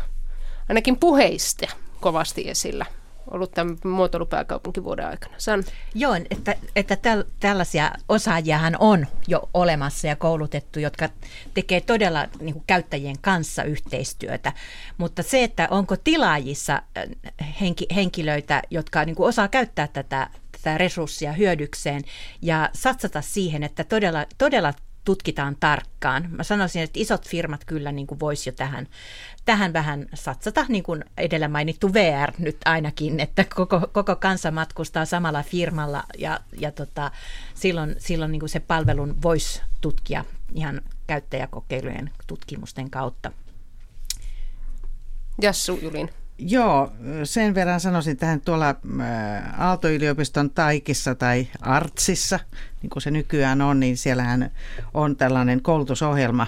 ainakin 0.69 0.99
puheista 0.99 1.67
kovasti 2.01 2.49
esillä 2.51 2.87
ollut 3.31 3.51
tämän 3.51 3.77
muotoilupääkaupunkivuoden 3.85 5.07
aikana. 5.07 5.35
San. 5.39 5.65
Joo, 5.95 6.15
että, 6.31 6.55
että 6.77 6.97
täl, 6.97 7.25
tällaisia 7.41 7.93
osaajiahan 8.09 8.77
on 8.79 9.07
jo 9.29 9.49
olemassa 9.55 10.07
ja 10.07 10.17
koulutettu, 10.17 10.81
jotka 10.81 11.09
tekee 11.55 11.81
todella 11.81 12.29
niin 12.41 12.53
kuin 12.53 12.65
käyttäjien 12.67 13.17
kanssa 13.21 13.63
yhteistyötä. 13.63 14.53
Mutta 14.99 15.23
se, 15.23 15.45
että 15.45 15.69
onko 15.71 15.97
tilaajissa 15.97 16.83
äh, 16.99 17.05
henki, 17.61 17.87
henkilöitä, 17.95 18.63
jotka 18.71 19.05
niin 19.05 19.17
kuin 19.17 19.29
osaa 19.29 19.49
käyttää 19.49 19.89
tätä, 19.89 20.31
tätä 20.53 20.79
resurssia 20.79 21.33
hyödykseen 21.33 22.03
ja 22.43 22.71
satsata 22.73 23.23
siihen, 23.23 23.63
että 23.63 23.85
todella, 23.85 24.27
todella 24.39 24.73
tutkitaan 25.09 25.57
tarkkaan. 25.61 26.29
Mä 26.31 26.43
sanoisin, 26.43 26.83
että 26.83 27.01
isot 27.01 27.29
firmat 27.29 27.65
kyllä 27.65 27.93
niin 27.93 28.07
kuin 28.07 28.21
voisi 28.21 28.49
jo 28.49 28.53
tähän, 28.53 28.87
tähän 29.49 29.73
vähän 29.73 30.07
satsata, 30.15 30.67
niin 30.69 30.83
kuin 30.83 31.05
edellä 31.17 31.49
mainittu 31.49 31.95
VR 31.95 32.33
nyt 32.39 32.57
ainakin, 32.65 33.21
että 33.21 33.45
koko, 33.55 33.89
koko 33.93 34.17
kansa 34.17 34.51
matkustaa 34.51 35.05
samalla 35.05 35.43
firmalla 35.43 36.05
ja, 36.19 36.41
ja 36.59 36.73
tota, 36.73 37.11
silloin, 37.55 37.95
silloin 37.99 38.33
niin 38.33 38.41
kuin 38.41 38.49
se 38.49 38.61
palvelun 38.61 39.23
voisi 39.23 39.63
tutkia 39.81 40.25
ihan 40.55 40.81
käyttäjäkokeilujen 41.07 42.11
tutkimusten 42.27 42.91
kautta. 42.91 43.33
Jassu 45.43 45.79
Julin. 45.83 46.11
Joo, 46.39 46.93
sen 47.25 47.55
verran 47.55 47.81
sanoisin 47.81 48.17
tähän 48.17 48.41
tuolla 48.41 48.75
Aalto-yliopiston 49.59 50.51
Taikissa 50.51 51.15
tai 51.15 51.49
Artsissa, 51.61 52.41
niin 52.83 52.91
kuin 52.91 53.03
se 53.03 53.11
nykyään 53.11 53.63
on, 53.63 53.81
niin 53.81 53.97
siellähän 53.97 54.51
on 54.95 55.17
tällainen 55.17 55.63
koulutusohjelma 55.63 56.47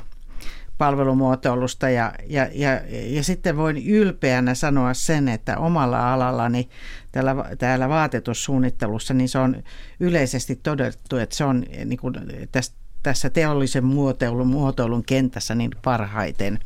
palvelumuotoilusta 0.81 1.90
ja, 1.90 2.12
ja, 2.27 2.48
ja, 2.52 2.81
ja 2.89 3.24
sitten 3.24 3.57
voin 3.57 3.86
ylpeänä 3.86 4.55
sanoa 4.55 4.94
sen, 4.94 5.28
että 5.28 5.59
omalla 5.59 6.12
alallani 6.12 6.69
täällä, 7.12 7.36
täällä 7.59 7.89
vaatetussuunnittelussa, 7.89 9.15
niin 9.15 9.28
se 9.28 9.39
on 9.39 9.62
yleisesti 10.01 10.57
todettu, 10.57 11.16
että 11.16 11.36
se 11.36 11.44
on 11.44 11.65
niin 11.85 11.98
kuin 11.98 12.15
tästä 12.52 12.81
tässä 13.02 13.31
teollisen 13.31 13.85
muotoilun, 13.85 14.47
muotoilun 14.47 15.05
kentässä 15.05 15.55
niin 15.55 15.70
parhaiten 15.82 16.59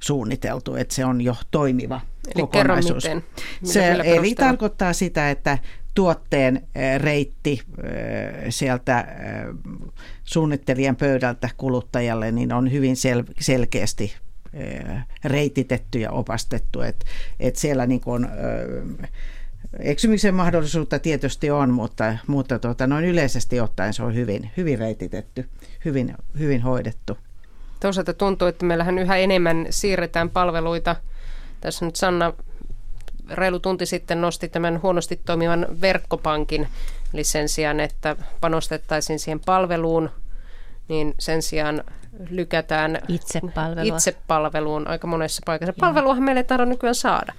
suunniteltu, 0.00 0.74
että 0.74 0.94
se 0.94 1.04
on 1.04 1.20
jo 1.20 1.36
toimiva 1.50 2.00
Eli 2.26 2.40
kokonaisuus. 2.40 3.04
Kerro 3.04 3.20
miten, 3.60 3.72
se, 3.72 3.96
eli 4.04 4.34
tarkoittaa 4.34 4.92
sitä, 4.92 5.30
että 5.30 5.58
tuotteen 5.94 6.68
reitti 6.98 7.62
sieltä 8.48 9.06
suunnittelijan 10.26 10.96
pöydältä 10.96 11.48
kuluttajalle 11.56 12.32
niin 12.32 12.52
on 12.52 12.72
hyvin 12.72 12.96
sel- 12.96 13.34
selkeästi 13.40 14.14
reititetty 15.24 15.98
ja 15.98 16.10
opastettu. 16.10 16.80
Et, 16.80 17.04
et 17.40 17.56
siellä 17.56 17.86
niin 17.86 18.00
kuin, 18.00 18.26
eksymisen 19.78 20.34
mahdollisuutta 20.34 20.98
tietysti 20.98 21.50
on, 21.50 21.70
mutta, 21.70 22.18
mutta 22.26 22.58
tuota, 22.58 22.86
noin 22.86 23.04
yleisesti 23.04 23.60
ottaen 23.60 23.94
se 23.94 24.02
on 24.02 24.14
hyvin, 24.14 24.50
hyvin 24.56 24.78
reititetty, 24.78 25.48
hyvin, 25.84 26.14
hyvin 26.38 26.62
hoidettu. 26.62 27.18
Toisaalta 27.80 28.14
tuntuu, 28.14 28.48
että 28.48 28.66
meillähän 28.66 28.98
yhä 28.98 29.16
enemmän 29.16 29.66
siirretään 29.70 30.30
palveluita. 30.30 30.96
Tässä 31.60 31.84
nyt 31.84 31.96
Sanna 31.96 32.32
reilu 33.30 33.60
tunti 33.60 33.86
sitten 33.86 34.20
nosti 34.20 34.48
tämän 34.48 34.82
huonosti 34.82 35.20
toimivan 35.24 35.66
verkkopankin, 35.80 36.68
eli 37.16 37.24
sen 37.24 37.48
sijaan, 37.48 37.80
että 37.80 38.16
panostettaisiin 38.40 39.18
siihen 39.18 39.40
palveluun, 39.40 40.10
niin 40.88 41.14
sen 41.18 41.42
sijaan 41.42 41.84
lykätään 42.30 42.98
itsepalvelua. 43.08 43.96
itsepalveluun 43.96 44.88
aika 44.88 45.06
monessa 45.06 45.42
paikassa. 45.46 45.72
Palveluahan 45.80 46.22
meille 46.22 46.40
ei 46.40 46.44
tarvitse 46.44 46.70
nykyään 46.70 46.94
saada. 46.94 47.32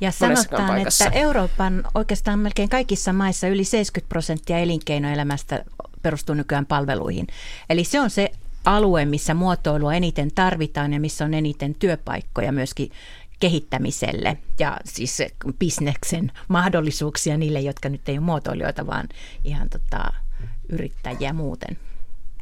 Ja 0.00 0.12
sanotaan, 0.12 0.78
että 0.78 1.10
Euroopan 1.12 1.84
oikeastaan 1.94 2.38
melkein 2.38 2.68
kaikissa 2.68 3.12
maissa 3.12 3.48
yli 3.48 3.64
70 3.64 4.08
prosenttia 4.08 4.58
elinkeinoelämästä 4.58 5.64
perustuu 6.02 6.34
nykyään 6.34 6.66
palveluihin. 6.66 7.26
Eli 7.70 7.84
se 7.84 8.00
on 8.00 8.10
se 8.10 8.30
alue, 8.64 9.04
missä 9.04 9.34
muotoilua 9.34 9.94
eniten 9.94 10.30
tarvitaan 10.34 10.92
ja 10.92 11.00
missä 11.00 11.24
on 11.24 11.34
eniten 11.34 11.74
työpaikkoja 11.74 12.52
myöskin 12.52 12.90
kehittämiselle 13.42 14.38
ja 14.58 14.76
siis 14.84 15.22
bisneksen 15.58 16.32
mahdollisuuksia 16.48 17.36
niille, 17.36 17.60
jotka 17.60 17.88
nyt 17.88 18.08
ei 18.08 18.18
ole 18.18 18.24
muotoilijoita, 18.24 18.86
vaan 18.86 19.08
ihan 19.44 19.68
tota, 19.70 20.12
yrittäjiä 20.68 21.32
muuten. 21.32 21.76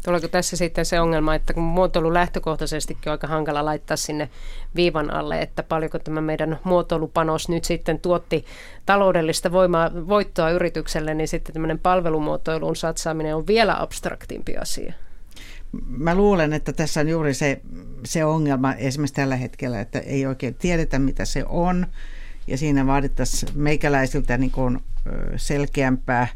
Tuleeko 0.05 0.29
tässä 0.29 0.57
sitten 0.57 0.87
se 0.87 1.01
ongelma, 1.01 1.35
että 1.35 1.55
kun 1.55 1.63
muotoilu 1.63 2.15
lähtökohtaisestikin 2.15 3.03
on 3.07 3.13
aika 3.13 3.27
hankala 3.27 3.65
laittaa 3.65 3.97
sinne 3.97 4.31
viivan 4.77 5.11
alle, 5.11 5.41
että 5.43 5.63
paljonko 5.63 5.99
tämä 5.99 6.21
meidän 6.21 6.59
muotoilupanos 6.65 7.49
nyt 7.49 7.65
sitten 7.65 8.01
tuotti 8.01 8.45
taloudellista 8.87 9.53
voimaa, 9.53 9.91
voittoa 10.09 10.51
yritykselle, 10.51 11.15
niin 11.15 11.29
sitten 11.29 11.53
tämmöinen 11.53 11.79
palvelumuotoiluun 11.79 12.77
satsaaminen 12.77 13.37
on 13.37 13.47
vielä 13.47 13.83
abstraktimpi 13.83 14.57
asia. 14.57 14.93
Mä 15.87 16.15
luulen, 16.15 16.53
että 16.53 16.73
tässä 16.73 17.01
on 17.01 17.09
juuri 17.09 17.35
se, 17.35 17.61
se 18.05 18.25
ongelma 18.25 18.75
esimerkiksi 18.75 19.15
tällä 19.15 19.37
hetkellä, 19.37 19.81
että 19.81 19.99
ei 19.99 20.27
oikein 20.27 20.55
tiedetä, 20.55 20.99
mitä 20.99 21.25
se 21.25 21.45
on. 21.49 21.87
Ja 22.47 22.59
siinä 22.59 22.87
vaadittaisiin 22.87 23.53
meikäläisiltä 23.55 24.39
niin 24.39 24.51
kuin 24.51 24.79
selkeämpää 25.37 26.29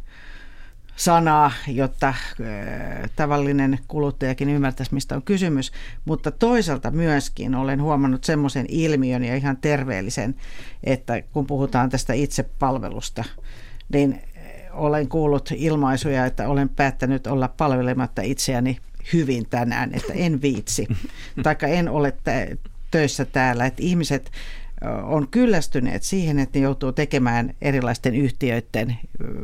sanaa, 0.97 1.53
jotta 1.69 2.15
tavallinen 3.17 3.79
kuluttajakin 3.89 4.49
ymmärtäisi, 4.49 4.95
mistä 4.95 5.17
on 5.17 5.23
kysymys. 5.23 5.73
Mutta 6.05 6.31
toisaalta 6.31 6.91
myöskin 6.91 7.55
olen 7.55 7.83
huomannut 7.83 8.25
semmoisen 8.25 8.67
ilmiön 8.69 9.25
ja 9.25 9.37
ihan 9.37 9.57
terveellisen, 9.57 10.35
että 10.85 11.23
kun 11.23 11.47
puhutaan 11.47 11.91
tästä 11.91 12.13
itsepalvelusta, 12.13 13.25
niin 13.93 14.23
olen 14.73 15.09
kuullut 15.09 15.49
ilmaisuja, 15.57 16.27
että 16.27 16.49
olen 16.49 16.69
päättänyt 16.69 17.27
olla 17.27 17.49
palvelematta 17.49 18.23
itseäni 18.23 18.79
hyvin 19.13 19.49
tänään, 19.51 19.95
että 19.95 20.13
en 20.13 20.43
viitsi, 20.43 20.89
taikka 21.43 21.67
en 21.67 21.89
ole 21.89 22.13
töissä 22.91 23.25
täällä, 23.25 23.67
että 23.67 23.83
ihmiset 23.83 24.31
on 25.03 25.29
kyllästyneet 25.29 26.03
siihen, 26.03 26.39
että 26.39 26.59
ne 26.59 26.63
joutuu 26.63 26.93
tekemään 26.93 27.55
erilaisten 27.63 28.15
yhtiöiden, 28.15 28.99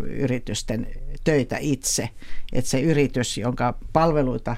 yritysten 0.07 0.87
töitä 1.25 1.57
itse. 1.61 2.09
Että 2.53 2.71
se 2.71 2.81
yritys, 2.81 3.39
jonka 3.39 3.79
palveluita 3.93 4.57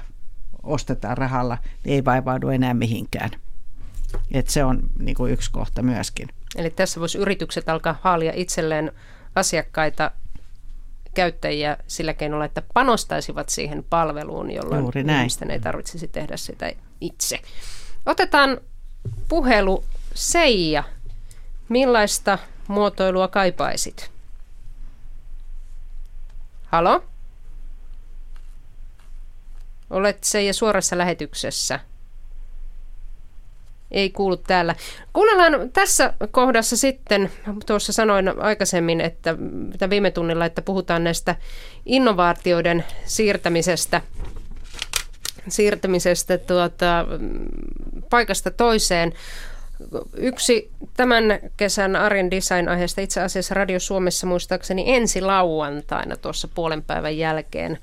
ostetaan 0.63 1.17
rahalla, 1.17 1.57
ei 1.85 2.05
vaivaudu 2.05 2.49
enää 2.49 2.73
mihinkään. 2.73 3.29
Että 4.31 4.51
se 4.51 4.63
on 4.63 4.79
niin 4.99 5.15
kuin 5.15 5.33
yksi 5.33 5.51
kohta 5.51 5.81
myöskin. 5.81 6.27
Eli 6.55 6.69
tässä 6.69 6.99
voisi 6.99 7.17
yritykset 7.17 7.69
alkaa 7.69 7.99
haalia 8.01 8.33
itselleen 8.35 8.91
asiakkaita 9.35 10.11
käyttäjiä 11.13 11.77
sillä 11.87 12.13
keinolla, 12.13 12.45
että 12.45 12.63
panostaisivat 12.73 13.49
siihen 13.49 13.83
palveluun, 13.89 14.51
jolloin 14.51 15.09
ihmisten 15.09 15.51
ei 15.51 15.59
tarvitsisi 15.59 16.07
tehdä 16.07 16.37
sitä 16.37 16.71
itse. 17.01 17.39
Otetaan 18.05 18.57
puhelu 19.29 19.83
Seija. 20.13 20.83
Millaista 21.69 22.37
muotoilua 22.67 23.27
kaipaisit? 23.27 24.11
Halo? 26.65 27.03
Olet 29.89 30.23
Seija 30.23 30.53
suorassa 30.53 30.97
lähetyksessä 30.97 31.79
ei 33.93 34.09
kuulu 34.09 34.37
täällä. 34.37 34.75
Kuunnellaan 35.13 35.71
tässä 35.73 36.13
kohdassa 36.31 36.77
sitten, 36.77 37.31
tuossa 37.65 37.93
sanoin 37.93 38.41
aikaisemmin, 38.41 39.01
että 39.01 39.35
viime 39.89 40.11
tunnilla, 40.11 40.45
että 40.45 40.61
puhutaan 40.61 41.03
näistä 41.03 41.35
innovaatioiden 41.85 42.85
siirtämisestä 43.05 44.01
siirtämisestä 45.47 46.37
tuota, 46.37 47.05
paikasta 48.09 48.51
toiseen. 48.51 49.13
Yksi 50.17 50.71
tämän 50.97 51.23
kesän 51.57 51.95
Arjen 51.95 52.31
Design-aiheesta 52.31 53.01
itse 53.01 53.21
asiassa 53.21 53.53
Radio 53.53 53.79
Suomessa 53.79 54.27
muistaakseni 54.27 54.83
ensi 54.95 55.21
lauantaina 55.21 56.17
tuossa 56.17 56.47
puolen 56.55 56.83
päivän 56.83 57.17
jälkeen 57.17 57.79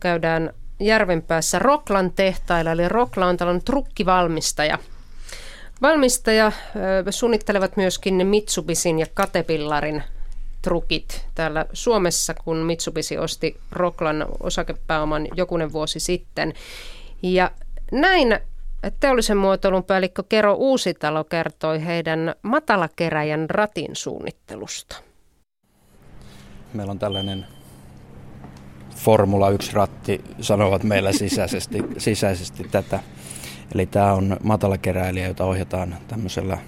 käydään 0.00 0.50
Järvenpäässä 0.80 1.58
Rocklan 1.58 2.12
tehtailla, 2.12 2.72
eli 2.72 2.88
Rockla 2.88 3.26
on 3.26 3.36
tällainen 3.36 3.64
trukkivalmistaja– 3.64 4.78
Valmistaja 5.82 6.52
suunnittelevat 7.10 7.76
myöskin 7.76 8.26
Mitsubisin 8.26 8.98
ja 8.98 9.06
Caterpillarin 9.06 10.02
trukit 10.62 11.26
täällä 11.34 11.66
Suomessa, 11.72 12.34
kun 12.34 12.56
Mitsubishi 12.56 13.18
osti 13.18 13.56
Rocklan 13.72 14.26
osakepääoman 14.40 15.28
jokunen 15.36 15.72
vuosi 15.72 16.00
sitten. 16.00 16.52
Ja 17.22 17.50
näin 17.92 18.38
teollisen 19.00 19.36
muotoilun 19.36 19.84
päällikkö 19.84 20.22
Kero 20.28 20.54
Uusitalo 20.54 21.24
kertoi 21.24 21.84
heidän 21.84 22.34
matalakeräjän 22.42 23.50
ratin 23.50 23.96
suunnittelusta. 23.96 24.96
Meillä 26.72 26.90
on 26.90 26.98
tällainen 26.98 27.46
Formula 28.96 29.50
1-ratti, 29.50 30.24
sanovat 30.40 30.82
meillä 30.82 31.12
sisäisesti, 31.12 31.78
sisäisesti 31.98 32.68
tätä. 32.70 33.00
Eli 33.74 33.86
tämä 33.86 34.12
on 34.12 34.36
matalakeräilijä, 34.42 35.28
jota 35.28 35.44
ohjataan 35.44 35.96
tämmöisellä 36.08 36.58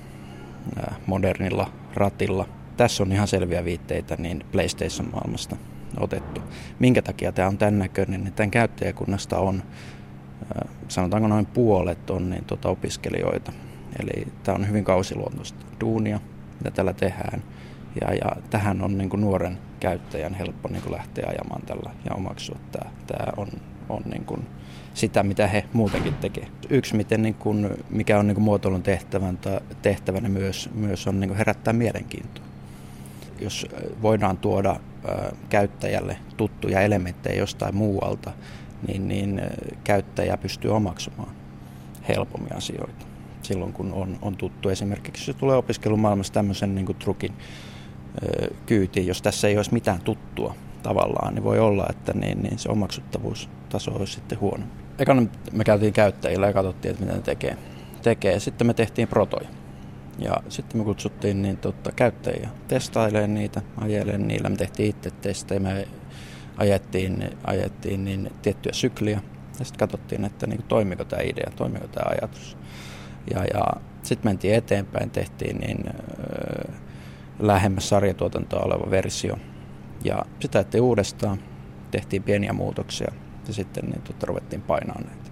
modernilla 1.07 1.73
ratilla. 1.95 2.49
Tässä 2.77 3.03
on 3.03 3.13
ihan 3.13 3.29
selviä 3.29 3.65
viitteitä 3.65 4.17
niin 4.19 4.45
PlayStation-maailmasta 4.53 5.57
otettu. 6.01 6.41
Minkä 6.79 7.03
takia 7.03 7.33
tämä 7.33 7.49
on 7.49 7.59
tämän 7.59 7.79
näköinen, 7.79 8.25
niin 8.25 8.33
tämän 8.35 8.51
käyttäjäkunnasta 8.51 9.39
on, 9.39 9.63
sanotaanko 10.89 11.29
noin 11.29 11.47
puolet 11.47 12.11
on 12.11 12.31
niin 12.31 12.45
tuota 12.45 12.69
opiskelijoita. 12.69 13.53
Eli 14.03 14.29
tämä 14.43 14.57
on 14.57 14.69
hyvin 14.69 14.85
kausiluontoista 14.85 15.67
duunia, 15.81 16.21
mitä 16.59 16.71
tällä 16.71 16.93
tehdään. 16.93 17.43
Ja, 18.01 18.15
ja 18.15 18.37
tähän 18.51 18.83
on 18.83 18.99
niin 18.99 19.11
kuin 19.11 19.21
nuoren 19.21 19.59
käyttäjän 19.81 20.35
helppo 20.35 20.69
niin 20.69 20.83
kuin 20.83 20.93
lähteä 20.93 21.27
ajamaan 21.29 21.63
tällä 21.63 21.91
ja 22.05 22.15
omaksua 22.15 22.59
tämä. 22.73 22.91
Tämä 23.07 23.33
on, 23.37 23.49
on 23.89 24.03
niin 24.05 24.25
kuin 24.25 24.47
sitä, 24.97 25.23
mitä 25.23 25.47
he 25.47 25.65
muutenkin 25.73 26.15
tekevät. 26.15 26.49
Yksi, 26.71 26.97
miten, 26.97 27.23
niin 27.23 27.35
kuin, 27.35 27.71
mikä 27.91 28.19
on 28.19 28.27
niin 28.27 28.35
kuin 28.35 28.45
muotoilun 28.45 28.83
tehtävän, 28.83 29.39
tehtävänä 29.83 30.29
myös, 30.29 30.71
myös 30.75 31.07
on 31.07 31.21
niin 31.21 31.29
kuin 31.29 31.39
herättää 31.39 31.73
mielenkiintoa. 31.73 32.45
Jos 33.41 33.67
voidaan 34.03 34.39
tuoda 34.39 34.77
käyttäjälle 35.49 36.17
tuttuja 36.37 36.81
elementtejä 36.81 37.37
jostain 37.37 37.77
muualta, 37.77 38.33
niin, 38.89 39.09
niin 39.09 39.43
käyttäjä 39.85 40.37
pystyy 40.37 40.71
omaksumaan 40.71 41.31
helpommin 42.09 42.57
asioita. 42.57 43.07
Silloin 43.43 43.73
kun 43.73 43.93
on, 43.93 44.19
on 44.23 44.37
tuttu 44.37 44.69
esimerkiksi, 44.69 45.31
jos 45.31 45.37
tulee 45.37 45.57
opiskelumaailmassa 45.57 46.33
tämmöisen 46.33 46.75
niin 46.75 46.87
kuin 46.87 46.99
trukin 46.99 47.33
kyytiin, 48.67 49.07
jos 49.07 49.23
tässä 49.23 49.49
ei 49.49 49.57
olisi 49.57 49.73
mitään 49.73 50.01
tuttua 50.01 50.55
tavallaan, 50.83 51.35
niin 51.35 51.45
voi 51.45 51.59
olla, 51.59 51.87
että 51.91 52.13
niin, 52.13 52.43
niin 52.43 52.59
se 52.59 52.69
omaksuttavuustaso 52.69 53.93
olisi 53.93 54.13
sitten 54.13 54.41
huono. 54.41 54.65
Ekana 54.99 55.23
me 55.53 55.65
käytiin 55.65 55.93
käyttäjillä 55.93 56.47
ja 56.47 56.53
katsottiin, 56.53 56.91
että 56.91 57.05
mitä 57.05 57.17
ne 57.17 57.23
tekee. 57.23 57.57
tekee. 58.03 58.41
Sitten 58.41 58.67
me 58.67 58.75
tehtiin 58.75 59.09
protoja. 59.09 59.49
Ja 60.19 60.37
sitten 60.49 60.81
me 60.81 60.85
kutsuttiin 60.85 61.43
niin, 61.43 61.57
totta, 61.57 61.93
käyttäjiä 61.93 62.49
testailemaan 62.69 63.35
niitä, 63.35 63.63
ajelemaan 63.81 64.29
niillä. 64.29 64.49
Me 64.49 64.57
tehtiin 64.57 64.89
itse 64.89 65.11
testejä, 65.11 65.61
me 65.61 65.89
ajettiin, 66.57 67.31
ajettiin 67.45 68.05
niin, 68.05 68.31
tiettyjä 68.43 68.73
sykliä 68.73 69.21
Ja 69.59 69.65
sitten 69.65 69.79
katsottiin, 69.79 70.25
että 70.25 70.47
niin 70.47 70.63
toimiko 70.63 71.05
tämä 71.05 71.23
idea, 71.23 71.53
toimiko 71.57 71.87
tämä 71.89 72.11
ajatus. 72.11 72.57
Ja, 73.35 73.45
ja 73.55 73.65
sitten 74.03 74.31
mentiin 74.31 74.55
eteenpäin, 74.55 75.11
tehtiin 75.11 75.59
niin 75.59 75.85
äh, 75.89 76.75
lähemmäs 77.39 77.89
sarjatuotantoa 77.89 78.63
oleva 78.63 78.91
versio. 78.91 79.39
Ja 80.05 80.23
sitä 80.41 80.59
tehtiin 80.59 80.83
uudestaan, 80.83 81.39
tehtiin 81.91 82.23
pieniä 82.23 82.53
muutoksia 82.53 83.13
ja 83.49 83.55
sitten 83.55 83.85
niin, 83.85 84.03
tota, 84.03 84.27
ruvettiin 84.27 84.63
painaa 84.63 85.01
näitä 85.01 85.31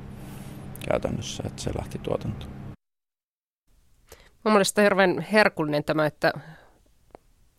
käytännössä, 0.90 1.42
että 1.46 1.62
se 1.62 1.70
lähti 1.78 1.98
tuotantoon. 1.98 2.52
Mun 4.44 4.52
mielestä 4.52 4.82
hirveän 4.82 5.26
herkullinen 5.32 5.84
tämä, 5.84 6.06
että 6.06 6.32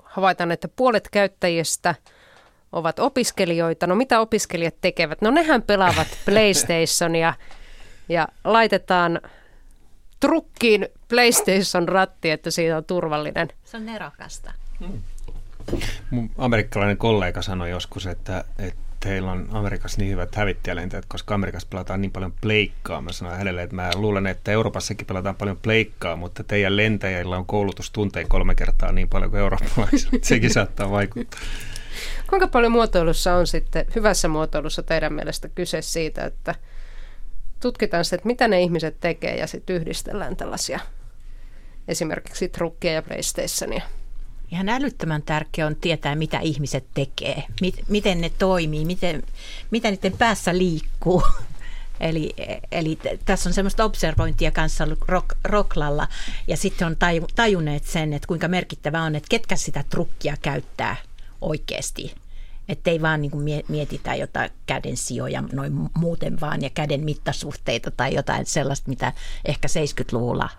havaitaan, 0.03 0.52
että 0.52 0.68
puolet 0.68 1.10
käyttäjistä 1.11 1.95
ovat 2.72 2.99
opiskelijoita. 2.99 3.88
No 3.88 3.95
mitä 3.95 4.19
opiskelijat 4.19 4.76
tekevät? 4.82 5.22
No 5.22 5.32
nehän 5.32 5.61
pelaavat 5.61 6.07
PlayStationia 6.26 7.34
ja 8.10 8.27
laitetaan 8.44 9.22
trukkiin 10.19 10.88
PlayStation-ratti, 11.10 12.32
että 12.32 12.52
siitä 12.52 12.77
on 12.77 12.86
turvallinen. 12.86 13.48
Se 13.64 13.77
on 13.77 13.86
nerokasta. 13.86 14.52
Mun 16.11 16.32
amerikkalainen 16.38 16.98
kollega 16.98 17.41
sanoi 17.41 17.69
joskus, 17.69 18.07
että, 18.07 18.44
että 18.60 18.86
heillä 19.06 19.32
on 19.32 19.48
Amerikassa 19.52 20.02
niin 20.02 20.11
hyvät 20.11 20.36
hävittäjälentäjät, 20.36 21.06
koska 21.07 21.36
Amerikassa 21.36 21.68
pelataan 21.72 22.02
niin 22.02 22.11
paljon 22.11 22.34
pleikkaa. 22.41 23.02
Mä 23.02 23.11
sanoin 23.11 23.38
hänelle, 23.38 23.64
että 23.64 23.76
mä 23.76 23.90
luulen, 23.95 24.27
että 24.27 24.52
Euroopassakin 24.52 25.07
pelataan 25.07 25.36
paljon 25.36 25.57
pleikkaa, 25.57 26.15
mutta 26.15 26.44
teidän 26.44 26.77
lentäjillä 26.77 27.38
on 27.38 27.45
koulutustunteja 27.45 28.27
kolme 28.30 28.56
kertaa 28.56 28.91
niin 28.91 29.10
paljon 29.10 29.32
kuin 29.32 29.40
eurooppalaisilla. 29.40 30.19
Sekin 30.23 30.53
saattaa 30.53 30.91
vaikuttaa. 30.91 31.40
Kuinka 32.30 32.48
paljon 32.48 32.72
muotoilussa 32.72 33.36
on 33.36 33.48
sitten, 33.48 33.86
hyvässä 33.95 34.27
muotoilussa 34.27 34.84
teidän 34.84 35.14
mielestä 35.14 35.49
kyse 35.49 35.82
siitä, 35.82 36.26
että 36.26 36.56
tutkitaan 37.60 38.06
sitä, 38.06 38.15
että 38.15 38.27
mitä 38.27 38.48
ne 38.48 38.61
ihmiset 38.61 38.99
tekee 38.99 39.36
ja 39.36 39.48
sitten 39.48 39.76
yhdistellään 39.76 40.36
tällaisia 40.36 40.80
esimerkiksi 41.88 42.49
trukkia 42.49 42.91
ja 42.91 43.02
PlayStationia? 43.02 43.82
Ihan 44.56 44.69
älyttömän 44.69 45.22
tärkeää 45.22 45.68
on 45.68 45.76
tietää, 45.76 46.15
mitä 46.15 46.40
ihmiset 46.40 46.86
tekee, 46.94 47.44
mit, 47.61 47.76
miten 47.88 48.22
ne 48.22 48.30
toimii, 48.30 48.86
miten, 48.86 49.23
mitä 49.72 49.91
niiden 49.91 50.18
päässä 50.18 50.57
liikkuu. 50.57 51.23
Eli, 51.99 52.36
eli 52.72 52.99
tässä 53.26 53.49
on 53.49 53.53
semmoista 53.53 53.84
observointia 53.84 54.52
kanssa 54.52 54.88
rock, 55.07 55.38
Rocklalla 55.44 56.07
ja 56.48 56.57
sitten 56.57 56.88
on 56.88 56.98
taju, 56.98 57.27
tajunneet 57.36 57.84
sen, 57.84 58.14
että 58.14 58.27
kuinka 58.27 58.48
merkittävää 58.48 59.03
on, 59.03 59.15
että 59.15 59.30
ketkä 59.30 59.56
sitä 59.56 59.84
trukkia 59.90 60.38
käyttää 60.41 60.95
oikeasti. 61.41 62.15
Että 62.69 62.91
ei 62.91 63.02
vaan 63.02 63.22
niin 63.22 63.64
mietitä 63.68 64.15
jotain 64.15 64.49
käden 64.65 64.98
sijoja 64.98 65.44
noin 65.53 65.73
muuten 65.98 66.40
vaan 66.41 66.61
ja 66.61 66.69
käden 66.69 67.03
mittasuhteita 67.03 67.91
tai 67.91 68.14
jotain 68.14 68.45
sellaista, 68.45 68.90
mitä 68.90 69.14
ehkä 69.45 69.68
70-luvulla 69.68 70.49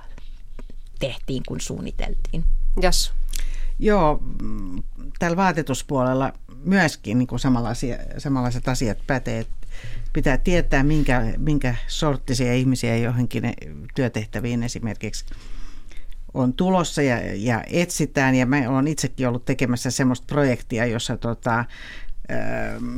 tehtiin, 0.98 1.42
kun 1.48 1.60
suunniteltiin. 1.60 2.44
Yes. 2.84 3.12
Joo, 3.78 4.22
tällä 5.18 5.36
vaatetuspuolella 5.36 6.32
myöskin 6.64 7.18
niin 7.18 7.26
kuin 7.26 7.40
samanlaisia, 7.40 7.96
samanlaiset 8.18 8.68
asiat 8.68 8.98
pätee. 9.06 9.46
Pitää 10.12 10.38
tietää, 10.38 10.82
minkä, 10.82 11.22
minkä 11.38 11.74
sorttisia 11.86 12.54
ihmisiä 12.54 12.96
johonkin 12.96 13.42
työtehtäviin 13.94 14.62
esimerkiksi 14.62 15.24
on 16.34 16.52
tulossa 16.52 17.02
ja, 17.02 17.18
ja 17.34 17.64
etsitään. 17.70 18.34
Ja 18.34 18.46
mä 18.46 18.62
olen 18.68 18.88
itsekin 18.88 19.28
ollut 19.28 19.44
tekemässä 19.44 19.90
semmoista 19.90 20.26
projektia, 20.26 20.86
jossa 20.86 21.16
tota, 21.16 21.64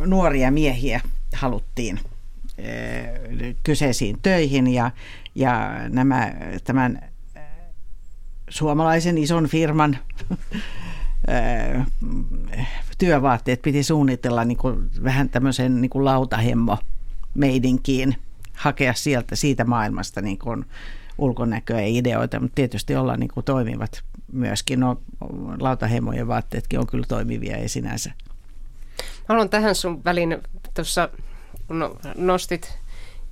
nuoria 0.06 0.50
miehiä 0.50 1.00
haluttiin 1.34 2.00
kyseisiin 3.62 4.18
töihin 4.22 4.74
ja, 4.74 4.90
ja 5.34 5.70
nämä, 5.88 6.32
tämän 6.64 7.07
suomalaisen 8.48 9.18
ison 9.18 9.46
firman 9.46 9.98
työvaatteet 12.98 13.62
piti 13.62 13.82
suunnitella 13.82 14.44
niin 14.44 14.58
kuin 14.58 14.90
vähän 15.02 15.28
tämmöisen 15.28 15.80
niin 15.80 15.90
kuin 15.90 16.04
lautahemmo 16.04 16.78
meidinkiin, 17.34 18.16
hakea 18.54 18.94
sieltä 18.94 19.36
siitä 19.36 19.64
maailmasta 19.64 20.20
niin 20.20 20.38
kuin 20.38 20.64
ulkonäköä 21.18 21.80
ja 21.80 21.88
ideoita, 21.88 22.40
mutta 22.40 22.54
tietysti 22.54 22.96
olla 22.96 23.16
niin 23.16 23.30
kuin 23.34 23.44
toimivat 23.44 24.02
myöskin. 24.32 24.80
No, 24.80 25.00
lautahemojen 25.60 26.28
vaatteetkin 26.28 26.78
on 26.78 26.86
kyllä 26.86 27.06
toimivia 27.08 27.56
ei 27.56 27.68
sinänsä. 27.68 28.12
Haluan 29.28 29.48
tähän 29.48 29.74
sun 29.74 30.04
väliin 30.04 30.38
tuossa, 30.74 31.08
kun 31.66 31.98
nostit 32.14 32.78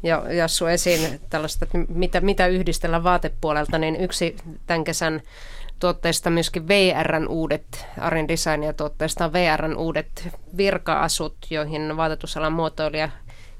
ja 0.07 0.33
Jassu 0.33 0.67
esiin 0.67 1.21
tällaista, 1.31 1.65
että 1.65 1.79
mitä, 1.89 2.21
mitä 2.21 2.47
yhdistellä 2.47 3.03
vaatepuolelta, 3.03 3.79
niin 3.79 3.97
yksi 3.97 4.37
tämän 4.67 4.85
kesän 4.85 5.23
tuotteista 5.79 6.31
myöskin 6.31 6.69
VRn 6.69 7.29
uudet, 7.29 7.87
Arin 7.99 8.29
Designia 8.29 8.73
tuotteista 8.73 9.25
on 9.25 9.33
VRn 9.33 9.77
uudet 9.77 10.29
virka-asut, 10.57 11.37
joihin 11.51 11.97
vaatetusalan 11.97 12.53
muotoilija 12.53 13.09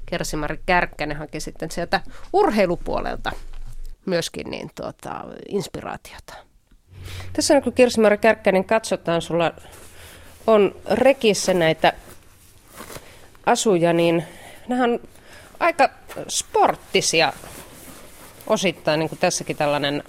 Kersimari 0.05 0.59
Kärkkänen 0.65 1.17
haki 1.17 1.39
sitten 1.39 1.71
sieltä 1.71 2.01
urheilupuolelta 2.33 3.31
myöskin 4.05 4.49
niin 4.49 4.71
tuota, 4.75 5.23
inspiraatiota. 5.49 6.33
Tässä 7.33 7.61
kun 7.61 7.73
Kirsimari 7.73 8.17
Kärkkänen 8.17 8.65
katsotaan, 8.65 9.21
sulla 9.21 9.51
on 10.47 10.75
rekissä 10.91 11.53
näitä 11.53 11.93
asuja, 13.45 13.93
niin 13.93 14.23
nämä 14.67 14.83
on 14.83 14.99
aika 15.59 15.89
sporttisia 16.27 17.33
osittain, 18.47 18.99
niin 18.99 19.09
kuin 19.09 19.19
tässäkin 19.19 19.57
tällainen 19.57 20.03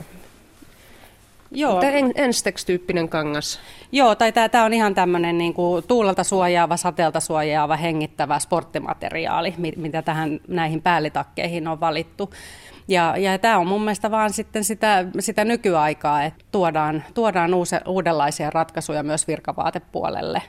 Joo. 1.51 1.81
En, 1.83 2.13
Enstex-tyyppinen 2.15 3.09
kangas. 3.09 3.61
Joo, 3.93 4.15
tai 4.15 4.33
tämä 4.33 4.65
on 4.65 4.73
ihan 4.73 4.95
tämmöinen 4.95 5.39
niin 5.39 5.55
kuin 5.55 5.85
tuulelta 5.87 6.25
suojaava, 6.25 6.77
sateelta 6.77 7.21
suojaava, 7.21 7.77
hengittävä 7.77 8.39
sporttimateriaali, 8.39 9.55
mitä 9.77 10.03
tähän 10.03 10.41
näihin 10.49 10.83
päällitakkeihin 10.83 11.69
on 11.69 11.81
valittu. 11.81 12.31
Ja, 12.89 13.15
ja 13.17 13.39
tämä 13.39 13.59
on 13.59 13.67
mun 13.67 13.81
mielestä 13.81 14.11
vaan 14.11 14.33
sitten 14.33 14.65
sitä, 14.65 15.05
sitä 15.19 15.45
nykyaikaa, 15.45 16.25
että 16.25 16.45
tuodaan, 16.53 17.05
tuodaan 17.15 17.55
uuse, 17.55 17.81
uudenlaisia 17.87 18.51
ratkaisuja 18.51 19.03
myös 19.03 19.29
virkavaatepuolelle, 19.29 20.43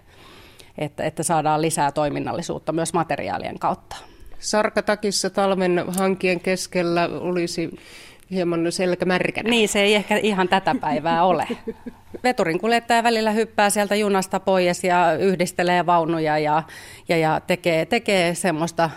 että, 0.78 1.04
että 1.04 1.24
saadaan 1.24 1.62
lisää 1.62 1.92
toiminnallisuutta 1.92 2.72
myös 2.72 2.94
materiaalien 2.94 3.60
kautta. 3.60 3.96
Sarkatakissa 4.40 5.30
talven 5.30 5.84
hankien 5.88 6.40
keskellä 6.40 7.10
olisi 7.20 7.70
hieman 8.32 8.72
selkämärkänä. 8.72 9.50
Niin, 9.50 9.70
se 9.70 9.82
ei 9.82 9.96
ehkä 9.96 10.18
ihan 10.18 10.50
tätä 10.50 10.76
päivää 10.82 11.24
ole. 11.24 11.48
Veturin 12.24 12.60
kuljettaja 12.60 13.04
välillä 13.04 13.32
hyppää 13.32 13.70
sieltä 13.70 13.96
junasta 13.96 14.40
pois 14.40 14.84
ja 14.84 15.14
yhdistelee 15.14 15.86
vaunuja 15.86 16.38
ja, 16.38 16.64
ja, 17.10 17.18
ja 17.18 17.42
tekee, 17.48 17.86
tekee 17.86 18.36
semmoista 18.36 18.90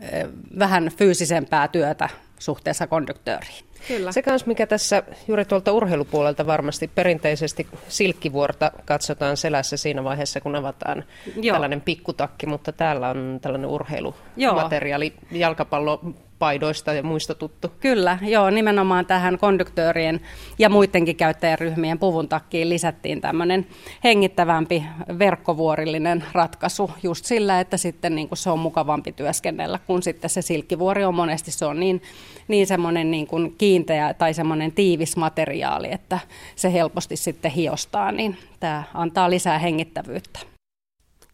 eh, 0.00 0.26
vähän 0.58 0.90
fyysisempää 0.96 1.68
työtä 1.68 2.08
suhteessa 2.38 2.86
konduktööriin. 2.86 3.67
Kyllä. 3.88 4.12
Se 4.12 4.22
kans, 4.22 4.46
mikä 4.46 4.66
tässä 4.66 5.02
juuri 5.28 5.44
tuolta 5.44 5.72
urheilupuolelta 5.72 6.46
varmasti 6.46 6.90
perinteisesti 6.94 7.66
silkkivuorta 7.88 8.72
katsotaan 8.84 9.36
selässä 9.36 9.76
siinä 9.76 10.04
vaiheessa, 10.04 10.40
kun 10.40 10.56
avataan 10.56 11.04
Joo. 11.36 11.54
tällainen 11.54 11.80
pikkutakki, 11.80 12.46
mutta 12.46 12.72
täällä 12.72 13.08
on 13.08 13.38
tällainen 13.42 13.70
urheilumateriaali, 13.70 15.12
Joo. 15.30 15.40
jalkapallo 15.40 16.00
paidoista 16.38 16.92
ja 16.92 17.02
muista 17.02 17.34
tuttu. 17.34 17.72
Kyllä, 17.80 18.18
joo, 18.22 18.50
nimenomaan 18.50 19.06
tähän 19.06 19.38
konduktöörien 19.38 20.20
ja 20.58 20.68
muidenkin 20.68 21.16
käyttäjäryhmien 21.16 21.98
puvun 21.98 22.28
takkiin 22.28 22.68
lisättiin 22.68 23.20
tämmöinen 23.20 23.66
hengittävämpi 24.04 24.84
verkkovuorillinen 25.18 26.24
ratkaisu 26.32 26.90
just 27.02 27.24
sillä, 27.24 27.60
että 27.60 27.76
sitten 27.76 28.14
niin 28.14 28.28
kuin 28.28 28.38
se 28.38 28.50
on 28.50 28.58
mukavampi 28.58 29.12
työskennellä, 29.12 29.78
kun 29.86 30.02
sitten 30.02 30.30
se 30.30 30.42
silkkivuori 30.42 31.04
on 31.04 31.14
monesti 31.14 31.50
se 31.50 31.64
on 31.66 31.80
niin, 31.80 32.02
niin 32.48 32.66
semmoinen 32.66 33.10
niin 33.10 33.26
kuin 33.26 33.54
kiinteä 33.58 34.14
tai 34.14 34.34
semmoinen 34.34 34.72
tiivis 34.72 35.16
materiaali, 35.16 35.88
että 35.92 36.18
se 36.56 36.72
helposti 36.72 37.16
sitten 37.16 37.50
hiostaa, 37.50 38.12
niin 38.12 38.36
tämä 38.60 38.82
antaa 38.94 39.30
lisää 39.30 39.58
hengittävyyttä. 39.58 40.40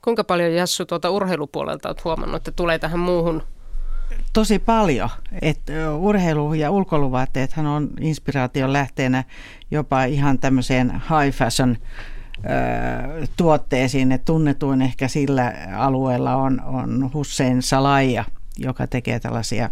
Kuinka 0.05 0.25
paljon 0.25 0.55
Jassu 0.55 0.85
tuota 0.85 1.11
urheilupuolelta 1.11 1.89
olet 1.89 2.05
huomannut, 2.05 2.37
että 2.37 2.51
tulee 2.51 2.79
tähän 2.79 3.01
muuhun 3.01 3.43
tosi 4.35 4.59
paljon. 4.59 5.09
Et 5.43 5.61
urheilu- 5.99 6.55
ja 6.55 6.71
ulkoiluvaatteethan 6.71 7.67
on 7.67 7.91
inspiraation 8.01 8.73
lähteenä 8.73 9.25
jopa 9.71 10.05
ihan 10.05 10.39
tämmöiseen 10.39 10.91
high 10.91 11.37
fashion 11.37 11.77
tuotteisiin. 13.37 14.13
Et 14.13 14.25
tunnetuin 14.25 14.83
ehkä 14.83 15.09
sillä 15.09 15.55
alueella 15.77 16.37
on, 16.37 16.61
on 16.65 17.11
Hussein 17.15 17.63
Salaija, 17.63 18.25
joka 18.59 18.87
tekee 18.87 19.21
tällaisia 19.21 19.71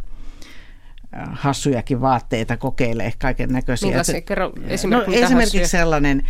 hassujakin 1.33 2.01
vaatteita, 2.01 2.57
kokeilee 2.57 3.13
kaiken 3.19 3.49
näköisiä. 3.49 4.03
Kerro 4.27 4.53
no, 4.91 5.03
esimerkiksi 5.13 5.67
sellainen, 5.67 6.23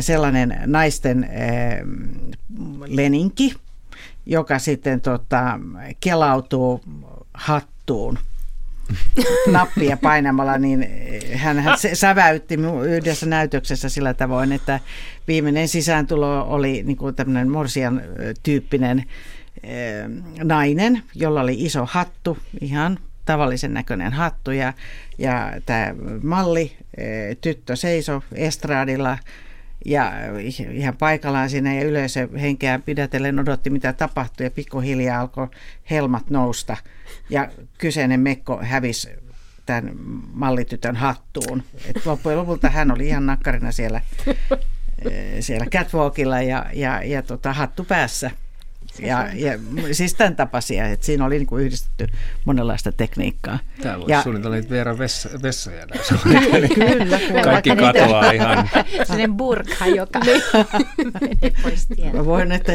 sellainen 0.00 0.60
naisten 0.66 1.28
leninki, 2.86 3.54
joka 4.26 4.58
sitten 4.58 5.00
tota, 5.00 5.60
kelautuu 6.00 6.80
hattuun 7.38 8.18
nappia 9.50 9.96
painamalla, 9.96 10.58
niin 10.58 10.86
hän, 11.34 11.64
säväytti 11.92 12.58
yhdessä 12.88 13.26
näytöksessä 13.26 13.88
sillä 13.88 14.14
tavoin, 14.14 14.52
että 14.52 14.80
viimeinen 15.28 15.68
sisääntulo 15.68 16.44
oli 16.48 16.82
niin 16.82 16.96
kuin 16.96 17.14
tämmöinen 17.14 17.50
morsian 17.50 18.02
tyyppinen 18.42 19.04
nainen, 20.44 21.02
jolla 21.14 21.40
oli 21.40 21.64
iso 21.64 21.88
hattu, 21.90 22.38
ihan 22.60 22.98
tavallisen 23.24 23.74
näköinen 23.74 24.12
hattu 24.12 24.50
ja, 24.50 24.72
ja 25.18 25.52
tämä 25.66 25.94
malli, 26.22 26.76
tyttö 27.40 27.76
seiso 27.76 28.22
estraadilla 28.32 29.18
ja 29.86 30.12
ihan 30.72 30.96
paikallaan 30.96 31.50
siinä 31.50 31.74
ja 31.74 31.84
yleisö 31.84 32.28
henkeä 32.40 32.78
pidätellen 32.78 33.38
odotti 33.38 33.70
mitä 33.70 33.92
tapahtui 33.92 34.46
ja 34.46 34.50
pikkuhiljaa 34.50 35.20
alkoi 35.20 35.48
helmat 35.90 36.30
nousta 36.30 36.76
ja 37.30 37.48
kyseinen 37.78 38.20
mekko 38.20 38.60
hävisi 38.62 39.08
tämän 39.66 39.90
mallitytön 40.32 40.96
hattuun. 40.96 41.62
Et 41.86 42.06
loppujen 42.06 42.38
lopulta 42.38 42.70
hän 42.70 42.90
oli 42.90 43.06
ihan 43.08 43.26
nakkarina 43.26 43.72
siellä, 43.72 44.00
siellä 45.40 45.66
catwalkilla 45.66 46.42
ja, 46.42 46.66
ja, 46.72 47.02
ja 47.02 47.22
tota, 47.22 47.52
hattu 47.52 47.84
päässä. 47.84 48.30
Ja, 48.98 49.28
ja 49.34 49.58
siis 49.92 50.14
tämän 50.14 50.36
tapaisia, 50.36 50.86
että 50.86 51.06
siinä 51.06 51.24
oli 51.24 51.38
niin 51.38 51.46
kuin 51.46 51.64
yhdistetty 51.64 52.06
monenlaista 52.44 52.92
tekniikkaa. 52.92 53.58
Täällä 53.82 54.02
olisi 54.02 54.12
ja, 54.12 54.22
suunnitelma 54.22 54.56
niitä 54.56 54.70
Veeran 54.70 54.98
vessa, 54.98 55.28
vessoja 55.42 55.86
näissä. 55.86 56.14
Kyllä. 56.74 57.20
Kaikki 57.44 57.76
katoaa 57.76 58.30
ihan. 58.30 58.70
Sellainen 58.92 59.34
burkha, 59.34 59.86
joka 59.86 60.18
menee 60.18 60.40
pois 61.62 61.86
Mä 62.12 62.24
voin, 62.24 62.52
että 62.52 62.72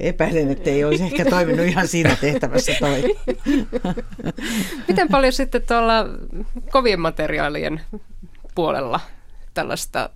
epäilen, 0.00 0.50
että 0.50 0.70
ei 0.70 0.84
olisi 0.84 1.04
ehkä 1.04 1.24
toiminut 1.24 1.66
ihan 1.66 1.88
siinä 1.88 2.16
tehtävässä 2.20 2.72
toi. 2.80 3.16
Miten 4.88 5.08
paljon 5.08 5.32
sitten 5.32 5.62
tuolla 5.62 6.06
kovien 6.70 7.00
materiaalien 7.00 7.80
puolella 8.54 9.00
tällaista 9.54 10.10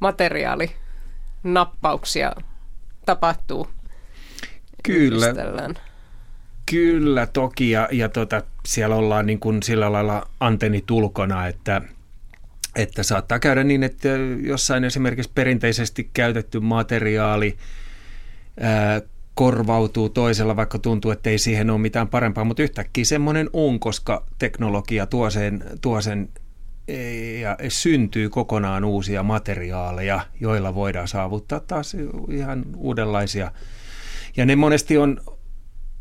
materiaalinappauksia 0.00 2.32
tapahtuu? 3.06 3.68
Kyllä. 4.86 5.26
Kyllä 6.70 7.26
toki. 7.26 7.70
Ja, 7.70 7.88
ja 7.92 8.08
tota, 8.08 8.42
siellä 8.66 8.96
ollaan 8.96 9.26
niin 9.26 9.40
kuin 9.40 9.62
sillä 9.62 9.92
lailla 9.92 10.28
antennitulkona, 10.40 11.46
että, 11.46 11.82
että 12.76 13.02
saattaa 13.02 13.38
käydä 13.38 13.64
niin, 13.64 13.82
että 13.82 14.08
jossain 14.42 14.84
esimerkiksi 14.84 15.30
perinteisesti 15.34 16.10
käytetty 16.12 16.60
materiaali 16.60 17.56
ää, 18.60 19.00
korvautuu 19.34 20.08
toisella, 20.08 20.56
vaikka 20.56 20.78
tuntuu, 20.78 21.10
että 21.10 21.30
ei 21.30 21.38
siihen 21.38 21.70
ole 21.70 21.78
mitään 21.78 22.08
parempaa, 22.08 22.44
mutta 22.44 22.62
yhtäkkiä 22.62 23.04
semmoinen 23.04 23.50
on, 23.52 23.80
koska 23.80 24.26
teknologia 24.38 25.06
tuo 25.06 25.30
sen, 25.30 25.64
tuo 25.80 26.00
sen 26.00 26.28
ja 27.40 27.56
syntyy 27.68 28.28
kokonaan 28.30 28.84
uusia 28.84 29.22
materiaaleja, 29.22 30.20
joilla 30.40 30.74
voidaan 30.74 31.08
saavuttaa 31.08 31.60
taas 31.60 31.96
ihan 32.30 32.64
uudenlaisia 32.76 33.52
ja 34.36 34.46
ne 34.46 34.56
monesti 34.56 34.98
on 34.98 35.20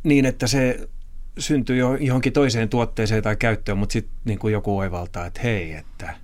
niin, 0.04 0.26
että 0.26 0.48
se 0.48 0.90
syntyy 1.38 1.78
jo 1.78 1.96
johonkin 1.96 2.34
toiseen 2.34 2.70
tuotteeseen 2.70 3.24
tai 3.24 3.36
käyttöön, 3.36 3.78
mutta 3.78 3.94
sitten 3.94 4.16
niin 4.26 4.40
kuin 4.40 4.52
joku 4.52 4.78
oivaltaa, 4.78 5.26
että 5.26 5.42
hei, 5.44 5.74
että... 5.74 6.16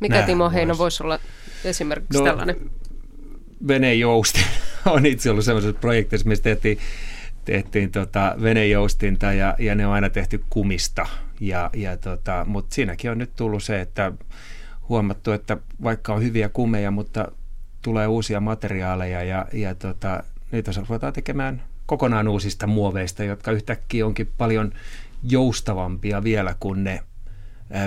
Mikä 0.00 0.22
Timo 0.22 0.50
Heino 0.50 0.68
vois... 0.68 0.78
voisi 0.78 1.02
olla 1.02 1.18
esimerkiksi 1.64 2.18
no, 2.18 2.24
tällainen? 2.24 2.70
Venejousti 3.68 4.40
on 4.86 5.06
itse 5.06 5.30
ollut 5.30 5.44
sellaisessa 5.44 5.80
projektissa, 5.80 6.28
missä 6.28 6.42
tehtiin, 6.42 6.78
tehtiin 7.44 7.92
tota 7.92 8.36
venejoustinta 8.42 9.32
ja, 9.32 9.54
ja 9.58 9.74
ne 9.74 9.86
on 9.86 9.92
aina 9.92 10.10
tehty 10.10 10.44
kumista. 10.50 11.06
Ja, 11.40 11.70
ja 11.76 11.96
tota, 11.96 12.44
mutta 12.48 12.74
siinäkin 12.74 13.10
on 13.10 13.18
nyt 13.18 13.30
tullut 13.36 13.62
se, 13.62 13.80
että 13.80 14.12
huomattu, 14.88 15.32
että 15.32 15.56
vaikka 15.82 16.14
on 16.14 16.22
hyviä 16.22 16.48
kumeja, 16.48 16.90
mutta 16.90 17.32
tulee 17.82 18.06
uusia 18.06 18.40
materiaaleja 18.40 19.22
ja, 19.22 19.46
ja 19.52 19.74
tota, 19.74 20.22
niitä 20.52 20.70
ruvetaan 20.88 21.12
tekemään 21.12 21.62
kokonaan 21.86 22.28
uusista 22.28 22.66
muoveista, 22.66 23.24
jotka 23.24 23.52
yhtäkkiä 23.52 24.06
onkin 24.06 24.32
paljon 24.38 24.72
joustavampia 25.22 26.24
vielä 26.24 26.54
kuin 26.60 26.84
ne 26.84 27.00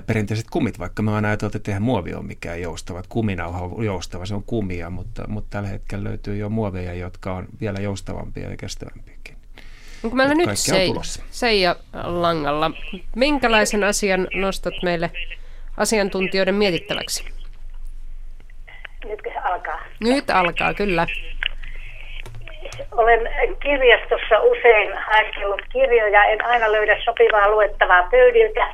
perinteiset 0.05 0.45
kumit, 0.49 0.79
vaikka 0.79 1.01
me 1.01 1.11
aina 1.11 1.27
ajatellaan, 1.27 1.57
että 1.57 1.71
eihän 1.71 1.81
muovi 1.81 2.13
ole 2.13 2.23
mikään 2.23 2.61
joustava. 2.61 3.03
Kuminauha 3.09 3.59
on 3.61 3.85
joustava, 3.85 4.25
se 4.25 4.35
on 4.35 4.43
kumia, 4.43 4.89
mutta, 4.89 5.27
mutta 5.27 5.49
tällä 5.49 5.69
hetkellä 5.69 6.03
löytyy 6.03 6.37
jo 6.37 6.49
muoveja, 6.49 6.93
jotka 6.93 7.33
on 7.35 7.47
vielä 7.61 7.79
joustavampia 7.79 8.49
ja 8.49 8.57
kestävämpiäkin. 8.57 9.35
Onko 10.03 10.15
meillä 10.15 10.35
nyt 10.35 10.49
Sei, 10.53 10.93
Seija 11.31 11.75
Langalla? 12.03 12.71
Minkälaisen 13.15 13.83
asian 13.83 14.27
nostat 14.33 14.73
meille 14.83 15.11
asiantuntijoiden 15.77 16.55
mietittäväksi? 16.55 17.25
Nytkö 19.05 19.29
alkaa? 19.43 19.79
Nyt 19.99 20.29
alkaa, 20.29 20.73
kyllä 20.73 21.07
olen 22.91 23.29
kirjastossa 23.59 24.39
usein 24.39 24.93
haiskellut 24.93 25.61
kirjoja, 25.71 26.23
en 26.23 26.45
aina 26.45 26.71
löydä 26.71 26.97
sopivaa 27.05 27.51
luettavaa 27.51 28.07
pöydiltä 28.11 28.67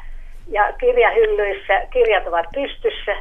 ja 0.47 0.73
kirjahyllyissä 0.73 1.81
kirjat 1.93 2.27
ovat 2.27 2.45
pystyssä. 2.53 3.15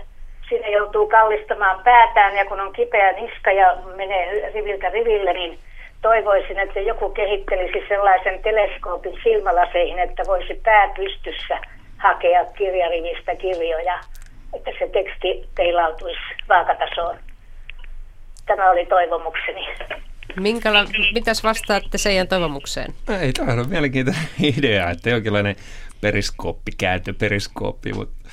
Siinä 0.48 0.68
joutuu 0.68 1.08
kallistamaan 1.08 1.80
päätään 1.84 2.36
ja 2.36 2.44
kun 2.44 2.60
on 2.60 2.72
kipeä 2.72 3.12
niska 3.12 3.52
ja 3.52 3.76
menee 3.96 4.50
riviltä 4.54 4.88
riville, 4.88 5.32
niin 5.32 5.58
toivoisin, 6.02 6.58
että 6.58 6.80
joku 6.80 7.08
kehittelisi 7.08 7.88
sellaisen 7.88 8.42
teleskoopin 8.42 9.18
silmälaseihin, 9.22 9.98
että 9.98 10.22
voisi 10.26 10.54
pää 10.64 10.88
pystyssä 10.96 11.58
hakea 11.98 12.44
kirjarivistä 12.44 13.34
kirjoja, 13.34 13.98
että 14.56 14.70
se 14.78 14.88
teksti 14.88 15.48
peilautuisi 15.56 16.20
vaakatasoon. 16.48 17.16
Tämä 18.46 18.70
oli 18.70 18.86
toivomukseni. 18.86 19.68
Minkäla, 20.40 20.86
mitäs 21.14 21.42
vastaatte 21.42 21.98
Seijan 21.98 22.28
toivomukseen? 22.28 22.94
Ei, 23.20 23.32
tämä 23.32 23.52
on 23.52 23.68
mielenkiintoinen 23.68 24.24
idea, 24.56 24.90
että 24.90 25.10
jonkinlainen 25.10 25.56
periskooppi, 26.00 26.72
kääntö-periskooppi, 26.78 27.92
mutta 27.92 28.28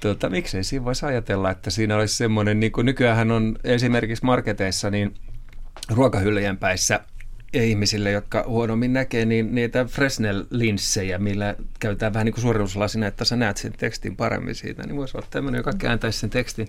tuota, 0.00 0.30
miksei 0.30 0.64
siinä 0.64 0.84
voisi 0.84 1.06
ajatella, 1.06 1.50
että 1.50 1.70
siinä 1.70 1.96
olisi 1.96 2.14
semmoinen, 2.14 2.60
niin 2.60 2.72
kuin 2.72 2.84
nykyään 2.84 3.30
on 3.30 3.58
esimerkiksi 3.64 4.24
marketeissa, 4.24 4.90
niin 4.90 5.14
ruokahyllyjen 5.88 6.58
päissä 6.58 7.00
ihmisille, 7.52 8.10
jotka 8.10 8.44
huonommin 8.46 8.92
näkee, 8.92 9.24
niin 9.24 9.54
niitä 9.54 9.84
Fresnel-linssejä, 9.84 11.18
millä 11.18 11.54
käytetään 11.80 12.14
vähän 12.14 12.24
niin 12.24 12.34
kuin 12.34 13.04
että 13.06 13.24
sä 13.24 13.36
näet 13.36 13.56
sen 13.56 13.72
tekstin 13.72 14.16
paremmin 14.16 14.54
siitä, 14.54 14.82
niin 14.82 14.96
voisi 14.96 15.16
olla 15.16 15.26
tämmöinen, 15.30 15.58
joka 15.58 15.72
kääntäisi 15.78 16.18
sen 16.18 16.30
tekstin 16.30 16.68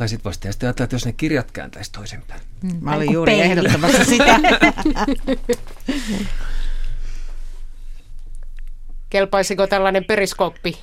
tai 0.00 0.08
sitten 0.08 0.24
voisi 0.24 0.40
tietysti 0.40 0.66
ajatella, 0.66 0.84
että 0.84 0.94
jos 0.94 1.06
ne 1.06 1.12
kirjat 1.12 1.50
kääntäisi 1.50 1.92
toisinpäin. 1.92 2.40
Mm, 2.62 2.70
Mä 2.80 2.96
olin 2.96 3.12
juuri 3.12 3.32
peili. 3.32 3.44
ehdottamassa 3.44 4.04
sitä. 4.12 4.36
Kelpaisiko 9.10 9.66
tällainen 9.66 10.04
periskooppi? 10.04 10.78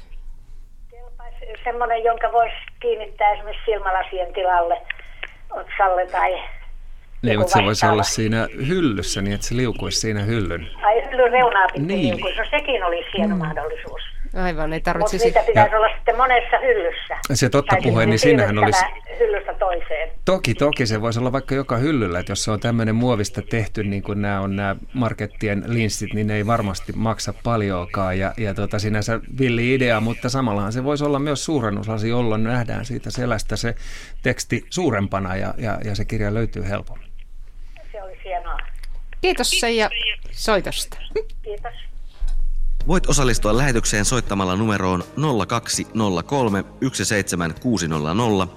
Kelpaisi 0.92 1.46
semmoinen, 1.64 2.04
jonka 2.04 2.32
voisi 2.32 2.56
kiinnittää 2.80 3.32
esimerkiksi 3.32 3.66
silmälasien 3.66 4.34
tilalle 4.34 4.82
otsalle 5.50 6.08
tai 6.08 6.44
niin, 7.22 7.40
mutta 7.40 7.58
se 7.58 7.66
voisi 7.66 7.86
olla 7.86 8.04
siinä 8.04 8.48
hyllyssä 8.68 9.22
niin, 9.22 9.34
että 9.36 9.48
se 9.48 9.56
liukuisi 9.56 10.00
siinä 10.00 10.24
hyllyn. 10.24 10.68
Ai 10.82 11.12
hyllyn 11.12 11.32
reunaa 11.32 11.68
pitkin 11.68 11.88
niin. 11.88 12.16
liukuisi. 12.16 12.38
No 12.40 12.46
sekin 12.50 12.84
olisi 12.84 13.10
hieno 13.18 13.36
mm. 13.36 13.40
mahdollisuus. 13.40 14.02
Aivan, 14.44 14.74
ei 14.74 14.82
tarvitsisi... 14.82 15.26
Mutta 15.26 15.40
niitä 15.40 15.48
pitäisi 15.48 15.72
ja... 15.72 15.78
olla 15.78 15.96
sitten 15.96 16.18
monessa 16.18 16.58
hyllyssä. 16.58 17.18
Se 17.34 17.50
totta 17.50 17.76
puheen, 17.84 18.10
niin 18.10 18.20
siinähän 18.20 18.58
olisi... 18.58 18.86
hyllystä 19.20 19.54
toiseen. 19.54 20.10
Toki, 20.26 20.54
toki 20.54 20.86
se 20.86 21.02
voisi 21.02 21.20
olla 21.20 21.32
vaikka 21.32 21.56
joka 21.56 21.78
hyllyllä, 21.78 22.20
että 22.20 22.32
jos 22.32 22.44
se 22.44 22.52
on 22.52 22.60
tämmöinen 22.60 22.96
muovista 22.96 23.42
tehty, 23.42 23.84
niin 23.84 24.04
kuin 24.04 24.22
nämä 24.22 24.42
on 24.42 24.56
nämä 24.56 24.76
markettien 24.94 25.64
linssit, 25.68 26.14
niin 26.14 26.28
ne 26.28 26.36
ei 26.36 26.48
varmasti 26.48 26.94
maksa 26.96 27.34
paljoakaan 27.44 28.20
ja, 28.20 28.34
ja 28.38 28.54
tota, 28.54 28.80
sinänsä 28.80 29.20
villi 29.40 29.74
idea, 29.74 30.00
mutta 30.00 30.30
samallahan 30.30 30.74
se 30.74 30.84
voisi 30.84 31.04
olla 31.04 31.20
myös 31.20 31.46
suurennuslasi, 31.46 32.10
jolloin 32.10 32.44
nähdään 32.44 32.86
siitä 32.86 33.12
selästä 33.12 33.56
se 33.56 33.76
teksti 34.24 34.66
suurempana 34.70 35.36
ja, 35.36 35.54
ja, 35.58 35.78
ja 35.84 35.96
se 35.96 36.06
kirja 36.06 36.34
löytyy 36.34 36.70
helpommin. 36.70 37.10
Se 37.92 38.04
olisi 38.04 38.24
hienoa. 38.24 38.58
Kiitos 39.22 39.50
Seija 39.50 39.90
soitosta. 40.32 40.98
Kiitos. 41.44 41.74
Voit 42.88 43.10
osallistua 43.10 43.58
lähetykseen 43.58 44.06
soittamalla 44.06 44.56
numeroon 44.56 45.04
0203 45.48 46.64
17600 46.94 48.48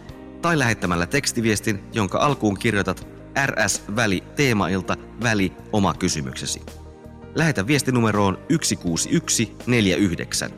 tai 0.43 0.59
lähettämällä 0.59 1.07
tekstiviestin, 1.07 1.82
jonka 1.93 2.19
alkuun 2.19 2.59
kirjoitat 2.59 3.07
RS-väli 3.47 4.23
teemailta 4.36 4.97
väli 5.23 5.52
oma 5.73 5.94
kysymyksesi. 5.94 6.62
Lähetä 7.35 7.66
viesti 7.66 7.93
numeroon 7.93 8.39
16149. 8.48 10.51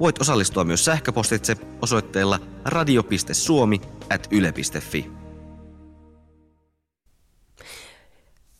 Voit 0.00 0.20
osallistua 0.20 0.64
myös 0.64 0.84
sähköpostitse 0.84 1.56
osoitteella 1.80 2.38
radio.suomi 2.64 3.80
at 4.14 4.28
yle.fi. 4.30 5.10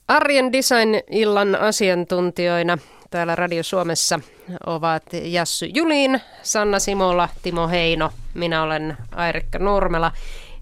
Arjen 0.08 0.52
Design-illan 0.52 1.54
asiantuntijoina 1.54 2.78
Täällä 3.12 3.36
Radio 3.36 3.62
Suomessa 3.62 4.20
ovat 4.66 5.02
Jassu 5.22 5.64
Julin, 5.74 6.20
Sanna 6.42 6.78
Simola, 6.78 7.28
Timo 7.42 7.68
Heino. 7.68 8.10
Minä 8.34 8.62
olen 8.62 8.96
Airikka 9.10 9.58
Nurmela. 9.58 10.12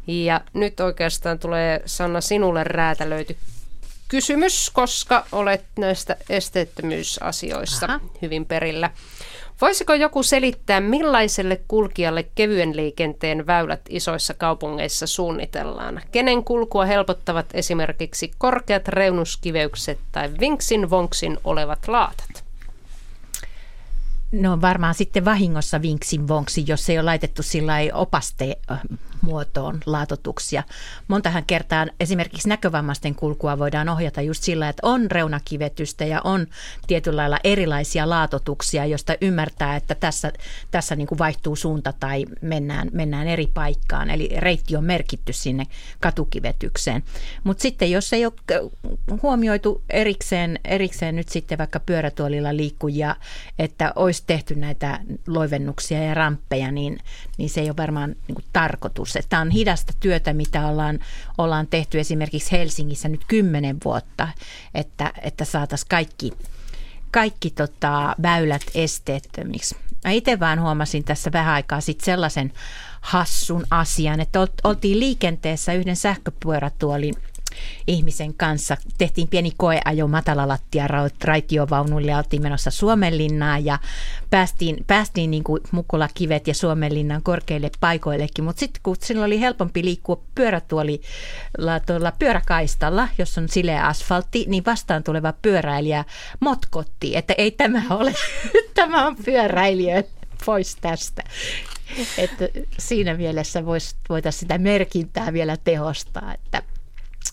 Ja 0.06 0.40
nyt 0.54 0.80
oikeastaan 0.80 1.38
tulee 1.38 1.82
Sanna 1.86 2.20
sinulle 2.20 2.64
räätälöity 2.64 3.36
kysymys, 4.08 4.70
koska 4.70 5.24
olet 5.32 5.64
näistä 5.78 6.16
esteettömyysasioista 6.28 7.86
Aha. 7.86 8.00
hyvin 8.22 8.46
perillä. 8.46 8.90
Voisiko 9.60 9.94
joku 9.94 10.22
selittää, 10.22 10.80
millaiselle 10.80 11.60
kulkijalle 11.68 12.22
kevyen 12.34 12.76
liikenteen 12.76 13.46
väylät 13.46 13.80
isoissa 13.88 14.34
kaupungeissa 14.34 15.06
suunnitellaan? 15.06 16.00
Kenen 16.12 16.44
kulkua 16.44 16.84
helpottavat 16.84 17.46
esimerkiksi 17.54 18.30
korkeat 18.38 18.88
reunuskiveykset 18.88 19.98
tai 20.12 20.30
vinksin 20.40 20.90
vonksin 20.90 21.38
olevat 21.44 21.88
laatat? 21.88 22.29
No 24.32 24.60
varmaan 24.60 24.94
sitten 24.94 25.24
vahingossa 25.24 25.82
vinksin 25.82 26.28
vonksi, 26.28 26.64
jos 26.66 26.90
ei 26.90 26.98
ole 26.98 27.04
laitettu 27.04 27.42
sillä 27.42 27.72
opaste 27.92 28.56
muotoon 29.20 29.80
laatotuksia. 29.86 30.62
Montahan 31.08 31.44
kertaa 31.44 31.86
esimerkiksi 32.00 32.48
näkövammaisten 32.48 33.14
kulkua 33.14 33.58
voidaan 33.58 33.88
ohjata 33.88 34.20
just 34.20 34.42
sillä, 34.42 34.68
että 34.68 34.86
on 34.86 35.10
reunakivetystä 35.10 36.04
ja 36.04 36.20
on 36.24 36.46
tietyllä 36.86 37.16
lailla 37.16 37.38
erilaisia 37.44 38.08
laatotuksia, 38.08 38.86
josta 38.86 39.14
ymmärtää, 39.20 39.76
että 39.76 39.94
tässä, 39.94 40.32
tässä 40.70 40.96
niin 40.96 41.06
kuin 41.06 41.18
vaihtuu 41.18 41.56
suunta 41.56 41.92
tai 42.00 42.26
mennään, 42.40 42.88
mennään 42.92 43.28
eri 43.28 43.46
paikkaan. 43.54 44.10
Eli 44.10 44.28
reitti 44.36 44.76
on 44.76 44.84
merkitty 44.84 45.32
sinne 45.32 45.66
katukivetykseen. 46.00 47.02
Mutta 47.44 47.62
sitten 47.62 47.90
jos 47.90 48.12
ei 48.12 48.26
ole 48.26 48.70
huomioitu 49.22 49.82
erikseen, 49.90 50.58
erikseen 50.64 51.16
nyt 51.16 51.28
sitten 51.28 51.58
vaikka 51.58 51.80
pyörätuolilla 51.80 52.56
liikkujia, 52.56 53.16
että 53.58 53.92
olisi 53.96 54.24
tehty 54.26 54.54
näitä 54.54 55.00
loivennuksia 55.26 56.04
ja 56.04 56.14
ramppeja, 56.14 56.72
niin, 56.72 56.98
niin 57.38 57.50
se 57.50 57.60
ei 57.60 57.68
ole 57.68 57.76
varmaan 57.76 58.10
niin 58.10 58.34
kuin 58.34 58.44
tarkoitus 58.52 59.09
ajatus. 59.16 59.28
Tämä 59.28 59.42
on 59.42 59.50
hidasta 59.50 59.92
työtä, 60.00 60.32
mitä 60.32 60.66
ollaan, 60.66 60.98
ollaan 61.38 61.66
tehty 61.66 62.00
esimerkiksi 62.00 62.52
Helsingissä 62.52 63.08
nyt 63.08 63.24
kymmenen 63.28 63.76
vuotta, 63.84 64.28
että, 64.74 65.12
että 65.22 65.44
saataisiin 65.44 65.88
kaikki, 65.88 66.32
kaikki 67.10 67.50
tota, 67.50 68.14
väylät 68.22 68.62
esteettömiksi. 68.74 69.76
Mä 70.04 70.10
itse 70.10 70.40
vaan 70.40 70.60
huomasin 70.60 71.04
tässä 71.04 71.32
vähän 71.32 71.54
aikaa 71.54 71.80
sitten 71.80 72.04
sellaisen 72.04 72.52
hassun 73.00 73.64
asian, 73.70 74.20
että 74.20 74.40
oltiin 74.64 75.00
liikenteessä 75.00 75.72
yhden 75.72 75.96
sähköpyörätuolin 75.96 77.14
ihmisen 77.86 78.34
kanssa. 78.34 78.76
Tehtiin 78.98 79.28
pieni 79.28 79.52
koeajo 79.56 80.06
matalalattia 80.08 80.88
raitiovaunuille 81.24 82.10
ja 82.10 82.18
oltiin 82.18 82.42
menossa 82.42 82.70
Suomenlinnaan 82.70 83.64
ja 83.64 83.78
päästiin, 84.30 84.84
päästiin 84.86 85.30
niin 85.30 85.44
kuin 85.44 85.62
Mukulakivet 85.72 86.48
ja 86.48 86.54
Suomenlinnan 86.54 87.22
korkeille 87.22 87.70
paikoillekin, 87.80 88.44
mutta 88.44 88.60
sitten 88.60 88.80
kun 88.82 88.96
sillä 89.00 89.24
oli 89.24 89.40
helpompi 89.40 89.84
liikkua 89.84 90.22
pyörätuolilla 90.34 91.80
tuolla 91.86 92.12
pyöräkaistalla, 92.18 93.08
jos 93.18 93.38
on 93.38 93.48
sileä 93.48 93.86
asfaltti, 93.86 94.44
niin 94.48 94.64
vastaan 94.64 95.02
tuleva 95.02 95.32
pyöräilijä 95.42 96.04
motkotti, 96.40 97.16
että 97.16 97.34
ei 97.38 97.50
tämä 97.50 97.82
ole, 97.90 98.14
tämä 98.74 99.06
on 99.06 99.16
pyöräilijä 99.24 100.04
pois 100.46 100.76
tästä. 100.80 101.22
Että 102.18 102.48
siinä 102.78 103.14
mielessä 103.14 103.64
voitaisiin 104.08 104.40
sitä 104.40 104.58
merkintää 104.58 105.32
vielä 105.32 105.56
tehostaa, 105.56 106.34
että 106.34 106.62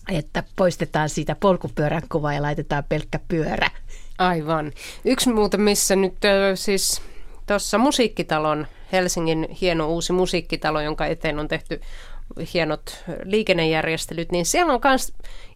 että 0.08 0.42
poistetaan 0.56 1.08
siitä 1.08 1.34
polkupyörän 1.34 2.02
kuva 2.12 2.32
ja 2.32 2.42
laitetaan 2.42 2.84
pelkkä 2.88 3.20
pyörä. 3.28 3.70
Aivan. 4.18 4.72
Yksi 5.04 5.32
muuten, 5.32 5.60
missä 5.60 5.96
nyt 5.96 6.16
siis 6.54 7.02
tuossa 7.46 7.78
musiikkitalon, 7.78 8.66
Helsingin 8.92 9.48
hieno 9.60 9.88
uusi 9.88 10.12
musiikkitalo, 10.12 10.80
jonka 10.80 11.06
eteen 11.06 11.38
on 11.38 11.48
tehty 11.48 11.80
hienot 12.54 13.04
liikennejärjestelyt, 13.24 14.32
niin 14.32 14.46
siellä 14.46 14.72
on 14.72 14.80
myös 14.84 15.12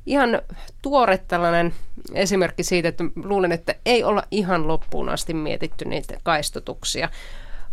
ihan 0.06 0.42
tuore 0.82 1.18
tällainen 1.18 1.74
esimerkki 2.14 2.62
siitä, 2.62 2.88
että 2.88 3.04
luulen, 3.24 3.52
että 3.52 3.74
ei 3.86 4.04
olla 4.04 4.22
ihan 4.30 4.68
loppuun 4.68 5.08
asti 5.08 5.34
mietitty 5.34 5.84
niitä 5.84 6.20
kaistotuksia, 6.22 7.08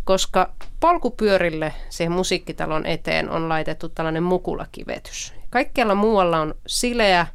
koska 0.04 0.52
polkupyörille 0.80 1.74
siihen 1.88 2.12
musiikkitalon 2.12 2.86
eteen 2.86 3.30
on 3.30 3.48
laitettu 3.48 3.88
tällainen 3.88 4.22
mukulakivetys. 4.22 5.39
Kaikkialla 5.50 5.94
muualla 5.94 6.40
on 6.40 6.54
sileä 6.66 7.26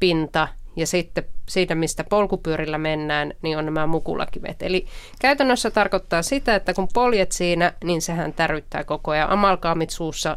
pinta 0.00 0.48
ja 0.76 0.86
sitten 0.86 1.24
siitä, 1.48 1.74
mistä 1.74 2.04
polkupyörillä 2.04 2.78
mennään, 2.78 3.32
niin 3.42 3.58
on 3.58 3.64
nämä 3.64 3.86
mukulakivet. 3.86 4.62
Eli 4.62 4.86
käytännössä 5.20 5.70
tarkoittaa 5.70 6.22
sitä, 6.22 6.54
että 6.54 6.74
kun 6.74 6.88
poljet 6.94 7.32
siinä, 7.32 7.72
niin 7.84 8.02
sehän 8.02 8.32
täryttää 8.32 8.84
koko 8.84 9.10
ajan. 9.10 9.30
Amalkaamit 9.30 9.90
suussa, 9.90 10.36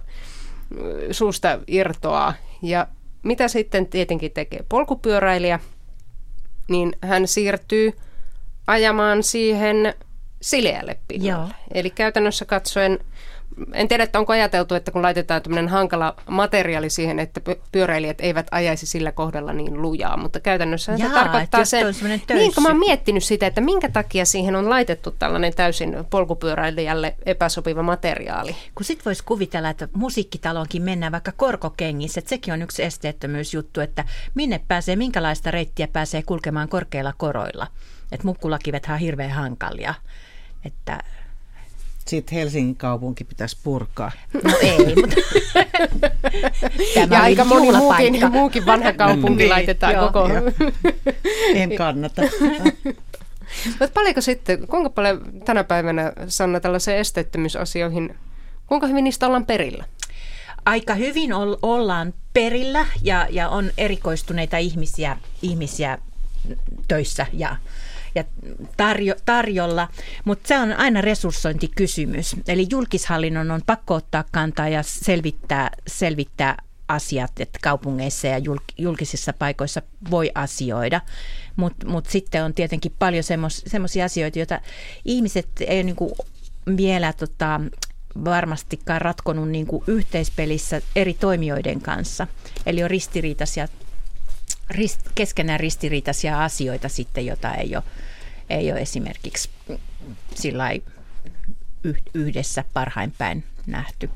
suusta 1.11 1.59
irtoaa. 1.67 2.33
Ja 2.61 2.87
mitä 3.23 3.47
sitten 3.47 3.87
tietenkin 3.87 4.31
tekee 4.31 4.65
polkupyöräilijä, 4.69 5.59
niin 6.69 6.93
hän 7.01 7.27
siirtyy 7.27 7.93
ajamaan 8.67 9.23
siihen 9.23 9.93
sileälle 10.41 10.99
pinnalle. 11.07 11.45
Joo. 11.45 11.49
Eli 11.73 11.89
käytännössä 11.89 12.45
katsoen 12.45 12.99
en 13.73 13.87
tiedä, 13.87 14.03
että 14.03 14.19
onko 14.19 14.33
ajateltu, 14.33 14.75
että 14.75 14.91
kun 14.91 15.01
laitetaan 15.01 15.41
tämmöinen 15.41 15.69
hankala 15.69 16.15
materiaali 16.29 16.89
siihen, 16.89 17.19
että 17.19 17.41
pyöräilijät 17.71 18.21
eivät 18.21 18.47
ajaisi 18.51 18.85
sillä 18.85 19.11
kohdalla 19.11 19.53
niin 19.53 19.81
lujaa, 19.81 20.17
mutta 20.17 20.39
käytännössä 20.39 20.97
se 20.97 21.09
tarkoittaa 21.09 21.65
sen, 21.65 21.85
niin 22.33 22.53
kuin 22.53 22.63
mä 22.63 22.69
oon 22.69 22.79
miettinyt 22.79 23.23
sitä, 23.23 23.47
että 23.47 23.61
minkä 23.61 23.89
takia 23.89 24.25
siihen 24.25 24.55
on 24.55 24.69
laitettu 24.69 25.11
tällainen 25.11 25.55
täysin 25.55 25.97
polkupyöräilijälle 26.09 27.15
epäsopiva 27.25 27.83
materiaali. 27.83 28.55
Kun 28.75 28.85
sit 28.85 29.05
voisi 29.05 29.23
kuvitella, 29.23 29.69
että 29.69 29.87
musiikkitalonkin 29.93 30.83
mennään 30.83 31.11
vaikka 31.11 31.31
korkokengissä, 31.31 32.19
että 32.19 32.29
sekin 32.29 32.53
on 32.53 32.61
yksi 32.61 32.83
esteettömyysjuttu, 32.83 33.81
että 33.81 34.05
minne 34.35 34.61
pääsee, 34.67 34.95
minkälaista 34.95 35.51
reittiä 35.51 35.87
pääsee 35.87 36.23
kulkemaan 36.23 36.69
korkeilla 36.69 37.13
koroilla. 37.17 37.67
Että 38.11 38.27
mukkulakivethän 38.27 38.95
on 38.95 38.99
hirveän 38.99 39.31
hankalia. 39.31 39.93
Että 40.65 40.99
sitten 42.11 42.37
Helsingin 42.37 42.75
kaupunki 42.75 43.23
pitäisi 43.23 43.57
purkaa. 43.63 44.11
No 44.43 44.57
ei, 44.61 44.95
mutta 45.01 45.15
Tämä 46.93 47.15
ja 47.15 47.21
aika 47.23 47.45
moni 47.45 47.71
muukin, 47.71 48.31
muukin 48.31 48.65
vanha 48.65 48.93
kaupunki 48.93 49.43
niin, 49.43 49.49
laitetaan 49.49 49.93
joo, 49.93 50.11
koko. 50.11 50.33
Joo. 50.33 50.51
En 51.53 51.75
kannata. 51.75 52.21
Mutta 53.79 53.93
paljonko 53.93 54.21
sitten, 54.21 54.67
kuinka 54.67 54.89
paljon 54.89 55.21
tänä 55.45 55.63
päivänä 55.63 56.13
Sanna 56.27 56.59
tällaisiin 56.59 56.97
esteettömyysasioihin, 56.97 58.15
kuinka 58.67 58.87
hyvin 58.87 59.03
niistä 59.03 59.27
ollaan 59.27 59.45
perillä? 59.45 59.85
Aika 60.65 60.93
hyvin 60.93 61.33
ollaan 61.61 62.13
perillä 62.33 62.85
ja, 63.01 63.27
ja 63.29 63.49
on 63.49 63.71
erikoistuneita 63.77 64.57
ihmisiä, 64.57 65.17
ihmisiä 65.41 65.97
töissä 66.87 67.25
ja 67.33 67.55
ja 68.15 68.23
tarjo, 68.77 69.15
tarjolla, 69.25 69.87
mutta 70.25 70.47
se 70.47 70.59
on 70.59 70.73
aina 70.73 71.01
resurssointikysymys. 71.01 72.35
Eli 72.47 72.67
julkishallinnon 72.69 73.51
on 73.51 73.61
pakko 73.65 73.95
ottaa 73.95 74.23
kantaa 74.31 74.69
ja 74.69 74.83
selvittää, 74.83 75.69
selvittää 75.87 76.57
asiat, 76.87 77.31
että 77.39 77.59
kaupungeissa 77.61 78.27
ja 78.27 78.41
julkisissa 78.77 79.33
paikoissa 79.33 79.81
voi 80.11 80.31
asioida. 80.35 81.01
Mutta 81.55 81.87
mut 81.87 82.05
sitten 82.05 82.43
on 82.43 82.53
tietenkin 82.53 82.95
paljon 82.99 83.23
semmoisia 83.67 84.05
asioita, 84.05 84.39
joita 84.39 84.61
ihmiset 85.05 85.47
ei 85.59 85.83
niinku 85.83 86.17
vielä 86.77 87.13
tota, 87.13 87.61
varmastikaan 88.25 89.01
ratkonut 89.01 89.49
niinku 89.49 89.83
yhteispelissä 89.87 90.81
eri 90.95 91.13
toimijoiden 91.13 91.81
kanssa. 91.81 92.27
Eli 92.65 92.83
on 92.83 92.89
ristiriitaisia 92.89 93.67
rist, 94.71 94.99
keskenään 95.15 95.59
ristiriitaisia 95.59 96.43
asioita 96.43 96.89
sitten, 96.89 97.25
jota 97.25 97.53
ei 97.53 97.75
ole, 97.75 97.83
ei 98.49 98.71
ole 98.71 98.81
esimerkiksi 98.81 99.49
sillä 100.35 100.71
yhdessä 102.13 102.63
parhain 102.73 103.13
päin 103.17 103.43
nähty. 103.67 104.09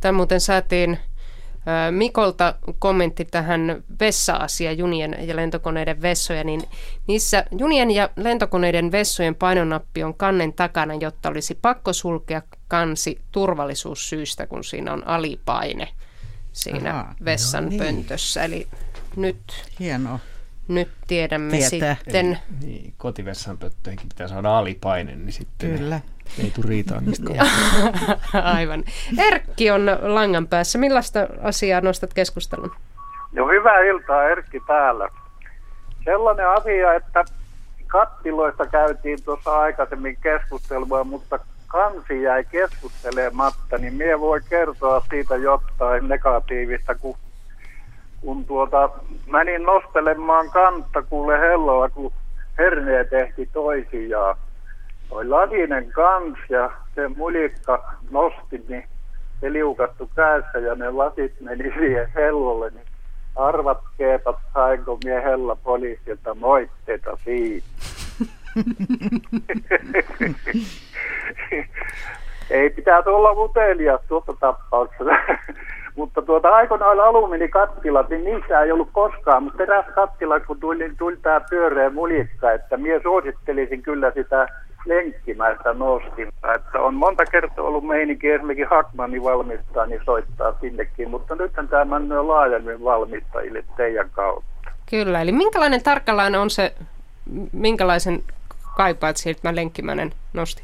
Tämä 0.00 0.12
muuten 0.12 0.40
saatiin 0.40 0.98
Mikolta 1.90 2.54
kommentti 2.78 3.24
tähän 3.24 3.84
vessa-asia, 4.00 4.72
junien 4.72 5.16
ja 5.20 5.36
lentokoneiden 5.36 6.02
vessoja, 6.02 6.44
niin 6.44 6.62
niissä 7.06 7.44
junien 7.58 7.90
ja 7.90 8.10
lentokoneiden 8.16 8.92
vessojen 8.92 9.34
painonappi 9.34 10.02
on 10.02 10.14
kannen 10.14 10.52
takana, 10.52 10.94
jotta 10.94 11.28
olisi 11.28 11.58
pakko 11.62 11.92
sulkea 11.92 12.42
kansi 12.68 13.20
turvallisuussyistä, 13.32 14.46
kun 14.46 14.64
siinä 14.64 14.92
on 14.92 15.06
alipaine 15.06 15.88
siinä 16.52 16.90
Aha, 16.90 17.14
vessan 17.24 17.64
no 17.64 17.70
niin. 17.70 17.78
pöntössä. 17.78 18.44
Eli 18.44 18.68
nyt, 19.16 19.64
Hienoa. 19.80 20.18
nyt 20.68 20.88
tiedämme 21.06 21.56
Tietää. 21.56 21.94
sitten. 22.04 22.26
Eli, 22.26 22.38
niin, 22.60 22.94
kotivessanpöttöihinkin 22.96 24.08
pitää 24.08 24.28
saada 24.28 24.58
alipaine, 24.58 25.16
niin 25.16 25.32
sitten 25.32 25.78
Kyllä. 25.78 26.00
ei 26.42 26.50
tule 26.50 26.66
riitaa 26.68 27.00
niistä 27.06 27.30
Aivan. 28.54 28.84
Erkki 29.18 29.70
on 29.70 29.86
langan 30.02 30.46
päässä. 30.46 30.78
Millaista 30.78 31.20
asiaa 31.42 31.80
nostat 31.80 32.14
keskustelun? 32.14 32.72
No 33.32 33.48
hyvää 33.48 33.80
iltaa, 33.80 34.22
Erkki 34.28 34.60
täällä. 34.66 35.08
Sellainen 36.04 36.48
asia, 36.48 36.94
että 36.94 37.24
kattiloista 37.86 38.66
käytiin 38.66 39.22
tuossa 39.24 39.58
aikaisemmin 39.58 40.16
keskustelua, 40.22 41.04
mutta 41.04 41.38
kansi 41.66 42.22
jäi 42.22 42.44
keskustelematta, 42.44 43.78
niin 43.78 43.94
minä 43.94 44.20
voi 44.20 44.40
kertoa 44.48 45.06
siitä 45.10 45.36
jotain 45.36 46.08
negatiivista, 46.08 46.94
kun, 46.94 47.16
kun 48.24 48.44
tuota, 48.44 48.90
menin 49.26 49.62
nostelemaan 49.62 50.50
kantta 50.50 51.02
kuule 51.02 51.38
helloa, 51.38 51.88
kun 51.88 52.12
herneet 52.58 53.10
tehti 53.10 53.48
toisiaan. 53.52 54.36
Oli 55.10 55.28
lasinen 55.28 55.92
kans 55.92 56.38
ja 56.48 56.70
se 56.94 57.08
mulikka 57.08 57.92
nosti, 58.10 58.64
niin 58.68 58.84
se 59.40 59.52
liukattu 59.52 60.10
kädessä 60.16 60.58
ja 60.58 60.74
ne 60.74 60.90
lasit 60.90 61.40
meni 61.40 61.72
siihen 61.78 62.08
hellolle, 62.14 62.70
niin 62.70 62.86
arvatkeepat 63.36 64.36
sainko 64.54 64.98
mie 65.04 65.22
hella 65.22 65.56
poliisilta 65.56 66.34
moitteita 66.34 67.18
siitä. 67.24 67.66
Ei 72.50 72.70
pitää 72.70 73.02
olla 73.06 73.32
utelias 73.32 74.00
tuossa 74.08 74.32
tapauksessa. 74.40 75.04
Mutta 75.96 76.22
tuota 76.22 76.48
aikoinaan 76.48 77.00
alumiinikattilat, 77.00 78.08
niin 78.08 78.24
niissä 78.24 78.60
ei 78.60 78.72
ollut 78.72 78.88
koskaan, 78.92 79.42
mutta 79.42 79.62
eräs 79.62 79.86
kattila, 79.94 80.40
kun 80.40 80.60
tuli, 80.60 80.78
niin 80.78 80.96
tuli 80.96 81.16
tämä 81.22 81.40
pyöreä 81.50 81.90
mulikka, 81.90 82.52
että 82.52 82.76
minä 82.76 83.00
suosittelisin 83.02 83.82
kyllä 83.82 84.12
sitä 84.14 84.48
lenkkimäistä 84.86 85.72
nostinta. 85.74 86.54
Että 86.54 86.80
on 86.80 86.94
monta 86.94 87.24
kertaa 87.24 87.64
ollut 87.64 87.86
meininki 87.86 88.30
esimerkiksi 88.30 88.70
Hackmanni 88.70 89.22
valmistaa, 89.22 89.86
niin 89.86 90.00
soittaa 90.04 90.54
sinnekin, 90.60 91.10
mutta 91.10 91.34
nythän 91.34 91.68
tämä 91.68 91.98
menee 91.98 92.22
laajemmin 92.22 92.84
valmistajille 92.84 93.64
teidän 93.76 94.10
kautta. 94.12 94.70
Kyllä, 94.90 95.20
eli 95.20 95.32
minkälainen 95.32 95.82
tarkalleen 95.82 96.34
on 96.34 96.50
se, 96.50 96.74
minkälaisen 97.52 98.22
kaipaat 98.76 99.16
siirtymään 99.16 99.56
lenkkimäinen 99.56 100.12
nosti? 100.32 100.62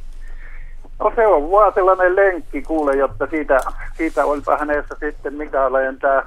No 1.01 1.13
se 1.17 1.27
on 1.27 1.51
vaan 1.51 1.73
sellainen 1.75 2.17
lenkki 2.17 2.63
kuule, 2.63 2.97
jotta 2.97 3.27
siitä, 3.27 3.59
siitä 3.97 4.25
olipa 4.25 4.57
hänessä 4.59 4.97
sitten 5.01 5.35
minkälainen 5.35 5.99
tämä 5.99 6.23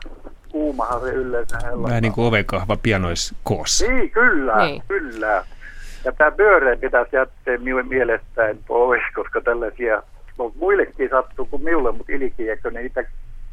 kuumahan 0.51 1.01
se 1.01 1.09
yleensä 1.09 1.57
hella. 1.63 1.87
Vähän 1.87 2.01
niin 2.01 2.13
kuin 2.13 2.27
ovekahva 2.27 2.77
pianoiskoossa. 2.83 3.87
Niin, 3.87 4.11
kyllä, 4.11 4.65
niin. 4.65 4.83
kyllä. 4.87 5.43
Ja 6.05 6.11
tämä 6.11 6.31
pyöreä 6.31 6.77
pitäisi 6.77 7.15
jättää 7.15 7.57
mielestään 7.83 8.57
pois, 8.67 9.01
koska 9.15 9.41
tällaisia, 9.41 10.03
no, 10.37 10.51
muillekin 10.55 11.09
sattuu 11.09 11.45
kuin 11.45 11.63
minulle, 11.63 11.91
mutta 11.91 12.13
ilkiäkö 12.13 12.71
niitä 12.71 13.03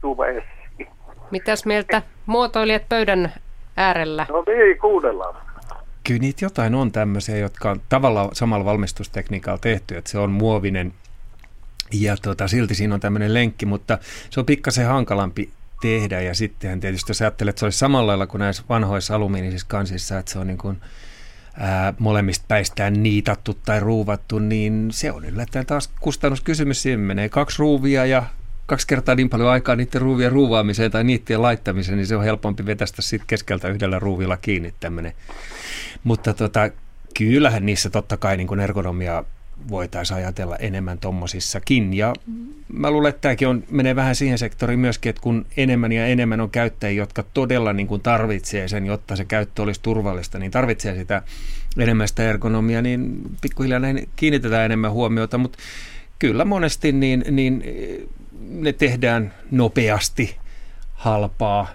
tuva 0.00 0.26
esiin. 0.26 0.88
Mitäs 1.30 1.66
mieltä 1.66 2.02
muotoilijat 2.26 2.88
pöydän 2.88 3.32
äärellä? 3.76 4.26
No 4.28 4.44
niin, 4.46 4.78
kuunnellaan. 4.78 5.34
Kyllä 6.06 6.20
niitä 6.20 6.44
jotain 6.44 6.74
on 6.74 6.92
tämmöisiä, 6.92 7.36
jotka 7.36 7.70
on 7.70 7.80
tavallaan 7.88 8.28
samalla 8.32 8.64
valmistustekniikalla 8.64 9.58
tehty, 9.58 9.96
että 9.96 10.10
se 10.10 10.18
on 10.18 10.30
muovinen 10.30 10.92
ja 11.92 12.16
tota, 12.16 12.48
silti 12.48 12.74
siinä 12.74 12.94
on 12.94 13.00
tämmöinen 13.00 13.34
lenkki, 13.34 13.66
mutta 13.66 13.98
se 14.30 14.40
on 14.40 14.46
pikkasen 14.46 14.86
hankalampi 14.86 15.50
tehdä 15.80 16.20
ja 16.20 16.34
sittenhän 16.34 16.80
tietysti 16.80 17.10
jos 17.10 17.20
ajattelet, 17.22 17.50
että 17.50 17.60
se 17.60 17.66
olisi 17.66 17.78
samalla 17.78 18.06
lailla 18.06 18.26
kuin 18.26 18.38
näissä 18.38 18.62
vanhoissa 18.68 19.14
alumiinisissa 19.14 19.66
kansissa, 19.68 20.18
että 20.18 20.32
se 20.32 20.38
on 20.38 20.46
niin 20.46 20.58
kuin, 20.58 20.76
ää, 21.58 21.94
molemmista 21.98 22.44
päistään 22.48 23.02
niitattu 23.02 23.54
tai 23.54 23.80
ruuvattu, 23.80 24.38
niin 24.38 24.88
se 24.92 25.12
on 25.12 25.24
yllättäen 25.24 25.66
taas 25.66 25.90
kustannuskysymys. 26.00 26.82
Siihen 26.82 27.00
menee 27.00 27.28
kaksi 27.28 27.58
ruuvia 27.58 28.06
ja 28.06 28.22
kaksi 28.66 28.86
kertaa 28.86 29.14
niin 29.14 29.30
paljon 29.30 29.48
aikaa 29.50 29.76
niiden 29.76 30.00
ruuvien 30.00 30.32
ruuvaamiseen 30.32 30.90
tai 30.90 31.04
niiden 31.04 31.42
laittamiseen, 31.42 31.98
niin 31.98 32.06
se 32.06 32.16
on 32.16 32.24
helpompi 32.24 32.66
vetästä 32.66 33.02
sitten 33.02 33.26
keskeltä 33.26 33.68
yhdellä 33.68 33.98
ruuvilla 33.98 34.36
kiinni 34.36 34.74
tämmöinen. 34.80 35.12
Mutta 36.04 36.34
tota, 36.34 36.70
kyllähän 37.18 37.66
niissä 37.66 37.90
totta 37.90 38.16
kai 38.16 38.36
niin 38.36 38.46
kuin 38.46 38.60
ergonomia 38.60 39.24
voitaisiin 39.68 40.16
ajatella 40.16 40.56
enemmän 40.56 40.98
tommosissakin. 40.98 41.94
Ja 41.94 42.14
mä 42.72 42.90
luulen, 42.90 43.10
että 43.10 43.20
tämäkin 43.20 43.48
on, 43.48 43.64
menee 43.70 43.96
vähän 43.96 44.16
siihen 44.16 44.38
sektoriin 44.38 44.80
myöskin, 44.80 45.10
että 45.10 45.22
kun 45.22 45.46
enemmän 45.56 45.92
ja 45.92 46.06
enemmän 46.06 46.40
on 46.40 46.50
käyttäjiä, 46.50 47.02
jotka 47.02 47.24
todella 47.34 47.72
niin 47.72 47.86
kuin 47.86 48.02
tarvitsee 48.02 48.68
sen, 48.68 48.86
jotta 48.86 49.16
se 49.16 49.24
käyttö 49.24 49.62
olisi 49.62 49.80
turvallista, 49.82 50.38
niin 50.38 50.50
tarvitsee 50.50 50.94
sitä 50.94 51.22
enemmän 51.78 52.08
sitä 52.08 52.30
ergonomia, 52.30 52.82
niin 52.82 53.22
pikkuhiljaa 53.40 53.80
näin 53.80 54.08
kiinnitetään 54.16 54.64
enemmän 54.64 54.92
huomiota, 54.92 55.38
mutta 55.38 55.58
kyllä 56.18 56.44
monesti 56.44 56.92
niin, 56.92 57.24
niin 57.30 57.64
ne 58.40 58.72
tehdään 58.72 59.34
nopeasti 59.50 60.36
halpaa, 60.92 61.68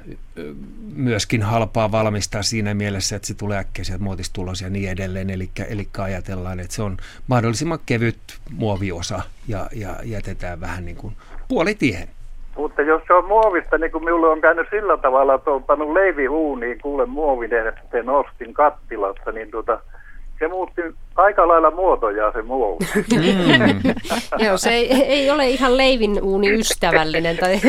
myöskin 0.96 1.44
halpaa 1.44 1.92
valmistaa 1.92 2.44
siinä 2.44 2.74
mielessä, 2.74 3.16
että 3.16 3.28
se 3.28 3.34
tulee 3.34 3.58
äkkiä 3.58 3.84
sieltä 3.84 4.04
muotistulos 4.04 4.62
ja 4.62 4.70
niin 4.70 4.90
edelleen. 4.90 5.30
Eli, 5.30 5.50
eli 5.70 5.88
ajatellaan, 5.98 6.60
että 6.60 6.74
se 6.74 6.84
on 6.84 6.98
mahdollisimman 7.28 7.80
kevyt 7.86 8.18
muoviosa 8.52 9.22
ja, 9.48 9.68
ja 9.76 9.96
jätetään 10.04 10.62
vähän 10.62 10.86
niin 10.86 10.98
kuin 10.98 11.14
puolitiehen. 11.48 12.08
Mutta 12.58 12.82
jos 12.82 13.02
se 13.08 13.14
on 13.14 13.26
muovista, 13.26 13.78
niin 13.78 13.92
kuin 13.92 14.04
minulle 14.04 14.28
on 14.28 14.42
käynyt 14.42 14.68
sillä 14.70 14.98
tavalla, 14.98 15.34
että 15.34 15.52
on 15.52 15.64
pannut 15.64 15.94
leivihuuniin, 15.94 16.80
kuule 16.82 17.06
muovinen, 17.06 17.68
että 17.68 18.04
nostin 18.04 18.54
kattilassa, 18.54 19.32
niin 19.32 19.52
tuota, 19.52 19.80
se 20.40 20.48
muutti 20.48 20.82
aika 21.16 21.48
lailla 21.48 21.72
muotoja 21.72 22.32
se 22.32 22.42
muovi. 22.42 22.86
Mm. 22.96 23.94
Joo, 24.46 24.58
se 24.58 24.70
ei, 24.70 24.94
ei 24.94 25.32
ole 25.32 25.50
ihan 25.50 25.78
leivin 25.78 26.20
uuni 26.22 26.52
ystävällinen 26.52 27.38
tai 27.38 27.60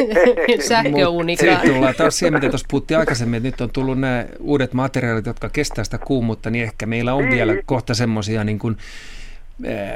sähköuunikaan. 0.69 1.53
Sitten 1.53 1.75
tullaan 1.75 1.95
taas 1.95 2.19
siihen, 2.19 2.35
mitä 2.35 2.49
tuossa 2.49 2.67
puhuttiin 2.71 2.99
aikaisemmin, 2.99 3.37
että 3.37 3.49
nyt 3.49 3.61
on 3.61 3.71
tullut 3.73 4.01
nämä 4.01 4.25
uudet 4.41 4.75
materiaalit, 4.75 5.27
jotka 5.27 5.49
kestää 5.49 5.85
sitä 5.85 5.99
kuumuutta, 5.99 6.51
niin 6.51 6.65
ehkä 6.65 6.87
meillä 6.87 7.15
on 7.15 7.31
vielä 7.31 7.53
niin. 7.53 7.67
kohta 7.67 7.95
semmoisia 7.95 8.45
niin 8.45 8.59
kuin, 8.59 8.77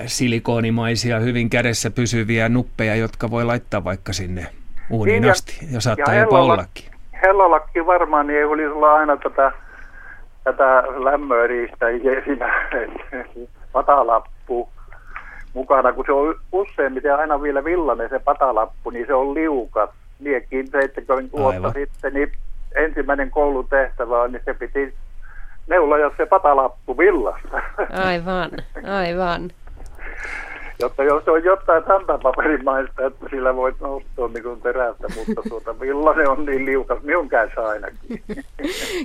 silikoonimaisia, 0.06 1.18
hyvin 1.18 1.50
kädessä 1.50 1.90
pysyviä 1.90 2.48
nuppeja, 2.48 2.94
jotka 2.94 3.30
voi 3.30 3.44
laittaa 3.44 3.84
vaikka 3.84 4.12
sinne 4.12 4.46
uuniin 4.90 5.22
niin, 5.22 5.30
asti 5.30 5.58
ja 5.72 5.80
saattaa 5.80 6.14
ja 6.14 6.20
jopa 6.20 6.40
ollakin. 6.40 6.84
Hellolakki 7.22 7.86
varmaan 7.86 8.26
niin 8.26 8.38
ei 8.38 8.44
olisi 8.44 8.66
olla 8.66 8.94
aina 8.94 9.16
tätä 9.16 9.52
tätä 10.52 10.82
lämmöriistä 11.04 11.86
siinä 12.24 12.54
patalappu 13.72 14.68
mukana, 15.54 15.92
kun 15.92 16.04
se 16.06 16.12
on 16.12 16.34
useimmiten 16.52 17.16
aina 17.16 17.42
vielä 17.42 17.64
villainen 17.64 18.08
se 18.08 18.18
patalappu, 18.18 18.90
niin 18.90 19.06
se 19.06 19.14
on 19.14 19.34
liukas. 19.34 19.90
Miekin 20.18 20.68
70 20.68 21.36
vuotta 21.36 21.72
sitten, 21.72 22.14
niin 22.14 22.32
ensimmäinen 22.74 23.30
koulutehtävä 23.30 24.22
on, 24.22 24.32
niin 24.32 24.42
se 24.44 24.54
piti 24.54 24.94
neuloja 25.66 26.10
se 26.16 26.26
patalappu 26.26 26.98
villasta. 26.98 27.62
Aivan, 28.04 28.50
aivan 28.90 29.50
jotta 30.80 31.04
jos 31.04 31.28
on 31.28 31.44
jotain 31.44 31.84
tampapaperimaista, 31.84 33.06
että 33.06 33.26
sillä 33.30 33.56
voit 33.56 33.80
nostaa 33.80 34.28
niin 34.28 34.60
terästä, 34.62 35.06
mutta 35.16 35.42
tuota, 35.48 35.72
millainen 35.72 36.28
on 36.28 36.46
niin 36.46 36.64
liukas 36.64 37.02
minun 37.02 37.28
käessä 37.28 37.60
ainakin. 37.60 38.22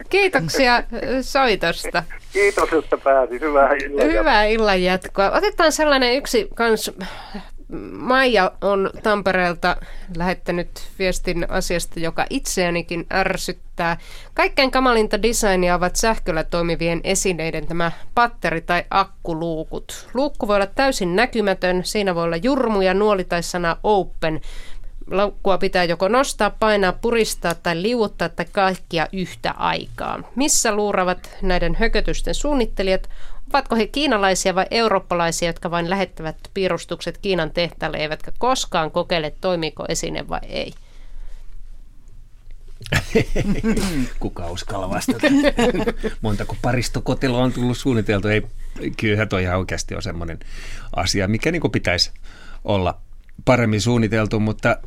Kiitoksia 0.10 0.84
soitosta. 1.22 2.04
Kiitos, 2.34 2.74
että 2.74 2.98
pääsi. 2.98 3.40
Hyvää 3.40 3.74
illan 3.74 4.12
Hyvää 4.12 4.46
illan 4.46 4.84
jatkoa. 4.84 5.32
Otetaan 5.32 5.72
sellainen 5.72 6.16
yksi 6.16 6.50
kans 6.56 6.92
Maija 7.92 8.52
on 8.62 8.90
Tampereelta 9.04 9.78
lähettänyt 10.18 10.70
viestin 11.00 11.46
asiasta, 11.50 12.00
joka 12.00 12.26
itseänikin 12.30 13.06
ärsyttää. 13.14 13.98
Kaikkein 14.34 14.72
kamalinta 14.72 15.22
designia 15.22 15.76
ovat 15.76 15.96
sähköllä 15.96 16.44
toimivien 16.44 17.02
esineiden 17.04 17.68
tämä 17.68 17.92
patteri- 18.16 18.62
tai 18.62 18.84
akkuluukut. 18.90 20.10
Luukku 20.14 20.48
voi 20.48 20.56
olla 20.56 20.66
täysin 20.66 21.16
näkymätön, 21.16 21.82
siinä 21.86 22.16
voi 22.16 22.24
olla 22.24 22.38
jurmuja, 22.38 22.94
nuoli 22.94 23.24
tai 23.24 23.44
sana 23.44 23.78
open. 23.84 24.42
Laukkua 25.12 25.58
pitää 25.58 25.84
joko 25.84 26.08
nostaa, 26.08 26.50
painaa, 26.50 26.94
puristaa 26.94 27.56
tai 27.56 27.82
liuuttaa 27.82 28.30
tai 28.30 28.46
kaikkia 28.52 29.08
yhtä 29.14 29.52
aikaa. 29.52 30.20
Missä 30.36 30.76
luuravat 30.76 31.38
näiden 31.42 31.76
hökötysten 31.76 32.36
suunnittelijat? 32.36 33.10
Ovatko 33.54 33.76
he 33.76 33.88
kiinalaisia 33.88 34.56
vai 34.56 34.66
eurooppalaisia, 34.72 35.50
jotka 35.50 35.72
vain 35.72 35.90
lähettävät 35.90 36.38
piirustukset 36.54 37.18
Kiinan 37.18 37.52
tehtaalle, 37.52 37.98
eivätkä 37.98 38.32
koskaan 38.38 38.92
kokeile, 38.92 39.34
toimiiko 39.42 39.86
esine 39.90 40.30
vai 40.30 40.40
ei? 40.48 40.74
Kuka 44.20 44.52
uskalla 44.52 44.90
vastata? 44.90 45.28
Montako 46.22 46.56
paristokoteloa 46.62 47.44
on 47.44 47.54
tullut 47.54 47.78
suunniteltu? 47.78 48.28
Ei, 48.28 48.42
kyllä 48.98 49.26
toi 49.26 49.44
ihan 49.44 49.58
oikeasti 49.58 49.96
on 49.96 50.02
semmoinen 50.02 50.40
asia, 50.96 51.28
mikä 51.28 51.52
niin 51.52 51.72
pitäisi 51.72 52.12
olla 52.64 53.02
paremmin 53.46 53.82
suunniteltu, 53.82 54.40
mutta 54.40 54.78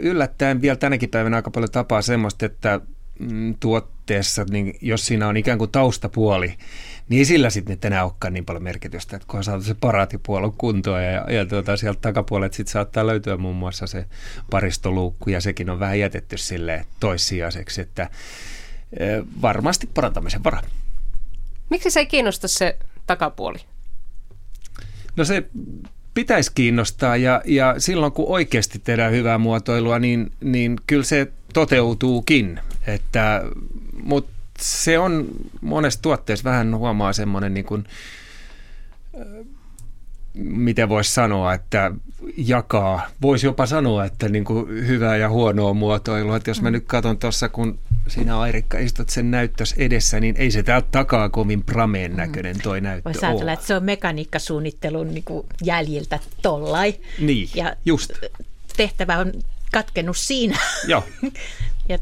yllättäen 0.00 0.62
vielä 0.62 0.76
tänäkin 0.76 1.10
päivänä 1.10 1.36
aika 1.36 1.50
paljon 1.50 1.70
tapaa 1.70 2.02
semmoista, 2.02 2.46
että 2.46 2.80
mm, 3.18 3.54
tuotteessa, 3.60 4.46
niin 4.50 4.74
jos 4.80 5.06
siinä 5.06 5.28
on 5.28 5.36
ikään 5.36 5.58
kuin 5.58 5.70
taustapuoli, 5.70 6.54
niin 7.08 7.18
ei 7.18 7.24
sillä 7.24 7.50
sitten 7.50 7.78
enää 7.84 8.04
olekaan 8.04 8.32
niin 8.34 8.44
paljon 8.44 8.62
merkitystä, 8.62 9.16
että 9.16 9.28
kunhan 9.28 9.44
saatu 9.44 9.64
se 9.64 9.74
paraatipuolon 9.74 10.52
kuntoon 10.52 11.04
ja, 11.04 11.32
ja 11.32 11.46
tuota, 11.46 11.76
sieltä 11.76 12.00
takapuolelta 12.00 12.56
sitten 12.56 12.72
saattaa 12.72 13.06
löytyä 13.06 13.36
muun 13.36 13.56
muassa 13.56 13.86
se 13.86 14.06
paristoluukku 14.50 15.30
ja 15.30 15.40
sekin 15.40 15.70
on 15.70 15.80
vähän 15.80 15.98
jätetty 15.98 16.38
sille 16.38 16.86
toissijaiseksi, 17.00 17.80
että 17.80 18.10
e, 18.98 19.06
varmasti 19.42 19.86
parantamisen 19.86 20.44
vara. 20.44 20.62
Miksi 21.70 21.90
se 21.90 22.00
ei 22.00 22.06
kiinnosta 22.06 22.48
se 22.48 22.78
takapuoli? 23.06 23.58
No 25.16 25.24
se 25.24 25.46
pitäisi 26.14 26.50
kiinnostaa 26.54 27.16
ja, 27.16 27.42
ja 27.44 27.74
silloin 27.78 28.12
kun 28.12 28.28
oikeasti 28.28 28.78
tehdään 28.78 29.12
hyvää 29.12 29.38
muotoilua, 29.38 29.98
niin, 29.98 30.32
niin 30.40 30.76
kyllä 30.86 31.04
se 31.04 31.32
toteutuukin. 31.54 32.60
Että, 32.86 33.42
mutta 34.02 34.32
se 34.60 34.98
on 34.98 35.26
monessa 35.60 36.02
tuotteessa 36.02 36.44
vähän 36.44 36.76
huomaa 36.76 37.12
semmoinen 37.12 37.54
niin 37.54 37.66
kuin, 37.66 37.84
miten 40.34 40.88
voisi 40.88 41.14
sanoa, 41.14 41.54
että 41.54 41.90
jakaa, 42.36 43.06
voisi 43.22 43.46
jopa 43.46 43.66
sanoa, 43.66 44.04
että 44.04 44.28
niin 44.28 44.44
kuin 44.44 44.68
hyvää 44.68 45.16
ja 45.16 45.28
huonoa 45.28 45.74
muotoilua. 45.74 46.36
Että 46.36 46.50
jos 46.50 46.62
mä 46.62 46.70
mm. 46.70 46.72
nyt 46.72 46.84
katson 46.86 47.18
tuossa, 47.18 47.48
kun 47.48 47.78
sinä 48.08 48.40
Airikka 48.40 48.78
istut 48.78 49.08
sen 49.08 49.30
näyttös 49.30 49.74
edessä, 49.78 50.20
niin 50.20 50.34
ei 50.38 50.50
se 50.50 50.62
täältä 50.62 50.88
takaa 50.90 51.28
kovin 51.28 51.62
prameen 51.62 52.10
mm. 52.10 52.16
näköinen 52.16 52.60
toi 52.62 52.80
näyttö 52.80 53.08
Voisi 53.08 53.26
ajatella, 53.26 53.52
että 53.52 53.66
se 53.66 53.76
on 53.76 53.84
mekaniikkasuunnittelun 53.84 55.14
niin 55.14 55.24
kuin 55.24 55.46
jäljiltä 55.62 56.18
tollai. 56.42 56.94
Niin, 57.18 57.48
ja 57.54 57.76
just. 57.84 58.12
Tehtävä 58.76 59.18
on 59.18 59.32
katkennut 59.72 60.16
siinä. 60.16 60.58
Joo. 60.86 61.04
ja 61.88 61.98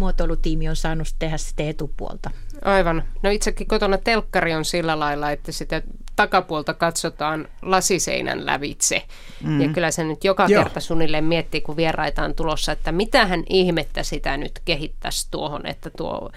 muotoilutiimi 0.00 0.68
on 0.68 0.76
saanut 0.76 1.08
tehdä 1.18 1.36
sitä 1.36 1.62
etupuolta. 1.62 2.30
Aivan. 2.64 3.02
No 3.22 3.30
itsekin 3.30 3.66
kotona 3.66 3.98
telkkari 3.98 4.54
on 4.54 4.64
sillä 4.64 4.98
lailla, 4.98 5.30
että 5.30 5.52
sitä 5.52 5.82
takapuolta 6.16 6.74
katsotaan 6.74 7.48
lasiseinän 7.62 8.46
lävitse. 8.46 9.02
Mm. 9.44 9.60
Ja 9.60 9.68
kyllä 9.68 9.90
se 9.90 10.04
nyt 10.04 10.24
joka 10.24 10.46
Joo. 10.48 10.62
kerta 10.62 10.80
suunnilleen 10.80 11.24
miettii, 11.24 11.60
kun 11.60 11.76
vieraita 11.76 12.22
on 12.22 12.34
tulossa, 12.34 12.72
että 12.72 12.92
mitähän 12.92 13.44
ihmettä 13.48 14.02
sitä 14.02 14.36
nyt 14.36 14.60
kehittäisi 14.64 15.28
tuohon, 15.30 15.66
että 15.66 15.90
tuo 15.96 16.30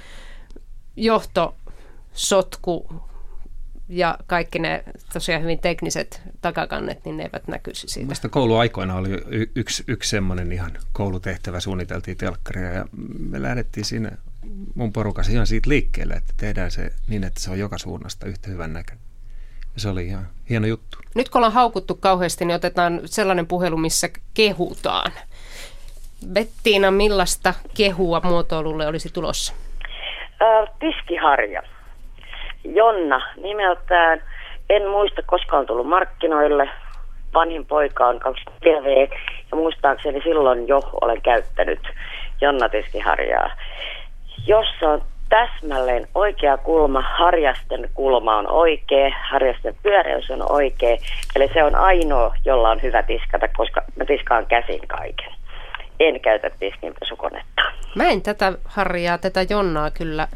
johto 0.95 1.55
sotku 2.13 3.01
ja 3.93 4.17
kaikki 4.27 4.59
ne 4.59 4.83
tosiaan 5.13 5.41
hyvin 5.41 5.59
tekniset 5.59 6.21
takakannet, 6.41 7.05
niin 7.05 7.17
ne 7.17 7.23
eivät 7.23 7.47
näkyisi 7.47 7.87
siitä. 7.87 8.05
Mielestäni 8.05 8.31
kouluaikoina 8.31 8.95
oli 8.95 9.09
y- 9.09 9.51
yksi, 9.55 9.83
yksi 9.87 10.09
semmoinen 10.09 10.51
ihan 10.51 10.71
koulutehtävä, 10.93 11.59
suunniteltiin 11.59 12.17
telkkaria 12.17 12.73
ja 12.73 12.85
me 13.19 13.41
lähdettiin 13.41 13.85
siinä 13.85 14.11
mun 14.75 14.93
porukas 14.93 15.29
ihan 15.29 15.47
siitä 15.47 15.69
liikkeelle, 15.69 16.13
että 16.13 16.33
tehdään 16.37 16.71
se 16.71 16.91
niin, 17.07 17.23
että 17.23 17.39
se 17.39 17.51
on 17.51 17.59
joka 17.59 17.77
suunnasta 17.77 18.25
yhtä 18.25 18.49
hyvän 18.49 18.73
näköinen. 18.73 19.05
Se 19.77 19.89
oli 19.89 20.05
ihan 20.05 20.27
hieno 20.49 20.67
juttu. 20.67 20.97
Nyt 21.15 21.29
kun 21.29 21.39
ollaan 21.39 21.53
haukuttu 21.53 21.95
kauheasti, 21.95 22.45
niin 22.45 22.55
otetaan 22.55 23.01
sellainen 23.05 23.47
puhelu, 23.47 23.77
missä 23.77 24.09
kehutaan. 24.33 25.11
Bettiina, 26.33 26.91
millaista 26.91 27.53
kehua 27.77 28.21
muotoilulle 28.23 28.87
olisi 28.87 29.09
tulossa? 29.13 29.53
Äh, 30.41 30.69
tiskiharja. 30.79 31.63
Jonna 32.63 33.21
nimeltään. 33.43 34.21
En 34.69 34.87
muista, 34.87 35.21
koska 35.25 35.57
on 35.57 35.65
tullut 35.65 35.87
markkinoille. 35.87 36.69
Vanhin 37.33 37.65
poika 37.65 38.07
on 38.07 38.19
24V 38.21 39.17
ja 39.51 39.55
muistaakseni 39.55 40.21
silloin 40.23 40.67
jo 40.67 40.79
olen 41.01 41.21
käyttänyt 41.21 41.79
Jonna 42.41 42.69
Tiskiharjaa, 42.69 43.51
jossa 44.47 44.89
on 44.89 45.01
täsmälleen 45.29 46.07
oikea 46.15 46.57
kulma, 46.57 47.01
harjasten 47.01 47.89
kulma 47.93 48.37
on 48.37 48.51
oikea, 48.51 49.09
harjasten 49.29 49.75
pyöreys 49.83 50.31
on 50.31 50.51
oikea. 50.51 50.97
Eli 51.35 51.49
se 51.53 51.63
on 51.63 51.75
ainoa, 51.75 52.35
jolla 52.45 52.69
on 52.69 52.81
hyvä 52.81 53.03
tiskata, 53.03 53.47
koska 53.47 53.81
mä 53.95 54.05
tiskaan 54.05 54.45
käsin 54.45 54.87
kaiken. 54.87 55.33
En 55.99 56.19
käytä 56.19 56.49
tiskinpesukonetta. 56.59 57.61
Mä 57.95 58.03
en 58.03 58.21
tätä 58.21 58.53
harjaa, 58.65 59.17
tätä 59.17 59.45
Jonnaa 59.49 59.91
kyllä 59.91 60.27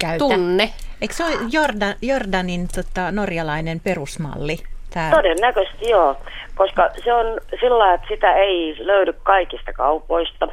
Käytä. 0.00 0.18
tunne. 0.18 0.70
Eikö 1.00 1.14
se 1.14 1.24
ole 1.24 1.34
Jordan, 1.52 1.94
Jordanin 2.02 2.68
tota, 2.74 3.12
norjalainen 3.12 3.80
perusmalli? 3.80 4.56
Tää. 4.94 5.10
Todennäköisesti 5.10 5.88
joo, 5.88 6.16
koska 6.54 6.90
se 7.04 7.12
on 7.12 7.40
sillä 7.60 7.94
että 7.94 8.06
sitä 8.08 8.32
ei 8.32 8.76
löydy 8.78 9.12
kaikista 9.22 9.72
kaupoista. 9.72 10.48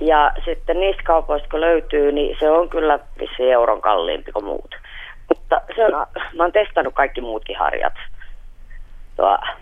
Ja 0.00 0.32
sitten 0.44 0.80
niistä 0.80 1.02
kaupoista 1.02 1.48
kun 1.48 1.60
löytyy, 1.60 2.12
niin 2.12 2.36
se 2.40 2.50
on 2.50 2.68
kyllä 2.68 2.98
vissi 3.20 3.50
euron 3.50 3.80
kalliimpi 3.80 4.32
kuin 4.32 4.44
muut. 4.44 4.74
Mutta 5.28 5.60
se 5.76 5.84
on, 5.84 5.92
mä 6.36 6.42
oon 6.42 6.52
testannut 6.52 6.94
kaikki 6.94 7.20
muutkin 7.20 7.56
harjat. 7.58 7.94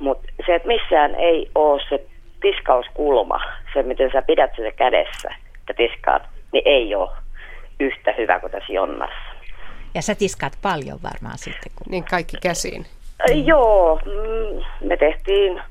Mutta 0.00 0.32
se, 0.46 0.54
että 0.54 0.68
missään 0.68 1.14
ei 1.14 1.50
ole 1.54 1.82
se 1.88 2.06
tiskauskulma, 2.40 3.40
se 3.74 3.82
miten 3.82 4.10
sä 4.12 4.22
pidät 4.22 4.50
sitä 4.56 4.72
kädessä 4.72 5.34
ja 5.68 5.74
tiskaat, 5.74 6.22
niin 6.52 6.62
ei 6.64 6.94
ole 6.94 7.10
yhtä 7.80 8.14
hyvä 8.18 8.40
kuin 8.40 8.52
tässä 8.52 8.72
jonnassa. 8.72 9.31
Ja 9.94 10.02
sä 10.02 10.14
tiskaat 10.14 10.58
paljon 10.62 10.98
varmaan 11.02 11.38
sitten. 11.38 11.72
Kun... 11.76 11.86
Niin 11.90 12.04
kaikki 12.04 12.36
käsiin. 12.42 12.86
Joo, 13.44 14.00
mm, 14.04 14.88
me 14.88 14.96
tehtiin 14.96 15.62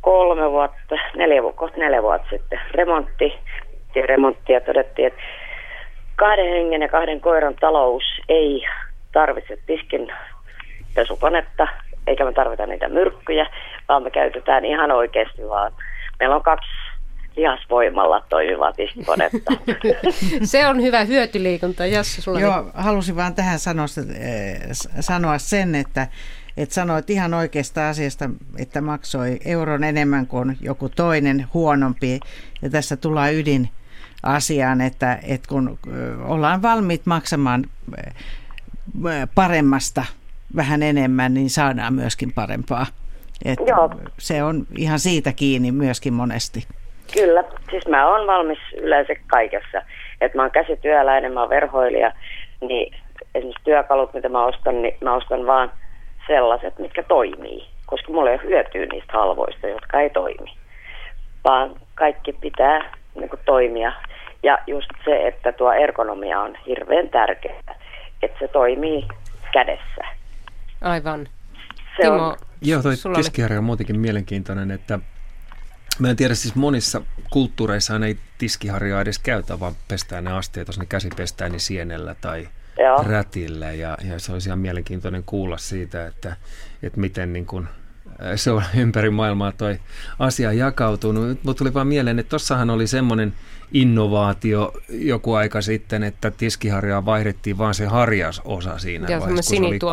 kolme 0.00 0.50
vuotta, 0.50 0.96
neljä, 1.16 1.42
kohta 1.54 1.76
neljä 1.78 2.02
vuotta 2.02 2.28
sitten 2.30 2.60
remontti, 2.70 3.32
remonttia 4.06 4.60
todettiin, 4.60 5.06
että 5.06 5.20
kahden 6.16 6.48
hengen 6.48 6.82
ja 6.82 6.88
kahden 6.88 7.20
koiran 7.20 7.54
talous 7.54 8.02
ei 8.28 8.64
tarvitse 9.12 9.58
tiskin 9.66 10.12
pesukonetta, 10.94 11.68
eikä 12.06 12.24
me 12.24 12.32
tarvita 12.32 12.66
niitä 12.66 12.88
myrkkyjä, 12.88 13.46
vaan 13.88 14.02
me 14.02 14.10
käytetään 14.10 14.64
ihan 14.64 14.90
oikeasti 14.90 15.48
vaan. 15.48 15.72
Meillä 16.20 16.36
on 16.36 16.42
kaksi 16.42 16.68
lihasvoimalla 17.36 18.22
toimivaa 18.28 18.72
tiskikonetta. 18.72 19.52
Se 20.42 20.66
on 20.66 20.82
hyvä 20.82 21.04
hyötyliikunta. 21.04 21.86
Jassi, 21.86 22.22
sulla 22.22 22.40
Joo, 22.40 22.70
halusin 22.74 23.16
vaan 23.16 23.34
tähän 23.34 23.58
sanoa, 23.58 23.86
eh, 24.18 24.60
sanoa 25.00 25.38
sen, 25.38 25.74
että 25.74 26.06
että 26.56 26.74
sanoit 26.74 27.10
ihan 27.10 27.34
oikeasta 27.34 27.88
asiasta, 27.88 28.30
että 28.58 28.80
maksoi 28.80 29.38
euron 29.44 29.84
enemmän 29.84 30.26
kuin 30.26 30.56
joku 30.60 30.88
toinen 30.88 31.46
huonompi. 31.54 32.20
Ja 32.62 32.70
tässä 32.70 32.96
tullaan 32.96 33.34
ydin 33.34 33.68
asiaan, 34.22 34.80
että, 34.80 35.18
että 35.22 35.48
kun 35.48 35.78
ollaan 36.24 36.62
valmiit 36.62 37.06
maksamaan 37.06 37.64
paremmasta 39.34 40.04
vähän 40.56 40.82
enemmän, 40.82 41.34
niin 41.34 41.50
saadaan 41.50 41.94
myöskin 41.94 42.32
parempaa. 42.32 42.86
Että 43.44 43.64
Joo. 43.68 43.90
Se 44.18 44.42
on 44.42 44.66
ihan 44.78 44.98
siitä 44.98 45.32
kiinni 45.32 45.72
myöskin 45.72 46.14
monesti. 46.14 46.66
Kyllä, 47.12 47.44
siis 47.70 47.88
mä 47.88 48.08
oon 48.08 48.26
valmis 48.26 48.58
yleensä 48.76 49.12
kaikessa. 49.26 49.82
Että 50.20 50.38
mä 50.38 50.42
oon 50.42 50.50
käsityöläinen, 50.50 51.32
mä 51.32 51.40
oon 51.40 51.50
verhoilija, 51.50 52.12
niin 52.60 52.96
esimerkiksi 53.34 53.64
työkalut, 53.64 54.14
mitä 54.14 54.28
mä 54.28 54.44
ostan, 54.44 54.82
niin 54.82 54.96
mä 55.00 55.14
ostan 55.14 55.46
vaan 55.46 55.72
sellaiset, 56.26 56.78
mitkä 56.78 57.02
toimii. 57.02 57.66
Koska 57.86 58.12
mulla 58.12 58.30
ei 58.30 58.36
ole 58.36 58.44
hyötyä 58.44 58.86
niistä 58.92 59.12
halvoista, 59.12 59.66
jotka 59.66 60.00
ei 60.00 60.10
toimi. 60.10 60.56
Vaan 61.44 61.74
kaikki 61.94 62.32
pitää 62.32 62.92
niin 63.14 63.28
kuin, 63.28 63.40
toimia. 63.44 63.92
Ja 64.42 64.58
just 64.66 64.88
se, 65.04 65.26
että 65.26 65.52
tuo 65.52 65.72
ergonomia 65.72 66.40
on 66.40 66.56
hirveän 66.66 67.08
tärkeää, 67.08 67.74
että 68.22 68.38
se 68.38 68.48
toimii 68.48 69.08
kädessä. 69.52 70.04
Aivan. 70.80 71.28
Se 71.96 72.02
Timo, 72.02 72.26
on, 72.26 72.36
Joo, 72.62 72.82
toi 72.82 72.94
tiskiharja 73.14 73.58
on 73.58 73.64
muutenkin 73.64 74.00
mielenkiintoinen, 74.00 74.70
että 74.70 74.98
Mä 75.98 76.10
en 76.10 76.16
tiedä, 76.16 76.34
siis 76.34 76.54
monissa 76.54 77.02
kulttuureissa 77.30 78.06
ei 78.06 78.18
tiskiharjaa 78.38 79.00
edes 79.00 79.18
käytä, 79.18 79.60
vaan 79.60 79.76
pestään 79.88 80.24
ne 80.24 80.32
asteet, 80.32 80.66
jos 80.66 80.78
ne 80.78 80.86
käsi 80.86 81.08
pestään 81.16 81.52
niin 81.52 81.60
sienellä 81.60 82.14
tai 82.14 82.48
Joo. 82.78 83.02
rätillä. 83.02 83.72
Ja, 83.72 83.98
ja 84.04 84.18
se 84.18 84.32
olisi 84.32 84.48
ihan 84.48 84.58
mielenkiintoinen 84.58 85.24
kuulla 85.24 85.58
siitä, 85.58 86.06
että, 86.06 86.36
että 86.82 87.00
miten 87.00 87.32
niin 87.32 87.46
kuin, 87.46 87.68
se 88.36 88.50
on 88.50 88.62
ympäri 88.76 89.10
maailmaa 89.10 89.52
toi 89.52 89.80
asia 90.18 90.52
jakautunut. 90.52 91.44
Mutta 91.44 91.58
tuli 91.58 91.74
vaan 91.74 91.86
mieleen, 91.86 92.18
että 92.18 92.30
tossahan 92.30 92.70
oli 92.70 92.86
semmoinen 92.86 93.34
innovaatio 93.72 94.72
joku 94.88 95.34
aika 95.34 95.60
sitten, 95.60 96.02
että 96.02 96.30
tiskiharjaa 96.30 97.04
vaihdettiin 97.04 97.58
vaan 97.58 97.74
se 97.74 97.86
harjasosa 97.86 98.78
siinä 98.78 99.06
Joo, 99.10 99.20
vaiheessa, 99.20 99.54
kun 99.56 99.80
se 99.80 99.86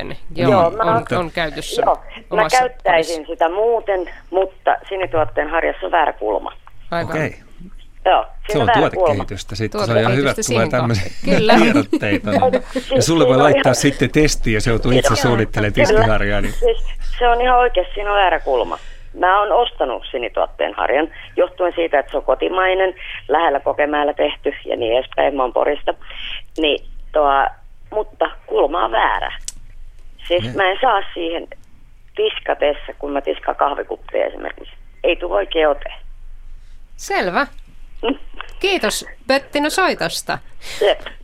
oli 0.00 0.16
Joo, 0.34 0.50
Joo 0.50 0.70
mä, 0.70 0.82
on, 0.82 1.18
on 1.18 1.30
käytössä. 1.30 1.82
Joo, 1.82 2.02
mä 2.34 2.48
käyttäisin 2.50 3.14
parissa. 3.14 3.32
sitä 3.32 3.48
muuten, 3.48 4.10
mutta 4.30 4.76
sinituotteen 4.88 5.50
harjassa 5.50 5.86
on 5.86 5.92
väärä 5.92 6.12
kulma. 6.12 6.52
Aivan. 6.90 7.10
Okei. 7.10 7.26
Okay. 7.26 7.40
Joo, 8.04 8.26
se 8.52 8.58
on 8.58 8.68
tuotekehitystä 8.74 9.56
sitten. 9.56 9.86
Se 9.86 9.92
on 9.92 9.98
ihan 9.98 10.16
hyvä, 10.16 10.30
että 10.30 10.42
tulee 10.48 10.68
tämmöisiä 10.68 11.10
tiedotteita. 11.58 12.30
ja 12.94 13.02
sulle 13.02 13.26
voi 13.26 13.36
laittaa 13.36 13.74
sitten 13.74 14.10
testi, 14.10 14.52
jos 14.52 14.66
joutuu 14.66 14.90
itse 14.90 15.16
suunnittelemaan 15.16 15.72
tiskiharjaa. 15.72 16.40
Niin. 16.40 16.52
Siis 16.52 16.84
se 17.18 17.28
on 17.28 17.40
ihan 17.40 17.58
oikeasti, 17.58 17.94
siinä 17.94 18.10
on 18.10 18.16
väärä 18.16 18.40
kulma. 18.40 18.78
Mä 19.18 19.40
oon 19.40 19.52
ostanut 19.52 20.02
sinituotteen 20.10 20.74
harjan 20.74 21.08
johtuen 21.36 21.72
siitä, 21.76 21.98
että 21.98 22.10
se 22.10 22.16
on 22.16 22.22
kotimainen, 22.22 22.94
lähellä 23.28 23.60
Kokemäellä 23.60 24.14
tehty 24.14 24.54
ja 24.64 24.76
niin 24.76 24.92
edespäin, 24.98 25.34
mä 25.34 25.42
oon 25.42 25.52
Porista. 25.52 25.94
Niin, 26.58 26.86
tuo, 27.12 27.46
mutta 27.90 28.30
kulma 28.46 28.84
on 28.84 28.92
väärä. 28.92 29.38
Siis 30.28 30.44
ne. 30.44 30.52
mä 30.52 30.70
en 30.70 30.78
saa 30.80 31.02
siihen 31.14 31.48
tiskatessa, 32.16 32.92
kun 32.98 33.12
mä 33.12 33.20
tiskaan 33.20 33.56
kahvikuppia 33.56 34.26
esimerkiksi. 34.26 34.74
Ei 35.04 35.16
tule 35.16 35.34
oikein 35.34 35.68
ote. 35.68 35.92
Selvä. 36.96 37.46
Kiitos 38.60 39.06
Bettina 39.26 39.70
soitosta. 39.70 40.38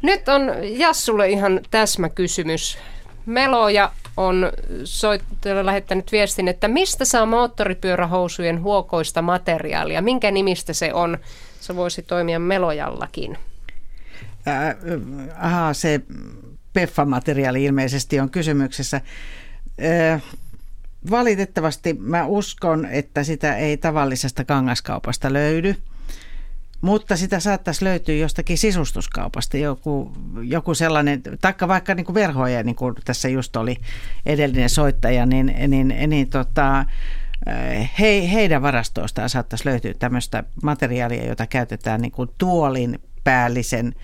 Nyt 0.02 0.28
on 0.28 0.42
Jassulle 0.62 1.28
ihan 1.28 1.60
täsmäkysymys. 1.70 2.78
Meloja 3.26 3.90
on 4.16 4.52
soittajalle 4.84 5.66
lähettänyt 5.66 6.12
viestin, 6.12 6.48
että 6.48 6.68
mistä 6.68 7.04
saa 7.04 7.26
moottoripyörähousujen 7.26 8.62
huokoista 8.62 9.22
materiaalia? 9.22 10.02
Minkä 10.02 10.30
nimistä 10.30 10.72
se 10.72 10.94
on? 10.94 11.18
Se 11.60 11.76
voisi 11.76 12.02
toimia 12.02 12.38
Melojallakin. 12.38 13.38
Äh, 14.48 14.76
aha, 15.38 15.74
se 15.74 16.00
PEFFA-materiaali 16.72 17.64
ilmeisesti 17.64 18.20
on 18.20 18.30
kysymyksessä. 18.30 19.00
Äh, 20.12 20.22
valitettavasti 21.10 21.94
mä 21.94 22.26
uskon, 22.26 22.86
että 22.86 23.24
sitä 23.24 23.56
ei 23.56 23.76
tavallisesta 23.76 24.44
kangaskaupasta 24.44 25.32
löydy. 25.32 25.76
Mutta 26.82 27.16
sitä 27.16 27.40
saattaisi 27.40 27.84
löytyä 27.84 28.14
jostakin 28.14 28.58
sisustuskaupasta, 28.58 29.56
joku, 29.56 30.12
joku 30.42 30.74
sellainen, 30.74 31.22
taikka 31.40 31.68
vaikka 31.68 31.94
niin 31.94 32.06
kuin 32.06 32.14
verhoja, 32.14 32.62
niin 32.62 32.76
kuin 32.76 32.94
tässä 33.04 33.28
just 33.28 33.56
oli 33.56 33.76
edellinen 34.26 34.70
soittaja, 34.70 35.26
niin, 35.26 35.54
niin, 35.68 35.94
niin 36.06 36.30
tota, 36.30 36.84
he, 37.98 38.32
heidän 38.32 38.62
varastoistaan 38.62 39.30
saattaisi 39.30 39.66
löytyä 39.66 39.94
tämmöistä 39.98 40.44
materiaalia, 40.62 41.26
jota 41.26 41.46
käytetään 41.46 42.00
niin 42.02 42.12
kuin 42.12 42.30
tuolin 42.38 42.98
päällisen 43.24 43.94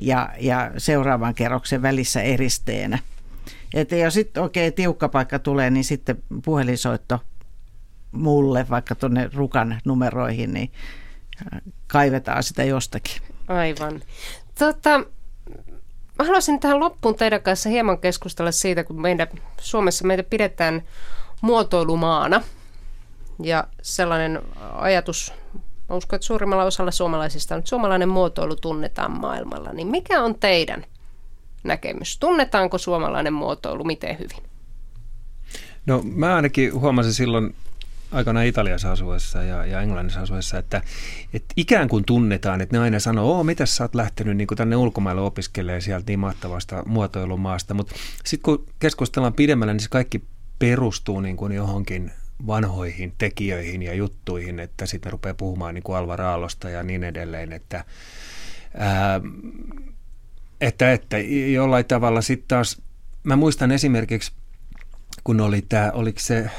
ja, 0.00 0.28
ja 0.40 0.70
seuraavan 0.78 1.34
kerroksen 1.34 1.82
välissä 1.82 2.22
eristeenä. 2.22 2.98
Että 3.74 3.96
jos 3.96 4.14
sitten 4.14 4.42
oikein 4.42 4.72
tiukka 4.72 5.08
paikka 5.08 5.38
tulee, 5.38 5.70
niin 5.70 5.84
sitten 5.84 6.22
puhelinsoitto 6.44 7.20
mulle 8.12 8.66
vaikka 8.70 8.94
tuonne 8.94 9.30
rukan 9.34 9.80
numeroihin, 9.84 10.52
niin 10.52 10.72
kaivetaan 11.86 12.42
sitä 12.42 12.64
jostakin. 12.64 13.22
Aivan. 13.48 14.02
Tota, 14.58 14.98
mä 16.18 16.24
haluaisin 16.24 16.60
tähän 16.60 16.80
loppuun 16.80 17.14
teidän 17.14 17.42
kanssa 17.42 17.68
hieman 17.68 17.98
keskustella 17.98 18.52
siitä, 18.52 18.84
kun 18.84 19.00
meidän, 19.00 19.28
Suomessa 19.60 20.06
meitä 20.06 20.22
pidetään 20.22 20.82
muotoilumaana. 21.40 22.42
Ja 23.42 23.66
sellainen 23.82 24.42
ajatus, 24.72 25.32
mä 25.88 25.96
uskon, 25.96 26.16
että 26.16 26.26
suurimmalla 26.26 26.64
osalla 26.64 26.90
suomalaisista 26.90 27.54
on, 27.54 27.58
että 27.58 27.68
suomalainen 27.68 28.08
muotoilu 28.08 28.56
tunnetaan 28.56 29.20
maailmalla. 29.20 29.72
Niin 29.72 29.88
mikä 29.88 30.22
on 30.22 30.34
teidän 30.34 30.84
näkemys? 31.64 32.18
Tunnetaanko 32.18 32.78
suomalainen 32.78 33.32
muotoilu 33.32 33.84
miten 33.84 34.18
hyvin? 34.18 34.42
No 35.86 36.02
mä 36.04 36.34
ainakin 36.34 36.74
huomasin 36.74 37.14
silloin 37.14 37.54
aikana 38.12 38.42
Italiassa 38.42 38.92
asuessa 38.92 39.42
ja, 39.42 39.66
ja 39.66 39.80
Englannissa 39.80 40.20
asuessa, 40.20 40.58
että, 40.58 40.82
että 41.34 41.54
ikään 41.56 41.88
kuin 41.88 42.04
tunnetaan, 42.04 42.60
että 42.60 42.76
ne 42.76 42.82
aina 42.82 42.98
sanoo, 42.98 43.36
oo, 43.36 43.44
mitä 43.44 43.66
sä 43.66 43.84
oot 43.84 43.94
lähtenyt 43.94 44.36
niin 44.36 44.48
tänne 44.56 44.76
ulkomaille 44.76 45.22
opiskelemaan 45.22 45.82
sieltä 45.82 46.04
niin 46.06 46.18
mahtavasta 46.18 46.82
muotoilumaasta, 46.86 47.74
mutta 47.74 47.94
sitten 48.24 48.42
kun 48.42 48.66
keskustellaan 48.78 49.34
pidemmällä, 49.34 49.72
niin 49.72 49.80
se 49.80 49.88
kaikki 49.88 50.24
perustuu 50.58 51.20
niin 51.20 51.36
kuin 51.36 51.52
johonkin 51.52 52.12
vanhoihin 52.46 53.14
tekijöihin 53.18 53.82
ja 53.82 53.94
juttuihin, 53.94 54.60
että 54.60 54.86
sitten 54.86 55.10
ne 55.10 55.12
rupeaa 55.12 55.34
puhumaan 55.34 55.74
niin 55.74 55.82
kuin 55.82 55.96
Alvar 55.96 56.20
Aallosta 56.20 56.70
ja 56.70 56.82
niin 56.82 57.04
edelleen, 57.04 57.52
että, 57.52 57.84
ää, 58.74 59.20
että, 60.60 60.92
että 60.92 61.18
jollain 61.52 61.84
tavalla 61.84 62.20
sitten 62.20 62.48
taas, 62.48 62.82
mä 63.22 63.36
muistan 63.36 63.72
esimerkiksi, 63.72 64.32
kun 65.24 65.40
oli 65.40 65.62
tämä, 65.62 65.90
oliko 65.94 66.20
se 66.20 66.50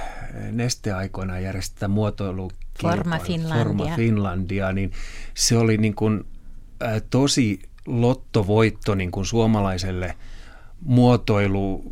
nesteaikoina 0.51 1.39
järjestetään 1.39 1.91
muotoilu 1.91 2.51
Forma 2.81 3.19
Finlandia. 3.19 3.63
Forma 3.63 3.95
Finlandia, 3.95 4.71
niin 4.71 4.91
se 5.33 5.57
oli 5.57 5.77
niin 5.77 5.95
kuin, 5.95 6.25
ä, 6.83 7.01
tosi 7.09 7.59
lottovoitto 7.85 8.95
niin 8.95 9.11
kuin 9.11 9.25
suomalaiselle 9.25 10.15
muotoilu, 10.81 11.83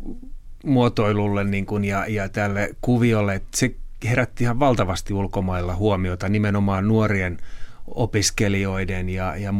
muotoilulle 0.64 1.44
niin 1.44 1.66
kuin, 1.66 1.84
ja, 1.84 2.06
ja 2.06 2.28
tälle 2.28 2.74
kuviolle. 2.80 3.34
Että 3.34 3.58
se 3.58 3.74
herätti 4.04 4.44
ihan 4.44 4.60
valtavasti 4.60 5.14
ulkomailla 5.14 5.74
huomiota 5.74 6.28
nimenomaan 6.28 6.88
nuorien 6.88 7.38
opiskelijoiden 7.86 9.08
ja, 9.08 9.36
ja 9.36 9.52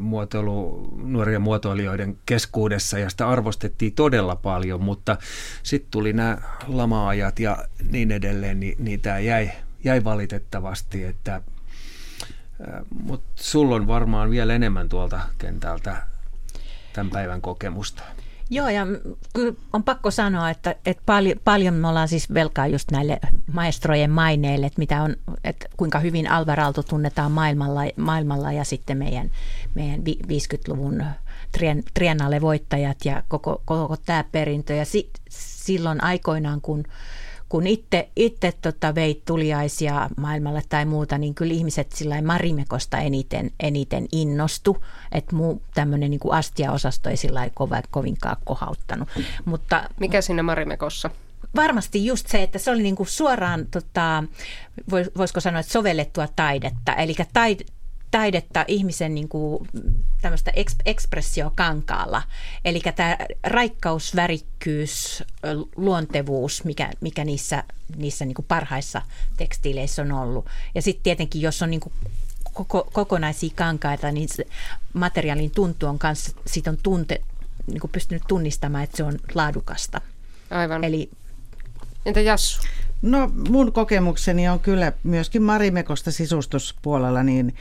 muotoilu, 0.00 0.88
nuoria 0.96 1.40
muotoilijoiden 1.40 2.18
keskuudessa 2.26 2.98
ja 2.98 3.10
sitä 3.10 3.28
arvostettiin 3.28 3.92
todella 3.92 4.36
paljon, 4.36 4.82
mutta 4.82 5.16
sitten 5.62 5.90
tuli 5.90 6.12
nämä 6.12 6.38
lama-ajat 6.66 7.38
ja 7.38 7.58
niin 7.90 8.12
edelleen, 8.12 8.60
niin, 8.60 8.76
niin 8.78 9.00
tämä 9.00 9.18
jäi, 9.18 9.50
jäi 9.84 10.04
valitettavasti, 10.04 11.04
että 11.04 11.42
mutta 13.02 13.42
sulla 13.42 13.76
on 13.76 13.86
varmaan 13.86 14.30
vielä 14.30 14.54
enemmän 14.54 14.88
tuolta 14.88 15.20
kentältä 15.38 15.96
tämän 16.92 17.10
päivän 17.10 17.40
kokemusta. 17.40 18.02
Joo, 18.50 18.68
ja 18.68 18.86
on 19.72 19.84
pakko 19.84 20.10
sanoa, 20.10 20.50
että, 20.50 20.74
että 20.86 21.02
paljon, 21.06 21.36
paljon 21.44 21.74
me 21.74 21.88
ollaan 21.88 22.08
siis 22.08 22.34
velkaa 22.34 22.66
just 22.66 22.90
näille 22.90 23.20
maestrojen 23.52 24.10
maineille, 24.10 24.66
että, 24.66 24.78
mitä 24.78 25.02
on, 25.02 25.16
että 25.44 25.68
kuinka 25.76 25.98
hyvin 25.98 26.30
Alvar 26.30 26.58
tunnetaan 26.88 27.32
maailmalla, 27.32 27.80
maailmalla 27.96 28.52
ja 28.52 28.64
sitten 28.64 28.98
meidän, 28.98 29.30
meidän 29.74 30.00
50-luvun 30.06 31.04
Triennale 31.94 32.40
voittajat 32.40 33.04
ja 33.04 33.22
koko, 33.28 33.62
koko 33.64 33.96
tämä 33.96 34.24
perintö. 34.32 34.74
Ja 34.74 34.84
si, 34.84 35.10
silloin 35.28 36.04
aikoinaan, 36.04 36.60
kun 36.60 36.84
kun 37.56 37.66
itse, 37.66 38.08
itse 38.16 38.52
tota 38.62 38.94
veit 38.94 39.24
tuliaisia 39.24 40.08
maailmalle 40.16 40.62
tai 40.68 40.84
muuta, 40.84 41.18
niin 41.18 41.34
kyllä 41.34 41.54
ihmiset 41.54 41.92
sillä 41.92 42.22
Marimekosta 42.22 42.98
eniten, 42.98 43.50
eniten 43.60 44.06
innostu, 44.12 44.84
että 45.12 45.36
muu 45.36 45.62
tämmöinen 45.74 46.10
niin 46.10 46.20
astiaosasto 46.30 47.10
ei 47.10 47.16
sillä 47.16 47.50
kova, 47.54 47.82
kovinkaan 47.90 48.36
kohauttanut. 48.44 49.08
Mutta, 49.44 49.84
Mikä 50.00 50.20
siinä 50.20 50.42
Marimekossa? 50.42 51.10
varmasti 51.56 52.06
just 52.06 52.28
se, 52.28 52.42
että 52.42 52.58
se 52.58 52.70
oli 52.70 52.82
niin 52.82 52.96
kuin 52.96 53.06
suoraan, 53.06 53.66
tota, 53.70 54.24
voisiko 55.18 55.40
sanoa, 55.40 55.60
että 55.60 55.72
sovellettua 55.72 56.28
taidetta. 56.36 56.94
Eli 56.94 57.14
taidetta 58.10 58.64
ihmisen 58.68 59.14
niin 59.14 59.28
kuin, 59.28 59.68
tämmöistä 60.22 60.52
ekspressiokankaalla. 60.84 62.22
Eli 62.64 62.80
tämä 62.96 63.16
raikkaus, 63.44 64.16
värikkyys, 64.16 65.24
luontevuus, 65.76 66.64
mikä, 66.64 66.90
mikä 67.00 67.24
niissä, 67.24 67.64
niissä 67.96 68.24
niin 68.24 68.34
kuin 68.34 68.46
parhaissa 68.48 69.02
tekstiileissä 69.36 70.02
on 70.02 70.12
ollut. 70.12 70.46
Ja 70.74 70.82
sitten 70.82 71.02
tietenkin, 71.02 71.42
jos 71.42 71.62
on 71.62 71.70
niin 71.70 71.80
kuin 71.80 71.92
koko, 72.52 72.88
kokonaisia 72.92 73.50
kankaita, 73.54 74.12
niin 74.12 74.28
materiaalin 74.92 75.50
tuntu 75.50 75.86
on 75.86 75.98
kanssa, 75.98 76.36
siitä 76.46 76.70
on 76.70 76.78
tunte, 76.82 77.20
niin 77.66 77.80
kuin 77.80 77.90
pystynyt 77.90 78.22
tunnistamaan, 78.28 78.84
että 78.84 78.96
se 78.96 79.04
on 79.04 79.18
laadukasta. 79.34 80.00
Aivan. 80.50 80.84
Eli, 80.84 81.10
Entä 82.06 82.20
Jassu? 82.20 82.62
No 83.02 83.30
mun 83.48 83.72
kokemukseni 83.72 84.48
on 84.48 84.60
kyllä 84.60 84.92
myöskin 85.02 85.42
Marimekosta 85.42 86.10
sisustuspuolella 86.10 87.22
niin 87.22 87.54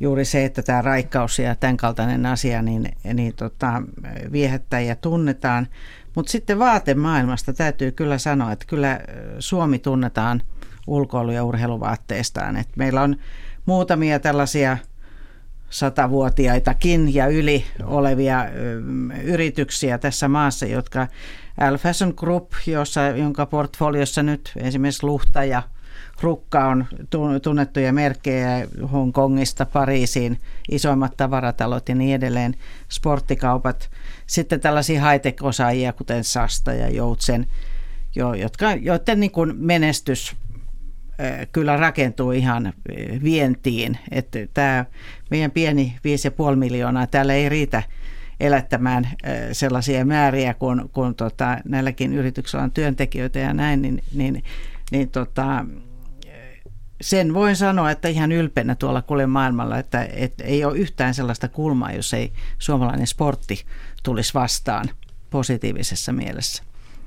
juuri 0.00 0.24
se, 0.24 0.44
että 0.44 0.62
tämä 0.62 0.82
raikkaus 0.82 1.38
ja 1.38 1.54
tämän 1.54 1.76
kaltainen 1.76 2.26
asia 2.26 2.62
niin, 2.62 2.92
niin 3.14 3.34
tota, 3.34 3.82
viehättää 4.32 4.80
ja 4.80 4.96
tunnetaan. 4.96 5.66
Mutta 6.14 6.32
sitten 6.32 6.58
vaatemaailmasta 6.58 7.52
täytyy 7.52 7.92
kyllä 7.92 8.18
sanoa, 8.18 8.52
että 8.52 8.64
kyllä 8.68 9.00
Suomi 9.38 9.78
tunnetaan 9.78 10.42
ulkoilu- 10.86 11.32
ja 11.32 11.44
urheiluvaatteistaan. 11.44 12.56
Et 12.56 12.68
meillä 12.76 13.02
on 13.02 13.16
muutamia 13.66 14.20
tällaisia 14.20 14.78
satavuotiaitakin 15.70 17.14
ja 17.14 17.26
yli 17.26 17.64
olevia 17.84 18.46
yrityksiä 19.22 19.98
tässä 19.98 20.28
maassa, 20.28 20.66
jotka 20.66 21.06
L 21.70 21.76
Fashion 21.76 22.14
Group, 22.16 22.52
jossa, 22.66 23.00
jonka 23.00 23.46
portfoliossa 23.46 24.22
nyt 24.22 24.52
esimerkiksi 24.56 25.06
Luhta 25.06 25.44
ja 25.44 25.62
Rukka 26.20 26.68
on 26.68 26.86
tunnettuja 27.42 27.92
merkkejä 27.92 28.68
Hongkongista 28.92 29.66
Pariisiin, 29.66 30.38
isoimmat 30.70 31.16
tavaratalot 31.16 31.88
ja 31.88 31.94
niin 31.94 32.14
edelleen, 32.14 32.54
sporttikaupat. 32.88 33.90
Sitten 34.26 34.60
tällaisia 34.60 35.10
high-tech-osaajia, 35.10 35.92
kuten 35.92 36.24
Sasta 36.24 36.72
ja 36.72 36.88
Joutsen, 36.88 37.46
jo, 38.14 38.34
jotka, 38.34 38.72
joiden 38.72 39.20
niin 39.20 39.32
menestys 39.54 40.36
kyllä 41.52 41.76
rakentuu 41.76 42.32
ihan 42.32 42.72
vientiin. 43.22 43.98
Että 44.10 44.38
tämä 44.54 44.84
meidän 45.30 45.50
pieni 45.50 45.96
5,5 46.50 46.56
miljoonaa, 46.56 47.06
täällä 47.06 47.34
ei 47.34 47.48
riitä 47.48 47.82
elättämään 48.40 49.08
sellaisia 49.52 50.04
määriä, 50.04 50.54
kun, 50.54 50.90
kun 50.92 51.14
tota, 51.14 51.58
näilläkin 51.64 52.12
yrityksillä 52.12 52.64
on 52.64 52.72
työntekijöitä 52.72 53.38
ja 53.38 53.54
näin, 53.54 53.82
niin, 53.82 54.02
niin, 54.14 54.44
niin 54.90 55.10
tota, 55.10 55.64
sen 57.00 57.34
voin 57.34 57.56
sanoa, 57.56 57.90
että 57.90 58.08
ihan 58.08 58.32
ylpeänä 58.32 58.74
tuolla 58.74 59.02
kuule 59.02 59.26
maailmalla, 59.26 59.78
että, 59.78 60.08
että 60.12 60.44
ei 60.44 60.64
ole 60.64 60.78
yhtään 60.78 61.14
sellaista 61.14 61.48
kulmaa, 61.48 61.92
jos 61.92 62.14
ei 62.14 62.32
suomalainen 62.58 63.06
sportti 63.06 63.64
tulisi 64.02 64.34
vastaan 64.34 64.90
positiivisessa 65.30 66.12
mielessä. 66.12 66.62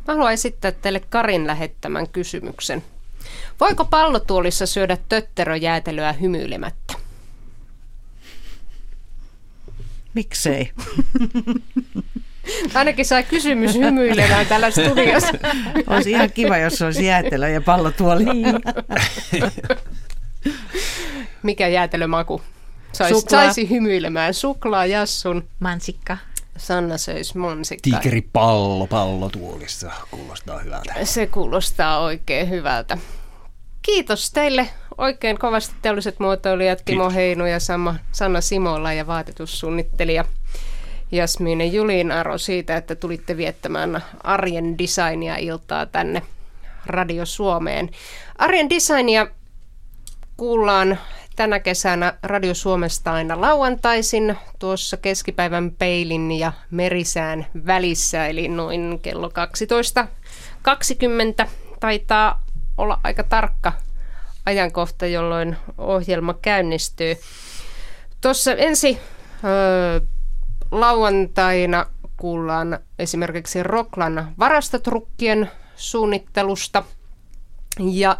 Mä 0.07 0.13
haluan 0.13 0.33
esittää 0.33 0.71
teille 0.71 0.99
Karin 0.99 1.47
lähettämän 1.47 2.09
kysymyksen. 2.09 2.83
Voiko 3.59 3.85
pallotuolissa 3.85 4.65
syödä 4.65 4.97
tötteröjäätelöä 5.09 6.13
hymyilemättä? 6.13 6.93
Miksei? 10.13 10.71
Ainakin 12.73 13.05
sai 13.05 13.23
kysymys 13.23 13.75
hymyilemään 13.75 14.45
tällä 14.45 14.71
studiossa. 14.71 15.31
Olisi 15.87 16.11
ihan 16.11 16.31
kiva, 16.31 16.57
jos 16.57 16.81
olisi 16.81 17.05
jäätelö 17.05 17.49
ja 17.49 17.61
pallotuoli. 17.61 18.25
Niin. 18.25 18.45
Mikä 21.43 21.67
jäätelömaku? 21.67 22.41
Saisi, 22.93 23.25
saisi 23.29 23.69
hymyilemään. 23.69 24.33
Suklaa, 24.33 24.85
jassun. 24.85 25.47
Mansikka. 25.59 26.17
Sanna 26.57 26.97
söisi 26.97 27.37
mansikkaa. 27.37 27.99
Tiikeripallo 27.99 28.87
pallotuolissa 28.87 29.91
kuulostaa 30.11 30.59
hyvältä. 30.59 30.93
Se 31.03 31.27
kuulostaa 31.27 31.99
oikein 31.99 32.49
hyvältä. 32.49 32.97
Kiitos 33.81 34.31
teille 34.31 34.69
oikein 34.97 35.39
kovasti 35.39 35.75
teolliset 35.81 36.19
muotoilijat 36.19 36.81
Kimo 36.81 37.09
Heinu 37.09 37.45
ja 37.45 37.59
Sama, 37.59 37.95
Sanna 38.11 38.41
Simola 38.41 38.93
ja 38.93 39.07
vaatetussuunnittelija 39.07 40.25
Jasmine 41.11 41.65
Julin 41.65 42.11
Aro 42.11 42.37
siitä, 42.37 42.77
että 42.77 42.95
tulitte 42.95 43.37
viettämään 43.37 44.03
arjen 44.23 44.77
designia 44.77 45.37
iltaa 45.37 45.85
tänne 45.85 46.21
Radio 46.85 47.25
Suomeen. 47.25 47.89
Arjen 48.37 48.69
designia 48.69 49.27
kuullaan 50.37 50.99
tänä 51.35 51.59
kesänä 51.59 52.17
Radio 52.23 52.53
Suomesta 52.53 53.13
aina 53.13 53.41
lauantaisin 53.41 54.37
tuossa 54.59 54.97
keskipäivän 54.97 55.71
peilin 55.71 56.31
ja 56.31 56.53
merisään 56.71 57.45
välissä, 57.65 58.27
eli 58.27 58.47
noin 58.47 58.99
kello 59.01 59.31
12.20 61.43 61.47
taitaa 61.79 62.43
olla 62.77 62.99
aika 63.03 63.23
tarkka 63.23 63.73
ajankohta, 64.45 65.05
jolloin 65.05 65.57
ohjelma 65.77 66.33
käynnistyy. 66.33 67.15
Tuossa 68.21 68.53
ensi 68.53 68.99
öö, 69.43 69.99
lauantaina 70.71 71.85
kuullaan 72.17 72.79
esimerkiksi 72.99 73.63
Roklan 73.63 74.33
varastotrukkien 74.39 75.51
suunnittelusta 75.75 76.83
ja 77.79 78.17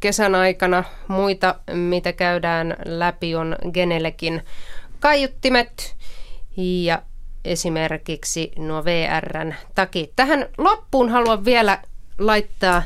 kesän 0.00 0.34
aikana 0.34 0.84
muita, 1.08 1.54
mitä 1.72 2.12
käydään 2.12 2.76
läpi, 2.84 3.34
on 3.34 3.56
Genelekin 3.72 4.42
kaiuttimet 5.00 5.96
ja 6.56 7.02
esimerkiksi 7.44 8.52
nuo 8.58 8.84
VRn 8.84 9.54
takit. 9.74 10.12
Tähän 10.16 10.48
loppuun 10.58 11.08
haluan 11.08 11.44
vielä 11.44 11.82
laittaa 12.18 12.82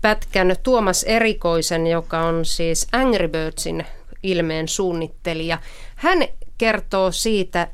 pätkän 0.00 0.56
Tuomas 0.62 1.04
Erikoisen, 1.04 1.86
joka 1.86 2.20
on 2.20 2.44
siis 2.44 2.86
Angry 2.92 3.28
Birdsin 3.28 3.86
ilmeen 4.22 4.68
suunnittelija. 4.68 5.58
Hän 5.96 6.18
kertoo 6.58 7.12
siitä, 7.12 7.68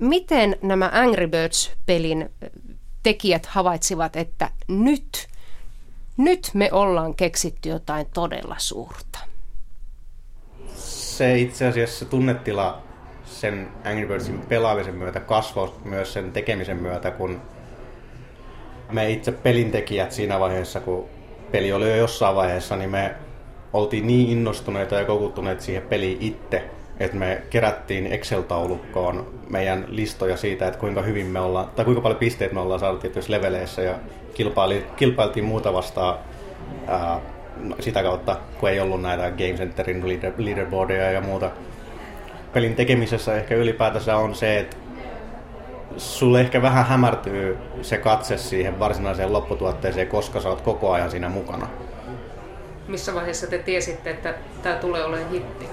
miten 0.00 0.56
nämä 0.62 0.90
Angry 0.92 1.26
Birds-pelin 1.26 2.30
tekijät 3.02 3.46
havaitsivat, 3.46 4.16
että 4.16 4.50
nyt, 4.68 5.28
nyt 6.16 6.50
me 6.54 6.68
ollaan 6.72 7.14
keksitty 7.14 7.68
jotain 7.68 8.06
todella 8.14 8.56
suurta. 8.58 9.18
Se 10.74 11.38
itse 11.38 11.66
asiassa 11.66 11.98
se 11.98 12.04
tunnetila 12.04 12.82
sen 13.24 13.68
Angry 13.84 14.06
Birdsin 14.06 14.40
pelaamisen 14.48 14.94
myötä 14.94 15.20
kasvoi 15.20 15.72
myös 15.84 16.12
sen 16.12 16.32
tekemisen 16.32 16.76
myötä, 16.76 17.10
kun 17.10 17.40
me 18.92 19.10
itse 19.10 19.32
pelintekijät 19.32 20.12
siinä 20.12 20.40
vaiheessa, 20.40 20.80
kun 20.80 21.08
peli 21.52 21.72
oli 21.72 21.88
jo 21.88 21.96
jossain 21.96 22.36
vaiheessa, 22.36 22.76
niin 22.76 22.90
me 22.90 23.14
oltiin 23.72 24.06
niin 24.06 24.28
innostuneita 24.28 24.94
ja 24.94 25.04
kokuttuneet 25.04 25.60
siihen 25.60 25.82
peliin 25.82 26.18
itse, 26.20 26.70
että 27.00 27.16
me 27.16 27.42
kerättiin 27.50 28.06
Excel-taulukkoon 28.06 29.34
meidän 29.48 29.84
listoja 29.88 30.36
siitä, 30.36 30.66
että 30.66 30.80
kuinka 30.80 31.02
hyvin 31.02 31.26
me 31.26 31.40
ollaan, 31.40 31.70
tai 31.76 31.84
kuinka 31.84 32.00
paljon 32.00 32.18
pisteitä 32.18 32.54
me 32.54 32.60
ollaan 32.60 32.80
saatu 32.80 32.98
tietyissä 32.98 33.32
leveleissä 33.32 33.82
ja 33.82 33.98
kilpaili, 34.34 34.86
kilpailtiin 34.96 35.44
muuta 35.44 35.72
vastaan 35.72 36.18
ää, 36.86 37.20
sitä 37.80 38.02
kautta, 38.02 38.36
kun 38.60 38.68
ei 38.68 38.80
ollut 38.80 39.02
näitä 39.02 39.30
Game 39.30 39.54
Centerin 39.54 40.08
leader, 40.08 40.32
leaderboardeja 40.38 41.10
ja 41.10 41.20
muuta. 41.20 41.50
Pelin 42.52 42.74
tekemisessä 42.74 43.36
ehkä 43.36 43.54
ylipäätänsä 43.54 44.16
on 44.16 44.34
se, 44.34 44.58
että 44.58 44.76
sulle 45.96 46.40
ehkä 46.40 46.62
vähän 46.62 46.86
hämärtyy 46.86 47.58
se 47.82 47.98
katse 47.98 48.38
siihen 48.38 48.78
varsinaiseen 48.78 49.32
lopputuotteeseen, 49.32 50.06
koska 50.06 50.40
sä 50.40 50.48
oot 50.48 50.60
koko 50.60 50.92
ajan 50.92 51.10
siinä 51.10 51.28
mukana. 51.28 51.68
Missä 52.88 53.14
vaiheessa 53.14 53.46
te 53.46 53.58
tiesitte, 53.58 54.10
että 54.10 54.34
tämä 54.62 54.76
tulee 54.76 55.04
olemaan 55.04 55.30
hitti? 55.30 55.68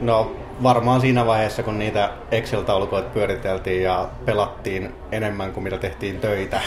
No 0.00 0.36
varmaan 0.62 1.00
siinä 1.00 1.26
vaiheessa, 1.26 1.62
kun 1.62 1.78
niitä 1.78 2.10
Excel-taulukoita 2.30 3.10
pyöriteltiin 3.10 3.82
ja 3.82 4.08
pelattiin 4.24 4.94
enemmän 5.12 5.52
kuin 5.52 5.64
mitä 5.64 5.78
tehtiin 5.78 6.20
töitä. 6.20 6.60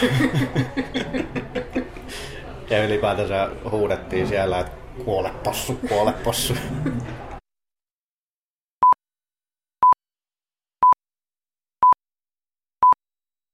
ja 2.70 2.84
ylipäätänsä 2.84 3.48
huudettiin 3.70 4.26
siellä, 4.26 4.58
että 4.58 4.72
kuole 5.04 5.30
possu, 5.44 5.80
kuole 5.88 6.12
possu. 6.12 6.54